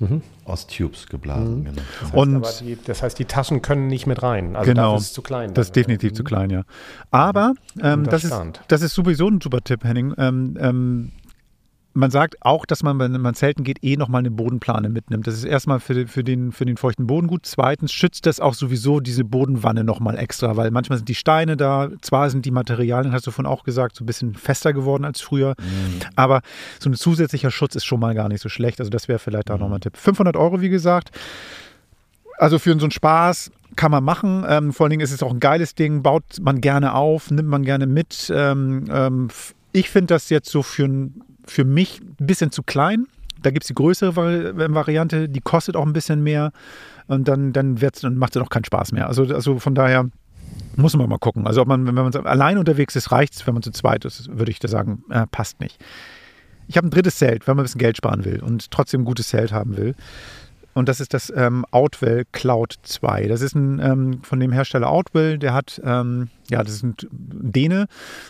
Mhm. 0.00 0.22
Aus 0.44 0.66
Tubes 0.66 1.06
geblasen, 1.06 1.60
mhm. 1.60 1.64
genau. 1.64 1.82
Das 2.00 2.12
heißt, 2.12 2.14
und 2.14 2.60
die, 2.60 2.78
das 2.84 3.02
heißt, 3.02 3.18
die 3.18 3.24
Taschen 3.26 3.62
können 3.62 3.86
nicht 3.86 4.06
mit 4.06 4.22
rein. 4.22 4.56
Also 4.56 4.70
genau, 4.70 4.94
das 4.94 5.04
ist 5.04 5.14
zu 5.14 5.22
klein. 5.22 5.54
Das 5.54 5.68
ist 5.68 5.76
definitiv 5.76 6.12
mhm. 6.12 6.16
zu 6.16 6.24
klein, 6.24 6.50
ja. 6.50 6.62
Aber 7.10 7.54
ähm, 7.80 8.04
das, 8.04 8.24
ist, 8.24 8.34
das 8.68 8.82
ist 8.82 8.94
sowieso 8.94 9.28
ein 9.28 9.40
super 9.40 9.60
Tipp, 9.62 9.84
Henning. 9.84 10.12
Ähm, 10.18 10.56
ähm, 10.60 11.12
man 11.94 12.10
sagt 12.10 12.36
auch, 12.40 12.66
dass 12.66 12.82
man, 12.82 12.98
wenn 12.98 13.20
man 13.20 13.34
zelten 13.34 13.62
geht, 13.62 13.82
eh 13.82 13.96
nochmal 13.96 14.18
eine 14.18 14.30
Bodenplane 14.32 14.88
mitnimmt. 14.88 15.26
Das 15.26 15.34
ist 15.34 15.44
erstmal 15.44 15.78
für, 15.78 16.08
für, 16.08 16.24
den, 16.24 16.50
für 16.50 16.64
den 16.64 16.76
feuchten 16.76 17.06
Boden 17.06 17.28
gut. 17.28 17.46
Zweitens 17.46 17.92
schützt 17.92 18.26
das 18.26 18.40
auch 18.40 18.54
sowieso 18.54 18.98
diese 18.98 19.24
Bodenwanne 19.24 19.84
nochmal 19.84 20.18
extra, 20.18 20.56
weil 20.56 20.72
manchmal 20.72 20.98
sind 20.98 21.08
die 21.08 21.14
Steine 21.14 21.56
da. 21.56 21.88
Zwar 22.00 22.30
sind 22.30 22.44
die 22.44 22.50
Materialien, 22.50 23.12
hast 23.12 23.28
du 23.28 23.30
vorhin 23.30 23.50
auch 23.50 23.62
gesagt, 23.62 23.94
so 23.94 24.02
ein 24.02 24.06
bisschen 24.06 24.34
fester 24.34 24.72
geworden 24.72 25.04
als 25.04 25.20
früher. 25.20 25.54
Mhm. 25.58 26.00
Aber 26.16 26.42
so 26.80 26.90
ein 26.90 26.94
zusätzlicher 26.94 27.52
Schutz 27.52 27.76
ist 27.76 27.84
schon 27.84 28.00
mal 28.00 28.14
gar 28.14 28.28
nicht 28.28 28.42
so 28.42 28.48
schlecht. 28.48 28.80
Also 28.80 28.90
das 28.90 29.06
wäre 29.06 29.20
vielleicht 29.20 29.50
auch 29.50 29.56
mhm. 29.56 29.62
nochmal 29.62 29.78
ein 29.78 29.82
Tipp. 29.82 29.96
500 29.96 30.36
Euro, 30.36 30.60
wie 30.60 30.70
gesagt. 30.70 31.12
Also 32.38 32.58
für 32.58 32.72
so 32.72 32.84
einen 32.84 32.90
Spaß 32.90 33.52
kann 33.76 33.92
man 33.92 34.02
machen. 34.02 34.44
Ähm, 34.48 34.72
vor 34.72 34.84
allen 34.84 34.90
Dingen 34.90 35.02
ist 35.02 35.12
es 35.12 35.22
auch 35.22 35.30
ein 35.30 35.40
geiles 35.40 35.76
Ding, 35.76 36.02
baut 36.02 36.24
man 36.40 36.60
gerne 36.60 36.94
auf, 36.94 37.30
nimmt 37.30 37.48
man 37.48 37.62
gerne 37.62 37.86
mit. 37.86 38.32
Ähm, 38.34 38.84
ähm, 38.90 39.28
ich 39.72 39.90
finde 39.90 40.14
das 40.14 40.28
jetzt 40.30 40.50
so 40.50 40.62
für 40.62 40.84
ein 40.86 41.22
für 41.46 41.64
mich 41.64 42.00
ein 42.00 42.26
bisschen 42.26 42.50
zu 42.50 42.62
klein. 42.62 43.06
Da 43.42 43.50
gibt 43.50 43.64
es 43.64 43.68
die 43.68 43.74
größere 43.74 44.16
Variante, 44.74 45.28
die 45.28 45.40
kostet 45.40 45.76
auch 45.76 45.84
ein 45.84 45.92
bisschen 45.92 46.22
mehr 46.22 46.52
und 47.06 47.28
dann, 47.28 47.52
dann, 47.52 47.76
dann 47.76 48.16
macht 48.16 48.36
es 48.36 48.42
auch 48.42 48.48
keinen 48.48 48.64
Spaß 48.64 48.92
mehr. 48.92 49.06
Also, 49.06 49.24
also 49.24 49.58
von 49.58 49.74
daher 49.74 50.08
muss 50.76 50.96
man 50.96 51.08
mal 51.08 51.18
gucken. 51.18 51.46
Also 51.46 51.62
ob 51.62 51.68
man, 51.68 51.86
wenn 51.86 51.94
man 51.94 52.14
allein 52.26 52.58
unterwegs 52.58 52.96
ist, 52.96 53.12
reicht 53.12 53.34
es, 53.34 53.46
wenn 53.46 53.54
man 53.54 53.62
zu 53.62 53.70
zweit 53.70 54.04
ist, 54.04 54.28
würde 54.36 54.50
ich 54.50 54.58
da 54.58 54.68
sagen, 54.68 55.04
äh, 55.10 55.26
passt 55.26 55.60
nicht. 55.60 55.82
Ich 56.66 56.76
habe 56.76 56.86
ein 56.86 56.90
drittes 56.90 57.16
Zelt, 57.16 57.46
wenn 57.46 57.56
man 57.56 57.62
ein 57.62 57.66
bisschen 57.66 57.80
Geld 57.80 57.96
sparen 57.96 58.24
will 58.24 58.40
und 58.42 58.70
trotzdem 58.70 59.02
ein 59.02 59.04
gutes 59.04 59.28
Zelt 59.28 59.52
haben 59.52 59.76
will. 59.76 59.94
Und 60.74 60.88
das 60.88 61.00
ist 61.00 61.14
das 61.14 61.32
ähm, 61.34 61.64
Outwell 61.70 62.24
Cloud 62.32 62.74
2. 62.82 63.28
Das 63.28 63.40
ist 63.40 63.54
ein 63.54 63.78
ähm, 63.78 64.22
von 64.22 64.40
dem 64.40 64.52
Hersteller 64.52 64.90
Outwell, 64.90 65.38
der 65.38 65.54
hat, 65.54 65.80
ähm, 65.84 66.28
ja, 66.50 66.62
das 66.62 66.82
ein 66.82 66.96
Däne 67.10 67.86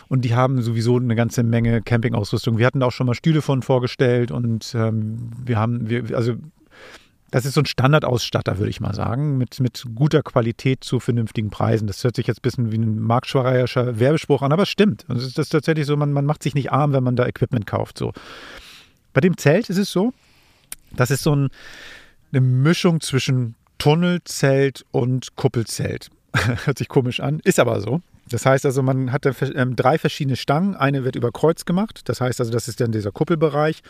und 0.07 0.23
die 0.23 0.35
haben 0.35 0.61
sowieso 0.61 0.97
eine 0.97 1.15
ganze 1.15 1.43
Menge 1.43 1.81
Campingausrüstung. 1.81 2.57
Wir 2.57 2.67
hatten 2.67 2.79
da 2.79 2.87
auch 2.87 2.91
schon 2.91 3.07
mal 3.07 3.15
Stühle 3.15 3.41
von 3.41 3.63
vorgestellt 3.63 4.31
und 4.31 4.73
ähm, 4.75 5.31
wir 5.43 5.57
haben, 5.57 5.89
wir, 5.89 6.15
also 6.15 6.35
das 7.31 7.45
ist 7.45 7.55
so 7.55 7.61
ein 7.61 7.65
Standardausstatter, 7.65 8.59
würde 8.59 8.69
ich 8.69 8.79
mal 8.79 8.93
sagen, 8.93 9.37
mit, 9.37 9.59
mit 9.59 9.83
guter 9.93 10.21
Qualität 10.21 10.83
zu 10.83 10.99
vernünftigen 10.99 11.49
Preisen. 11.49 11.87
Das 11.87 12.03
hört 12.03 12.15
sich 12.15 12.27
jetzt 12.27 12.37
ein 12.37 12.43
bisschen 12.43 12.71
wie 12.71 12.77
ein 12.77 12.99
marktschreierischer 12.99 13.99
Werbespruch 13.99 14.41
an, 14.41 14.53
aber 14.53 14.63
es 14.63 14.69
stimmt. 14.69 15.03
Also 15.09 15.27
es 15.27 15.37
ist 15.37 15.49
tatsächlich 15.49 15.85
so, 15.85 15.97
man, 15.97 16.13
man 16.13 16.25
macht 16.25 16.43
sich 16.43 16.55
nicht 16.55 16.71
arm, 16.71 16.93
wenn 16.93 17.03
man 17.03 17.15
da 17.15 17.25
Equipment 17.25 17.65
kauft. 17.65 17.97
So. 17.97 18.13
Bei 19.13 19.19
dem 19.19 19.37
Zelt 19.37 19.69
ist 19.69 19.77
es 19.77 19.91
so, 19.91 20.13
das 20.95 21.11
ist 21.11 21.23
so 21.23 21.35
ein, 21.35 21.49
eine 22.35 22.45
Mischung 22.45 22.99
zwischen 23.01 23.55
Tunnelzelt 23.77 24.85
und 24.91 25.35
Kuppelzelt. 25.35 26.09
Hört 26.65 26.77
sich 26.77 26.89
komisch 26.89 27.21
an, 27.21 27.39
ist 27.43 27.59
aber 27.59 27.79
so. 27.79 28.01
Das 28.27 28.45
heißt 28.45 28.65
also, 28.65 28.81
man 28.81 29.11
hat 29.11 29.25
ähm, 29.55 29.75
drei 29.75 29.99
verschiedene 29.99 30.35
Stangen. 30.35 30.75
Eine 30.75 31.03
wird 31.03 31.15
über 31.15 31.31
Kreuz 31.31 31.63
gemacht. 31.63 32.01
Das 32.05 32.21
heißt 32.21 32.39
also, 32.39 32.51
das 32.51 32.67
ist 32.67 32.81
dann 32.81 32.91
dieser 32.91 33.11
Kuppelbereich. 33.11 33.83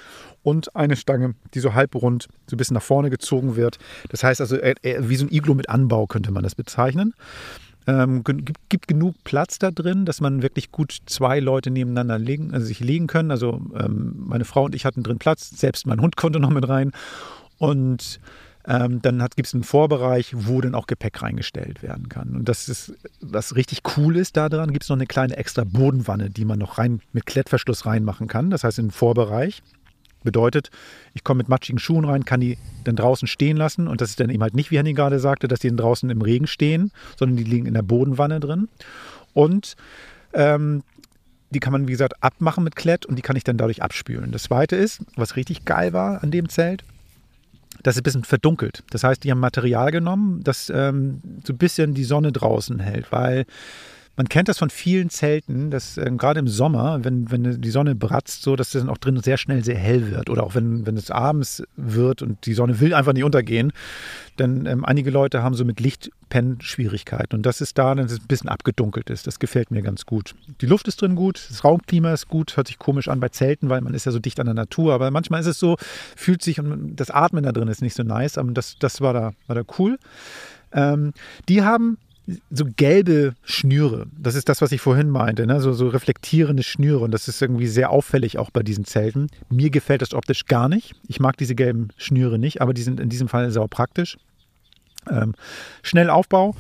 Und 0.44 0.76
eine 0.76 0.98
Stange, 0.98 1.36
die 1.54 1.60
so 1.60 1.74
halbrund, 1.74 2.28
so 2.46 2.56
ein 2.56 2.58
bisschen 2.58 2.74
nach 2.74 2.84
vorne 2.84 3.10
gezogen 3.10 3.56
wird. 3.56 3.80
Das 4.10 4.24
heißt 4.24 4.42
also, 4.42 4.58
äh, 4.58 4.76
äh, 4.82 5.10
wie 5.10 5.16
so 5.16 5.26
ein 5.26 5.34
Iglo 5.34 5.56
mit 5.56 5.70
Anbau 5.70 6.06
könnte 6.06 6.32
man 6.32 6.44
das 6.44 6.54
bezeichnen. 6.54 7.14
Ähm, 7.88 8.24
gibt, 8.24 8.70
gibt, 8.70 8.88
genug 8.88 9.16
Platz 9.24 9.58
da 9.58 9.72
drin, 9.72 10.06
dass 10.06 10.20
man 10.20 10.42
wirklich 10.42 10.72
gut 10.72 10.98
zwei 11.06 11.40
Leute 11.40 11.70
nebeneinander 11.70 12.18
legen, 12.18 12.54
also 12.54 12.66
sich 12.66 12.80
legen 12.80 13.08
können. 13.08 13.32
Also 13.32 13.62
ähm, 13.80 14.16
meine 14.18 14.44
Frau 14.44 14.66
und 14.66 14.76
ich 14.76 14.86
hatten 14.86 15.04
drin 15.04 15.20
Platz, 15.20 15.52
selbst 15.52 15.88
mein 15.88 16.02
Hund 16.02 16.18
konnte 16.18 16.40
noch 16.40 16.50
mit 16.50 16.68
rein. 16.68 16.92
Und 17.58 18.20
ähm, 18.68 19.02
dann 19.02 19.20
gibt 19.36 19.48
es 19.48 19.54
einen 19.54 19.64
Vorbereich, 19.64 20.34
wo 20.36 20.60
dann 20.60 20.76
auch 20.76 20.88
Gepäck 20.88 21.22
reingestellt 21.22 21.84
werden 21.84 22.10
kann. 22.10 22.36
Und 22.36 22.50
das 22.50 22.68
ist, 22.68 22.94
was 23.22 23.56
richtig 23.56 23.82
cool 23.98 24.18
ist 24.18 24.38
daran, 24.38 24.72
gibt 24.72 24.84
es 24.84 24.90
noch 24.90 24.98
eine 24.98 25.06
kleine 25.06 25.38
extra 25.38 25.64
Bodenwanne, 25.64 26.30
die 26.30 26.46
man 26.46 26.60
noch 26.60 26.78
rein 26.78 27.02
mit 27.14 27.26
Klettverschluss 27.26 27.86
reinmachen 27.86 28.28
kann. 28.28 28.50
Das 28.50 28.64
heißt, 28.64 28.80
in 28.80 28.88
den 28.88 28.92
Vorbereich 28.92 29.62
bedeutet, 30.24 30.72
ich 31.14 31.24
komme 31.24 31.38
mit 31.38 31.50
matschigen 31.50 31.78
Schuhen 31.78 32.06
rein, 32.06 32.26
kann 32.26 32.42
die 32.42 32.58
dann 32.84 32.96
draußen 32.96 33.28
stehen 33.28 33.56
lassen. 33.56 33.88
Und 33.88 34.02
das 34.02 34.10
ist 34.10 34.20
dann 34.20 34.32
eben 34.32 34.42
halt 34.42 34.56
nicht, 34.56 34.72
wie 34.72 34.78
Henny 34.78 34.94
gerade 34.94 35.20
sagte, 35.20 35.48
dass 35.48 35.60
die 35.60 35.68
dann 35.70 35.78
draußen 35.78 36.10
im 36.10 36.22
Regen 36.22 36.48
stehen, 36.48 36.92
sondern 37.18 37.38
die 37.38 37.44
liegen 37.44 37.68
in 37.68 37.76
der 37.76 37.84
Bodenwanne 37.84 38.40
drin. 38.40 38.68
Und 39.34 39.76
ähm, 40.34 40.84
die 41.52 41.60
kann 41.60 41.72
man, 41.72 41.88
wie 41.88 41.92
gesagt, 41.92 42.22
abmachen 42.22 42.64
mit 42.64 42.76
Klett 42.76 43.06
und 43.06 43.16
die 43.16 43.22
kann 43.22 43.36
ich 43.36 43.44
dann 43.44 43.58
dadurch 43.58 43.84
abspülen. 43.84 44.32
Das 44.32 44.44
zweite 44.44 44.76
ist, 44.76 45.02
was 45.16 45.36
richtig 45.36 45.64
geil 45.64 45.94
war 45.94 46.24
an 46.24 46.32
dem 46.32 46.50
Zelt, 46.50 46.84
das 47.86 47.96
ist 47.96 48.02
ein 48.02 48.04
bisschen 48.04 48.24
verdunkelt. 48.24 48.84
Das 48.90 49.04
heißt, 49.04 49.24
die 49.24 49.30
haben 49.30 49.40
Material 49.40 49.92
genommen, 49.92 50.42
das 50.44 50.72
ähm, 50.74 51.22
so 51.46 51.54
ein 51.54 51.58
bisschen 51.58 51.94
die 51.94 52.04
Sonne 52.04 52.32
draußen 52.32 52.80
hält, 52.80 53.12
weil 53.12 53.46
man 54.16 54.30
kennt 54.30 54.48
das 54.48 54.60
von 54.60 54.70
vielen 54.70 55.10
Zelten, 55.10 55.72
dass 55.72 55.98
ähm, 55.98 56.18
gerade 56.18 56.40
im 56.40 56.48
Sommer, 56.48 57.04
wenn, 57.04 57.30
wenn 57.32 57.62
die 57.62 57.70
Sonne 57.70 57.96
bratzt, 57.96 58.44
so, 58.44 58.56
dass 58.56 58.74
es 58.74 58.82
dann 58.82 58.90
auch 58.90 58.98
drin 58.98 59.20
sehr 59.22 59.38
schnell 59.38 59.64
sehr 59.64 59.78
hell 59.78 60.12
wird. 60.12 60.30
Oder 60.30 60.44
auch 60.44 60.56
wenn, 60.56 60.86
wenn 60.86 60.96
es 60.96 61.12
abends 61.12 61.64
wird 61.76 62.22
und 62.22 62.46
die 62.46 62.54
Sonne 62.54 62.80
will 62.80 62.94
einfach 62.94 63.14
nicht 63.14 63.24
untergehen. 63.24 63.74
Denn 64.40 64.66
ähm, 64.66 64.86
einige 64.86 65.12
Leute 65.12 65.44
haben 65.44 65.56
so 65.56 65.66
mit 65.66 65.80
Lichtpennen 65.80 66.62
Schwierigkeiten. 66.62 67.36
Und 67.36 67.46
das 67.46 67.60
ist 67.60 67.78
da, 67.78 67.94
dass 67.96 68.12
es 68.12 68.20
ein 68.20 68.28
bisschen 68.28 68.50
abgedunkelt 68.50 69.10
ist. 69.10 69.28
Das 69.28 69.40
gefällt 69.40 69.72
mir 69.72 69.82
ganz 69.82 70.06
gut. 70.06 70.36
Die 70.62 70.66
Luft 70.66 70.88
ist 70.88 71.02
drin 71.02 71.16
gut, 71.16 71.48
das 71.50 71.64
Raumklima 71.64 72.14
ist 72.14 72.28
gut, 72.28 72.56
hört 72.56 72.68
sich 72.68 72.80
komisch 72.80 73.10
an 73.10 73.20
bei 73.20 73.30
Zelten, 73.30 73.70
weil 73.70 73.82
man 73.82 73.94
ist 73.94 74.06
ja 74.06 74.12
so 74.12 74.20
dicht 74.20 74.40
an 74.40 74.46
der 74.46 74.56
Natur. 74.56 74.94
Aber 74.94 75.12
manchmal 75.12 75.42
ist 75.42 75.48
es 75.48 75.60
so, 75.60 75.78
fühlt 76.16 76.42
sich, 76.42 76.60
und 76.60 76.96
das 76.96 77.12
Atmen 77.12 77.44
da 77.44 77.52
drin 77.52 77.68
ist 77.68 77.82
nicht 77.82 77.96
so 77.96 78.04
nice. 78.04 78.38
Aber 78.38 78.52
das, 78.52 78.78
das 78.80 79.02
war 79.02 79.14
da, 79.14 79.34
war 79.48 79.56
da 79.56 79.64
cool. 79.78 79.98
Ähm, 80.74 81.14
die 81.48 81.64
haben 81.64 81.98
so 82.50 82.66
gelbe 82.76 83.36
Schnüre. 83.44 84.08
Das 84.18 84.36
ist 84.36 84.50
das, 84.50 84.62
was 84.62 84.72
ich 84.72 84.82
vorhin 84.82 85.10
meinte, 85.10 85.46
ne? 85.46 85.62
so, 85.62 85.74
so 85.74 85.88
reflektierende 85.88 86.64
Schnüre. 86.64 87.00
Und 87.00 87.12
das 87.12 87.28
ist 87.28 87.42
irgendwie 87.42 87.68
sehr 87.68 87.92
auffällig 87.92 88.38
auch 88.38 88.50
bei 88.50 88.64
diesen 88.64 88.86
Zelten. 88.86 89.28
Mir 89.50 89.70
gefällt 89.70 90.02
das 90.02 90.14
optisch 90.14 90.46
gar 90.46 90.70
nicht. 90.70 90.96
Ich 91.08 91.20
mag 91.20 91.38
diese 91.38 91.56
gelben 91.56 91.90
Schnüre 91.98 92.40
nicht, 92.40 92.62
aber 92.62 92.74
die 92.74 92.82
sind 92.82 93.00
in 93.00 93.10
diesem 93.10 93.28
Fall 93.28 93.52
sehr 93.52 93.68
praktisch. 93.68 94.18
Ähm, 95.10 95.36
schnell 95.84 96.10
Aufbau, 96.10 96.56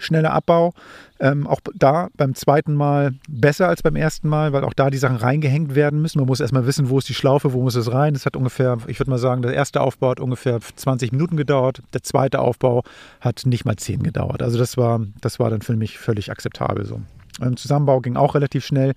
schneller 0.00 0.32
Abbau. 0.32 0.72
Ähm, 1.20 1.46
auch 1.46 1.60
da 1.74 2.08
beim 2.16 2.34
zweiten 2.34 2.74
Mal 2.74 3.12
besser 3.28 3.68
als 3.68 3.82
beim 3.82 3.94
ersten 3.94 4.28
Mal, 4.28 4.52
weil 4.52 4.64
auch 4.64 4.72
da 4.72 4.90
die 4.90 4.98
Sachen 4.98 5.16
reingehängt 5.16 5.74
werden 5.74 6.00
müssen. 6.00 6.18
Man 6.18 6.26
muss 6.26 6.40
erstmal 6.40 6.66
wissen, 6.66 6.88
wo 6.88 6.98
ist 6.98 7.08
die 7.08 7.14
Schlaufe, 7.14 7.52
wo 7.52 7.62
muss 7.62 7.74
es 7.74 7.92
rein. 7.92 8.14
Das 8.14 8.26
hat 8.26 8.36
ungefähr, 8.36 8.78
ich 8.86 8.98
würde 8.98 9.10
mal 9.10 9.18
sagen, 9.18 9.42
der 9.42 9.52
erste 9.52 9.82
Aufbau 9.82 10.10
hat 10.10 10.20
ungefähr 10.20 10.58
20 10.60 11.12
Minuten 11.12 11.36
gedauert. 11.36 11.82
Der 11.92 12.02
zweite 12.02 12.40
Aufbau 12.40 12.82
hat 13.20 13.42
nicht 13.44 13.64
mal 13.64 13.76
10 13.76 14.02
gedauert. 14.02 14.42
Also 14.42 14.58
das 14.58 14.76
war, 14.76 15.00
das 15.20 15.38
war 15.38 15.50
dann 15.50 15.62
für 15.62 15.76
mich 15.76 15.98
völlig 15.98 16.30
akzeptabel 16.30 16.86
so. 16.86 17.00
Ähm, 17.40 17.56
Zusammenbau 17.56 18.00
ging 18.00 18.16
auch 18.16 18.34
relativ 18.34 18.64
schnell. 18.64 18.94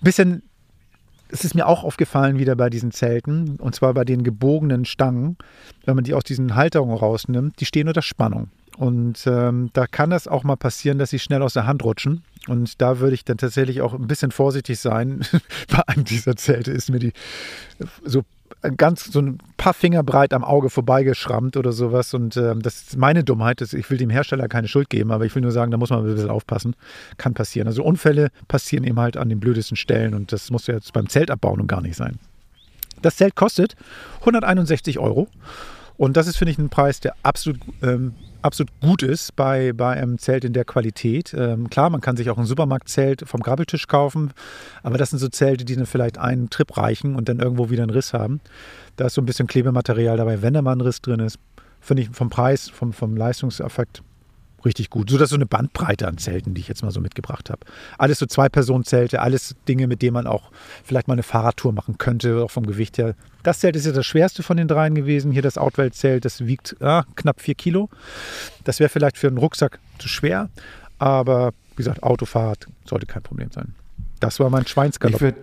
Bisschen 0.00 0.42
es 1.28 1.44
ist 1.44 1.54
mir 1.54 1.66
auch 1.66 1.84
aufgefallen 1.84 2.38
wieder 2.38 2.54
bei 2.54 2.70
diesen 2.70 2.92
Zelten, 2.92 3.56
und 3.56 3.74
zwar 3.74 3.94
bei 3.94 4.04
den 4.04 4.22
gebogenen 4.22 4.84
Stangen, 4.84 5.36
wenn 5.84 5.96
man 5.96 6.04
die 6.04 6.14
aus 6.14 6.24
diesen 6.24 6.54
Halterungen 6.54 6.96
rausnimmt, 6.96 7.60
die 7.60 7.64
stehen 7.64 7.88
unter 7.88 8.02
Spannung. 8.02 8.50
Und 8.76 9.26
ähm, 9.26 9.70
da 9.72 9.86
kann 9.86 10.10
das 10.10 10.28
auch 10.28 10.44
mal 10.44 10.56
passieren, 10.56 10.98
dass 10.98 11.10
sie 11.10 11.18
schnell 11.18 11.42
aus 11.42 11.54
der 11.54 11.66
Hand 11.66 11.82
rutschen. 11.82 12.22
Und 12.46 12.80
da 12.82 12.98
würde 12.98 13.14
ich 13.14 13.24
dann 13.24 13.38
tatsächlich 13.38 13.80
auch 13.80 13.94
ein 13.94 14.06
bisschen 14.06 14.30
vorsichtig 14.30 14.78
sein. 14.78 15.24
Bei 15.70 15.82
einem 15.88 16.04
dieser 16.04 16.36
Zelte 16.36 16.72
ist 16.72 16.90
mir 16.90 16.98
die 16.98 17.12
so 18.04 18.22
ganz 18.76 19.04
so 19.04 19.20
ein 19.20 19.38
paar 19.56 19.74
Finger 19.74 20.02
breit 20.02 20.32
am 20.32 20.44
Auge 20.44 20.70
vorbeigeschrammt 20.70 21.56
oder 21.56 21.72
sowas. 21.72 22.12
Und 22.12 22.36
ähm, 22.36 22.62
das 22.62 22.82
ist 22.82 22.96
meine 22.96 23.24
Dummheit. 23.24 23.62
Ich 23.62 23.90
will 23.90 23.98
dem 23.98 24.10
Hersteller 24.10 24.48
keine 24.48 24.68
Schuld 24.68 24.90
geben, 24.90 25.10
aber 25.10 25.24
ich 25.24 25.34
will 25.34 25.42
nur 25.42 25.52
sagen, 25.52 25.70
da 25.70 25.78
muss 25.78 25.90
man 25.90 26.00
ein 26.00 26.14
bisschen 26.14 26.30
aufpassen. 26.30 26.76
Kann 27.16 27.34
passieren. 27.34 27.66
Also 27.66 27.82
Unfälle 27.82 28.28
passieren 28.46 28.84
eben 28.84 29.00
halt 29.00 29.16
an 29.16 29.28
den 29.28 29.40
blödesten 29.40 29.76
Stellen 29.76 30.14
und 30.14 30.32
das 30.32 30.50
muss 30.50 30.66
ja 30.66 30.74
jetzt 30.74 30.92
beim 30.92 31.08
Zelt 31.08 31.30
abbauen 31.30 31.60
und 31.60 31.66
gar 31.66 31.80
nicht 31.80 31.96
sein. 31.96 32.18
Das 33.02 33.16
Zelt 33.16 33.36
kostet 33.36 33.74
161 34.20 34.98
Euro. 34.98 35.28
Und 35.96 36.16
das 36.16 36.26
ist, 36.26 36.36
finde 36.36 36.52
ich, 36.52 36.58
ein 36.58 36.68
Preis, 36.68 37.00
der 37.00 37.14
absolut 37.22 37.58
ähm, 37.82 38.14
absolut 38.46 38.72
gut 38.80 39.02
ist 39.02 39.36
bei, 39.36 39.72
bei 39.72 39.92
einem 39.92 40.18
Zelt 40.18 40.44
in 40.44 40.52
der 40.52 40.64
Qualität. 40.64 41.34
Ähm, 41.34 41.68
klar, 41.68 41.90
man 41.90 42.00
kann 42.00 42.16
sich 42.16 42.30
auch 42.30 42.38
ein 42.38 42.46
Supermarktzelt 42.46 43.24
vom 43.26 43.42
Grabbeltisch 43.42 43.86
kaufen, 43.86 44.32
aber 44.82 44.96
das 44.98 45.10
sind 45.10 45.18
so 45.18 45.28
Zelte, 45.28 45.64
die 45.64 45.76
dann 45.76 45.86
vielleicht 45.86 46.18
einen 46.18 46.48
Trip 46.48 46.76
reichen 46.76 47.16
und 47.16 47.28
dann 47.28 47.40
irgendwo 47.40 47.70
wieder 47.70 47.82
einen 47.82 47.90
Riss 47.90 48.12
haben. 48.12 48.40
Da 48.96 49.06
ist 49.06 49.14
so 49.14 49.20
ein 49.20 49.26
bisschen 49.26 49.46
Klebematerial 49.46 50.16
dabei, 50.16 50.40
wenn 50.42 50.54
da 50.54 50.62
mal 50.62 50.72
ein 50.72 50.80
Riss 50.80 51.02
drin 51.02 51.20
ist. 51.20 51.38
Finde 51.80 52.04
ich 52.04 52.10
vom 52.10 52.30
Preis, 52.30 52.68
vom, 52.68 52.92
vom 52.92 53.16
Leistungseffekt 53.16 54.02
richtig 54.64 54.90
gut. 54.90 55.08
So 55.08 55.16
dass 55.16 55.30
so 55.30 55.36
eine 55.36 55.46
Bandbreite 55.46 56.06
an 56.06 56.18
Zelten, 56.18 56.52
die 56.52 56.60
ich 56.60 56.68
jetzt 56.68 56.82
mal 56.82 56.90
so 56.90 57.00
mitgebracht 57.00 57.48
habe. 57.48 57.60
Alles 57.96 58.18
so 58.18 58.26
Zwei-Personen-Zelte, 58.26 59.20
alles 59.20 59.54
Dinge, 59.68 59.86
mit 59.86 60.02
denen 60.02 60.14
man 60.14 60.26
auch 60.26 60.50
vielleicht 60.84 61.08
mal 61.08 61.14
eine 61.14 61.22
Fahrradtour 61.22 61.72
machen 61.72 61.96
könnte, 61.98 62.42
auch 62.42 62.50
vom 62.50 62.66
Gewicht 62.66 62.98
her. 62.98 63.14
Das 63.46 63.60
Zelt 63.60 63.76
ist 63.76 63.86
ja 63.86 63.92
das 63.92 64.04
schwerste 64.04 64.42
von 64.42 64.56
den 64.56 64.66
dreien 64.66 64.96
gewesen. 64.96 65.30
Hier 65.30 65.40
das 65.40 65.56
Outwelt-Zelt, 65.56 66.24
das 66.24 66.46
wiegt 66.46 66.74
ah, 66.80 67.04
knapp 67.14 67.40
vier 67.40 67.54
Kilo. 67.54 67.88
Das 68.64 68.80
wäre 68.80 68.88
vielleicht 68.88 69.16
für 69.18 69.28
einen 69.28 69.38
Rucksack 69.38 69.78
zu 70.00 70.08
schwer, 70.08 70.50
aber 70.98 71.52
wie 71.70 71.76
gesagt, 71.76 72.02
Autofahrt 72.02 72.66
sollte 72.84 73.06
kein 73.06 73.22
Problem 73.22 73.52
sein. 73.52 73.76
Das 74.18 74.40
war 74.40 74.50
mein 74.50 74.66
Schweinsgalopp. 74.66 75.14
Ich 75.14 75.20
würde 75.20 75.38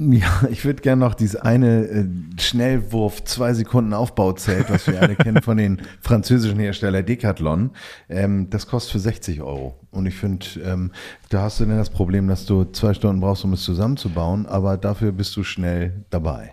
ja, 0.00 0.42
ich 0.48 0.64
würde 0.64 0.80
gerne 0.80 1.00
noch 1.00 1.14
dieses 1.14 1.34
eine 1.34 1.86
äh, 1.86 2.06
Schnellwurf, 2.38 3.24
zwei 3.24 3.52
Sekunden 3.52 3.92
Aufbauzelt, 3.92 4.70
was 4.70 4.86
wir 4.86 5.02
alle 5.02 5.16
kennen 5.16 5.42
von 5.42 5.56
den 5.56 5.82
französischen 6.02 6.60
Hersteller 6.60 7.02
Decathlon. 7.02 7.72
Ähm, 8.08 8.48
das 8.48 8.68
kostet 8.68 8.92
für 8.92 9.00
60 9.00 9.42
Euro. 9.42 9.74
Und 9.90 10.06
ich 10.06 10.14
finde, 10.14 10.46
ähm, 10.64 10.92
da 11.30 11.42
hast 11.42 11.58
du 11.58 11.64
dann 11.64 11.78
das 11.78 11.90
Problem, 11.90 12.28
dass 12.28 12.46
du 12.46 12.64
zwei 12.66 12.94
Stunden 12.94 13.20
brauchst, 13.20 13.42
um 13.44 13.54
es 13.54 13.64
zusammenzubauen, 13.64 14.46
aber 14.46 14.76
dafür 14.76 15.10
bist 15.10 15.34
du 15.34 15.42
schnell 15.42 16.04
dabei. 16.10 16.52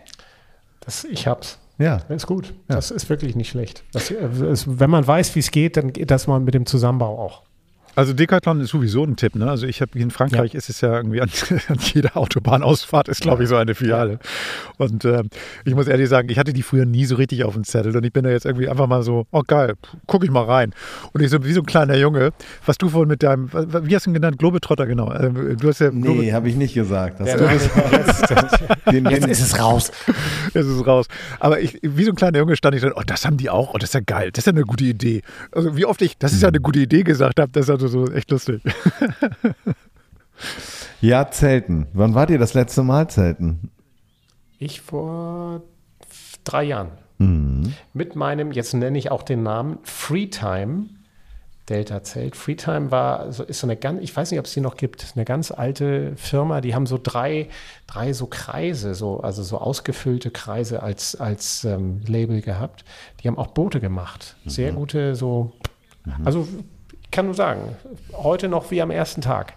Das, 0.86 1.04
ich 1.04 1.28
hab's. 1.28 1.60
Ja. 1.78 1.98
Das 2.08 2.18
ist 2.24 2.28
gut. 2.28 2.54
Ja. 2.70 2.76
Das 2.76 2.92
ist 2.92 3.10
wirklich 3.10 3.36
nicht 3.36 3.50
schlecht. 3.50 3.84
Das, 3.92 4.14
das, 4.40 4.80
wenn 4.80 4.90
man 4.90 5.06
weiß, 5.06 5.36
wie 5.36 5.40
es 5.40 5.52
geht, 5.52 5.78
dann 5.78 5.92
geht 5.92 6.12
das 6.12 6.28
mal 6.28 6.40
mit 6.40 6.54
dem 6.54 6.66
Zusammenbau 6.66 7.20
auch. 7.20 7.44
Also 7.96 8.14
Decathlon 8.14 8.62
ist 8.62 8.72
sowieso 8.72 9.04
ein 9.04 9.16
Tipp. 9.16 9.36
Ne? 9.36 9.50
Also 9.50 9.66
ich 9.68 9.82
habe 9.82 9.98
in 9.98 10.12
Frankreich 10.12 10.54
ja. 10.54 10.58
ist 10.58 10.70
es 10.70 10.82
ja 10.82 10.96
irgendwie 10.96 11.22
an, 11.22 11.30
an 11.68 11.78
jeder 11.80 12.18
Autobahnausfahrt 12.18 13.08
ist 13.08 13.22
glaube 13.22 13.44
ich 13.44 13.50
so 13.50 13.56
eine 13.56 13.76
Filiale. 13.76 14.20
Und 14.78 15.06
äh, 15.06 15.24
ich 15.64 15.76
muss 15.76 15.88
ehrlich 15.88 16.10
sagen, 16.10 16.30
ich 16.30 16.38
hatte 16.38 16.54
die 16.54 16.64
früher 16.64 16.86
nie 16.86 17.06
so 17.06 17.16
richtig 17.16 17.44
auf 17.44 17.54
dem 17.54 17.64
Zettel 17.64 17.96
und 17.96 18.06
ich 18.06 18.14
bin 18.14 18.24
da 18.24 18.30
jetzt 18.30 18.46
irgendwie 18.46 18.70
einfach 18.70 18.88
mal 18.88 19.04
so, 19.04 19.26
oh 19.32 19.44
geil, 19.46 19.76
gucke 20.08 20.26
ich 20.26 20.32
mal 20.32 20.44
rein. 20.44 20.74
Und 21.14 21.22
ich 21.22 21.30
so 21.30 21.44
wie 21.44 21.54
so 21.54 21.62
ein 21.62 21.66
kleiner 21.66 21.96
Junge, 21.96 22.32
was 22.66 22.78
du 22.78 22.90
vorhin 22.90 23.10
mit 23.10 23.24
deinem, 23.24 23.50
wie 23.52 23.96
hast 23.96 24.06
du 24.06 24.12
ihn 24.12 24.14
genannt, 24.14 24.38
Globetrotter 24.40 24.86
genau? 24.86 25.12
Äh, 25.12 25.56
du 25.56 25.68
hast 25.68 25.80
ja 25.80 25.90
Globe 25.90 26.20
nee, 26.20 26.34
habe 26.34 26.50
ich 26.50 26.56
nicht 26.56 26.74
gesagt. 26.74 27.20
Das 27.20 27.30
ja, 27.30 27.52
jetzt, 28.92 29.12
jetzt 29.12 29.28
ist 29.28 29.42
es 29.42 29.60
raus. 29.60 29.92
Jetzt 30.54 30.66
ist 30.66 30.78
es 30.78 30.86
raus. 30.86 31.08
Aber 31.40 31.62
ich, 31.62 31.80
wie 31.82 32.04
so 32.04 32.12
ein 32.12 32.16
kleiner 32.16 32.40
Junge 32.40 32.56
stand 32.56 32.76
ich 32.76 32.82
dann, 32.82 32.94
oh 32.94 33.02
das 33.06 33.26
haben 33.26 33.38
die 33.38 33.50
auch, 33.50 33.74
oh 33.74 33.78
das 33.78 33.90
ist 33.90 33.94
ja 33.94 34.02
geil, 34.02 34.32
das 34.32 34.42
ist 34.42 34.48
ja 34.48 34.54
eine 34.54 34.64
gute 34.64 34.84
Idee. 34.84 35.22
Also 35.52 35.78
wie 35.78 35.86
oft 35.86 36.02
ich, 36.02 36.18
das 36.18 36.34
ist 36.34 36.42
ja 36.42 36.50
eine 36.50 36.60
gute 36.60 36.80
Idee 36.80 37.04
gesagt 37.04 37.40
habe, 37.40 37.52
das 37.86 37.94
ist 37.94 37.98
also 37.98 38.08
so 38.08 38.14
echt 38.14 38.32
lustig. 38.32 38.62
ja, 41.02 41.30
Zelten. 41.30 41.88
Wann 41.94 42.16
wart 42.16 42.30
ihr 42.30 42.40
das 42.40 42.54
letzte 42.54 42.84
Mal 42.84 43.10
Zelten? 43.10 43.72
Ich 44.58 44.82
vor 44.82 45.62
drei 46.44 46.64
Jahren. 46.64 46.92
Mhm. 47.18 47.74
Mit 47.94 48.16
meinem, 48.16 48.52
jetzt 48.52 48.74
nenne 48.74 48.98
ich 48.98 49.12
auch 49.12 49.24
den 49.24 49.44
Namen, 49.44 49.80
Freetime. 49.84 50.88
Delta 51.70 52.04
Zelt. 52.04 52.36
Freetime 52.36 52.92
war, 52.92 53.32
so, 53.32 53.44
ist 53.44 53.60
so 53.60 53.66
eine 53.66 53.76
ganz, 53.76 54.00
ich 54.04 54.16
weiß 54.16 54.30
nicht, 54.30 54.40
ob 54.40 54.46
es 54.46 54.54
die 54.54 54.62
noch 54.62 54.78
gibt, 54.78 55.14
eine 55.16 55.26
ganz 55.26 55.50
alte 55.50 56.16
Firma, 56.16 56.62
die 56.62 56.76
haben 56.76 56.86
so 56.86 57.00
drei, 57.02 57.50
drei 57.88 58.14
so 58.14 58.28
Kreise, 58.28 58.94
so, 58.94 59.22
also 59.22 59.42
so 59.42 59.58
ausgefüllte 59.58 60.30
Kreise 60.30 60.84
als, 60.84 61.16
als 61.16 61.64
ähm, 61.64 62.02
Label 62.06 62.42
gehabt. 62.42 62.86
Die 63.20 63.28
haben 63.28 63.40
auch 63.40 63.48
Boote 63.48 63.80
gemacht. 63.80 64.36
Sehr 64.46 64.74
mhm. 64.74 64.76
gute, 64.76 65.16
so, 65.16 65.54
mhm. 66.06 66.14
also 66.24 66.48
kann 67.12 67.26
nur 67.26 67.36
sagen, 67.36 67.76
heute 68.14 68.50
noch 68.50 68.72
wie 68.72 68.82
am 68.82 68.92
ersten 68.92 69.22
Tag. 69.22 69.54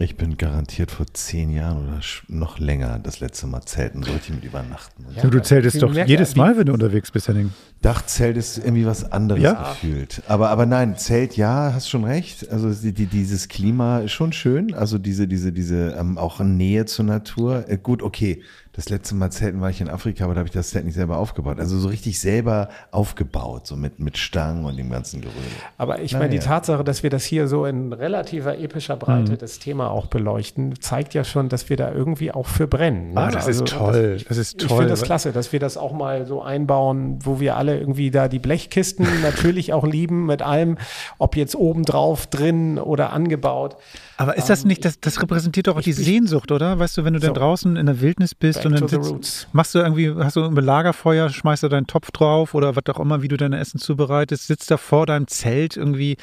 Ich 0.00 0.16
bin 0.16 0.36
garantiert 0.36 0.92
vor 0.92 1.06
zehn 1.12 1.50
Jahren 1.50 1.88
oder 1.88 2.00
noch 2.28 2.60
länger 2.60 3.00
das 3.00 3.18
letzte 3.18 3.48
Mal 3.48 3.62
zelten, 3.62 4.04
sollte 4.04 4.20
ich 4.28 4.30
mit 4.30 4.44
übernachten. 4.44 5.04
Ja, 5.16 5.22
du, 5.22 5.30
du 5.30 5.42
zeltest 5.42 5.82
doch 5.82 5.92
jedes 5.92 6.36
Mal, 6.36 6.56
wenn 6.56 6.66
du 6.66 6.72
unterwegs 6.72 7.10
bist, 7.10 7.26
Henning. 7.26 7.52
Dachzelt 7.82 8.36
ist 8.36 8.58
irgendwie 8.58 8.86
was 8.86 9.10
anderes 9.10 9.42
ja? 9.42 9.70
gefühlt. 9.70 10.22
Aber, 10.28 10.50
aber 10.50 10.66
nein, 10.66 10.96
Zelt, 10.96 11.36
ja, 11.36 11.72
hast 11.74 11.90
schon 11.90 12.04
recht. 12.04 12.48
Also 12.48 12.70
die, 12.70 12.92
die, 12.92 13.06
dieses 13.06 13.48
Klima 13.48 13.98
ist 13.98 14.12
schon 14.12 14.32
schön. 14.32 14.72
Also 14.72 14.98
diese, 14.98 15.26
diese, 15.26 15.50
diese, 15.52 15.96
ähm, 15.98 16.16
auch 16.16 16.38
Nähe 16.38 16.84
zur 16.84 17.04
Natur. 17.04 17.64
Äh, 17.68 17.78
gut, 17.78 18.00
okay. 18.00 18.44
Das 18.78 18.90
letzte 18.90 19.16
Mal 19.16 19.32
Zelten 19.32 19.60
war 19.60 19.70
ich 19.70 19.80
in 19.80 19.88
Afrika, 19.88 20.22
aber 20.22 20.34
da 20.34 20.38
habe 20.38 20.46
ich 20.46 20.54
das 20.54 20.70
Zelt 20.70 20.84
nicht 20.84 20.94
selber 20.94 21.18
aufgebaut. 21.18 21.58
Also 21.58 21.76
so 21.80 21.88
richtig 21.88 22.20
selber 22.20 22.68
aufgebaut, 22.92 23.66
so 23.66 23.74
mit, 23.74 23.98
mit 23.98 24.16
Stangen 24.16 24.64
und 24.64 24.76
dem 24.76 24.88
ganzen 24.88 25.20
Geröll. 25.20 25.34
Aber 25.78 26.00
ich 26.00 26.12
meine, 26.12 26.28
die 26.28 26.38
Tatsache, 26.38 26.84
dass 26.84 27.02
wir 27.02 27.10
das 27.10 27.24
hier 27.24 27.48
so 27.48 27.66
in 27.66 27.92
relativer 27.92 28.56
epischer 28.56 28.96
Breite 28.96 29.32
mhm. 29.32 29.38
das 29.38 29.58
Thema 29.58 29.90
auch 29.90 30.06
beleuchten, 30.06 30.80
zeigt 30.80 31.12
ja 31.14 31.24
schon, 31.24 31.48
dass 31.48 31.68
wir 31.68 31.76
da 31.76 31.90
irgendwie 31.90 32.30
auch 32.30 32.46
für 32.46 32.68
brennen. 32.68 33.14
Ne? 33.14 33.20
Ah, 33.20 33.30
das 33.32 33.48
also, 33.48 33.64
ist 33.64 33.72
toll. 33.72 34.14
Das, 34.14 34.28
das 34.28 34.38
ist 34.38 34.58
toll. 34.60 34.66
Ich 34.68 34.72
finde 34.76 34.90
das 34.90 35.02
klasse, 35.02 35.32
dass 35.32 35.52
wir 35.52 35.58
das 35.58 35.76
auch 35.76 35.92
mal 35.92 36.24
so 36.24 36.40
einbauen, 36.40 37.18
wo 37.24 37.40
wir 37.40 37.56
alle 37.56 37.80
irgendwie 37.80 38.12
da 38.12 38.28
die 38.28 38.38
Blechkisten 38.38 39.08
natürlich 39.22 39.72
auch 39.72 39.88
lieben 39.88 40.24
mit 40.24 40.40
allem, 40.40 40.78
ob 41.18 41.34
jetzt 41.34 41.56
obendrauf, 41.56 42.28
drin 42.28 42.78
oder 42.78 43.12
angebaut. 43.12 43.74
Aber 44.18 44.36
ist 44.36 44.48
das 44.50 44.64
nicht, 44.64 44.84
das, 44.84 45.00
das 45.00 45.20
repräsentiert 45.20 45.66
doch 45.66 45.76
auch 45.76 45.80
die 45.80 45.92
Sehnsucht, 45.92 46.52
oder? 46.52 46.78
Weißt 46.78 46.96
du, 46.96 47.04
wenn 47.04 47.14
du 47.14 47.18
dann 47.20 47.34
so, 47.34 47.40
draußen 47.40 47.76
in 47.76 47.86
der 47.86 48.00
Wildnis 48.00 48.36
bist 48.36 48.67
und 48.72 48.92
dann 48.92 49.20
sitzt, 49.20 49.48
machst 49.52 49.74
du 49.74 49.78
irgendwie, 49.80 50.14
hast 50.14 50.36
du 50.36 50.44
ein 50.44 50.54
Lagerfeuer, 50.54 51.28
schmeißt 51.28 51.62
du 51.62 51.68
deinen 51.68 51.86
Topf 51.86 52.10
drauf 52.10 52.54
oder 52.54 52.76
was 52.76 52.84
auch 52.88 53.00
immer, 53.00 53.22
wie 53.22 53.28
du 53.28 53.36
dein 53.36 53.52
Essen 53.52 53.78
zubereitest, 53.78 54.46
sitzt 54.46 54.70
da 54.70 54.76
vor 54.76 55.06
deinem 55.06 55.26
Zelt 55.26 55.76
irgendwie 55.76 56.16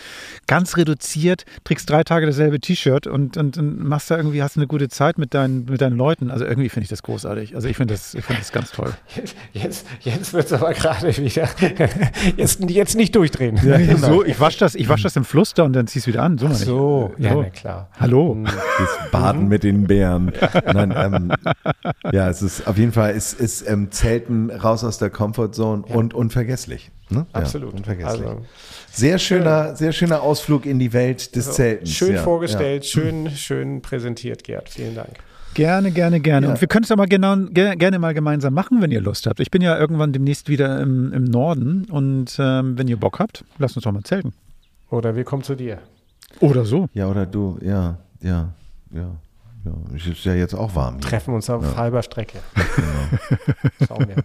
ganz 0.47 0.77
reduziert, 0.77 1.45
trägst 1.63 1.89
drei 1.89 2.03
Tage 2.03 2.25
dasselbe 2.25 2.59
T-Shirt 2.59 3.07
und, 3.07 3.37
und, 3.37 3.57
und, 3.57 3.83
machst 3.83 4.11
da 4.11 4.17
irgendwie, 4.17 4.41
hast 4.43 4.57
eine 4.57 4.67
gute 4.67 4.89
Zeit 4.89 5.17
mit 5.17 5.33
deinen, 5.33 5.65
mit 5.65 5.81
deinen 5.81 5.97
Leuten. 5.97 6.31
Also 6.31 6.45
irgendwie 6.45 6.69
finde 6.69 6.83
ich 6.83 6.89
das 6.89 7.03
großartig. 7.03 7.55
Also 7.55 7.67
ich 7.67 7.77
finde 7.77 7.93
das, 7.93 8.13
ich 8.13 8.23
finde 8.23 8.41
das 8.41 8.51
ganz 8.51 8.71
toll. 8.71 8.93
Jetzt, 9.53 9.85
jetzt 10.01 10.33
wird 10.33 10.45
es 10.45 10.53
aber 10.53 10.73
gerade 10.73 11.15
wieder, 11.17 11.47
jetzt, 12.37 12.69
jetzt 12.69 12.95
nicht 12.95 13.15
durchdrehen. 13.15 13.59
Ja, 13.63 13.77
genau. 13.77 14.07
so, 14.07 14.25
ich 14.25 14.39
wasche 14.39 14.59
das, 14.59 14.75
wasch 14.75 15.03
das 15.03 15.15
im 15.15 15.23
Fluss 15.23 15.53
da 15.53 15.63
und 15.63 15.73
dann 15.73 15.87
ziehst 15.87 16.07
du 16.07 16.11
wieder 16.11 16.23
an. 16.23 16.37
So, 16.37 16.47
Ach 16.47 16.53
so, 16.53 17.13
ja, 17.17 17.33
so. 17.33 17.45
klar. 17.53 17.89
Hallo. 17.99 18.37
Das 18.43 19.11
Baden 19.11 19.47
mit 19.47 19.63
den 19.63 19.87
Bären. 19.87 20.31
Nein, 20.65 20.93
ähm, 20.95 21.31
ja, 22.11 22.33
es 22.41 22.59
ist 22.59 22.67
auf 22.67 22.77
jeden 22.77 22.91
Fall 22.91 23.15
ist, 23.15 23.39
ist 23.39 23.67
ähm, 23.67 23.91
Zelten 23.91 24.49
raus 24.49 24.83
aus 24.83 24.97
der 24.97 25.09
Comfortzone 25.09 25.83
ja. 25.87 25.95
und 25.95 26.13
unvergesslich. 26.13 26.91
Ne? 27.09 27.25
Absolut. 27.33 27.71
Ja, 27.71 27.77
unvergesslich. 27.77 28.27
Also, 28.27 28.41
sehr 28.91 29.19
schöner, 29.19 29.75
sehr 29.75 29.91
schöner 29.91 30.21
Ausflug 30.21 30.65
in 30.65 30.79
die 30.79 30.93
Welt 30.93 31.35
des 31.35 31.47
also, 31.47 31.57
Zeltens. 31.57 31.91
Schön 31.91 32.15
ja, 32.15 32.23
vorgestellt, 32.23 32.85
schön, 32.85 33.29
schön 33.31 33.81
präsentiert, 33.81 34.43
Gerd. 34.43 34.69
Vielen 34.69 34.95
Dank. 34.95 35.19
Gerne, 35.53 35.91
gerne, 35.91 36.19
gerne. 36.19 36.47
Ja. 36.47 36.53
Und 36.53 36.61
wir 36.61 36.67
können 36.67 36.83
es 36.83 36.91
aber 36.91 37.05
genau, 37.07 37.37
gerne 37.53 37.97
mal 37.97 38.13
gemeinsam 38.13 38.53
machen, 38.53 38.81
wenn 38.81 38.91
ihr 38.91 38.99
Lust 38.99 39.25
habt. 39.25 39.39
Ich 39.39 39.51
bin 39.51 39.61
ja 39.61 39.77
irgendwann 39.77 40.11
demnächst 40.11 40.49
wieder 40.49 40.81
im, 40.81 41.13
im 41.13 41.23
Norden 41.23 41.85
und 41.89 42.35
ähm, 42.39 42.77
wenn 42.77 42.89
ihr 42.89 42.97
Bock 42.97 43.19
habt, 43.19 43.45
lasst 43.57 43.77
uns 43.77 43.85
doch 43.85 43.91
mal 43.93 44.03
zelten. 44.03 44.33
Oder 44.89 45.15
wir 45.15 45.23
kommen 45.23 45.43
zu 45.43 45.55
dir. 45.55 45.79
Oder 46.41 46.65
so. 46.65 46.89
Ja, 46.93 47.07
oder 47.07 47.25
du, 47.25 47.57
ja, 47.61 47.97
ja, 48.21 48.53
ja. 48.93 49.15
Ja, 49.65 49.71
es 49.95 50.05
ist 50.05 50.23
ja 50.25 50.33
jetzt 50.33 50.53
auch 50.53 50.75
warm. 50.75 50.95
Hier. 50.95 51.09
Treffen 51.09 51.33
uns 51.33 51.49
auf 51.49 51.63
ja. 51.63 51.75
halber 51.75 52.03
Strecke. 52.03 52.37
Genau. 52.75 53.87
Schauen 53.87 54.07
wir. 54.07 54.23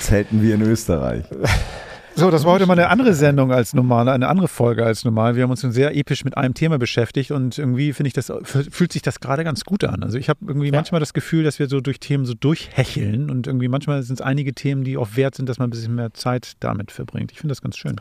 Zelten 0.00 0.42
wir 0.42 0.54
in 0.54 0.62
Österreich. 0.62 1.24
So, 2.18 2.30
das 2.30 2.46
war 2.46 2.54
heute 2.54 2.64
mal 2.64 2.72
eine 2.72 2.88
andere 2.88 3.12
Sendung 3.12 3.52
als 3.52 3.74
normal, 3.74 4.08
eine 4.08 4.28
andere 4.28 4.48
Folge 4.48 4.86
als 4.86 5.04
normal. 5.04 5.36
Wir 5.36 5.42
haben 5.42 5.50
uns 5.50 5.60
sehr 5.60 5.94
episch 5.94 6.24
mit 6.24 6.34
einem 6.34 6.54
Thema 6.54 6.78
beschäftigt 6.78 7.30
und 7.30 7.58
irgendwie 7.58 7.92
finde 7.92 8.08
ich 8.08 8.14
das, 8.14 8.32
fühlt 8.42 8.90
sich 8.90 9.02
das 9.02 9.20
gerade 9.20 9.44
ganz 9.44 9.64
gut 9.64 9.84
an. 9.84 10.02
Also 10.02 10.16
ich 10.16 10.30
habe 10.30 10.40
irgendwie 10.48 10.68
ja. 10.68 10.72
manchmal 10.72 10.98
das 10.98 11.12
Gefühl, 11.12 11.44
dass 11.44 11.58
wir 11.58 11.68
so 11.68 11.82
durch 11.82 12.00
Themen 12.00 12.24
so 12.24 12.32
durchhecheln 12.32 13.30
und 13.30 13.46
irgendwie 13.46 13.68
manchmal 13.68 14.02
sind 14.02 14.14
es 14.14 14.22
einige 14.22 14.54
Themen, 14.54 14.82
die 14.82 14.96
auch 14.96 15.08
wert 15.14 15.34
sind, 15.34 15.46
dass 15.46 15.58
man 15.58 15.68
ein 15.68 15.70
bisschen 15.72 15.94
mehr 15.94 16.14
Zeit 16.14 16.54
damit 16.60 16.90
verbringt. 16.90 17.32
Ich 17.32 17.38
finde 17.38 17.52
das 17.52 17.60
ganz 17.60 17.76
schön. 17.76 17.96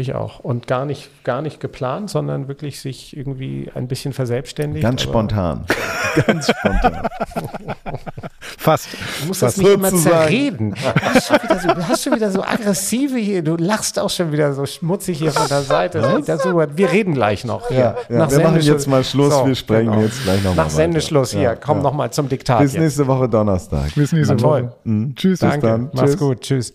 Ich 0.00 0.14
auch. 0.14 0.40
Und 0.40 0.66
gar 0.66 0.86
nicht, 0.86 1.10
gar 1.24 1.42
nicht 1.42 1.60
geplant, 1.60 2.08
sondern 2.08 2.48
wirklich 2.48 2.80
sich 2.80 3.14
irgendwie 3.14 3.70
ein 3.74 3.86
bisschen 3.86 4.14
verselbständigt. 4.14 4.82
Ganz 4.82 5.02
spontan. 5.02 5.66
Ganz 6.26 6.50
spontan. 6.50 7.06
Fast. 8.40 8.88
Du 9.20 9.26
musst 9.26 9.40
Fast 9.40 9.58
das 9.58 9.62
nicht 9.62 9.74
immer 9.74 9.92
zerreden. 9.92 10.74
Du 10.74 11.02
hast, 11.02 11.26
schon 11.26 11.42
wieder 11.42 11.60
so, 11.60 11.68
du 11.68 11.88
hast 11.88 12.02
schon 12.02 12.14
wieder 12.14 12.30
so 12.30 12.42
aggressive 12.42 13.18
hier. 13.18 13.42
Du 13.42 13.56
lachst 13.56 13.98
auch 13.98 14.08
schon 14.08 14.32
wieder 14.32 14.54
so 14.54 14.64
schmutzig 14.64 15.18
hier 15.18 15.32
von 15.32 15.48
der 15.48 15.60
Seite. 15.60 16.02
Wir 16.76 16.90
reden 16.90 17.12
gleich 17.12 17.44
noch. 17.44 17.70
Ja, 17.70 17.96
ja. 18.08 18.30
wir 18.30 18.40
machen 18.40 18.60
jetzt 18.62 18.88
mal 18.88 19.04
Schluss. 19.04 19.34
So, 19.34 19.46
wir 19.46 19.54
sprechen 19.54 19.90
genau. 19.90 20.02
jetzt 20.02 20.22
gleich 20.22 20.42
nochmal. 20.42 20.64
Nach 20.64 20.70
Sendeschluss 20.70 21.32
hier. 21.32 21.42
Ja, 21.42 21.56
Komm 21.56 21.78
ja. 21.78 21.82
nochmal 21.82 22.10
zum 22.10 22.26
Diktat. 22.26 22.60
Bis 22.60 22.72
nächste 22.72 23.06
Woche 23.06 23.28
Donnerstag. 23.28 23.94
Bis 23.94 24.12
nächste 24.12 24.40
Woche. 24.40 24.72
Mhm. 24.84 25.14
Tschüss, 25.14 25.40
Danke. 25.40 25.56
bis 25.58 25.62
dann. 25.62 25.90
Mach's 25.92 26.10
Tschüss. 26.12 26.18
gut. 26.18 26.40
Tschüss. 26.40 26.74